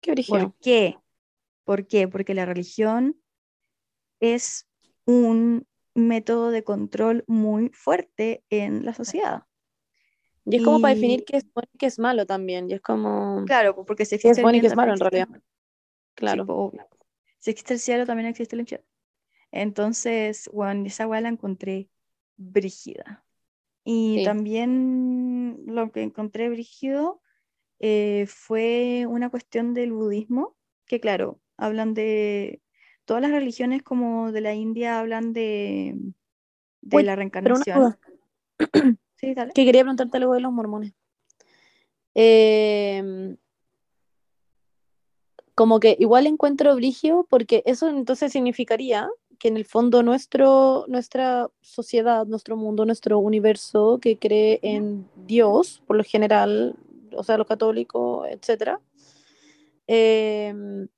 Qué. 0.00 0.14
¿Por 0.28 0.54
qué? 0.58 0.98
¿Por 1.64 1.86
qué? 1.86 2.08
Porque 2.08 2.34
la 2.34 2.44
religión 2.44 3.16
es 4.20 4.68
un 5.06 5.66
método 5.94 6.50
de 6.50 6.62
control 6.62 7.24
muy 7.26 7.70
fuerte 7.70 8.44
en 8.50 8.84
la 8.84 8.92
sociedad. 8.92 9.44
Y 10.46 10.56
es 10.56 10.62
como 10.62 10.80
para 10.80 10.94
definir 10.94 11.24
qué 11.24 11.38
es 11.38 11.44
bueno 11.52 11.68
y 11.72 11.78
qué 11.78 11.86
es 11.86 11.98
malo 11.98 12.26
también. 12.26 12.68
Y 12.68 12.74
es 12.74 12.80
como 12.80 13.44
Claro, 13.46 13.74
po, 13.74 13.84
porque 13.84 14.04
si 14.04 14.16
es 14.16 14.24
existe 14.24 14.40
el 14.40 14.44
bueno 14.44 14.58
y 14.58 14.60
qué 14.60 14.66
es 14.68 14.76
malo 14.76 14.92
en 14.92 15.00
realidad. 15.00 15.28
Sí, 15.32 15.40
Claro. 16.14 16.72
Si 17.38 17.50
existe 17.50 17.74
el 17.74 17.80
cielo, 17.80 18.06
también 18.06 18.28
existe 18.28 18.56
el 18.56 18.60
infierno. 18.60 18.86
Entonces, 19.52 20.50
bueno, 20.52 20.86
esa 20.86 21.06
hueá 21.06 21.20
la 21.20 21.28
encontré 21.28 21.88
brígida. 22.36 23.24
Y 23.84 24.16
Sí. 24.18 24.24
también 24.24 25.62
lo 25.66 25.92
que 25.92 26.02
encontré 26.02 26.48
brígido 26.48 27.20
eh, 27.80 28.26
fue 28.28 29.06
una 29.08 29.30
cuestión 29.30 29.74
del 29.74 29.92
budismo, 29.92 30.56
que 30.86 31.00
claro, 31.00 31.40
hablan 31.56 31.92
de, 31.92 32.62
todas 33.04 33.22
las 33.22 33.30
religiones 33.30 33.82
como 33.82 34.32
de 34.32 34.40
la 34.40 34.54
India 34.54 35.00
hablan 35.00 35.32
de, 35.32 35.94
de 36.80 36.96
Uy, 36.96 37.02
la 37.02 37.16
reencarnación. 37.16 37.96
Sí, 39.24 39.34
dale. 39.34 39.52
que 39.52 39.64
quería 39.64 39.82
preguntarte 39.82 40.16
algo 40.16 40.34
de 40.34 40.40
los 40.40 40.52
mormones. 40.52 40.92
Em, 42.14 43.36
como 45.54 45.80
que 45.80 45.96
igual 45.98 46.26
encuentro 46.26 46.74
brigio, 46.74 47.26
porque 47.28 47.62
eso 47.66 47.88
entonces 47.88 48.32
significaría 48.32 49.08
que 49.38 49.48
en 49.48 49.56
el 49.56 49.64
fondo 49.64 50.02
nuestro, 50.02 50.84
nuestra 50.88 51.50
sociedad, 51.60 52.26
nuestro 52.26 52.56
mundo, 52.56 52.84
nuestro 52.86 53.18
universo 53.18 53.98
que 54.00 54.18
cree 54.18 54.60
en 54.62 55.08
Dios, 55.26 55.82
por 55.86 55.96
lo 55.96 56.04
general, 56.04 56.76
o 57.12 57.22
sea, 57.22 57.36
los 57.36 57.46
católicos, 57.46 58.26
etcétera, 58.28 58.80
em, 59.86 60.88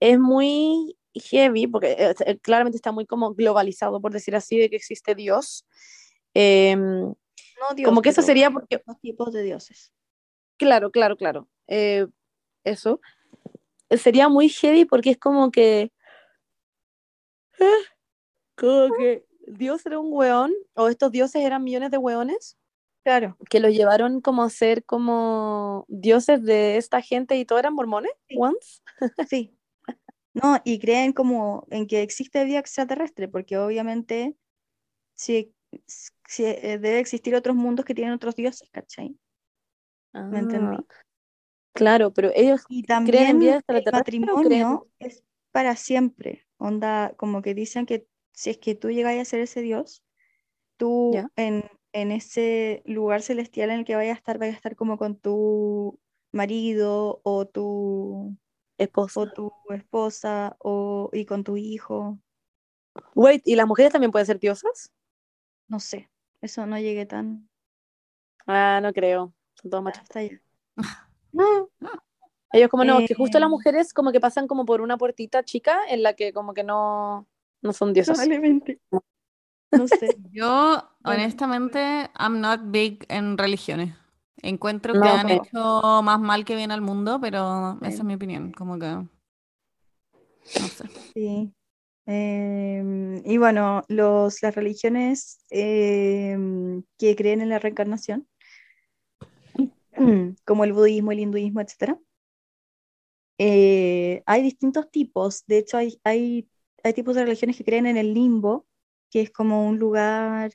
es 0.00 0.18
muy 0.18 0.96
heavy, 1.14 1.66
porque 1.66 1.92
eh, 1.92 2.14
eh, 2.26 2.38
claramente 2.38 2.76
está 2.76 2.90
muy 2.92 3.06
como 3.06 3.34
globalizado, 3.34 4.00
por 4.00 4.12
decir 4.12 4.34
así, 4.34 4.58
de 4.58 4.70
que 4.70 4.76
existe 4.76 5.14
Dios. 5.14 5.64
No 7.68 7.74
Dios, 7.74 7.88
como 7.88 8.02
que 8.02 8.08
eso 8.08 8.22
sería 8.22 8.50
porque 8.50 8.82
tipos 9.00 9.32
de 9.32 9.42
dioses. 9.42 9.92
Claro, 10.58 10.90
claro, 10.90 11.16
claro. 11.16 11.48
Eh, 11.68 12.06
eso. 12.64 13.00
Eh, 13.88 13.98
Sería 13.98 14.28
muy 14.28 14.48
heavy 14.48 14.84
porque 14.84 15.10
es 15.10 15.18
como 15.18 15.50
que. 15.50 15.92
ah, 17.60 17.66
Como 18.56 18.94
que 18.96 19.24
Dios 19.46 19.84
era 19.86 19.98
un 19.98 20.12
weón, 20.12 20.52
o 20.74 20.88
estos 20.88 21.10
dioses 21.12 21.42
eran 21.42 21.64
millones 21.64 21.90
de 21.90 21.98
weones, 21.98 22.56
Claro, 23.04 23.36
que 23.50 23.58
los 23.58 23.72
llevaron 23.72 24.20
como 24.20 24.44
a 24.44 24.50
ser 24.50 24.84
como 24.84 25.84
dioses 25.88 26.44
de 26.44 26.76
esta 26.76 27.00
gente 27.02 27.36
y 27.36 27.44
todos 27.44 27.58
eran 27.60 27.74
mormones, 27.74 28.12
Sí. 28.28 28.36
once. 28.38 28.80
sí. 29.28 29.56
No, 30.34 30.60
y 30.64 30.78
creen 30.78 31.12
como 31.12 31.66
en 31.70 31.86
que 31.86 32.02
existe 32.02 32.44
vida 32.44 32.60
extraterrestre, 32.60 33.28
porque 33.28 33.58
obviamente 33.58 34.36
eh, 35.28 35.50
debe 36.38 36.98
existir 36.98 37.34
otros 37.34 37.56
mundos 37.56 37.84
que 37.84 37.94
tienen 37.94 38.14
otros 38.14 38.36
dioses, 38.36 38.68
¿cachai? 38.72 39.16
¿Me 40.12 40.38
entendí? 40.38 40.76
Ah, 40.78 40.84
Claro, 41.74 42.12
pero 42.12 42.30
ellos 42.34 42.62
Y 42.68 42.82
creen 42.84 43.28
en 43.28 43.38
vida 43.38 43.52
también 43.52 43.64
el 43.68 43.84
creen. 43.84 43.92
matrimonio 43.92 44.88
es 44.98 45.24
para 45.52 45.76
siempre. 45.76 46.46
Onda, 46.58 47.14
como 47.16 47.42
que 47.42 47.54
dicen 47.54 47.86
que 47.86 48.06
si 48.32 48.50
es 48.50 48.58
que 48.58 48.74
tú 48.74 48.90
llegas 48.90 49.18
a 49.18 49.24
ser 49.24 49.40
ese 49.40 49.62
Dios, 49.62 50.02
tú 50.76 51.22
en, 51.36 51.64
en 51.92 52.12
ese 52.12 52.82
lugar 52.86 53.22
celestial 53.22 53.70
en 53.70 53.80
el 53.80 53.84
que 53.84 53.96
vayas 53.96 54.16
a 54.16 54.18
estar, 54.18 54.38
vayas 54.38 54.54
a 54.54 54.56
estar 54.58 54.76
como 54.76 54.98
con 54.98 55.16
tu 55.16 55.98
marido 56.30 57.20
o 57.24 57.46
tu, 57.46 58.36
Esposa. 58.78 59.20
o 59.20 59.26
tu 59.30 59.52
esposa 59.70 60.56
o, 60.60 61.10
y 61.12 61.24
con 61.26 61.44
tu 61.44 61.56
hijo. 61.56 62.18
Wait, 63.14 63.42
¿y 63.46 63.56
las 63.56 63.66
mujeres 63.66 63.92
también 63.92 64.12
pueden 64.12 64.26
ser 64.26 64.38
diosas? 64.38 64.92
No 65.68 65.80
sé, 65.80 66.08
eso 66.42 66.66
no 66.66 66.78
llegué 66.78 67.06
tan 67.06 67.48
Ah, 68.46 68.80
no 68.82 68.92
creo. 68.92 69.34
Son 69.54 69.70
todos 69.70 69.82
machos. 69.84 70.02
hasta 70.02 70.20
allá. 70.20 70.40
Ellos 72.52 72.68
como 72.70 72.84
no, 72.84 73.04
que 73.04 73.14
justo 73.14 73.38
las 73.40 73.48
Eh, 73.48 73.50
mujeres 73.50 73.94
como 73.94 74.12
que 74.12 74.20
pasan 74.20 74.46
como 74.46 74.64
por 74.66 74.80
una 74.82 74.98
puertita 74.98 75.42
chica 75.42 75.78
en 75.88 76.02
la 76.02 76.14
que 76.14 76.32
como 76.32 76.52
que 76.54 76.64
no, 76.64 77.26
no 77.62 77.72
son 77.72 77.92
diosas. 77.94 78.18
Probablemente. 78.18 78.80
No 79.72 79.88
sé. 79.88 80.18
Yo, 80.32 80.82
honestamente, 81.04 82.10
I'm 82.18 82.40
not 82.40 82.60
big 82.70 83.04
en 83.08 83.38
religiones. 83.38 83.94
Encuentro 84.42 84.94
No, 84.94 85.00
que 85.00 85.08
han 85.08 85.28
hecho 85.28 86.02
más 86.02 86.20
mal 86.20 86.44
que 86.44 86.56
bien 86.56 86.72
al 86.72 86.80
mundo, 86.80 87.20
pero 87.20 87.78
esa 87.82 88.02
es 88.02 88.04
mi 88.04 88.14
opinión. 88.14 88.52
Como 88.52 88.78
que. 88.78 89.06
No 90.58 90.68
sé. 90.68 90.84
Sí. 91.14 91.52
Em, 92.06 93.22
y 93.26 93.38
bueno, 93.38 93.84
los, 93.88 94.42
las 94.42 94.54
religiones 94.54 95.44
em, 95.50 96.82
que 96.98 97.16
creen 97.16 97.40
en 97.42 97.48
la 97.50 97.58
reencarnación, 97.60 98.28
como 100.44 100.64
el 100.64 100.72
budismo, 100.72 101.12
el 101.12 101.20
hinduismo, 101.20 101.60
etc. 101.60 101.98
eh, 103.38 104.22
hay 104.26 104.42
distintos 104.42 104.90
tipos. 104.90 105.44
De 105.46 105.58
hecho, 105.58 105.76
hay, 105.78 106.00
hay, 106.04 106.48
hay 106.84 106.92
tipos 106.94 107.14
de 107.16 107.24
religiones 107.24 107.56
que 107.56 107.64
creen 107.64 107.86
en 107.86 107.96
el 107.96 108.14
limbo, 108.14 108.66
que 109.10 109.20
es 109.22 109.30
como 109.30 109.66
un 109.68 109.78
lugar 109.78 110.52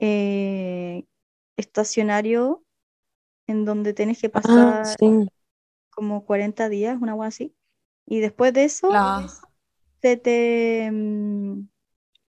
eh, 0.00 1.04
estacionario 1.58 2.64
en 3.48 3.64
donde 3.64 3.94
tienes 3.94 4.20
que 4.20 4.30
Ah, 4.44 4.74
pasar 4.74 4.98
sí. 4.98 5.30
como 5.90 6.24
40 6.26 6.68
días, 6.68 6.98
una 7.00 7.14
cosa 7.16 7.28
así. 7.28 7.56
Y 8.06 8.20
después 8.20 8.52
de 8.54 8.64
eso, 8.64 8.96
La- 8.96 9.30
te, 10.00 10.90
mm, 10.92 11.68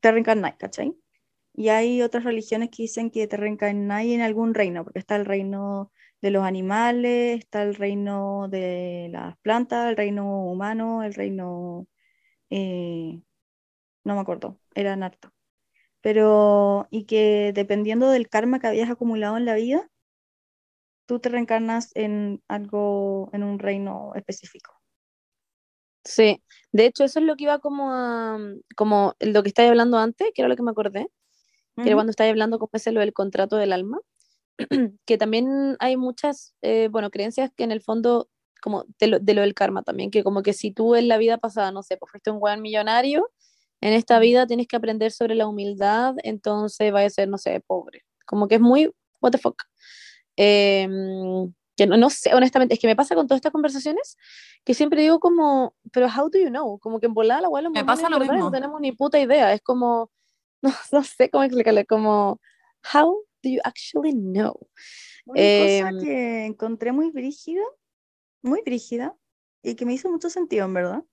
te 0.02 0.12
reencarnáis, 0.12 0.56
¿cachai? 0.58 0.96
Y 1.54 1.70
hay 1.70 2.02
otras 2.04 2.24
religiones 2.26 2.70
que 2.72 2.84
dicen 2.84 3.12
que 3.12 3.28
te 3.28 3.38
reencarnáis 3.38 4.14
en 4.16 4.22
algún 4.22 4.54
reino, 4.56 4.84
porque 4.86 5.00
está 5.00 5.16
el 5.18 5.26
reino 5.26 5.92
de 6.22 6.32
los 6.32 6.44
animales, 6.46 7.40
está 7.40 7.64
el 7.64 7.76
reino 7.76 8.48
de 8.50 9.10
las 9.12 9.38
plantas, 9.40 9.90
el 9.90 9.98
reino 9.98 10.46
humano, 10.46 11.04
el 11.04 11.14
reino... 11.16 11.88
eh, 12.52 13.22
no 14.04 14.16
me 14.16 14.22
acuerdo, 14.22 14.60
eran 14.76 15.04
hartos. 15.04 15.32
Pero, 16.02 16.88
y 16.92 17.06
que 17.06 17.52
dependiendo 17.56 18.10
del 18.10 18.30
karma 18.30 18.60
que 18.60 18.68
habías 18.68 18.90
acumulado 18.92 19.38
en 19.38 19.46
la 19.46 19.56
vida, 19.56 19.90
tú 21.06 21.20
te 21.20 21.30
reencarnas 21.30 21.92
en 21.96 22.42
algo, 22.48 23.30
en 23.34 23.44
un 23.44 23.60
reino 23.60 24.14
específico. 24.16 24.81
Sí, 26.06 26.42
de 26.72 26.86
hecho 26.86 27.04
eso 27.04 27.20
es 27.20 27.26
lo 27.26 27.36
que 27.36 27.44
iba 27.46 27.60
como 27.60 27.92
a, 27.94 28.38
como 28.76 29.16
lo 29.20 29.44
que 29.44 29.50
estáis 29.50 29.70
hablando 29.70 29.98
antes, 29.98 30.30
que 30.34 30.42
era 30.42 30.50
lo 30.50 30.56
que 30.56 30.64
me 30.64 30.72
acordé, 30.72 31.08
que 31.82 31.90
era 31.90 31.96
cuando 31.98 32.12
estáis 32.12 32.32
hablando 32.32 32.60
como 32.60 32.72
ese 32.74 32.92
lo 32.94 33.02
del 33.02 33.14
contrato 33.14 33.58
del 33.58 33.74
alma, 33.74 34.00
que 35.08 35.18
también 35.18 35.78
hay 35.80 35.98
muchas, 35.98 36.56
eh, 36.64 36.90
bueno, 36.92 37.12
creencias 37.12 37.52
que 37.56 37.64
en 37.66 37.72
el 37.72 37.82
fondo, 37.82 38.30
como 38.62 38.86
de 39.00 39.08
lo, 39.08 39.20
de 39.20 39.34
lo 39.36 39.42
del 39.42 39.54
karma 39.56 39.84
también, 39.84 40.12
que 40.12 40.24
como 40.24 40.44
que 40.44 40.54
si 40.54 40.72
tú 40.72 40.96
en 40.96 41.08
la 41.10 41.18
vida 41.18 41.38
pasada, 41.40 41.72
no 41.72 41.84
sé, 41.84 41.98
pues 41.98 42.12
fuiste 42.12 42.32
un 42.32 42.40
buen 42.42 42.62
millonario, 42.62 43.32
en 43.82 43.94
esta 43.94 44.20
vida 44.20 44.48
tienes 44.48 44.68
que 44.68 44.78
aprender 44.78 45.12
sobre 45.12 45.36
la 45.36 45.48
humildad, 45.48 46.16
entonces 46.24 46.92
vaya 46.94 47.08
a 47.08 47.12
ser, 47.12 47.30
no 47.30 47.38
sé, 47.40 47.62
pobre. 47.62 48.04
Como 48.26 48.48
que 48.48 48.56
es 48.56 48.62
muy, 48.62 48.92
what 49.22 49.32
the 49.32 49.38
fuck. 49.40 49.64
Eh, 50.38 50.88
que 51.82 51.88
no, 51.88 51.98
no 51.98 52.10
sé, 52.12 52.34
honestamente, 52.36 52.76
es 52.76 52.80
que 52.80 52.86
me 52.88 52.96
pasa 52.96 53.16
con 53.16 53.26
todas 53.28 53.40
estas 53.40 53.52
conversaciones 53.52 54.18
que 54.64 54.76
siempre 54.76 55.02
digo 55.02 55.20
como, 55.20 55.74
pero 55.92 56.06
how 56.08 56.30
do 56.30 56.38
you 56.38 56.50
know? 56.50 56.78
Como 56.78 57.00
que 57.00 57.08
en 57.08 57.14
volada 57.16 57.42
la 57.42 57.48
abuela 57.48 57.70
Me 57.72 57.84
pasa 57.84 58.08
lo 58.08 58.20
no 58.20 58.32
mismo. 58.34 58.52
tenemos 58.52 58.80
ni 58.80 58.92
puta 58.92 59.20
idea, 59.20 59.52
es 59.52 59.62
como, 59.62 60.12
no, 60.62 60.72
no 60.92 61.04
sé 61.04 61.30
cómo 61.32 61.44
explicarle, 61.44 61.86
como, 61.88 62.40
how 62.94 63.16
do 63.42 63.50
you 63.50 63.60
actually 63.64 64.14
know? 64.14 64.54
Una 65.26 65.40
cosa 65.40 65.90
Em, 65.90 66.00
que 66.04 66.46
encontré 66.46 66.92
muy 66.92 67.10
brígida, 67.10 67.64
muy 68.44 68.62
brígida, 68.62 69.16
y 69.64 69.76
que 69.76 69.86
me 69.86 69.94
hizo 69.94 70.10
mucho 70.10 70.30
sentido, 70.30 70.66
en 70.66 70.74
verdad, 70.76 71.04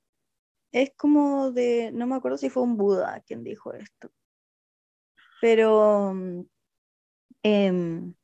es 0.73 0.93
como 0.97 1.51
de, 1.51 1.91
no 1.93 2.07
me 2.07 2.17
acuerdo 2.17 2.37
si 2.37 2.51
fue 2.51 2.63
un 2.63 2.77
Buda 2.77 3.23
quien 3.27 3.43
dijo 3.43 3.73
esto, 3.73 4.11
pero 5.41 6.15
em, 7.43 8.15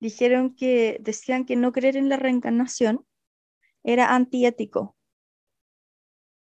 dijeron 0.00 0.54
que, 0.54 0.98
decían 1.00 1.44
que 1.44 1.56
no 1.56 1.72
creer 1.72 1.96
en 1.96 2.08
la 2.08 2.16
reencarnación 2.16 3.06
era 3.84 4.14
antiético, 4.14 4.96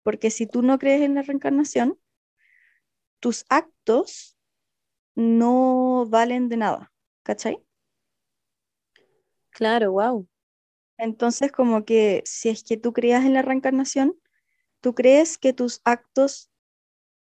porque 0.03 0.31
si 0.31 0.47
tú 0.47 0.63
no 0.63 0.79
crees 0.79 1.03
en 1.03 1.15
la 1.15 1.23
reencarnación, 1.23 1.99
tus 3.21 3.45
actos 3.49 4.39
no 5.15 6.07
valen 6.09 6.49
de 6.49 6.57
nada, 6.57 6.93
¿cachai? 7.23 7.63
claro, 9.51 9.93
wow. 9.93 10.29
Entonces, 10.99 11.53
como 11.53 11.85
que 11.85 12.23
si 12.25 12.49
es 12.49 12.63
que 12.65 12.77
tú 12.77 12.93
creas 12.93 13.25
en 13.25 13.35
la 13.35 13.43
reencarnación, 13.43 14.19
tú 14.81 14.95
crees 14.95 15.37
que 15.37 15.53
tus 15.53 15.81
actos 15.85 16.51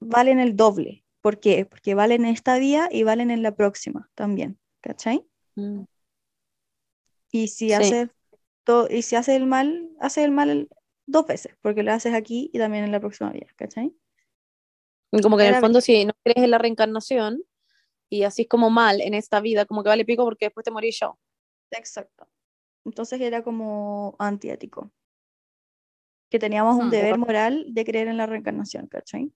valen 0.01 0.41
el 0.41 0.57
doble. 0.57 1.05
¿Por 1.21 1.41
qué? 1.41 1.65
Porque 1.65 1.95
valen 1.95 2.25
en 2.25 2.33
esta 2.33 2.59
vida 2.59 2.89
y 2.91 3.05
valen 3.05 3.31
en 3.31 3.43
la 3.43 3.55
próxima 3.55 4.11
también, 4.15 4.59
¿cachai? 4.81 5.27
Mm, 5.55 5.85
Y 7.35 7.49
si 7.49 7.67
Sí. 7.67 7.75
haces 7.75 8.09
y 8.91 9.03
si 9.03 9.17
haces 9.17 9.37
el 9.37 9.47
mal, 9.47 9.91
haces 10.01 10.25
el 10.25 10.31
mal 10.31 10.69
dos 11.07 11.27
veces, 11.27 11.55
porque 11.63 11.83
lo 11.83 11.93
haces 11.93 12.15
aquí 12.15 12.51
y 12.55 12.59
también 12.59 12.85
en 12.85 12.93
la 12.93 13.01
próxima 13.01 13.31
vida, 13.33 13.49
¿cachai? 13.57 13.95
Y 15.13 15.23
Como 15.23 15.37
que 15.39 15.45
en 15.45 15.51
el 15.51 15.57
fondo 15.57 15.81
si 15.81 16.05
no 16.05 16.13
crees 16.23 16.45
en 16.45 16.51
la 16.51 16.59
reencarnación 16.59 17.43
y 18.11 18.25
así 18.25 18.43
es 18.43 18.49
como 18.49 18.71
mal 18.71 19.01
en 19.03 19.15
esta 19.15 19.41
vida, 19.41 19.67
como 19.67 19.83
que 19.85 19.91
vale 19.91 20.05
pico 20.07 20.25
porque 20.25 20.47
después 20.47 20.65
te 20.65 20.71
morís 20.73 20.99
yo. 21.01 21.19
Exacto. 21.71 22.27
Entonces 22.85 23.21
era 23.21 23.43
como 23.45 24.17
antiético. 24.21 24.93
Que 26.31 26.39
teníamos 26.39 26.77
un 26.77 26.91
Hmm. 26.91 26.91
deber 26.91 27.17
moral 27.17 27.65
de 27.71 27.85
creer 27.87 28.09
en 28.09 28.19
la 28.19 28.27
reencarnación, 28.27 28.87
¿cachai? 28.89 29.33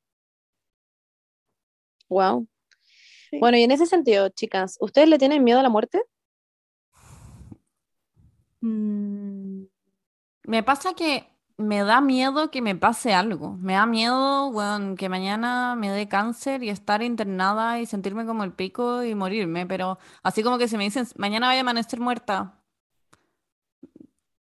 Wow. 2.09 2.46
Sí. 3.30 3.38
Bueno, 3.40 3.59
y 3.59 3.64
en 3.64 3.70
ese 3.72 3.86
sentido, 3.86 4.28
chicas, 4.30 4.78
¿ustedes 4.80 5.09
le 5.09 5.18
tienen 5.18 5.44
miedo 5.44 5.61
a 5.61 5.62
la 5.64 5.68
muerte? 5.70 6.03
Mm, 8.61 9.65
Me 10.45 10.63
pasa 10.65 10.95
que 10.95 11.29
me 11.59 11.83
da 11.85 12.01
miedo 12.01 12.51
que 12.51 12.63
me 12.63 12.77
pase 12.77 13.15
algo. 13.15 13.53
Me 13.59 13.75
da 13.75 13.87
miedo, 13.87 14.49
weón, 14.49 14.97
que 14.97 15.09
mañana 15.09 15.77
me 15.77 15.91
dé 15.91 16.09
cáncer 16.09 16.63
y 16.65 16.71
estar 16.71 17.03
internada 17.03 17.81
y 17.81 17.87
sentirme 17.87 18.27
como 18.27 18.45
el 18.45 18.53
pico 18.55 19.05
y 19.05 19.15
morirme. 19.15 19.67
Pero 19.67 19.99
así 20.23 20.43
como 20.43 20.59
que 20.59 20.69
si 20.69 20.77
me 20.79 20.85
dicen, 20.85 21.07
mañana 21.17 21.49
vaya 21.49 21.61
a 21.61 21.63
amanecer 21.63 22.01
muerta, 22.01 22.61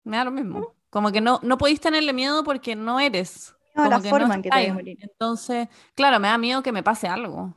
me 0.04 0.16
da 0.16 0.24
lo 0.24 0.30
mismo. 0.30 0.74
Como 0.90 1.10
que 1.10 1.20
no, 1.20 1.40
no 1.42 1.58
podéis 1.58 1.80
tenerle 1.80 2.12
miedo 2.12 2.44
porque 2.44 2.76
no 2.76 3.00
eres. 3.00 3.54
No, 3.74 3.88
la 3.88 3.98
no 3.98 4.02
forma 4.02 4.36
en 4.36 4.42
que 4.42 4.50
te 4.50 4.70
a 4.70 4.74
morir. 4.74 4.98
Entonces, 5.00 5.68
claro, 5.96 6.20
me 6.20 6.28
da 6.28 6.38
miedo 6.38 6.62
que 6.62 6.72
me 6.72 6.82
pase 6.82 7.08
algo. 7.08 7.54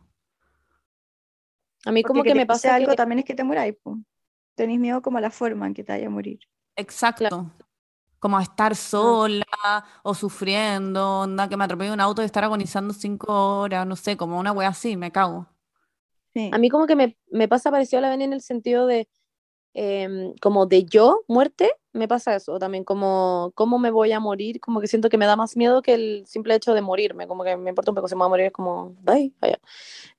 A 1.86 1.92
mí 1.92 2.02
Porque 2.02 2.14
como 2.14 2.24
que 2.24 2.36
me 2.36 2.46
pase 2.46 2.70
algo 2.70 2.90
que, 2.90 2.96
también 2.96 3.20
es 3.20 3.26
que 3.26 3.36
te 3.36 3.44
muráis, 3.44 3.76
po. 3.84 4.00
Tenéis 4.58 4.80
miedo 4.80 5.04
como 5.04 5.20
a 5.20 5.22
la 5.22 5.30
forma 5.30 5.68
en 5.68 5.76
que 5.76 5.84
te 5.84 5.92
vaya 5.92 6.08
a 6.08 6.10
morir. 6.10 6.40
Exacto. 6.76 7.52
Como 8.18 8.40
estar 8.40 8.76
sola 8.76 9.46
o 10.02 10.16
sufriendo, 10.16 11.20
onda, 11.20 11.48
que 11.48 11.56
me 11.56 11.64
atropelle 11.64 11.94
un 11.94 12.02
auto 12.02 12.24
y 12.24 12.26
estar 12.26 12.44
agonizando 12.44 12.92
cinco 12.92 13.60
horas, 13.60 13.86
no 13.86 13.96
sé, 13.96 14.18
como 14.18 14.40
una 14.40 14.52
wea 14.52 14.70
así, 14.70 14.98
me 14.98 15.12
cago. 15.12 15.46
Sí. 16.34 16.50
a 16.52 16.58
mí 16.58 16.70
como 16.70 16.88
que 16.88 16.96
me, 16.96 17.18
me 17.32 17.48
pasa 17.48 17.70
parecido 17.70 18.00
a 18.00 18.02
la 18.02 18.10
Beni 18.10 18.24
en 18.24 18.34
el 18.34 18.42
sentido 18.42 18.88
de, 18.88 19.08
em, 19.76 20.34
como 20.42 20.66
de 20.66 20.86
yo, 20.86 21.24
muerte, 21.28 21.72
me 21.94 22.08
pasa 22.08 22.36
eso 22.36 22.58
también, 22.58 22.84
como 22.84 23.52
cómo 23.54 23.78
me 23.78 23.92
voy 23.92 24.12
a 24.12 24.20
morir, 24.20 24.60
como 24.60 24.82
que 24.82 24.88
siento 24.88 25.10
que 25.10 25.20
me 25.20 25.28
da 25.28 25.36
más 25.36 25.56
miedo 25.56 25.84
que 25.84 25.94
el 25.94 26.24
simple 26.26 26.56
hecho 26.56 26.74
de 26.74 26.82
morirme, 26.82 27.28
como 27.28 27.44
que 27.44 27.56
me 27.58 27.70
importa 27.70 27.92
un 27.92 27.96
poco 27.96 28.08
si 28.08 28.16
me 28.16 28.20
voy 28.20 28.26
a 28.26 28.30
morir, 28.30 28.46
es 28.48 28.54
como, 28.54 28.96
bye, 29.02 29.34
allá. 29.40 29.60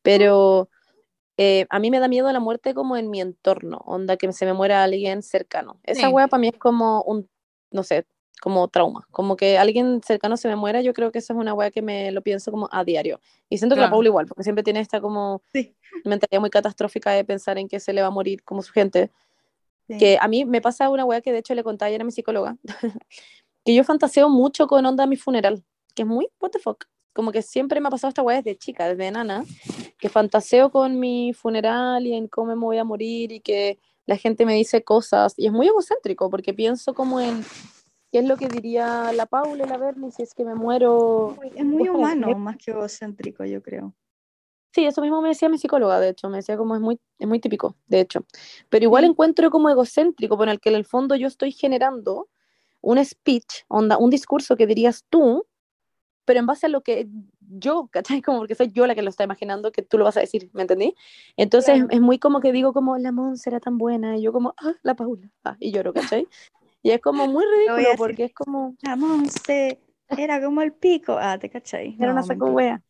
Pero 0.02 0.70
eh, 1.39 1.66
a 1.70 1.78
mí 1.78 1.90
me 1.90 2.01
da 2.01 2.09
miedo 2.09 2.31
la 2.32 2.40
muerte 2.40 2.74
como 2.74 2.97
en 2.97 3.09
mi 3.10 3.20
entorno, 3.20 3.78
onda 3.86 4.16
que 4.19 4.31
se 4.32 4.44
me 4.44 4.52
muera 4.52 4.82
alguien 4.85 5.23
cercano. 5.23 5.81
Esa 5.85 6.09
Sí. 6.09 6.12
wea 6.12 6.28
para 6.28 6.40
mí 6.40 6.48
es 6.48 6.59
como 6.59 7.02
un, 7.02 7.31
no 7.70 7.82
sé, 7.85 8.06
como 8.43 8.69
trauma, 8.69 9.06
como 9.10 9.36
que 9.36 9.56
alguien 9.59 10.01
cercano 10.05 10.36
se 10.36 10.47
me 10.48 10.56
muera, 10.56 10.81
yo 10.81 10.93
creo 10.93 11.10
que 11.10 11.19
eso 11.19 11.32
es 11.32 11.39
una 11.39 11.55
wea 11.55 11.70
que 11.70 11.81
me 11.82 12.10
lo 12.12 12.23
pienso 12.23 12.51
como 12.51 12.69
a 12.70 12.85
diario. 12.85 13.20
Y 13.48 13.59
siento 13.59 13.74
que 13.74 13.81
la. 13.81 13.90
Paula 13.90 14.09
igual, 14.09 14.27
porque 14.27 14.43
siempre 14.44 14.62
tiene 14.62 14.81
esta 14.81 15.01
como 15.01 15.43
Sí. 15.52 15.74
mentalidad 16.05 16.40
muy 16.40 16.51
catastrófica 16.51 17.10
de 17.12 17.24
pensar 17.24 17.56
en 17.59 17.69
que 17.69 17.81
se 17.81 17.93
le 17.93 18.01
va 18.02 18.09
a 18.09 18.10
morir 18.10 18.43
como 18.44 18.62
su 18.62 18.73
gente. 18.73 19.10
Sí. 19.89 19.97
Que 19.98 20.19
a 20.20 20.28
mí 20.28 20.44
me 20.44 20.60
pasa 20.60 20.89
una 20.90 21.05
wea 21.05 21.20
que 21.20 21.32
de 21.32 21.39
hecho 21.39 21.55
le 21.55 21.65
contaba 21.65 21.89
ayer 21.89 22.01
a 22.01 22.05
mi 22.05 22.12
psicóloga, 22.12 22.56
que 23.65 23.74
yo 23.74 23.85
fantaseo 23.85 24.28
mucho 24.28 24.66
con 24.66 24.85
onda 24.86 25.06
mi 25.06 25.16
funeral, 25.16 25.65
que 25.94 26.02
es 26.02 26.09
muy 26.09 26.28
what 26.40 26.51
the 26.51 26.59
fuck. 26.59 26.85
Como 27.19 27.32
que 27.32 27.43
siempre 27.43 27.81
me 27.81 27.89
ha 27.89 27.90
pasado 27.90 28.11
esta 28.11 28.23
wea 28.23 28.36
desde 28.36 28.57
chica, 28.57 28.86
desde 28.86 29.11
nana, 29.11 29.45
que 29.99 30.09
fantaseo 30.09 30.70
con 30.70 31.01
mi 31.01 31.32
funeral 31.32 32.07
y 32.07 32.15
en 32.15 32.28
cómo 32.28 32.55
me 32.55 32.65
voy 32.65 32.78
a 32.78 32.85
morir 32.85 33.32
y 33.32 33.40
que 33.40 33.81
la 34.07 34.16
gente 34.16 34.47
me 34.47 34.55
dice 34.55 34.85
cosas. 34.85 35.35
Y 35.36 35.47
es 35.47 35.53
muy 35.53 35.66
egocéntrico 35.66 36.31
porque 36.31 36.55
pienso 36.55 36.95
como 36.95 37.20
en 37.20 37.45
qué 38.12 38.20
es 38.20 38.24
lo 38.24 38.36
que 38.36 38.47
diría 38.47 39.11
la 39.12 39.27
Paula 39.27 39.66
la 39.66 39.78
Bernie 39.78 40.12
si 40.12 40.23
es 40.23 40.32
que 40.32 40.45
me 40.45 40.55
muero. 40.55 41.36
Es 41.57 41.65
muy 41.65 41.89
humano, 41.89 42.39
más 42.39 42.57
que 42.57 42.70
egocéntrico, 42.70 43.45
yo 43.45 43.61
creo. 43.65 43.93
Sí, 44.73 44.85
eso 44.85 45.01
mismo 45.01 45.20
me 45.20 45.31
decía 45.31 45.49
mi 45.49 45.59
psicóloga, 45.59 45.99
de 45.99 46.11
hecho, 46.11 46.28
me 46.28 46.36
decía 46.36 46.57
como 46.57 46.77
es 46.77 46.81
muy, 46.81 47.01
es 47.19 47.27
muy 47.27 47.40
típico, 47.40 47.74
de 47.89 47.99
hecho. 47.99 48.24
Pero 48.69 48.85
igual 48.85 49.03
Sí. 49.03 49.11
encuentro 49.11 49.51
como 49.51 49.69
egocéntrico, 49.69 50.36
por 50.36 50.49
el 50.49 50.61
que 50.61 50.69
en 50.69 50.77
el 50.77 50.85
fondo 50.85 51.16
yo 51.16 51.27
estoy 51.27 51.51
generando 51.51 52.28
un 52.81 53.05
speech, 53.05 53.65
onda, 53.66 53.99
un 53.99 54.09
discurso 54.09 54.55
que 54.55 54.69
dirías 54.69 55.05
tú, 55.11 55.45
pero 56.29 56.41
en 56.41 56.47
base 56.47 56.67
a 56.67 56.69
lo 56.69 56.83
que 56.83 57.09
yo, 57.41 57.89
¿cachai? 57.93 58.21
Como 58.21 58.39
porque 58.41 58.55
soy 58.55 58.71
yo 58.71 58.87
la 58.87 58.95
que 58.95 59.01
lo 59.01 59.09
está 59.09 59.25
imaginando, 59.25 59.73
que 59.73 59.81
tú 59.81 59.97
lo 59.97 60.05
vas 60.05 60.19
a 60.19 60.21
decir, 60.21 60.51
¿me 60.53 60.61
entendí? 60.63 60.95
Entonces 61.39 61.77
Claro. 61.77 61.89
es 61.91 62.01
muy 62.03 62.19
como 62.19 62.41
que 62.41 62.53
digo 62.53 62.75
como, 62.75 62.99
la 62.99 63.13
Monse 63.13 63.49
era 63.49 63.61
tan 63.61 63.79
buena, 63.79 64.19
y 64.19 64.23
yo 64.23 64.31
como, 64.31 64.55
ah, 64.59 64.75
la 64.83 64.95
Paula, 64.95 65.31
ah, 65.45 65.57
y 65.59 65.73
lloro, 65.73 65.95
¿cachai? 65.95 66.29
Y 66.83 66.91
es 66.91 67.01
como 67.01 67.27
muy 67.27 67.45
ridículo 67.57 67.89
porque 67.97 68.25
es 68.25 68.35
como, 68.35 68.77
La 68.83 68.95
Monse 68.97 69.81
era 70.09 70.43
como 70.43 70.61
el 70.61 70.73
pico. 70.73 71.17
Ah, 71.19 71.39
¿te 71.39 71.49
cachai? 71.49 71.97
era 71.99 72.13
una 72.13 72.21
No, 72.21 72.27
saco 72.27 72.45
mentira. 72.45 72.55
wea. 72.55 72.83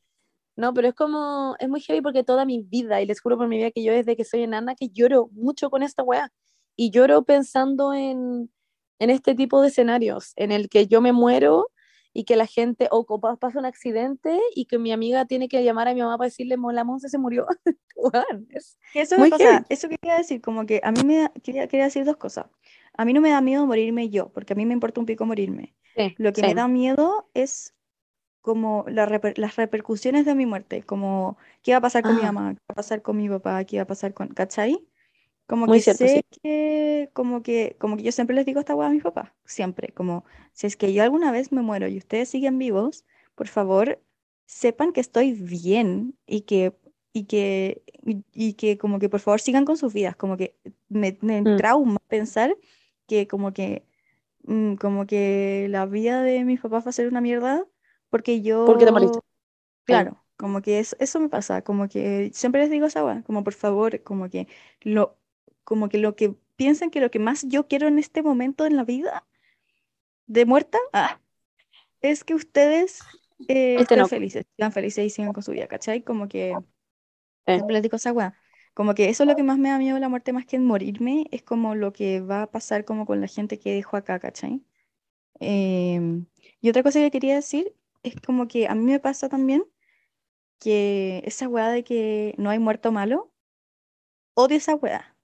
No, 0.56 0.74
pero 0.74 0.88
es 0.88 0.94
como, 0.94 1.54
es 1.60 1.68
muy 1.68 1.80
heavy 1.80 2.00
porque 2.00 2.24
toda 2.24 2.44
mi 2.44 2.60
vida, 2.60 3.00
y 3.00 3.06
les 3.06 3.20
juro 3.20 3.38
por 3.38 3.46
mi 3.46 3.58
vida 3.58 3.70
que 3.70 3.84
yo 3.84 3.92
desde 3.92 4.16
que 4.16 4.24
soy 4.24 4.42
enana, 4.42 4.74
que 4.74 4.88
lloro 4.88 5.28
mucho 5.32 5.70
con 5.70 5.84
esta 5.84 6.02
wea. 6.02 6.32
Y 6.74 6.90
lloro 6.90 7.22
pensando 7.22 7.94
en, 7.94 8.50
en 8.98 9.10
este 9.10 9.36
tipo 9.36 9.62
de 9.62 9.68
escenarios, 9.68 10.32
en 10.34 10.50
el 10.50 10.68
que 10.68 10.88
yo 10.88 11.00
me 11.00 11.12
muero 11.12 11.68
y 12.18 12.24
que 12.24 12.36
la 12.36 12.46
gente, 12.46 12.88
o 12.90 13.04
pa- 13.20 13.36
pasa 13.36 13.58
un 13.60 13.66
accidente 13.66 14.38
y 14.54 14.66
que 14.66 14.78
mi 14.78 14.92
amiga 14.92 15.24
tiene 15.26 15.48
que 15.48 15.62
llamar 15.64 15.88
a 15.88 15.94
mi 15.94 16.00
mamá 16.02 16.18
para 16.18 16.26
decirle, 16.28 16.56
"Mo- 16.56 16.72
la 16.72 16.84
Monse 16.84 17.08
se 17.08 17.18
murió. 17.18 17.46
Weón, 17.96 18.48
es- 18.50 18.78
Eso 18.92 19.18
me 19.18 19.28
pasa, 19.28 19.64
eso 19.68 19.88
quería 19.88 20.16
decir, 20.16 20.40
como 20.40 20.66
que 20.66 20.80
a 20.82 20.90
mí 20.92 21.04
me 21.04 21.18
da- 21.18 21.32
quería, 21.42 21.68
quería 21.68 21.84
decir 21.86 22.04
dos 22.04 22.16
cosas. 22.16 22.46
A 22.94 23.04
mí 23.04 23.12
no 23.12 23.20
me 23.20 23.30
da 23.30 23.40
miedo 23.40 23.66
morirme 23.66 24.10
yo, 24.10 24.30
porque 24.32 24.54
a 24.54 24.56
mí 24.56 24.66
me 24.66 24.72
importa 24.74 25.00
un 25.00 25.06
pico 25.06 25.26
morirme. 25.26 25.76
sí, 25.94 26.16
Lo 26.16 26.32
que 26.32 26.42
me 26.42 26.54
da 26.54 26.66
miedo 26.68 27.30
es 27.34 27.74
como 28.42 28.84
la 28.88 29.06
reper- 29.08 29.38
las 29.38 29.56
repercusiones 29.56 30.26
de 30.26 30.34
mi 30.36 30.46
muerte, 30.46 30.84
como 30.84 31.38
qué 31.62 31.72
va 31.72 31.78
a 31.78 31.82
pasar 31.82 32.04
con 32.04 32.16
mi 32.16 32.24
Ah. 32.24 32.32
mamá, 32.32 32.54
qué 32.54 32.60
va 32.70 32.74
a 32.74 32.76
pasar 32.76 33.02
con 33.02 33.18
mi 33.18 33.28
papá, 33.30 33.64
qué 33.66 33.78
va 33.78 33.84
a 33.84 33.88
pasar 33.88 34.14
con, 34.14 34.28
¿cachai? 34.30 34.87
Como 35.48 35.68
Muy 35.68 35.80
que 35.80 35.80
cierto, 35.80 36.08
sé 36.08 36.08
sí. 36.08 36.24
que, 36.30 37.10
como 37.14 37.42
que, 37.42 37.76
como 37.80 37.96
que 37.98 38.04
yo 38.04 38.12
siempre 38.12 38.36
les 38.36 38.46
digo 38.46 38.60
esta 38.60 38.76
hueá 38.76 38.88
a 38.90 38.92
mis 38.92 39.02
papás, 39.04 39.32
siempre, 39.46 39.94
como 39.94 40.24
si 40.54 40.68
es 40.68 40.76
que 40.76 40.94
yo 40.94 41.02
alguna 41.04 41.32
vez 41.32 41.52
me 41.52 41.62
muero 41.62 41.88
y 41.88 41.98
ustedes 41.98 42.30
siguen 42.30 42.58
vivos, 42.58 43.06
por 43.36 43.48
favor, 43.48 44.02
sepan 44.46 44.92
que 44.92 45.00
estoy 45.02 45.32
bien 45.34 46.18
y 46.26 46.42
que, 46.42 46.76
y 47.14 47.24
que, 47.26 47.82
y, 48.04 48.24
y 48.34 48.54
que 48.54 48.78
como 48.78 49.00
que 49.00 49.10
por 49.10 49.20
favor 49.20 49.40
sigan 49.40 49.64
con 49.66 49.78
sus 49.78 49.92
vidas, 49.94 50.16
como 50.16 50.36
que 50.36 50.56
me, 50.90 51.18
me 51.22 51.44
Mm. 51.44 51.58
trauma 51.58 51.98
pensar 52.08 52.56
que 53.06 53.26
como 53.28 53.52
que, 53.54 53.84
mm, 54.44 54.76
como 54.76 55.06
que 55.06 55.68
la 55.70 55.86
vida 55.86 56.22
de 56.22 56.44
mis 56.44 56.60
papás 56.60 56.86
va 56.86 56.90
a 56.90 56.92
ser 56.92 57.08
una 57.08 57.20
mierda 57.22 57.66
porque 58.10 58.42
yo... 58.42 58.64
Porque 58.64 58.84
te 58.84 58.92
moriste. 58.92 59.18
Claro, 59.84 60.24
como 60.36 60.60
que 60.62 60.78
eso, 60.80 60.96
eso 61.00 61.18
me 61.20 61.28
pasa, 61.30 61.62
como 61.62 61.88
que 61.88 62.30
siempre 62.34 62.60
les 62.62 62.70
digo 62.70 62.86
esa 62.86 63.04
weá, 63.04 63.22
como 63.24 63.42
por 63.44 63.54
favor, 63.54 64.02
como 64.02 64.28
que 64.28 64.46
lo, 64.82 65.17
como 65.64 65.88
que 65.88 65.98
lo 65.98 66.16
que 66.16 66.34
piensan 66.56 66.90
que 66.90 67.00
lo 67.00 67.10
que 67.10 67.18
más 67.18 67.44
yo 67.48 67.68
quiero 67.68 67.88
en 67.88 67.98
este 67.98 68.22
momento 68.22 68.66
en 68.66 68.76
la 68.76 68.84
vida 68.84 69.26
de 70.26 70.44
muerta 70.46 70.78
ah, 70.92 71.20
es 72.00 72.24
que 72.24 72.34
ustedes 72.34 73.00
eh, 73.48 73.78
Este 73.78 73.82
estén 73.82 73.98
no. 73.98 74.08
felices, 74.08 74.46
sean 74.56 74.72
felices 74.72 75.06
y 75.06 75.10
sigan 75.10 75.32
con 75.32 75.42
su 75.42 75.52
vida, 75.52 75.68
¿cachai? 75.68 76.02
Como 76.02 76.28
que 76.28 76.54
les 77.46 77.82
digo 77.82 77.96
esa 77.96 78.12
weá. 78.12 78.34
Como 78.74 78.94
que 78.94 79.08
eso 79.08 79.24
es 79.24 79.28
lo 79.28 79.34
que 79.36 79.42
más 79.42 79.58
me 79.58 79.70
da 79.70 79.78
miedo 79.78 79.94
de 79.94 80.00
la 80.00 80.08
muerte, 80.08 80.32
más 80.32 80.46
que 80.46 80.56
en 80.56 80.64
morirme, 80.64 81.26
es 81.32 81.42
como 81.42 81.74
lo 81.74 81.92
que 81.92 82.20
va 82.20 82.42
a 82.42 82.50
pasar 82.50 82.84
como 82.84 83.06
con 83.06 83.20
la 83.20 83.26
gente 83.26 83.58
que 83.58 83.74
dejo 83.74 83.96
acá, 83.96 84.18
¿cachai? 84.20 84.62
Em, 85.40 86.26
y 86.60 86.70
otra 86.70 86.82
cosa 86.82 87.00
que 87.00 87.10
quería 87.10 87.34
decir 87.36 87.74
es 88.02 88.16
como 88.20 88.48
que 88.48 88.68
a 88.68 88.74
mí 88.74 88.84
me 88.84 89.00
pasa 89.00 89.28
también 89.28 89.64
que 90.58 91.22
esa 91.26 91.48
weá 91.48 91.70
de 91.70 91.84
que 91.84 92.34
no 92.38 92.50
hay 92.50 92.58
muerto 92.58 92.92
malo, 92.92 93.32
odio 94.34 94.56
esa 94.56 94.74
weá. 94.76 95.17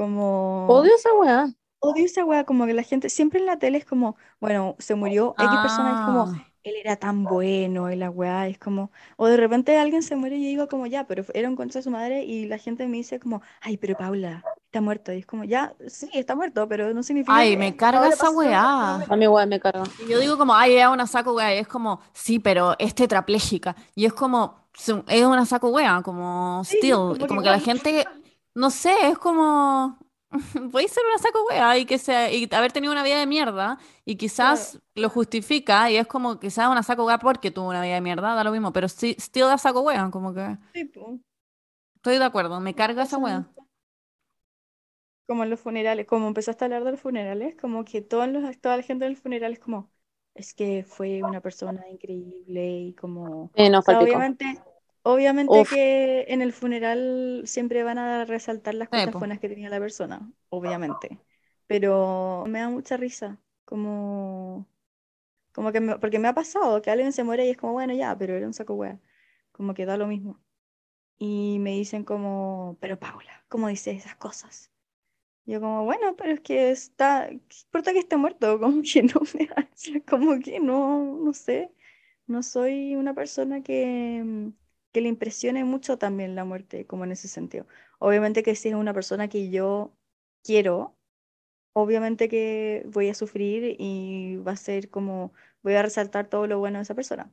Como 0.00 0.76
Odio 0.76 0.94
esa 0.94 1.12
weá. 1.18 1.52
odio 1.80 2.04
esa 2.06 2.24
weá, 2.24 2.44
como 2.44 2.66
que 2.66 2.74
la 2.74 2.82
gente 2.82 3.08
siempre 3.10 3.40
en 3.40 3.46
la 3.46 3.58
tele 3.58 3.78
es 3.78 3.84
como, 3.84 4.16
bueno, 4.40 4.76
se 4.78 4.94
murió 4.94 5.36
X 5.38 5.60
persona, 5.60 5.92
es 5.92 6.00
como, 6.00 6.30
Ah, 6.30 6.46
él 6.62 6.74
era 6.76 6.96
tan 6.96 7.26
bueno 7.26 7.90
y 7.92 7.96
la 7.96 8.10
weá 8.10 8.48
es 8.48 8.58
como, 8.58 8.90
o 9.16 9.26
de 9.28 9.36
repente 9.36 9.78
alguien 9.78 10.02
se 10.02 10.16
muere 10.16 10.36
y 10.36 10.42
yo 10.44 10.48
digo 10.48 10.68
como, 10.68 10.86
ya, 10.86 11.06
pero 11.06 11.24
era 11.34 11.48
un 11.48 11.56
contra 11.56 11.78
de 11.80 11.82
su 11.84 11.90
madre 11.90 12.24
y 12.24 12.46
la 12.46 12.58
gente 12.58 12.86
me 12.88 12.98
dice 12.98 13.20
como, 13.20 13.42
ay, 13.60 13.76
pero 13.78 13.96
Paula, 13.96 14.48
está 14.66 14.80
muerto. 14.80 15.12
Y 15.12 15.18
es 15.20 15.26
como, 15.26 15.44
ya, 15.44 15.74
sí, 15.88 16.10
está 16.14 16.34
muerto, 16.36 16.68
pero 16.68 16.92
no 16.94 17.02
significa 17.02 17.32
Ay, 17.34 17.50
que 17.50 17.56
me 17.56 17.76
carga 17.76 18.08
esa 18.08 18.30
weá. 18.30 18.96
bueno". 18.96 19.06
A 19.08 19.16
mi 19.16 19.26
weá 19.28 19.46
me 19.46 19.60
carga. 19.60 19.84
Y 19.98 20.06
yo 20.06 20.18
digo 20.18 20.36
como, 20.38 20.54
ay, 20.54 20.76
es 20.78 20.86
una 20.88 21.06
saco 21.06 21.32
wea, 21.34 21.54
y 21.54 21.58
es 21.58 21.68
como, 21.68 22.00
sí, 22.12 22.38
pero 22.38 22.74
es 22.78 22.94
tetrapléjica. 22.94 23.76
Y 23.94 24.06
es 24.06 24.12
como, 24.12 24.56
es 25.08 25.24
una 25.24 25.46
saco 25.46 25.68
wea, 25.70 26.02
como 26.02 26.62
Sí, 26.62 26.76
still. 26.76 26.92
como 26.94 27.16
Y 27.18 27.18
que 27.18 27.26
como 27.26 27.42
que 27.42 27.50
la 27.50 27.58
igual. 27.58 27.60
gente, 27.60 28.06
no 28.54 28.70
sé, 28.70 28.92
es 29.08 29.18
como, 29.18 29.98
puede 30.72 30.88
ser 30.88 31.02
una 31.08 31.18
saco 31.18 31.44
wea 31.50 31.78
y 31.78 31.86
que 31.86 31.98
sea, 31.98 32.30
y 32.32 32.48
haber 32.52 32.72
tenido 32.72 32.92
una 32.92 33.02
vida 33.02 33.18
de 33.18 33.26
mierda, 33.26 33.78
y 34.04 34.16
quizás 34.16 34.80
lo 34.94 35.08
justifica, 35.10 35.90
y 35.90 35.96
es 35.96 36.06
como, 36.06 36.38
quizás 36.40 36.68
una 36.68 36.82
saco 36.82 37.04
wea 37.06 37.18
porque 37.18 37.50
tuvo 37.50 37.68
una 37.70 37.82
vida 37.82 37.94
de 37.94 38.00
mierda, 38.00 38.34
da 38.34 38.44
lo 38.44 38.52
mismo, 38.52 38.72
pero 38.72 38.88
sí, 38.88 39.16
still 39.18 39.44
da 39.46 39.58
saco 39.58 39.80
wea, 39.82 40.10
como 40.10 40.34
que 40.34 40.58
estoy 41.96 42.18
de 42.18 42.24
acuerdo, 42.24 42.58
me 42.60 42.74
carga 42.74 43.04
esa 43.04 43.16
wea. 43.18 43.48
como 45.26 45.44
en 45.44 45.50
los 45.50 45.60
funerales, 45.60 46.06
como 46.06 46.26
empezaste 46.28 46.64
a 46.64 46.66
hablar 46.66 46.84
de 46.84 46.92
los 46.92 47.00
funerales, 47.00 47.54
como 47.56 47.84
que 47.84 48.02
todos 48.02 48.28
los, 48.28 48.58
toda 48.60 48.76
la 48.76 48.82
gente 48.82 49.04
del 49.04 49.16
funeral 49.16 49.52
es 49.52 49.58
como, 49.60 49.90
es 50.34 50.54
que 50.54 50.84
fue 50.84 51.22
una 51.22 51.40
persona 51.40 51.88
increíble 51.88 52.66
y 52.80 52.94
como, 52.94 53.52
Eh, 53.54 53.70
no, 53.70 53.82
o 53.82 53.82
sea, 53.82 54.00
obviamente, 54.00 54.46
obviamente 55.02 55.66
Uf. 55.66 55.68
que 55.68 56.26
en 56.28 56.42
el 56.42 56.52
funeral 56.52 57.42
siempre 57.46 57.82
van 57.84 57.98
a 57.98 58.24
resaltar 58.24 58.74
las 58.74 58.88
Sí, 58.92 59.06
cosas 59.06 59.14
po. 59.14 59.18
buenas 59.18 59.40
que 59.40 59.48
tenía 59.48 59.70
la 59.70 59.80
persona, 59.80 60.30
obviamente, 60.50 61.18
pero 61.66 62.44
me 62.48 62.60
da 62.60 62.68
mucha 62.70 62.96
risa, 62.96 63.38
como, 63.64 64.66
como 65.52 65.72
que 65.72 65.80
me- 65.80 65.98
porque 65.98 66.18
me 66.18 66.28
ha 66.28 66.34
pasado 66.34 66.82
que 66.82 66.90
alguien 66.90 67.12
se 67.12 67.24
muere 67.24 67.46
y 67.46 67.50
es 67.50 67.56
como, 67.56 67.74
bueno, 67.74 67.94
ya, 67.94 68.16
pero 68.18 68.34
era 68.36 68.46
un 68.46 68.54
saco 68.54 68.74
wea, 68.74 69.00
como 69.52 69.74
que 69.74 69.86
da 69.86 69.96
lo 69.96 70.06
mismo. 70.06 70.40
Y 71.18 71.58
me 71.60 71.72
dicen 71.72 72.04
como, 72.04 72.76
pero 72.80 72.98
Paula, 72.98 73.44
¿cómo 73.48 73.68
dices 73.68 73.96
esas 73.98 74.16
cosas? 74.16 74.70
Yo 75.46 75.60
como, 75.60 75.84
bueno, 75.84 76.16
pero 76.16 76.32
es 76.34 76.40
que 76.40 76.70
está, 76.70 77.28
¿qué 77.30 77.56
importa 77.66 77.92
que 77.92 78.00
esté 78.00 78.16
muerto? 78.16 78.58
Como 78.60 78.82
que 78.82 79.02
no 79.02 79.20
me 79.34 79.48
hace, 79.56 80.02
como 80.04 80.40
que 80.40 80.60
no, 80.60 81.16
no 81.18 81.32
sé, 81.34 81.72
no 82.26 82.42
soy 82.42 82.96
una 82.96 83.14
persona 83.14 83.62
que, 83.62 84.52
que 84.92 85.00
le 85.00 85.08
impresione 85.08 85.64
mucho 85.64 85.98
también 85.98 86.34
la 86.34 86.44
muerte, 86.44 86.86
como 86.86 87.04
en 87.04 87.12
ese 87.12 87.28
sentido. 87.28 87.66
Obviamente 87.98 88.42
que 88.42 88.54
si 88.56 88.68
es 88.68 88.74
una 88.74 88.94
persona 88.94 89.28
que 89.28 89.50
yo 89.50 89.96
quiero, 90.42 90.96
obviamente 91.74 92.28
que 92.28 92.84
voy 92.88 93.08
a 93.10 93.14
sufrir 93.14 93.76
y 93.78 94.36
va 94.38 94.52
a 94.52 94.56
ser 94.56 94.90
como, 94.90 95.32
voy 95.62 95.74
a 95.74 95.82
resaltar 95.82 96.28
todo 96.28 96.46
lo 96.46 96.58
bueno 96.60 96.78
de 96.78 96.84
esa 96.84 96.94
persona. 96.96 97.32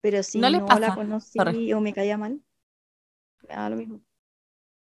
Pero 0.00 0.22
si 0.22 0.40
¿No 0.40 0.50
la 0.78 0.94
conocí 0.94 1.38
Sorry. 1.38 1.72
o 1.72 1.80
me 1.80 1.92
caía 1.92 2.16
mal, 2.16 2.40
me 3.48 3.54
da 3.54 3.70
lo 3.70 3.76
mismo. 3.76 4.05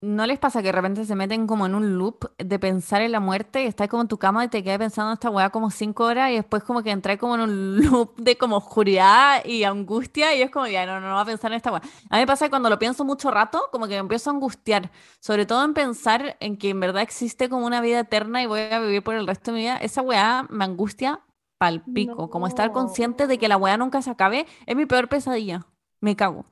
¿No 0.02 0.26
les 0.26 0.38
pasa 0.38 0.60
que 0.60 0.68
de 0.68 0.72
repente 0.72 1.06
se 1.06 1.14
meten 1.14 1.46
como 1.46 1.64
en 1.64 1.74
un 1.74 1.96
loop 1.96 2.30
de 2.36 2.58
pensar 2.58 3.00
en 3.00 3.12
la 3.12 3.20
muerte 3.20 3.62
y 3.62 3.66
estás 3.66 3.88
como 3.88 4.02
en 4.02 4.08
tu 4.08 4.18
cama 4.18 4.44
y 4.44 4.48
te 4.48 4.62
quedas 4.62 4.78
pensando 4.78 5.10
en 5.10 5.14
esta 5.14 5.30
weá 5.30 5.48
como 5.48 5.70
cinco 5.70 6.04
horas 6.04 6.30
y 6.30 6.34
después 6.34 6.62
como 6.64 6.82
que 6.82 6.90
entras 6.90 7.16
como 7.16 7.34
en 7.34 7.40
un 7.40 7.80
loop 7.82 8.14
de 8.18 8.36
como 8.36 8.56
oscuridad 8.56 9.42
y 9.44 9.64
angustia 9.64 10.34
y 10.34 10.42
es 10.42 10.50
como, 10.50 10.66
ya, 10.66 10.84
no, 10.84 11.00
no, 11.00 11.08
no 11.08 11.14
va 11.14 11.22
a 11.22 11.24
pensar 11.24 11.50
en 11.50 11.56
esta 11.56 11.72
weá. 11.72 11.80
A 12.10 12.16
mí 12.16 12.20
me 12.20 12.26
pasa 12.26 12.44
que 12.44 12.50
cuando 12.50 12.68
lo 12.68 12.78
pienso 12.78 13.04
mucho 13.06 13.30
rato, 13.30 13.68
como 13.72 13.86
que 13.86 13.94
me 13.94 14.00
empiezo 14.00 14.28
a 14.28 14.34
angustiar, 14.34 14.90
sobre 15.18 15.46
todo 15.46 15.64
en 15.64 15.72
pensar 15.72 16.36
en 16.40 16.58
que 16.58 16.70
en 16.70 16.80
verdad 16.80 17.02
existe 17.02 17.48
como 17.48 17.66
una 17.66 17.80
vida 17.80 18.00
eterna 18.00 18.42
y 18.42 18.46
voy 18.46 18.60
a 18.60 18.78
vivir 18.80 19.02
por 19.02 19.14
el 19.14 19.26
resto 19.26 19.50
de 19.50 19.54
mi 19.56 19.62
vida. 19.62 19.78
Esa 19.78 20.02
weá 20.02 20.46
me 20.50 20.64
angustia 20.66 21.20
pal 21.58 21.82
pico, 21.94 22.28
como 22.28 22.46
estar 22.46 22.70
consciente 22.70 23.26
de 23.26 23.38
que 23.38 23.48
la 23.48 23.56
weá 23.56 23.78
nunca 23.78 24.02
se 24.02 24.10
acabe 24.10 24.46
es 24.66 24.76
mi 24.76 24.84
peor 24.84 25.08
pesadilla. 25.08 25.66
Me 26.00 26.16
cago. 26.16 26.44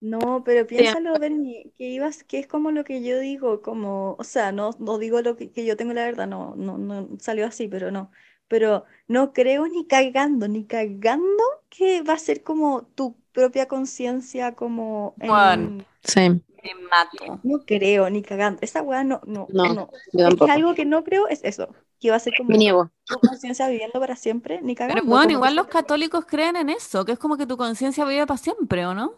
No, 0.00 0.42
pero 0.44 0.66
piénsalo, 0.66 1.18
Berni, 1.18 1.72
que 1.78 1.84
ibas, 1.88 2.22
que 2.24 2.38
es 2.38 2.46
como 2.46 2.70
lo 2.70 2.84
que 2.84 3.02
yo 3.02 3.18
digo, 3.18 3.62
como, 3.62 4.14
o 4.18 4.24
sea, 4.24 4.52
no, 4.52 4.70
no 4.78 4.98
digo 4.98 5.22
lo 5.22 5.36
que, 5.36 5.50
que 5.50 5.64
yo 5.64 5.76
tengo 5.76 5.94
la 5.94 6.04
verdad, 6.04 6.26
no, 6.26 6.54
no, 6.56 6.76
no 6.78 7.08
salió 7.18 7.46
así, 7.46 7.66
pero 7.68 7.90
no. 7.90 8.10
Pero 8.46 8.84
no 9.08 9.32
creo 9.32 9.66
ni 9.66 9.86
cagando, 9.86 10.48
ni 10.48 10.66
cagando 10.66 11.42
que 11.70 12.02
va 12.02 12.14
a 12.14 12.18
ser 12.18 12.42
como 12.44 12.86
tu 12.86 13.16
propia 13.32 13.66
conciencia, 13.68 14.54
como 14.54 15.16
Bueno. 15.16 15.72
en... 15.74 15.86
Sí, 16.02 16.42
Me 16.62 16.74
mato. 16.90 17.40
No 17.42 17.64
creo, 17.66 18.10
ni 18.10 18.22
cagando. 18.22 18.60
Esa 18.62 18.82
weá 18.82 19.04
no, 19.04 19.20
no, 19.26 19.52
No, 19.52 19.64
no. 19.64 19.90
yo 20.12 20.28
Es 20.28 20.36
que 20.36 20.50
algo 20.50 20.74
que 20.74 20.84
no 20.84 21.04
creo 21.04 21.28
es 21.28 21.42
eso, 21.44 21.74
que 22.00 22.10
va 22.10 22.16
a 22.16 22.20
ser 22.20 22.34
como 22.34 22.50
Me 22.50 22.56
niego. 22.58 22.90
tu 23.08 23.20
conciencia 23.20 23.68
viviendo 23.68 24.00
para 24.00 24.16
siempre, 24.16 24.60
ni 24.62 24.74
Pero 24.86 25.02
cagando. 25.04 25.04
bueno, 25.04 25.30
como 25.30 25.40
que 25.40 25.46
igual 25.46 25.54
los 25.56 25.68
católicos 25.68 26.24
creen 26.26 26.56
en 26.56 26.70
eso, 26.70 27.04
que 27.04 27.12
es 27.12 27.18
como 27.18 27.36
que 27.36 27.46
tu 27.46 27.56
conciencia 27.56 28.04
vive 28.04 28.26
para 28.26 28.38
siempre, 28.38 28.86
¿o 28.86 28.94
no? 28.94 29.14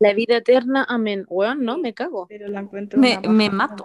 La 0.00 0.14
vida 0.14 0.38
eterna, 0.38 0.86
amén. 0.88 1.24
Weón, 1.28 1.62
no, 1.62 1.76
me 1.76 1.92
cago. 1.92 2.26
Pero 2.26 2.48
la 2.48 2.60
encuentro 2.60 2.98
Me- 2.98 3.20
me 3.28 3.50
mato. 3.50 3.84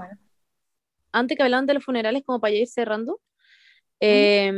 Antes 1.12 1.38
que 1.38 1.44
hablaban 1.44 1.66
de 1.66 1.74
los 1.74 1.84
funerales, 1.84 2.24
como 2.26 2.40
para 2.40 2.54
ya 2.54 2.60
ir 2.60 2.68
cerrando, 2.68 3.22
eh, 4.00 4.52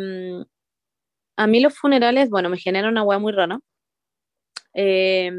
a 1.35 1.47
mí 1.47 1.59
los 1.59 1.75
funerales, 1.75 2.29
bueno, 2.29 2.49
me 2.49 2.57
generan 2.57 2.91
una 2.91 3.03
weá 3.03 3.17
muy 3.19 3.31
rara. 3.33 3.59
Eh, 4.73 5.31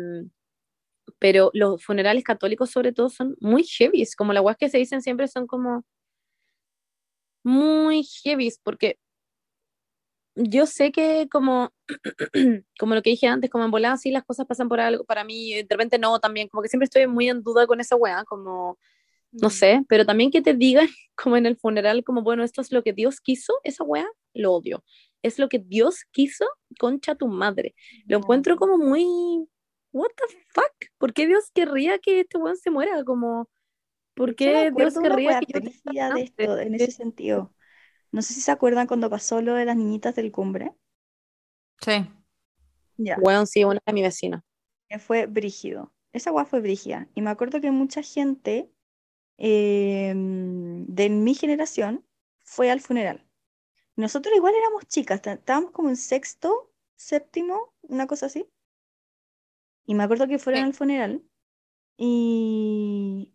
pero 1.20 1.50
los 1.54 1.84
funerales 1.84 2.24
católicos, 2.24 2.70
sobre 2.70 2.92
todo, 2.92 3.08
son 3.10 3.36
muy 3.40 3.62
heavy. 3.64 4.04
Como 4.16 4.32
las 4.32 4.42
weas 4.42 4.56
que 4.58 4.68
se 4.68 4.78
dicen 4.78 5.02
siempre 5.02 5.28
son 5.28 5.46
como 5.46 5.84
muy 7.44 8.02
heavy, 8.24 8.52
porque 8.64 8.98
yo 10.38 10.66
sé 10.66 10.92
que 10.92 11.28
como, 11.30 11.72
como 12.78 12.94
lo 12.94 13.02
que 13.02 13.10
dije 13.10 13.26
antes, 13.26 13.50
como 13.50 13.64
en 13.64 13.70
volada, 13.70 13.96
sí, 13.96 14.10
las 14.10 14.24
cosas 14.24 14.46
pasan 14.46 14.68
por 14.68 14.80
algo, 14.80 15.04
para 15.04 15.24
mí, 15.24 15.54
de 15.54 15.66
repente 15.68 15.98
no, 15.98 16.18
también, 16.20 16.48
como 16.48 16.62
que 16.62 16.68
siempre 16.68 16.84
estoy 16.84 17.06
muy 17.06 17.28
en 17.28 17.42
duda 17.42 17.66
con 17.66 17.80
esa 17.80 17.96
weá, 17.96 18.24
como, 18.24 18.78
no 19.32 19.50
sé, 19.50 19.82
pero 19.88 20.06
también 20.06 20.30
que 20.30 20.42
te 20.42 20.54
digan, 20.54 20.88
como 21.16 21.36
en 21.36 21.46
el 21.46 21.56
funeral, 21.56 22.04
como, 22.04 22.22
bueno, 22.22 22.44
esto 22.44 22.60
es 22.60 22.72
lo 22.72 22.82
que 22.82 22.92
Dios 22.92 23.20
quiso, 23.20 23.54
esa 23.64 23.84
weá, 23.84 24.06
lo 24.34 24.52
odio. 24.52 24.84
Es 25.22 25.38
lo 25.38 25.48
que 25.48 25.58
Dios 25.58 26.04
quiso, 26.12 26.46
concha 26.78 27.16
tu 27.16 27.26
madre. 27.26 27.74
Lo 28.06 28.18
encuentro 28.18 28.56
como 28.56 28.78
muy, 28.78 29.04
what 29.92 30.10
the 30.16 30.36
fuck, 30.50 30.72
¿por 30.96 31.12
qué 31.12 31.26
Dios 31.26 31.50
querría 31.52 31.98
que 31.98 32.20
este 32.20 32.38
weón 32.38 32.56
se 32.56 32.70
muera? 32.70 33.02
Como, 33.04 33.48
¿por 34.14 34.36
qué 34.36 34.70
Dios 34.74 34.94
querría 34.96 35.40
que 35.40 35.52
yo 35.52 35.60
de 36.14 36.22
esto, 36.22 36.58
en 36.58 36.74
ese 36.74 36.92
sentido. 36.92 37.52
No 38.18 38.22
sé 38.22 38.34
si 38.34 38.40
se 38.40 38.50
acuerdan 38.50 38.88
cuando 38.88 39.08
pasó 39.08 39.40
lo 39.42 39.54
de 39.54 39.64
las 39.64 39.76
niñitas 39.76 40.16
del 40.16 40.32
cumbre. 40.32 40.74
Sí. 41.80 42.04
Ya. 42.96 43.16
Weón, 43.20 43.46
sí, 43.46 43.62
una 43.62 43.78
de 43.86 43.92
mi 43.92 44.02
vecina. 44.02 44.44
que 44.88 44.98
fue 44.98 45.26
brígido. 45.26 45.92
Esa 46.12 46.32
guay 46.32 46.44
fue 46.44 46.60
brígida. 46.60 47.08
Y 47.14 47.22
me 47.22 47.30
acuerdo 47.30 47.60
que 47.60 47.70
mucha 47.70 48.02
gente 48.02 48.72
eh, 49.36 50.12
de 50.16 51.08
mi 51.10 51.32
generación 51.36 52.04
fue 52.40 52.72
al 52.72 52.80
funeral. 52.80 53.24
Nosotros 53.94 54.34
igual 54.34 54.54
éramos 54.56 54.84
chicas, 54.88 55.24
estábamos 55.24 55.70
como 55.70 55.88
en 55.88 55.96
sexto, 55.96 56.72
séptimo, 56.96 57.72
una 57.82 58.08
cosa 58.08 58.26
así. 58.26 58.50
Y 59.86 59.94
me 59.94 60.02
acuerdo 60.02 60.26
que 60.26 60.40
fueron 60.40 60.62
Sí. 60.62 60.66
al 60.66 60.74
funeral 60.74 61.22
y, 61.96 63.27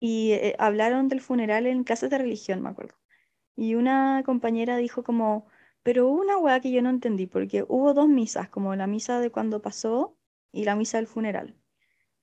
y 0.00 0.32
eh, 0.32 0.56
hablaron 0.58 1.08
del 1.08 1.20
funeral 1.20 1.66
en 1.66 1.84
clases 1.84 2.10
de 2.10 2.18
religión, 2.18 2.62
me 2.62 2.70
acuerdo. 2.70 2.96
Y 3.56 3.74
una 3.76 4.22
compañera 4.26 4.76
dijo 4.78 5.04
como, 5.04 5.46
pero 5.82 6.08
hubo 6.08 6.22
una 6.22 6.38
hueá 6.38 6.60
que 6.60 6.72
yo 6.72 6.82
no 6.82 6.90
entendí, 6.90 7.26
porque 7.26 7.64
hubo 7.68 7.94
dos 7.94 8.08
misas, 8.08 8.48
como 8.50 8.74
la 8.76 8.86
misa 8.86 9.20
de 9.20 9.30
cuando 9.30 9.62
pasó 9.62 10.16
y 10.52 10.64
la 10.64 10.76
misa 10.76 10.98
del 10.98 11.06
funeral. 11.06 11.56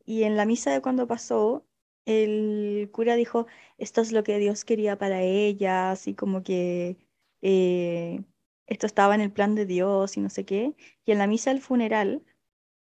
Y 0.05 0.23
en 0.23 0.37
la 0.37 0.45
misa 0.45 0.71
de 0.73 0.81
cuando 0.81 1.07
pasó, 1.07 1.67
el 2.05 2.89
cura 2.93 3.15
dijo, 3.15 3.47
esto 3.77 4.01
es 4.01 4.11
lo 4.13 4.23
que 4.23 4.39
Dios 4.39 4.65
quería 4.65 4.97
para 4.97 5.21
ella, 5.21 5.91
así 5.91 6.15
como 6.15 6.43
que 6.43 6.97
eh, 7.41 8.23
esto 8.67 8.87
estaba 8.87 9.15
en 9.15 9.21
el 9.21 9.31
plan 9.31 9.55
de 9.55 9.65
Dios 9.65 10.17
y 10.17 10.21
no 10.21 10.29
sé 10.29 10.45
qué. 10.45 10.75
Y 11.05 11.11
en 11.11 11.19
la 11.19 11.27
misa 11.27 11.51
del 11.51 11.61
funeral, 11.61 12.23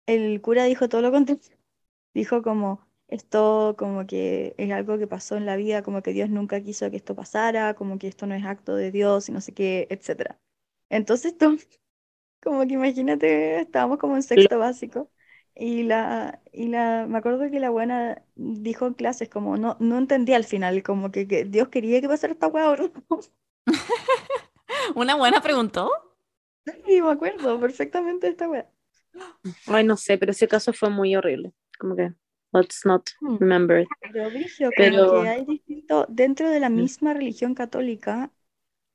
el 0.07 0.41
cura 0.41 0.65
dijo 0.65 0.89
todo 0.89 1.01
lo 1.01 1.11
contrario. 1.13 1.57
Dijo 2.13 2.41
como, 2.43 2.88
esto 3.09 3.75
como 3.77 4.05
que 4.07 4.55
es 4.57 4.71
algo 4.71 4.97
que 4.97 5.07
pasó 5.07 5.35
en 5.37 5.45
la 5.45 5.55
vida, 5.55 5.83
como 5.83 6.01
que 6.01 6.13
Dios 6.13 6.29
nunca 6.29 6.61
quiso 6.61 6.89
que 6.91 6.97
esto 6.97 7.15
pasara, 7.15 7.73
como 7.75 7.99
que 7.99 8.07
esto 8.07 8.27
no 8.27 8.35
es 8.35 8.45
acto 8.45 8.75
de 8.75 8.91
Dios 8.91 9.29
y 9.29 9.31
no 9.31 9.41
sé 9.41 9.53
qué, 9.53 9.87
etcétera. 9.89 10.39
Entonces 10.89 11.37
tú, 11.37 11.57
como 12.43 12.65
que 12.67 12.73
imagínate, 12.75 13.61
estábamos 13.61 13.99
como 13.99 14.15
en 14.15 14.23
sexto 14.23 14.59
básico 14.59 15.11
y 15.55 15.83
la, 15.83 16.41
y 16.53 16.67
la, 16.69 17.05
me 17.07 17.17
acuerdo 17.17 17.49
que 17.51 17.59
la 17.59 17.69
buena 17.69 18.23
dijo 18.35 18.87
en 18.87 18.93
clases 18.93 19.29
como, 19.29 19.57
no, 19.57 19.75
no 19.79 19.97
entendía 19.97 20.37
al 20.37 20.45
final, 20.45 20.83
como 20.83 21.11
que, 21.11 21.27
que 21.27 21.45
Dios 21.45 21.69
quería 21.69 22.01
que 22.01 22.07
pasara 22.07 22.33
esta 22.33 22.47
hueá 22.47 22.75
no. 22.77 23.19
Una 24.95 25.15
buena 25.15 25.41
preguntó. 25.41 25.91
Y 26.87 27.01
me 27.01 27.11
acuerdo 27.11 27.59
perfectamente 27.59 28.27
de 28.27 28.31
esta 28.31 28.49
hueá. 28.49 28.69
Ay, 29.67 29.83
no 29.83 29.97
sé, 29.97 30.17
pero 30.17 30.31
ese 30.31 30.47
caso 30.47 30.73
fue 30.73 30.89
muy 30.89 31.15
horrible. 31.15 31.51
Como 31.77 31.95
que, 31.95 32.13
let's 32.53 32.85
not 32.85 33.09
Hmm. 33.21 33.37
remember 33.37 33.79
it. 33.81 33.87
Pero, 34.01 34.29
Brigio, 34.29 34.69
como 34.75 34.77
Pero- 34.77 35.21
que 35.21 35.27
hay 35.29 35.45
distinto, 35.45 36.05
dentro 36.09 36.49
de 36.49 36.59
la 36.59 36.69
misma 36.69 37.13
religión 37.13 37.53
católica, 37.55 38.31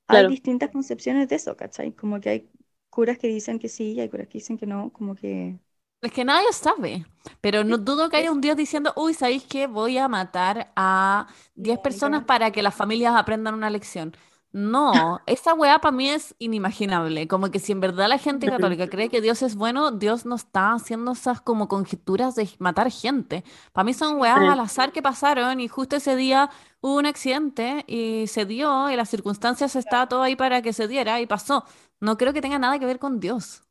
Claro. 0.06 0.28
hay 0.28 0.34
distintas 0.34 0.70
concepciones 0.70 1.28
de 1.28 1.36
eso, 1.36 1.56
¿cachai? 1.56 1.92
Como 1.92 2.20
que 2.20 2.28
hay 2.30 2.50
curas 2.90 3.18
que 3.18 3.28
dicen 3.28 3.58
que 3.58 3.68
sí 3.68 3.92
y 3.92 4.00
hay 4.00 4.08
curas 4.08 4.28
que 4.28 4.38
dicen 4.38 4.58
que 4.58 4.66
no, 4.66 4.92
como 4.92 5.14
que... 5.14 5.58
Es 6.02 6.12
que 6.12 6.24
nadie 6.24 6.52
sabe, 6.52 7.06
pero 7.40 7.64
no 7.64 7.78
dudo 7.78 8.10
que 8.10 8.18
haya 8.18 8.30
un 8.30 8.40
Dios 8.42 8.56
diciendo, 8.58 8.92
uy, 8.96 9.14
¿sabéis 9.14 9.44
qué? 9.44 9.66
Voy 9.66 9.96
a 9.96 10.06
matar 10.06 10.70
a 10.76 11.26
10 11.54 11.78
ni 11.78 11.82
personas 11.82 12.24
para 12.24 12.50
que 12.50 12.62
las 12.62 12.74
familias 12.74 13.14
aprendan 13.16 13.54
una 13.54 13.70
lección. 13.70 14.14
No, 14.56 15.20
esa 15.26 15.52
weá 15.54 15.80
para 15.80 15.90
mí 15.90 16.08
es 16.08 16.36
inimaginable. 16.38 17.26
Como 17.26 17.50
que 17.50 17.58
si 17.58 17.72
en 17.72 17.80
verdad 17.80 18.08
la 18.08 18.18
gente 18.18 18.46
católica 18.48 18.88
cree 18.88 19.08
que 19.08 19.20
Dios 19.20 19.42
es 19.42 19.56
bueno, 19.56 19.90
Dios 19.90 20.26
no 20.26 20.36
está 20.36 20.74
haciendo 20.74 21.10
esas 21.12 21.40
como 21.40 21.66
conjeturas 21.66 22.36
de 22.36 22.48
matar 22.60 22.88
gente. 22.92 23.42
Para 23.72 23.84
mí 23.84 23.94
son 23.94 24.20
weas 24.20 24.38
al 24.38 24.60
azar 24.60 24.92
que 24.92 25.02
pasaron 25.02 25.58
y 25.58 25.66
justo 25.66 25.96
ese 25.96 26.14
día 26.14 26.50
hubo 26.80 26.96
un 26.98 27.06
accidente 27.06 27.84
y 27.88 28.28
se 28.28 28.46
dio 28.46 28.88
y 28.90 28.96
las 28.96 29.08
circunstancias 29.08 29.74
estaba 29.74 30.08
todo 30.08 30.22
ahí 30.22 30.36
para 30.36 30.62
que 30.62 30.72
se 30.72 30.86
diera 30.86 31.20
y 31.20 31.26
pasó. 31.26 31.64
No 31.98 32.16
creo 32.16 32.32
que 32.32 32.40
tenga 32.40 32.60
nada 32.60 32.78
que 32.78 32.86
ver 32.86 33.00
con 33.00 33.18
Dios. 33.18 33.62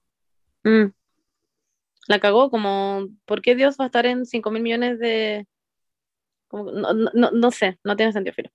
Mm. 0.66 0.94
La 2.08 2.20
cagó, 2.20 2.50
como, 2.50 3.08
¿por 3.26 3.42
qué 3.42 3.56
Dios 3.56 3.78
va 3.80 3.86
a 3.86 3.88
estar 3.88 4.06
en 4.06 4.26
5 4.26 4.52
mil 4.52 4.62
millones 4.64 5.00
de... 5.00 5.48
como- 6.48 6.72
no, 6.72 6.94
no, 6.94 7.32
no 7.32 7.52
sé, 7.52 7.80
no 7.84 7.96
tiene 7.96 8.14
sentido, 8.14 8.34
Filo. 8.36 8.50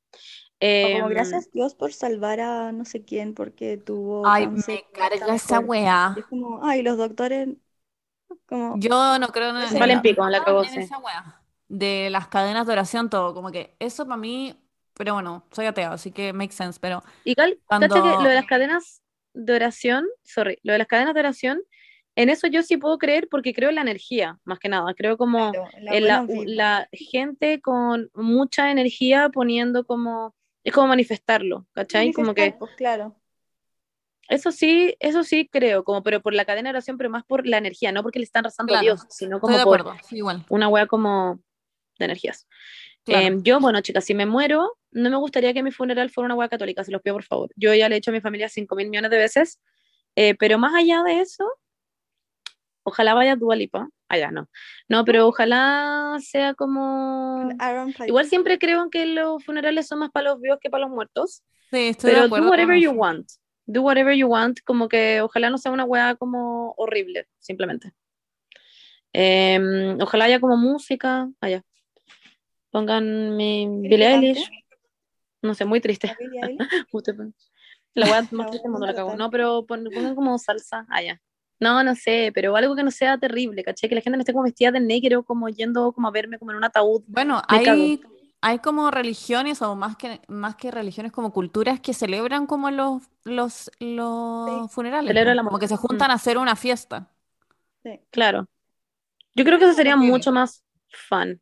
O 0.81 0.91
como 0.91 1.09
Em, 1.09 1.09
gracias 1.09 1.51
Dios 1.51 1.75
por 1.75 1.93
salvar 1.93 2.41
a 2.41 2.73
no 2.73 2.85
sé 2.85 3.05
quién 3.05 3.35
porque 3.35 3.77
tuvo 3.79 4.35
Ay, 4.35 4.47
cáncer 4.47 4.67
me 4.67 4.85
y 4.93 4.93
carga 4.93 5.35
esa 5.35 5.59
weá. 5.61 5.99
Y 6.15 6.21
es 6.21 6.27
como, 6.27 6.65
ay, 6.65 6.83
los 6.83 6.97
doctores, 6.99 7.49
como... 8.47 8.81
Yo 8.81 9.19
no 9.19 9.29
creo 9.29 9.51
en, 9.51 9.57
Sí, 9.69 9.77
en 9.77 9.79
Valen 9.79 10.03
no. 10.03 10.03
pico, 10.03 10.29
la 10.29 10.43
en 10.47 10.75
esa 10.75 10.99
wea 10.99 11.43
de 11.69 12.09
las 12.11 12.29
cadenas 12.29 12.67
de 12.67 12.73
oración, 12.73 13.11
todo, 13.11 13.35
como 13.35 13.51
que 13.51 13.77
eso 13.79 14.05
para 14.07 14.17
mí, 14.17 14.57
pero 14.95 15.15
bueno, 15.15 15.45
soy 15.53 15.67
ateo, 15.67 15.93
así 15.93 16.13
que 16.13 16.33
makes 16.33 16.55
sense, 16.55 16.79
pero 16.81 17.03
Igual, 17.25 17.61
cacha 17.79 18.01
que 18.03 18.17
Cuando- 18.17 18.19
lo 18.19 18.29
de 18.31 18.35
las 18.37 18.47
cadenas 18.47 19.03
de 19.35 19.55
oración, 19.55 20.07
sorry, 20.25 20.59
lo 20.63 20.73
de 20.73 20.79
las 20.79 20.89
cadenas 20.89 21.15
de 21.15 21.21
oración, 21.21 21.61
en 22.17 22.31
eso 22.31 22.47
yo 22.49 22.63
sí 22.63 22.77
puedo 22.79 22.99
creer 22.99 23.29
porque 23.31 23.53
creo 23.55 23.69
en 23.69 23.77
la 23.77 23.83
energía, 23.83 24.39
más 24.45 24.59
que 24.59 24.69
nada. 24.69 24.95
Creo 24.95 25.17
como 25.19 25.53
Claro, 25.53 25.71
en 25.75 25.85
la 25.85 26.25
en 26.27 26.57
la 26.57 26.89
gente 26.93 27.61
con 27.61 28.11
mucha 28.15 28.71
energía 28.71 29.29
poniendo 29.31 29.85
como, 29.87 30.35
es 30.65 30.73
como 30.73 30.89
manifestarlo, 30.89 31.67
¿cachai? 31.73 32.13
Como 32.13 32.35
que 32.35 32.55
pues 32.59 32.73
claro. 32.77 33.17
eso 34.29 34.53
sí, 34.53 34.95
eso 35.01 35.25
sí 35.25 35.49
creo, 35.51 35.85
como, 35.85 36.03
pero 36.03 36.21
por 36.21 36.35
la 36.35 36.45
cadena 36.45 36.69
de 36.69 36.77
oración, 36.77 36.97
pero 36.97 37.11
más 37.11 37.25
por 37.25 37.47
la 37.47 37.59
energía, 37.59 37.93
no 37.93 38.03
porque 38.03 38.19
le 38.19 38.25
están 38.25 38.45
rezando 38.45 38.75
a 38.75 38.81
Dios, 38.81 39.07
sino 39.09 39.41
como 39.41 39.57
de 39.57 39.65
por 39.65 39.81
acuerdo, 39.81 40.01
sí, 40.07 40.17
igual, 40.17 40.45
una 40.49 40.69
wea 40.69 40.87
como 40.87 41.41
de 41.99 42.05
energías. 42.05 42.47
claro. 43.05 43.27
Em, 43.27 43.43
yo, 43.43 43.61
bueno, 43.61 43.81
chicas, 43.81 44.05
si 44.05 44.15
me 44.15 44.27
muero, 44.27 44.79
no 44.91 45.11
me 45.11 45.17
gustaría 45.17 45.53
que 45.53 45.63
mi 45.63 45.71
funeral 45.71 46.11
fuera 46.11 46.27
una 46.27 46.35
hueá 46.35 46.49
católica, 46.49 46.85
se 46.85 46.93
los 46.93 47.03
pido 47.03 47.15
por 47.15 47.25
favor. 47.25 47.51
Yo 47.57 47.75
ya 47.75 47.89
le 47.89 47.97
he 47.97 47.99
hecho 47.99 48.11
a 48.11 48.15
mi 48.15 48.21
familia 48.21 48.49
5 48.49 48.75
mil 48.77 48.89
millones 48.89 49.11
de 49.11 49.19
veces, 49.19 49.61
eh, 50.17 50.35
pero 50.39 50.59
más 50.59 50.75
allá 50.75 51.03
de 51.03 51.21
eso, 51.21 51.45
ojalá 52.89 53.15
vaya 53.15 53.36
Dua 53.36 53.56
Lipa. 53.56 53.89
Allá 54.09 54.31
no. 54.31 54.48
No, 54.89 55.05
pero 55.05 55.27
ojalá 55.28 56.16
sea 56.20 56.55
como. 56.55 57.48
Igual 58.06 58.27
siempre 58.27 58.59
creo 58.59 58.89
que 58.90 59.06
los 59.06 59.44
funerales 59.44 59.86
son 59.86 59.98
más 60.01 60.10
para 60.10 60.31
los 60.31 60.40
vivos 60.40 60.59
que 60.60 60.70
para 60.70 60.82
los 60.86 60.90
muertos, 60.90 61.43
Sí, 61.70 61.89
estoy 61.89 62.10
de 62.10 62.15
pero 62.16 62.27
acuerdo 62.27 62.47
do 62.47 62.51
whatever 62.51 62.78
you 62.78 62.90
want. 62.93 63.28
Do 63.66 63.82
whatever 63.82 64.15
you 64.16 64.27
want, 64.28 64.60
como 64.65 64.89
que 64.89 65.20
ojalá 65.20 65.51
no 65.51 65.59
sea 65.59 65.73
una 65.73 65.85
hueá 65.85 66.15
como 66.16 66.73
horrible, 66.78 67.28
simplemente. 67.39 67.93
Em, 69.12 70.01
ojalá 70.01 70.24
haya 70.24 70.40
como 70.40 70.56
música. 70.56 71.28
Allá. 71.40 71.62
Pongan 72.70 73.36
mi 73.36 73.66
¿Quieres 73.89 74.20
Billie? 74.20 74.31
Eilish. 74.31 74.51
No 75.43 75.55
sé, 75.55 75.65
muy 75.65 75.81
triste. 75.81 76.09
¿La 76.09 76.47
pues. 76.90 77.19
Weá 78.10 78.23
más 78.32 78.47
triste 78.47 78.62
del 78.62 78.73
mundo 78.73 78.86
la 78.86 78.94
cago. 78.94 79.16
No, 79.16 79.31
pero 79.31 79.66
pon- 79.66 79.89
pongan 79.94 80.15
como 80.15 80.39
salsa 80.39 80.86
allá. 80.89 81.20
No, 81.61 81.83
no 81.83 81.95
sé, 81.97 82.31
pero 82.35 82.55
algo 82.57 82.77
que 82.77 82.85
no 82.85 82.91
sea 82.91 83.19
terrible, 83.19 83.65
¿caché? 83.65 83.89
Que 83.89 83.95
la 83.97 84.01
gente 84.01 84.17
no 84.17 84.21
esté 84.23 84.33
como 84.33 84.45
vestida 84.45 84.71
de 84.71 84.81
negro, 84.81 85.25
como 85.25 85.49
yendo 85.49 85.93
como 85.93 86.09
a 86.09 86.11
verme 86.13 86.39
como 86.39 86.53
en 86.53 86.57
un 86.59 86.65
ataúd. 86.65 87.03
Bueno, 87.09 87.43
Me 87.51 87.63
cago. 87.63 87.83
hay, 87.83 88.01
hay 88.41 88.59
como 88.61 88.91
religiones 88.91 89.61
o 89.63 89.75
más 89.75 89.97
que, 89.97 90.21
más 90.29 90.55
que 90.55 90.71
religiones 90.71 91.11
como 91.11 91.33
culturas 91.33 91.81
que 91.81 91.95
celebran 91.95 92.47
como 92.47 92.71
los, 92.71 93.03
los, 93.25 93.71
los 93.81 94.71
funerales, 94.73 95.09
Celebran 95.09 95.37
po, 95.37 95.43
la 95.43 95.45
como 95.45 95.59
que 95.59 95.67
se 95.69 95.77
juntan 95.77 96.11
a 96.13 96.15
hacer 96.15 96.39
una 96.39 96.55
fiesta. 96.55 97.11
Sí. 97.83 98.01
Claro. 98.11 98.49
Yo 99.35 99.45
creo 99.45 99.59
que 99.59 99.65
eso 99.65 99.75
sería 99.75 99.97
mucho 99.97 100.31
más 100.33 100.65
fun. 101.09 101.41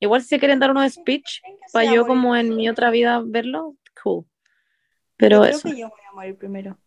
Igual 0.00 0.20
si 0.22 0.28
se 0.28 0.38
quieren 0.38 0.58
dar 0.58 0.70
unos 0.70 0.92
speech 0.92 1.40
¿Creen 1.40 1.56
que 1.58 1.68
se 1.68 1.72
para 1.72 1.94
yo 1.94 2.06
como 2.06 2.36
en 2.36 2.54
mi 2.56 2.68
otra 2.68 2.90
vida 2.90 3.22
verlo, 3.24 3.76
cool. 4.02 4.24
Yo 4.24 4.28
Pero 5.16 5.40
creo 5.42 5.56
eso. 5.56 5.68
que 5.68 5.78
yo 5.78 5.88
voy 5.88 6.00
a 6.10 6.12
morir 6.14 6.36
primero. 6.36 6.78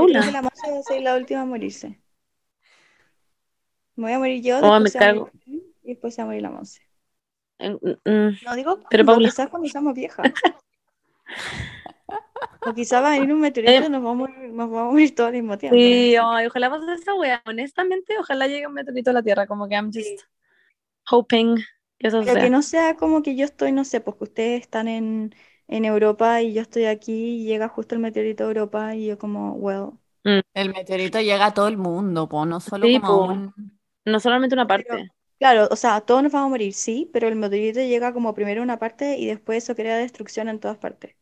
Yo 0.00 0.06
creo 0.06 0.22
que 0.22 0.32
Paula. 0.32 0.32
la 0.32 0.42
Monse 0.42 0.70
va 0.72 0.78
a 0.78 0.82
ser 0.82 1.02
la 1.02 1.16
última 1.16 1.40
a 1.42 1.44
morirse. 1.44 2.00
Me 3.96 4.04
voy 4.04 4.12
a 4.12 4.18
morir 4.18 4.42
yo, 4.42 4.58
Oh, 4.58 4.62
me 4.74 4.78
morir 4.80 4.92
cago. 4.92 5.30
Y 5.46 5.62
después 5.82 6.14
se 6.14 6.22
va 6.22 6.24
a 6.24 6.26
morir 6.26 6.42
la 6.42 6.50
Monse. 6.50 6.82
Mm, 7.58 8.10
mm, 8.10 8.36
No 8.44 8.54
digo 8.56 8.76
Pero, 8.90 9.04
cuándo, 9.04 9.12
Paula. 9.12 9.28
quizás 9.28 9.48
cuando 9.48 9.68
seamos 9.68 9.94
viejas. 9.94 10.32
O 12.66 12.74
quizás 12.74 13.02
va 13.02 13.08
a 13.08 13.18
venir 13.18 13.32
un 13.32 13.40
meteorito 13.40 13.86
y 13.86 13.88
nos 13.90 14.02
vamos, 14.02 14.28
a 14.28 14.32
morir- 14.32 14.52
nos 14.52 14.70
vamos 14.70 14.88
a 14.88 14.92
morir 14.92 15.14
todos 15.14 15.28
al 15.28 15.34
mismo 15.34 15.56
tiempo. 15.56 15.76
Sí, 15.76 16.16
ay, 16.20 16.46
ojalá 16.46 16.68
pase 16.70 16.92
esa 16.94 17.14
wea. 17.14 17.42
Honestamente, 17.46 18.18
ojalá 18.18 18.46
llegue 18.48 18.66
un 18.66 18.74
meteorito 18.74 19.10
a 19.10 19.12
la 19.14 19.22
Tierra. 19.22 19.46
Como 19.46 19.68
que 19.68 19.74
I'm 19.74 19.86
just 19.92 20.06
Sí. 20.06 20.16
hoping 21.10 21.56
que 21.98 22.08
eso 22.08 22.20
Pero 22.20 22.32
sea. 22.34 22.42
que 22.42 22.50
no 22.50 22.62
sea 22.62 22.96
como 22.96 23.22
que 23.22 23.36
yo 23.36 23.44
estoy, 23.44 23.72
no 23.72 23.84
sé, 23.84 24.00
pues 24.00 24.16
que 24.16 24.24
ustedes 24.24 24.60
están 24.62 24.88
en, 24.88 25.34
en 25.68 25.84
Europa 25.84 26.42
y 26.42 26.52
yo 26.54 26.62
estoy 26.62 26.84
aquí 26.86 27.12
y 27.42 27.44
llega 27.46 27.68
justo 27.68 27.94
el 27.94 28.00
meteorito 28.00 28.44
a 28.44 28.48
Europa 28.48 28.94
y 28.96 29.06
yo 29.06 29.18
como, 29.18 29.52
well, 29.54 29.92
El 30.54 30.72
meteorito 30.74 31.20
llega 31.20 31.46
a 31.46 31.54
todo 31.54 31.68
el 31.68 31.76
mundo, 31.76 32.28
po, 32.28 32.44
no 32.46 32.58
solo 32.60 32.86
Sí, 32.86 32.90
como 32.90 33.24
po. 33.26 33.26
un... 33.26 33.54
No 34.04 34.20
solamente 34.20 34.54
una 34.54 34.66
Pero- 34.66 34.98
parte. 34.98 35.10
claro, 35.38 35.68
o 35.70 35.76
sea, 35.76 36.00
todos 36.02 36.22
nos 36.22 36.32
vamos 36.32 36.46
a 36.48 36.50
morir, 36.50 36.72
sí, 36.74 37.10
pero 37.12 37.28
el 37.28 37.36
meteorito 37.36 37.80
llega 37.80 38.12
como 38.12 38.34
primero 38.34 38.60
a 38.60 38.64
una 38.64 38.78
parte 38.78 39.16
y 39.18 39.26
después 39.26 39.64
eso 39.64 39.74
crea 39.74 39.96
destrucción 39.98 40.48
en 40.48 40.60
todas 40.60 40.78
partes. 40.78 41.16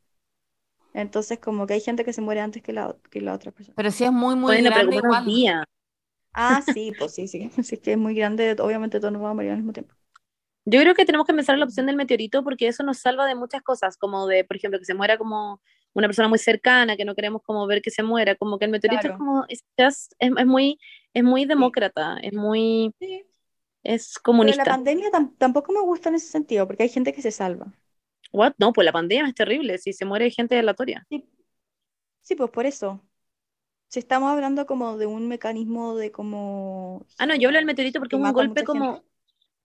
Entonces 0.95 1.39
como 1.41 1.67
que 1.67 1.75
hay 1.75 1.81
gente 1.83 2.05
que 2.05 2.13
se 2.15 2.23
muere 2.23 2.41
antes 2.41 2.63
que 2.63 2.73
la, 2.73 2.97
que 3.11 3.21
la 3.21 3.35
otra 3.35 3.53
persona. 3.53 3.77
Pero 3.77 3.91
si 3.91 4.05
es 4.05 4.13
muy, 4.13 4.35
muy 4.37 4.57
Bueno, 4.57 4.71
grande 4.71 4.97
igual. 4.97 5.25
Ah, 6.33 6.63
sí, 6.63 6.93
pues 6.93 7.15
sí, 7.15 7.29
sí. 7.29 7.51
Si 7.65 7.75
es 7.77 7.81
que 7.81 7.93
es 7.93 7.99
muy 7.99 8.15
grande, 8.15 8.57
obviamente 8.61 9.01
todos 9.01 9.13
nos 9.13 9.23
vamos 9.23 9.33
a 9.33 9.37
morir 9.37 9.51
al 9.53 9.57
mismo 9.59 9.73
tiempo. 9.73 9.94
Yo 10.67 10.81
creo 10.81 10.95
que 10.95 11.05
tenemos 11.05 11.27
que 11.27 11.35
pensar 11.35 11.55
en 11.55 11.61
la 11.61 11.67
opción 11.67 11.87
del 11.87 11.97
meteorito 11.97 12.43
porque 12.43 12.69
eso 12.69 12.83
nos 12.83 12.99
salva 12.99 13.27
de 13.27 13.35
muchas 13.35 13.63
cosas, 13.63 13.97
como 13.99 14.27
de, 14.27 14.45
por 14.45 14.57
ejemplo, 14.57 14.79
que 14.79 14.85
se 14.87 14.95
muera 14.95 15.19
como 15.19 15.61
una 15.93 16.09
persona 16.09 16.29
muy 16.29 16.39
cercana, 16.39 16.97
que 16.97 17.05
no 17.05 17.15
queremos 17.15 17.43
como 17.43 17.67
ver 17.67 17.83
que 17.83 17.91
se 17.91 18.03
muera, 18.03 18.35
como 18.35 18.59
que 18.59 18.65
el 18.65 18.71
meteorito 18.71 19.01
Claro. 19.03 19.15
es 19.15 19.19
como, 19.19 19.45
es, 19.49 19.65
just- 19.79 20.13
es, 20.19 20.33
es 20.37 20.47
muy, 20.47 20.79
es 21.13 21.23
muy 21.23 21.45
demócrata, 21.45 22.19
es 22.23 22.33
muy, 22.33 22.93
Sí. 22.99 23.25
es 23.83 24.15
Pero 24.15 24.21
la 24.21 24.23
comunista. 24.23 24.65
pandemia 24.65 25.11
tam- 25.11 25.37
tampoco 25.39 25.73
me 25.73 25.81
gusta 25.81 26.09
en 26.09 26.15
ese 26.17 26.29
sentido, 26.29 26.67
porque 26.67 26.85
hay 26.85 26.89
gente 26.89 27.13
que 27.13 27.23
se 27.23 27.31
salva. 27.31 27.73
What? 28.33 28.55
No, 28.59 28.73
pues 28.73 28.85
la 28.87 28.93
pandemia 28.93 29.29
es 29.29 29.35
terrible, 29.35 29.79
si 29.79 29.93
se 29.93 30.05
muere 30.05 30.31
gente 30.31 30.59
aleatoria. 30.59 31.07
Sí, 31.09 31.29
sí, 32.23 32.35
pues 32.35 32.51
por 32.51 32.67
eso. 32.67 33.01
Si 33.89 34.01
estamos 34.01 34.31
hablando 34.33 34.67
como 34.67 34.97
de 34.97 35.07
un 35.07 35.29
mecanismo 35.29 35.95
de 35.95 36.11
como... 36.11 37.07
Ah, 37.19 37.27
no, 37.27 37.37
yo 37.37 37.49
hablo 37.49 37.59
del 37.59 37.67
meteorito 37.67 38.01
porque 38.01 38.17
que 38.17 38.23
es 38.23 38.27
un 38.27 38.33
golpe 38.33 38.65
como 38.65 38.95
gente. 38.95 39.09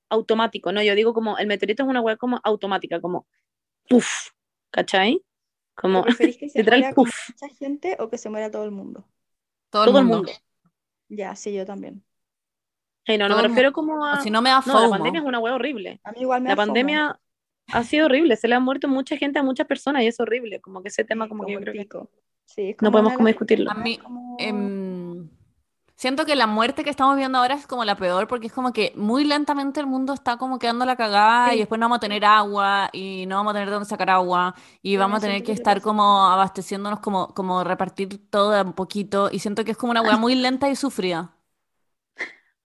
Automático, 0.10 0.72
no, 0.72 0.82
yo 0.84 0.96
digo 0.96 1.14
como, 1.14 1.38
el 1.38 1.48
meteorito 1.48 1.84
es 1.84 1.90
una 1.90 2.02
hueá 2.02 2.18
como 2.18 2.40
automática, 2.44 3.02
como, 3.02 3.28
puff, 3.90 4.32
¿cachai? 4.72 5.24
Como, 5.76 6.04
¿Pero 6.04 6.06
preferís 6.06 6.38
que 6.38 6.50
se 6.50 6.64
muera 6.64 6.94
mucha 6.96 7.50
gente 7.58 7.98
o 8.00 8.10
que 8.10 8.18
se 8.18 8.30
muera 8.30 8.52
todo 8.52 8.66
el 8.66 8.72
mundo? 8.72 9.08
Todo 9.70 9.86
todo 9.86 10.00
el 10.00 10.04
el 10.04 10.08
mundo. 10.10 10.18
mundo. 10.28 10.40
Ya, 11.10 11.36
sí, 11.36 11.54
yo 11.54 11.66
también. 11.66 12.04
Hey, 13.06 13.18
no, 13.18 13.28
no 13.28 13.36
Todo 13.36 13.42
me 13.44 13.48
refiero 13.48 13.72
como 13.74 14.06
a... 14.06 14.24
si 14.24 14.30
no 14.30 14.42
me 14.42 14.50
da 14.50 14.62
No, 14.66 14.80
la 14.82 14.90
pandemia 14.90 15.22
es 15.22 15.26
una 15.26 15.40
hueá 15.40 15.56
horrible. 15.56 16.00
A 16.04 16.12
mí 16.12 16.22
igual 16.22 16.42
me 16.42 16.50
La 16.50 16.56
da 16.56 16.58
FOMO. 16.58 16.68
pandemia 16.68 17.20
ha 17.72 17.84
sido 17.84 18.06
horrible, 18.06 18.36
se 18.36 18.48
le 18.48 18.56
ha 18.56 18.60
muerto 18.60 18.88
mucha 18.88 19.18
gente 19.18 19.40
a 19.40 19.44
muchas 19.44 19.68
personas 19.68 20.04
y 20.04 20.08
es 20.08 20.20
horrible, 20.20 20.60
como 20.62 20.82
que 20.82 20.90
ese 20.90 21.04
tema 21.04 21.26
Sí, 21.26 21.30
como 21.30 21.46
que 21.46 21.54
yo 21.54 21.60
el 21.60 21.64
creo 21.64 21.74
que 21.76 21.82
pico. 21.84 22.10
Sí, 22.46 22.70
es 22.72 22.78
no 22.82 22.92
podemos 22.92 23.14
como 23.14 23.28
discutirlo. 23.28 23.72
A 23.72 23.76
mí, 23.76 23.98
como- 23.98 24.38
em, 24.40 24.79
siento 26.00 26.26
que 26.26 26.36
la 26.36 26.48
muerte 26.48 26.84
que 26.84 26.90
estamos 26.92 27.16
viendo 27.18 27.38
ahora 27.40 27.56
es 27.56 27.68
como 27.68 27.86
la 27.86 27.96
peor 27.98 28.28
porque 28.28 28.48
es 28.48 28.54
como 28.54 28.74
que 28.74 28.94
muy 28.96 29.26
lentamente 29.26 29.80
el 29.82 29.88
mundo 29.88 30.14
está 30.14 30.38
como 30.38 30.60
quedando 30.60 30.86
la 30.86 30.96
cagada 30.96 31.54
y 31.56 31.60
después 31.60 31.80
no 31.80 31.86
vamos 31.86 31.98
a 31.98 32.00
tener 32.02 32.26
agua 32.26 32.90
y 32.94 33.26
no 33.28 33.36
vamos 33.38 33.52
a 33.52 33.54
tener 33.56 33.68
de 33.70 33.74
dónde 33.76 33.90
sacar 33.90 34.10
agua 34.12 34.56
y 34.82 34.98
vamos 34.98 35.18
a 35.20 35.22
tener 35.22 35.44
que 35.44 35.52
estar 35.54 35.82
como 35.82 36.26
abasteciéndonos, 36.28 37.02
como, 37.02 37.34
como 37.36 37.64
repartir 37.64 38.30
todo 38.32 38.52
de 38.52 38.62
un 38.64 38.74
poquito 38.74 39.30
y 39.32 39.40
siento 39.40 39.66
que 39.66 39.72
es 39.72 39.78
como 39.78 39.92
una 39.92 40.02
weá 40.02 40.18
muy 40.18 40.36
lenta 40.36 40.70
y 40.70 40.76
sufrida. 40.76 41.34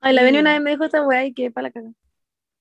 Ay, 0.01 0.15
la 0.15 0.23
Sí. 0.23 0.39
una 0.41 0.53
vez 0.53 0.63
me 0.63 0.71
dijo 0.73 0.85
esta 0.85 1.07
weá 1.07 1.25
y 1.27 1.35
que 1.35 1.51
para 1.51 1.69
la 1.69 1.73
caga. 1.73 1.91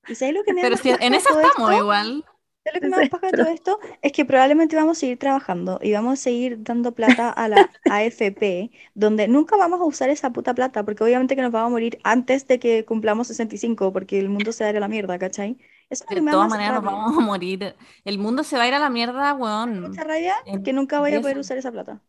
¿Y 0.07 0.15
sabes 0.15 0.35
lo 0.35 0.43
que 0.43 0.53
me 0.53 0.61
Pero 0.61 0.77
si 0.77 0.89
en 0.99 1.13
esa 1.13 1.29
estamos 1.37 1.73
esto? 1.73 1.73
igual. 1.73 2.25
¿Sabes 2.63 2.81
lo 2.81 2.89
que 2.89 2.95
me 2.95 3.03
Sí, 3.03 3.09
paja 3.09 3.27
de 3.27 3.31
pero- 3.31 3.43
todo 3.45 3.53
esto? 3.53 3.79
Es 4.01 4.11
que 4.11 4.25
probablemente 4.25 4.75
vamos 4.75 4.97
a 4.97 4.99
seguir 5.01 5.19
trabajando 5.19 5.79
y 5.81 5.91
vamos 5.93 6.13
a 6.13 6.15
seguir 6.21 6.63
dando 6.63 6.93
plata 6.93 7.29
a 7.29 7.47
la 7.49 7.69
AFP, 7.89 8.71
donde 8.93 9.27
nunca 9.27 9.57
vamos 9.57 9.81
a 9.81 9.83
usar 9.85 10.09
esa 10.09 10.31
puta 10.31 10.53
plata, 10.53 10.83
porque 10.85 11.03
obviamente 11.03 11.35
que 11.35 11.41
nos 11.41 11.51
vamos 11.51 11.67
a 11.67 11.71
morir 11.71 11.99
antes 12.03 12.47
de 12.47 12.59
que 12.59 12.85
cumplamos 12.85 13.27
65, 13.27 13.91
porque 13.91 14.19
el 14.19 14.29
mundo 14.29 14.51
se 14.51 14.63
va 14.63 14.69
a 14.69 14.71
ir 14.71 14.77
a 14.77 14.79
la 14.79 14.87
mierda, 14.87 15.19
¿cachai? 15.19 15.57
Eso 15.89 16.05
De 16.09 16.21
me 16.21 16.31
todas 16.31 16.49
maneras 16.49 16.75
nos 16.75 16.83
vamos 16.85 17.17
a 17.17 17.19
morir. 17.21 17.75
El 18.05 18.17
mundo 18.17 18.43
se 18.43 18.55
va 18.57 18.63
a 18.63 18.67
ir 18.67 18.73
a 18.73 18.79
la 18.79 18.89
mierda, 18.89 19.33
weón. 19.35 19.81
Mucha 19.81 20.03
rabia 20.03 20.33
que 20.63 20.73
nunca 20.73 20.99
voy 20.99 21.13
a 21.13 21.21
poder 21.21 21.37
usar 21.37 21.57
esa 21.57 21.71
plata. 21.71 22.01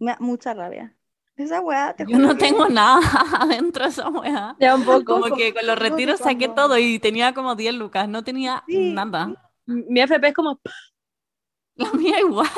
Me 0.00 0.12
da 0.12 0.16
mucha 0.20 0.52
rabia. 0.54 0.94
Esa 1.38 1.60
weá, 1.62 1.94
te 1.96 2.04
Yo 2.06 2.18
no 2.18 2.36
tengo 2.36 2.68
nada 2.68 3.00
adentro 3.40 3.84
de 3.84 3.90
esa 3.90 4.08
weá. 4.08 4.56
Ya 4.58 4.74
un 4.74 4.84
poco. 4.84 5.04
Como 5.04 5.24
Tampoco. 5.24 5.36
que 5.36 5.54
con 5.54 5.66
los 5.66 5.78
retiros 5.78 6.20
saqué 6.20 6.48
todo 6.48 6.78
y 6.78 6.98
tenía 6.98 7.34
como 7.34 7.54
10 7.54 7.74
lucas, 7.74 8.08
no 8.08 8.24
tenía 8.24 8.64
Sí, 8.66 8.76
nada. 8.76 9.52
Mi 9.66 10.00
FP 10.02 10.28
es 10.28 10.34
como, 10.34 10.60
La 11.76 11.92
mía 11.94 12.20
igual. 12.26 12.48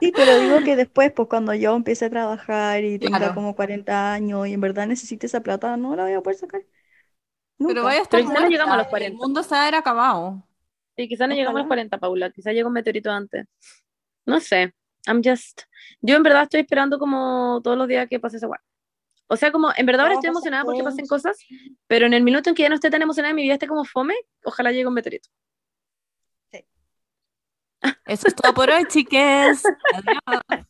Sí, 0.00 0.12
pero 0.14 0.38
digo 0.38 0.62
que 0.62 0.76
después, 0.76 1.12
pues 1.12 1.28
cuando 1.28 1.54
yo 1.54 1.74
empiece 1.74 2.04
a 2.06 2.10
trabajar 2.10 2.84
y 2.84 2.98
tenga 2.98 3.18
Claro. 3.18 3.32
como 3.32 3.54
40 3.56 4.12
años 4.12 4.46
y 4.46 4.52
en 4.52 4.60
verdad 4.60 4.86
necesite 4.86 5.26
esa 5.26 5.40
plata, 5.42 5.76
no 5.76 5.96
la 5.96 6.04
voy 6.04 6.12
a 6.12 6.20
poder 6.22 6.38
sacar. 6.38 6.62
Nunca. 7.58 7.74
Pero 7.74 7.84
vaya 7.84 8.00
a 8.00 8.02
estar 8.04 8.22
Pero 8.22 8.40
no 8.40 8.46
llegamos 8.48 8.74
a 8.74 8.78
los 8.78 8.86
muerta, 8.86 8.88
40. 8.88 9.14
El 9.14 9.14
mundo 9.14 9.42
se 9.42 9.50
va 9.54 9.60
a 9.60 9.62
haber 9.64 9.74
acabado. 9.76 10.46
y 10.96 11.08
quizás 11.08 11.28
no 11.28 11.34
llegamos 11.34 11.58
a 11.58 11.60
los 11.62 11.66
Ojalá. 11.66 11.68
40, 11.68 11.98
Paula, 11.98 12.30
quizás 12.30 12.54
llega 12.54 12.68
un 12.68 12.74
meteorito 12.74 13.10
antes. 13.10 13.46
No 14.26 14.40
sé, 14.40 14.74
I'm 15.06 15.22
just, 15.24 15.62
yo 16.00 16.16
en 16.16 16.22
verdad 16.22 16.44
estoy 16.44 16.60
esperando 16.60 16.98
como 16.98 17.60
todos 17.62 17.76
los 17.78 17.88
días 17.88 18.08
que 18.08 18.20
pase 18.20 18.38
esa 18.38 18.48
weá. 18.48 18.60
O 19.28 19.36
sea, 19.36 19.52
como, 19.52 19.70
en 19.76 19.86
verdad 19.86 20.02
ahora 20.02 20.14
No, 20.14 20.20
estoy 20.20 20.30
emocionada 20.30 20.64
porque 20.64 20.82
pasen 20.84 21.06
cosas, 21.06 21.38
pero 21.86 22.06
en 22.06 22.14
el 22.14 22.22
minuto 22.22 22.50
en 22.50 22.56
que 22.56 22.62
ya 22.64 22.68
no 22.68 22.76
esté 22.76 22.90
tan 22.90 23.02
emocionada 23.02 23.32
y 23.32 23.36
mi 23.36 23.42
vida 23.42 23.54
esté 23.54 23.66
como 23.68 23.84
fome, 23.84 24.14
ojalá 24.44 24.72
llegue 24.72 24.86
un 24.86 24.94
meteorito. 24.94 25.30
Eso 28.06 28.28
es 28.28 28.34
todo 28.34 28.54
por 28.54 28.70
hoy, 28.70 28.84
chiques. 28.86 29.62
Adiós. 29.92 30.42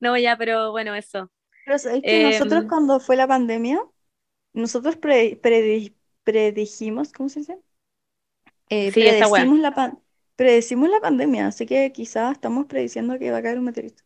No, 0.00 0.16
ya, 0.16 0.36
pero 0.36 0.70
bueno, 0.72 0.94
eso. 0.94 1.30
Pero 1.64 1.78
sabes 1.78 2.04
que 2.06 2.20
nosotros 2.20 2.64
Em, 2.64 2.68
cuando 2.68 2.98
fue 3.00 3.16
la 3.16 3.26
pandemia, 3.28 3.80
nosotros 4.54 4.96
pre- 4.96 5.40
predi- 5.42 5.94
predijimos, 6.24 7.12
¿cómo 7.12 7.28
se 7.28 7.40
dice? 7.40 7.58
Eh, 8.70 8.90
Sí, 8.92 9.02
predecimos 9.02 9.58
la 9.58 9.74
pan- 9.74 9.98
predecimos 10.38 10.88
la 10.90 11.00
pandemia, 11.02 11.48
así 11.48 11.66
que 11.66 11.92
quizás 11.92 12.32
estamos 12.34 12.66
prediciendo 12.66 13.18
que 13.20 13.30
va 13.32 13.38
a 13.38 13.42
caer 13.44 13.58
un 13.60 13.66
meteorito. 13.66 14.04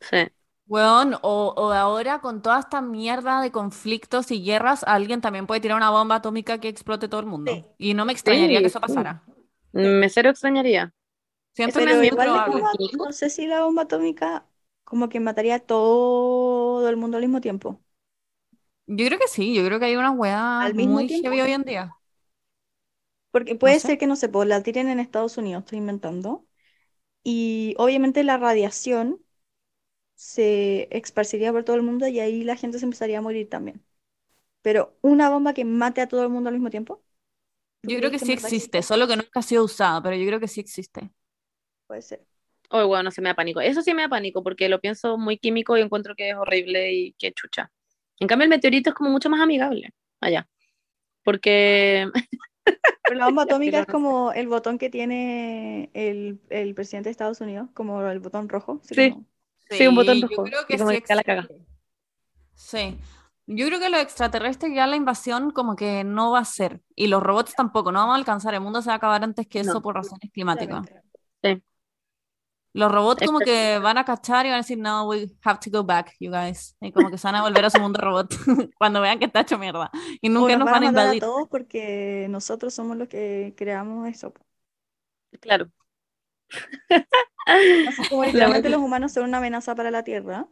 Sí. 0.00 0.16
Weón, 0.68 1.14
o, 1.22 1.54
o 1.56 1.72
ahora 1.72 2.20
con 2.20 2.42
toda 2.42 2.58
esta 2.60 2.80
mierda 2.82 3.40
de 3.40 3.52
conflictos 3.52 4.30
y 4.32 4.42
guerras, 4.44 4.82
alguien 4.84 5.20
también 5.20 5.46
puede 5.46 5.60
tirar 5.60 5.76
una 5.76 5.90
bomba 5.90 6.16
atómica 6.16 6.58
que 6.58 6.68
explote 6.68 7.08
todo 7.08 7.20
el 7.20 7.26
mundo. 7.26 7.54
Sí. 7.54 7.64
Y 7.78 7.94
no 7.94 8.04
me 8.04 8.12
extrañaría 8.12 8.60
Sí, 8.60 8.62
que 8.62 8.66
eso 8.68 8.80
sí. 8.80 8.80
pasara. 8.80 9.22
Me 9.72 10.08
cero 10.08 10.30
extrañaría. 10.30 10.92
Siento 11.54 11.74
Eso 11.74 11.84
que 11.84 11.92
es 11.92 11.98
Pero 11.98 12.02
igual 12.02 12.16
probable. 12.16 12.62
bomba- 12.62 12.78
no 12.92 13.12
sé 13.12 13.28
si 13.30 13.46
la 13.46 13.62
bomba 13.62 13.82
atómica 13.82 14.48
como 14.84 15.08
que 15.08 15.20
mataría 15.20 15.56
a 15.56 15.58
todo 15.60 16.88
el 16.88 16.96
mundo 16.96 17.16
al 17.16 17.22
mismo 17.24 17.40
tiempo. 17.40 17.82
Yo 18.86 19.06
creo 19.06 19.18
que 19.18 19.28
sí, 19.28 19.54
yo 19.54 19.64
creo 19.64 19.78
que 19.80 19.86
hay 19.86 19.96
una 19.96 20.10
weá 20.12 20.66
¿Al 20.66 20.74
mismo 20.74 21.04
muy 21.04 21.06
tiempo? 21.06 21.22
heavy 21.22 21.40
hoy 21.40 21.52
en 21.52 21.62
día. 21.64 21.95
Porque 23.40 23.54
puede 23.56 23.80
sé. 23.80 23.80
ser 23.80 23.98
que, 23.98 24.06
no 24.06 24.16
sé, 24.16 24.28
pues 24.28 24.48
la 24.48 24.62
tiren 24.62 24.88
en 24.88 25.00
Estados 25.00 25.36
Unidos, 25.38 25.62
estoy 25.64 25.78
inventando. 25.78 26.46
Y 27.24 27.74
obviamente 27.78 28.24
la 28.24 28.38
radiación 28.38 29.22
se 30.14 30.88
esparciría 30.96 31.52
por 31.52 31.64
todo 31.64 31.76
el 31.76 31.82
mundo 31.82 32.08
y 32.08 32.20
ahí 32.20 32.44
la 32.44 32.56
gente 32.56 32.78
se 32.78 32.84
empezaría 32.86 33.18
a 33.18 33.22
morir 33.22 33.48
también. 33.50 33.84
Pero 34.62 34.98
una 35.02 35.30
bomba 35.30 35.54
que 35.54 35.64
mate 35.64 36.00
a 36.02 36.08
todo 36.08 36.22
el 36.24 36.30
mundo 36.30 36.48
al 36.50 36.54
mismo 36.56 36.70
tiempo, 36.70 37.04
¿tú 37.82 37.90
Yo 37.90 37.98
creo 37.98 38.10
crees 38.10 38.12
que 38.12 38.18
sí 38.18 38.32
existe, 38.32 38.82
solo 38.82 39.06
que 39.08 39.16
nunca 39.16 39.40
ha 39.40 39.42
sido 39.42 39.64
usada, 39.64 40.02
pero 40.02 40.16
yo 40.16 40.26
creo 40.26 40.40
que 40.40 40.48
sí 40.48 40.60
existe. 40.60 41.10
Puede 41.86 42.02
ser. 42.02 42.26
Oh, 42.70 42.86
bueno, 42.88 43.10
se 43.10 43.20
me 43.22 43.28
da 43.28 43.34
pánico. 43.36 43.60
Eso 43.60 43.82
sí 43.82 43.94
me 43.94 44.02
da 44.02 44.08
pánico 44.08 44.42
porque 44.42 44.68
lo 44.68 44.80
pienso 44.80 45.16
muy 45.18 45.38
químico 45.38 45.76
y 45.76 45.82
encuentro 45.82 46.14
que 46.16 46.30
es 46.30 46.36
horrible 46.36 46.92
y 46.92 47.12
que 47.14 47.32
chucha. 47.32 47.70
En 48.18 48.26
cambio, 48.28 48.44
el 48.44 48.50
meteorito 48.50 48.90
es 48.90 48.94
como 48.96 49.10
mucho 49.10 49.30
más 49.30 49.40
amigable 49.40 49.90
allá. 50.20 50.48
Porque, 51.24 52.06
Pero 53.04 53.18
la 53.18 53.26
bomba 53.26 53.44
atómica 53.44 53.80
es 53.80 53.86
como 53.86 54.32
el 54.32 54.48
botón 54.48 54.78
que 54.78 54.90
tiene 54.90 55.90
el, 55.94 56.40
el 56.50 56.74
presidente 56.74 57.08
de 57.08 57.12
Estados 57.12 57.40
Unidos, 57.40 57.68
como 57.72 58.02
el 58.02 58.18
botón 58.20 58.48
rojo. 58.48 58.80
Sí. 58.82 59.14
Sí, 59.70 59.86
un 59.86 59.94
botón 59.94 60.18
yo 60.20 60.28
rojo, 60.28 60.44
creo 60.44 60.60
y 60.62 60.66
que 60.66 60.78
sí 60.78 61.14
la 61.14 61.22
caga. 61.24 61.48
Sí. 62.54 62.96
Yo 63.46 63.66
creo 63.66 63.78
que 63.78 63.90
los 63.90 64.00
extraterrestres 64.00 64.72
ya 64.74 64.86
la 64.88 64.96
invasión 64.96 65.52
como 65.52 65.76
que 65.76 66.02
no 66.02 66.32
va 66.32 66.40
a 66.40 66.44
ser. 66.44 66.80
Y 66.96 67.06
los 67.06 67.22
robots 67.22 67.54
tampoco, 67.54 67.92
no 67.92 68.00
vamos 68.00 68.14
a 68.14 68.18
alcanzar. 68.18 68.54
El 68.54 68.60
mundo 68.60 68.82
se 68.82 68.88
va 68.88 68.94
a 68.94 68.96
acabar 68.96 69.22
antes 69.22 69.46
que 69.46 69.60
eso 69.60 69.74
No. 69.74 69.82
por 69.82 69.94
razones 69.94 70.30
climáticas. 70.32 70.84
Claramente. 70.86 71.66
Los 72.76 72.92
robots 72.92 73.24
como 73.26 73.38
que 73.38 73.78
van 73.78 73.96
a 73.96 74.04
cachar 74.04 74.44
y 74.44 74.50
van 74.50 74.56
a 74.56 74.62
decir, 74.62 74.78
no, 74.78 75.08
we 75.08 75.30
have 75.42 75.58
to 75.60 75.70
go 75.70 75.82
back, 75.82 76.14
you 76.20 76.30
guys. 76.30 76.76
Y 76.80 76.92
como 76.92 77.10
que 77.10 77.16
se 77.18 77.26
van 77.26 77.36
a 77.36 77.42
volver 77.42 77.64
a 77.64 77.70
su 77.70 77.80
mundo 77.80 77.98
robot 78.00 78.34
cuando 78.78 79.00
vean 79.00 79.18
que 79.18 79.24
está 79.24 79.40
hecho 79.40 79.58
mierda. 79.58 79.90
Y 80.20 80.28
nunca 80.28 80.56
nos 80.56 80.66
nos 80.66 80.72
van 80.72 80.82
a 80.82 80.86
invadir. 80.86 81.20
todos 81.20 81.48
porque 81.48 82.26
nosotros 82.28 82.74
somos 82.74 82.96
los 82.96 83.08
que 83.08 83.54
creamos 83.56 84.08
eso. 84.08 84.34
claro. 85.40 85.70
Así 87.46 88.08
como 88.08 88.24
literalmente 88.26 88.68
los 88.68 88.80
humanos 88.80 89.12
son 89.12 89.24
una 89.24 89.38
amenaza 89.38 89.74
para 89.74 89.90
la 89.90 90.02
Tierra 90.04 90.46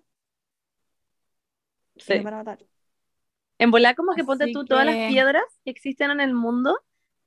Sí. 1.97 2.19
van 2.19 2.35
a 2.35 2.37
matar. 2.39 2.59
En 3.59 3.71
volar 3.71 3.95
como 3.95 4.15
que 4.15 4.25
ponte 4.25 4.51
tú 4.53 4.65
todas 4.65 4.85
las 4.85 5.09
piedras 5.09 5.45
que 5.65 5.71
existen 5.71 6.11
en 6.11 6.21
el 6.21 6.35
mundo, 6.35 6.81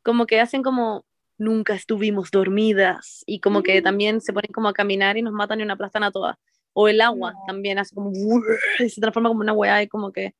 como 0.03 0.25
que 0.25 0.41
hacen 0.41 0.61
como 0.61 1.05
nunca 1.37 1.73
estuvimos 1.75 2.31
dormidas 2.31 3.23
y 3.27 3.39
como 3.39 3.61
que 3.63 3.79
Mm. 3.79 3.83
también 3.83 4.21
se 4.21 4.33
ponen 4.33 4.51
como 4.51 4.67
a 4.69 4.73
caminar 4.73 5.17
y 5.17 5.21
nos 5.21 5.33
matan 5.33 5.61
y 5.61 5.65
nos 5.65 5.75
aplastan 5.75 6.03
a 6.03 6.11
todas. 6.11 6.35
O 6.73 6.87
el 6.87 7.01
agua 7.01 7.33
No. 7.33 7.39
también 7.47 7.79
hace 7.79 7.93
como 7.95 8.11
y 8.79 8.89
se 8.89 9.01
transforma 9.01 9.29
como 9.29 9.41
una 9.41 9.53
weá 9.53 9.81
y 9.83 9.87
como 9.87 10.11
que 10.11 10.33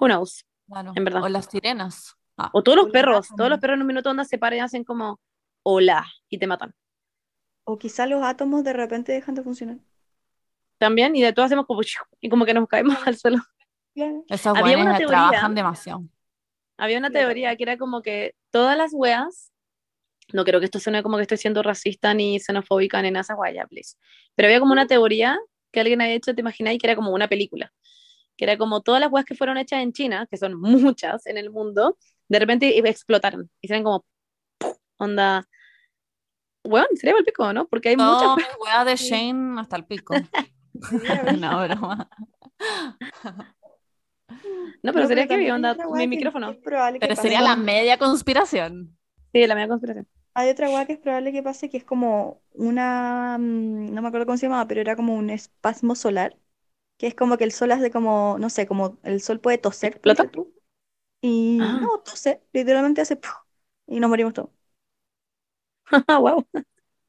who 0.00 0.06
knows, 0.06 0.44
Claro. 0.66 0.92
en 0.94 1.04
verdad. 1.04 1.22
O 1.22 1.28
las 1.28 1.46
sirenas. 1.46 2.14
Ah. 2.36 2.50
O 2.52 2.62
todos 2.62 2.76
los 2.76 2.90
perros, 2.90 3.28
todos 3.36 3.48
los 3.50 3.60
perros 3.60 3.76
en 3.76 3.82
un 3.82 3.86
minuto 3.86 4.10
onda 4.10 4.24
se 4.24 4.38
paran 4.38 4.58
y 4.58 4.62
hacen 4.62 4.82
como 4.84 5.20
hola 5.62 6.04
y 6.28 6.38
te 6.38 6.46
matan. 6.46 6.74
O 7.64 7.78
quizá 7.78 8.06
los 8.06 8.22
átomos 8.22 8.64
de 8.64 8.72
repente 8.72 9.12
dejan 9.12 9.34
de 9.36 9.42
funcionar. 9.42 9.78
También, 10.78 11.14
y 11.16 11.22
de 11.22 11.32
todos 11.32 11.46
hacemos 11.46 11.66
como 11.66 11.80
y 12.20 12.28
como 12.28 12.44
que 12.44 12.54
nos 12.54 12.66
caemos 12.68 12.96
al 13.06 13.16
suelo. 13.16 13.38
Claro. 13.94 14.24
Buenos 14.28 14.98
teoría- 14.98 15.06
trabajan 15.06 15.54
demasiado. 15.54 16.02
Había 16.76 16.98
una 16.98 17.10
Claro. 17.10 17.26
teoría 17.28 17.56
que 17.56 17.62
era 17.62 17.78
como 17.78 18.02
que 18.02 18.34
todas 18.50 18.76
las 18.76 18.90
weas, 18.92 19.52
no 20.32 20.44
creo 20.44 20.60
que 20.60 20.66
esto 20.66 20.78
suene 20.80 21.02
como 21.02 21.16
que 21.16 21.22
estoy 21.22 21.38
siendo 21.38 21.62
racista 21.62 22.14
ni 22.14 22.38
xenofóbica 22.40 23.00
ni 23.02 23.10
nada 23.10 23.20
de 23.20 23.24
esas 23.24 23.38
weas, 23.38 23.54
ya, 23.54 23.66
please. 23.66 23.96
Pero 24.34 24.48
había 24.48 24.60
como 24.60 24.72
una 24.72 24.86
teoría 24.86 25.38
que 25.72 25.80
alguien 25.80 26.00
había 26.00 26.14
hecho, 26.14 26.34
te 26.34 26.40
imagináis, 26.40 26.78
que 26.80 26.86
era 26.86 26.96
como 26.96 27.10
una 27.12 27.28
película. 27.28 27.72
Que 28.36 28.44
era 28.44 28.56
como 28.58 28.82
todas 28.82 29.00
las 29.00 29.10
weas 29.12 29.26
que 29.26 29.34
fueron 29.34 29.58
hechas 29.58 29.82
en 29.82 29.92
China, 29.92 30.26
que 30.30 30.36
son 30.36 30.54
muchas 30.60 31.26
en 31.26 31.38
el 31.38 31.50
mundo, 31.50 31.98
de 32.28 32.38
repente 32.38 32.78
explotaron. 32.78 33.50
Hicieron 33.60 33.84
como 33.84 34.04
onda. 34.98 35.46
Bueno, 36.64 36.86
sería 36.94 37.14
el 37.18 37.24
pico, 37.24 37.52
¿no? 37.52 37.66
Porque 37.68 37.90
hay 37.90 37.96
muchas 37.96 38.20
Todo 38.22 38.36
weas. 38.64 38.86
de 38.86 38.96
Shane 38.96 39.60
hasta 39.60 39.76
el 39.76 39.84
pico. 39.84 40.14
no, 41.38 41.68
broma. 41.68 42.08
No, 44.82 44.92
pero 44.92 45.06
sería 45.06 45.24
que 45.24 45.34
también 45.34 45.52
onda 45.52 45.74
mi 45.74 46.00
que 46.00 46.06
micrófono. 46.08 46.52
que 46.54 46.98
Pero 47.00 47.16
sería 47.16 47.40
la 47.40 47.56
media 47.56 47.98
conspiración. 47.98 48.96
Sí, 49.34 49.46
la 49.46 49.54
media 49.54 49.68
conspiración. 49.68 50.08
Hay 50.34 50.50
otra 50.50 50.70
weá 50.70 50.84
que 50.86 50.94
es 50.94 50.98
probable 50.98 51.32
que 51.32 51.42
pase 51.42 51.70
que 51.70 51.76
es 51.76 51.84
como 51.84 52.42
una, 52.52 53.36
mm, 53.38 53.94
no 53.94 54.02
me 54.02 54.08
acuerdo 54.08 54.26
cómo 54.26 54.36
se 54.38 54.46
llamaba, 54.46 54.66
pero 54.66 54.80
era 54.80 54.96
como 54.96 55.14
un 55.16 55.30
espasmo 55.30 55.94
solar, 55.94 56.36
que 56.98 57.06
es 57.08 57.14
como 57.14 57.38
que 57.38 57.44
el 57.44 57.52
sol 57.52 57.72
hace 57.72 57.90
como, 57.92 58.38
no 58.40 58.50
sé, 58.50 58.66
como 58.66 58.98
el 59.04 59.20
sol 59.22 59.40
puede 59.40 59.58
toser, 59.58 60.02
¿Explota? 60.02 60.24
y 61.20 61.70
Ah. 61.70 61.80
no, 61.80 62.00
tose, 62.00 62.42
literalmente 62.52 63.00
hace 63.00 63.16
¡puf! 63.16 63.32
y 63.86 64.00
nos 64.00 64.10
morimos 64.10 64.34
todos. 64.34 64.50
wow. 66.08 66.44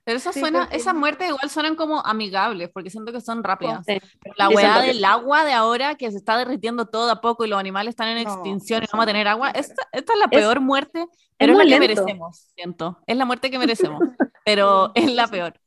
Pero 0.06 0.18
eso 0.18 0.32
Sí, 0.32 0.40
suena, 0.40 0.70
esas 0.72 0.94
muertes 0.94 1.28
igual 1.30 1.50
suenan 1.50 1.76
como 1.76 2.00
amigables, 2.06 2.70
porque 2.72 2.92
siento 2.92 3.12
que 3.12 3.22
son 3.22 3.44
rápidas. 3.44 3.84
Sí. 3.88 4.00
La 4.38 4.50
rápidas. 4.50 4.86
del 4.86 5.04
agua 5.04 5.44
de 5.46 5.54
ahora 5.54 5.96
que 5.96 6.12
se 6.12 6.18
está 6.18 6.38
derritiendo 6.38 6.86
todo 6.86 7.10
a 7.12 7.22
poco 7.22 7.44
y 7.44 7.50
los 7.50 7.60
animales 7.60 7.94
están 7.94 8.10
en 8.10 8.24
No, 8.24 8.34
extinción 8.34 8.84
y 8.84 8.86
no 8.86 8.90
vamos 8.94 9.04
a 9.06 9.08
tener 9.08 9.28
agua, 9.28 9.50
esta, 9.50 9.88
esta 9.92 10.14
es 10.14 10.20
la 10.20 10.26
Es- 10.26 10.32
peor 10.40 10.62
muerte, 10.62 11.06
pero 11.38 11.54
es, 11.54 11.58
muy 11.58 11.68
la 11.68 11.80
que 11.80 11.88
lento. 11.88 12.04
merecemos, 12.04 12.38
siento. 12.56 13.00
Es 13.08 13.18
la 13.18 13.26
muerte 13.26 13.50
que 13.50 13.58
merecemos, 13.60 14.00
pero 14.46 14.92
es 14.96 15.12
la 15.12 15.28
peor. 15.28 15.60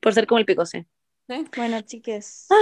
Por 0.00 0.14
ser 0.14 0.26
como 0.28 0.38
el 0.38 0.46
pico, 0.46 0.64
sí. 0.64 0.86
¿sí? 1.28 1.46
Bueno, 1.56 1.80
chiques, 1.82 2.46
Ah, 2.50 2.54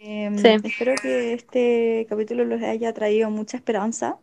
Sí. 0.00 0.48
espero 0.64 0.94
que 1.02 1.32
este 1.34 2.06
capítulo 2.08 2.44
les 2.44 2.62
haya 2.62 2.92
traído 2.92 3.30
mucha 3.30 3.56
esperanza, 3.56 4.18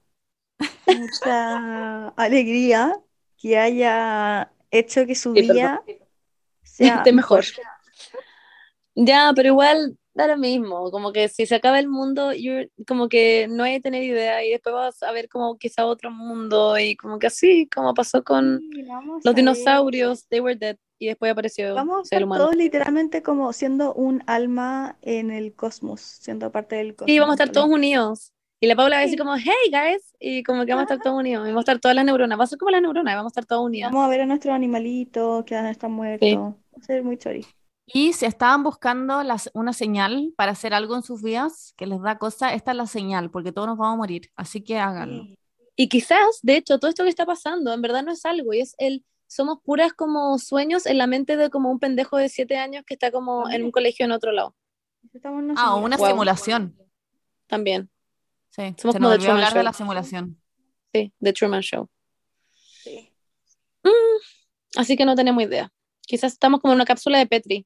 mucha 0.88 2.08
alegría, 2.18 2.96
que 3.38 3.58
haya 3.58 4.52
hecho 4.72 5.06
que 5.06 5.16
su 5.16 5.34
Sí, 5.36 5.44
perdón. 5.44 5.80
sea 6.64 6.98
Esté 6.98 7.14
mejor. 7.14 7.44
Ya, 8.96 9.32
pero 9.36 9.50
igual 9.50 9.98
da 10.14 10.28
lo 10.28 10.38
mismo, 10.38 10.92
como 10.92 11.14
que 11.14 11.30
si 11.30 11.46
se 11.46 11.56
acaba 11.56 11.80
el 11.80 11.88
mundo, 11.88 12.34
you're- 12.34 12.70
como 12.88 13.08
que 13.08 13.48
no 13.50 13.64
hay 13.64 13.76
que 13.76 13.82
tener 13.82 14.04
idea 14.04 14.44
y 14.44 14.50
después 14.52 14.74
vas 14.76 15.02
a 15.04 15.12
ver 15.12 15.30
como 15.30 15.58
quizá 15.58 15.86
otro 15.86 16.12
mundo 16.12 16.78
y 16.78 16.98
como 16.98 17.18
que 17.20 17.28
así, 17.28 17.70
como 17.74 17.94
pasó 17.94 18.24
con 18.24 18.60
Sí, 18.60 18.84
los 19.24 19.36
dinosaurios, 19.36 20.28
they 20.28 20.42
were 20.42 20.56
dead 20.56 20.78
y 20.98 21.08
después 21.08 21.32
apareció 21.32 21.76
Vamos 21.76 22.10
ser 22.10 22.26
humano. 22.26 22.44
todos 22.44 22.56
literalmente 22.58 23.24
como 23.24 23.54
siendo 23.54 23.94
un 23.94 24.22
alma 24.28 24.98
en 25.02 25.32
el 25.32 25.54
cosmos, 25.56 26.02
siendo 26.02 26.52
parte 26.52 26.76
del 26.76 26.96
cosmos. 26.96 27.08
Sí, 27.10 27.20
vamos 27.20 27.40
a 27.40 27.44
estar 27.44 27.54
todos 27.54 27.70
unidos. 27.70 28.34
Y 28.62 28.68
la 28.68 28.76
Paula 28.76 28.98
va 28.98 29.00
a 29.00 29.04
decir 29.04 29.18
Sí. 29.18 29.24
como, 29.24 29.36
hey 29.38 29.72
guys, 29.72 30.16
y 30.20 30.44
como 30.44 30.66
que 30.66 30.74
vamos 30.74 30.90
a 30.92 30.94
estar 30.94 31.02
todos 31.04 31.18
unidos, 31.18 31.46
y 31.48 31.50
vamos 31.52 31.62
a 31.62 31.72
estar 31.72 31.80
todas 31.80 31.96
las 31.96 32.04
neuronas, 32.06 32.38
va 32.38 32.44
a 32.44 32.48
ser 32.48 32.58
como 32.60 32.72
las 32.72 32.82
neuronas, 32.82 33.16
vamos 33.16 33.30
a 33.30 33.34
estar 33.34 33.46
todas 33.46 33.64
unidas. 33.64 33.92
Vamos 33.92 34.06
a 34.06 34.10
ver 34.10 34.22
a 34.22 34.26
nuestros 34.26 34.54
animalitos 34.54 35.46
que 35.46 35.56
están 35.70 35.92
muertos. 35.94 36.28
Va 36.30 36.54
a 36.78 36.82
ser 36.82 37.04
muy 37.04 37.18
chori. 37.18 37.46
Y 37.88 38.14
si 38.14 38.26
estaban 38.26 38.62
buscando 38.64 39.24
las- 39.24 39.50
una 39.54 39.74
señal 39.74 40.34
para 40.36 40.52
hacer 40.52 40.74
algo 40.74 40.96
en 40.96 41.04
sus 41.04 41.24
vidas 41.24 41.74
que 41.78 41.88
les 41.88 42.02
da 42.02 42.18
cosa, 42.18 42.54
esta 42.54 42.72
es 42.72 42.78
la 42.78 42.86
señal, 42.86 43.32
porque 43.32 43.52
todos 43.52 43.68
nos 43.68 43.78
vamos 43.78 43.94
a 43.96 43.98
morir, 43.98 44.30
así 44.36 44.62
que 44.62 44.78
háganlo. 44.78 45.24
Sí. 45.24 45.36
Y 45.76 45.88
quizás, 45.88 46.40
de 46.44 46.58
hecho, 46.58 46.78
todo 46.80 46.90
esto 46.90 47.04
que 47.04 47.10
está 47.10 47.26
pasando 47.26 47.74
en 47.74 47.82
verdad 47.82 48.04
no 48.04 48.12
es 48.12 48.26
algo, 48.26 48.54
y 48.54 48.60
es 48.60 48.76
el, 48.78 49.06
somos 49.28 49.60
puras 49.64 49.94
como 49.94 50.38
sueños 50.38 50.86
en 50.86 50.98
la 50.98 51.08
mente 51.08 51.38
de 51.38 51.50
como 51.50 51.72
un 51.72 51.80
pendejo 51.80 52.18
de 52.18 52.28
siete 52.28 52.58
años 52.58 52.84
que 52.86 52.96
está 52.96 53.10
como 53.12 53.50
en 53.50 53.64
un 53.64 53.72
colegio 53.72 54.06
en 54.06 54.12
otro 54.12 54.34
lado. 54.34 54.54
Ah, 55.56 55.76
o 55.76 55.80
una. 55.80 55.96
Wow. 55.98 56.08
simulación. 56.08 56.76
También, 57.48 57.90
Sí, 58.50 58.76
Somos 58.78 58.94
se 58.96 59.00
como 59.00 59.10
nos 59.10 59.26
hablar 59.28 59.50
de 59.50 59.60
Show. 59.60 59.64
la 59.64 59.74
simulación. 59.74 60.42
sí, 60.94 61.14
The 61.22 61.34
Truman 61.34 61.62
Show. 61.62 61.88
Sí. 62.84 63.14
Así 64.76 64.96
que 64.98 65.06
no 65.06 65.16
tenemos 65.16 65.44
idea. 65.44 65.72
Quizás 66.02 66.34
estamos 66.34 66.60
como 66.62 66.74
en 66.74 66.78
una 66.78 66.86
cápsula 66.86 67.18
de 67.20 67.28
Petri. 67.28 67.66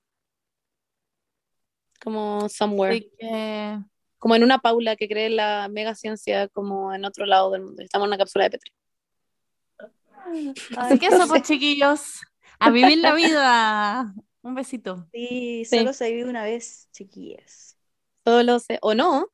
Como 2.03 2.47
somewhere. 2.49 3.09
Que 3.17 3.79
Como 4.17 4.35
en 4.35 4.43
una 4.43 4.59
Paula 4.59 4.95
que 4.95 5.07
cree 5.07 5.27
en 5.27 5.37
la 5.37 5.67
mega 5.69 5.95
ciencia 5.95 6.47
como 6.49 6.93
en 6.93 7.05
otro 7.05 7.25
lado 7.25 7.51
del 7.51 7.63
mundo. 7.63 7.81
Estamos 7.81 8.05
en 8.05 8.09
una 8.09 8.17
cápsula 8.17 8.45
de 8.45 8.51
Petri. 8.51 8.71
Así 10.77 10.99
que 10.99 11.07
eso, 11.07 11.27
pues, 11.27 11.43
chiquillos. 11.43 12.21
A 12.59 12.69
vivir 12.69 12.97
la 12.99 13.13
vida. 13.13 14.13
Un 14.41 14.55
besito. 14.55 15.07
Sí, 15.13 15.63
Sí. 15.65 15.77
solo 15.79 15.93
se 15.93 16.11
vive 16.11 16.29
una 16.29 16.43
vez, 16.43 16.89
chiquillas. 16.91 17.77
Solo 18.25 18.59
se, 18.59 18.79
o 18.81 18.93
no, 18.93 19.27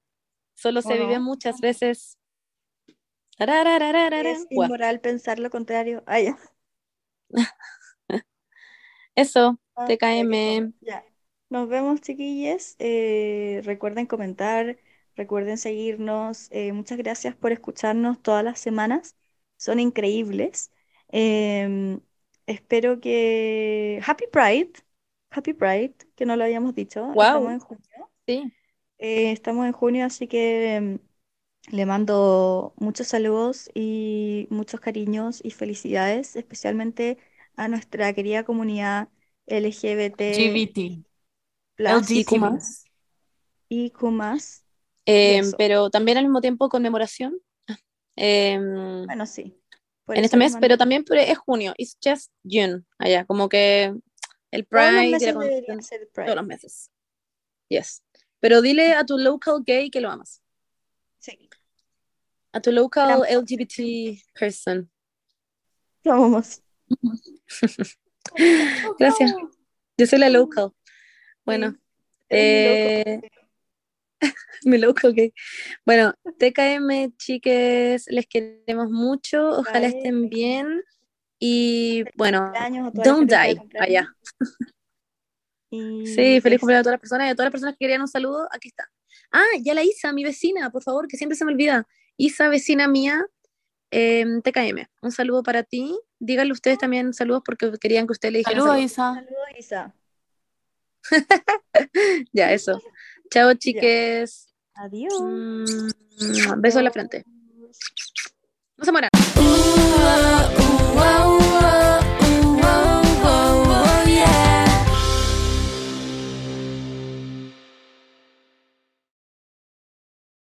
solo 0.61 0.81
se 0.81 0.93
O 0.93 0.97
vive 0.97 1.19
no. 1.19 1.19
muchas 1.19 1.59
veces. 1.61 2.17
Es 4.19 4.45
inmoral 4.49 5.01
pensar 5.01 5.39
lo 5.39 5.49
contrario. 5.49 6.03
Ah, 6.05 6.19
ya. 6.19 6.37
Eso, 9.15 9.59
Ah, 9.75 9.95
TKM. 9.97 10.73
Ya. 10.81 11.03
Nos 11.49 11.67
vemos, 11.69 12.01
chiquillas. 12.01 12.75
Eh, 12.79 13.61
recuerden 13.65 14.05
comentar, 14.05 14.77
recuerden 15.15 15.57
seguirnos. 15.57 16.47
Eh, 16.51 16.73
muchas 16.73 16.97
gracias 16.97 17.35
por 17.35 17.51
escucharnos 17.51 18.21
todas 18.21 18.43
las 18.43 18.59
semanas. 18.59 19.15
Son 19.57 19.79
increíbles. 19.79 20.71
Em, 21.09 22.01
espero 22.45 22.99
que... 23.01 24.01
Happy 24.05 24.25
Pride. 24.31 24.73
Happy 25.31 25.53
Pride, 25.53 25.95
que 26.15 26.25
no 26.25 26.35
lo 26.35 26.43
habíamos 26.43 26.75
dicho. 26.75 27.13
Wow. 27.13 27.23
Estamos 27.23 27.51
en 27.53 27.59
junio. 27.59 27.83
Sí. 28.27 28.53
Eh, 28.99 29.31
estamos 29.31 29.65
en 29.65 29.71
junio, 29.71 30.05
así 30.05 30.27
que 30.27 30.75
em, 30.75 30.99
le 31.71 31.85
mando 31.85 32.73
muchos 32.77 33.07
saludos 33.07 33.69
y 33.73 34.47
muchos 34.49 34.79
cariños 34.79 35.41
y 35.43 35.51
felicidades, 35.51 36.35
especialmente 36.35 37.17
a 37.55 37.67
nuestra 37.67 38.13
querida 38.13 38.43
comunidad 38.43 39.09
LGBT 39.47 40.21
GBT. 40.21 41.03
plus 41.75 42.11
Y 42.11 42.21
LGBT. 42.21 42.59
y 43.69 43.89
Q+. 43.91 44.63
Eh, 45.05 45.41
pero 45.57 45.89
también 45.89 46.17
al 46.17 46.25
mismo 46.25 46.41
tiempo 46.41 46.69
conmemoración. 46.69 47.39
Eh, 48.21 48.59
Bueno, 48.59 49.25
sí. 49.25 49.55
Por 50.05 50.17
en 50.17 50.25
este 50.25 50.35
mes, 50.35 50.57
pero 50.59 50.77
también 50.77 51.05
es 51.09 51.37
junio. 51.37 51.73
It's 51.77 51.97
just 52.03 52.33
June. 52.43 52.83
Allá, 52.97 53.23
como 53.25 53.47
que 53.47 53.93
el 54.51 54.65
todos 54.65 54.83
los 54.83 54.93
Pride 54.93 55.07
y 55.07 55.11
la 55.11 55.75
meses 55.75 56.01
todos 56.13 56.35
los 56.35 56.45
meses. 56.45 56.91
Yes. 57.69 58.03
Pero 58.39 58.61
dile 58.61 58.93
a 58.93 59.05
tu 59.05 59.17
local 59.17 59.63
gay 59.65 59.89
que 59.89 60.01
lo 60.01 60.09
amas. 60.09 60.41
Sí, 61.19 61.49
A 62.53 62.61
tu 62.61 62.71
local. 62.71 63.23
LGBT 63.29 64.19
person. 64.39 64.89
lo 66.03 66.13
amamos. 66.13 66.61
Gracias. 68.99 69.33
Yo 69.97 70.05
soy 70.05 70.19
la 70.19 70.29
local. 70.29 70.71
Bueno, 71.45 71.75
eh, 72.29 73.21
mi 74.63 74.77
local 74.77 75.13
gay. 75.13 75.33
Bueno, 75.85 76.13
TKM, 76.37 77.15
chiques, 77.17 78.05
les 78.07 78.27
queremos 78.27 78.89
mucho. 78.89 79.49
Ojalá 79.49 79.87
estén 79.87 80.29
bien. 80.29 80.81
Y 81.39 82.03
bueno, 82.15 82.51
don't 82.93 83.29
die. 83.29 83.59
Allá. 83.79 84.15
Y 85.69 86.07
Sí, 86.07 86.41
feliz 86.41 86.59
cumpleaños 86.59 86.81
a 86.81 86.83
todas 86.83 86.93
las 86.93 87.01
personas 87.01 87.27
y 87.27 87.29
a 87.29 87.35
todas 87.35 87.45
las 87.47 87.51
personas 87.51 87.75
que 87.75 87.85
querían 87.85 88.01
un 88.01 88.07
saludo, 88.07 88.47
aquí 88.51 88.69
está. 88.69 88.89
Ah, 89.31 89.45
ya 89.61 89.73
la 89.73 89.83
Isa, 89.83 90.11
mi 90.13 90.23
vecina, 90.23 90.69
por 90.71 90.83
favor, 90.83 91.07
que 91.07 91.17
siempre 91.17 91.37
se 91.37 91.45
me 91.45 91.51
olvida. 91.51 91.87
Isa, 92.17 92.49
vecina 92.49 92.87
mía, 92.87 93.25
eh, 93.91 94.25
TKM, 94.43 94.87
un 95.01 95.11
saludo 95.11 95.43
para 95.43 95.63
ti. 95.63 95.97
Díganle 96.19 96.51
ustedes 96.51 96.77
también 96.77 97.13
saludos 97.13 97.43
porque 97.45 97.71
querían 97.79 98.07
que 98.07 98.13
usted 98.13 98.31
le 98.31 98.39
dijera 98.39 98.59
Saludos. 98.59 98.79
Isa. 98.79 99.13
Saludos, 99.15 99.47
Isa. 99.57 99.95
Ya, 102.33 102.51
eso. 102.51 102.81
Chao, 103.31 103.53
chiques. 103.53 104.53
Adiós. 104.75 105.13
Mm, 105.21 106.61
beso 106.61 106.79
en 106.79 106.85
la 106.85 106.91
frente. 106.91 107.23
No 108.77 108.85
se 108.85 108.91
mueran. 108.91 109.09
Uh, 109.35 109.41
uh, 109.41 111.37
uh, 111.37 111.45
uh. 111.45 111.48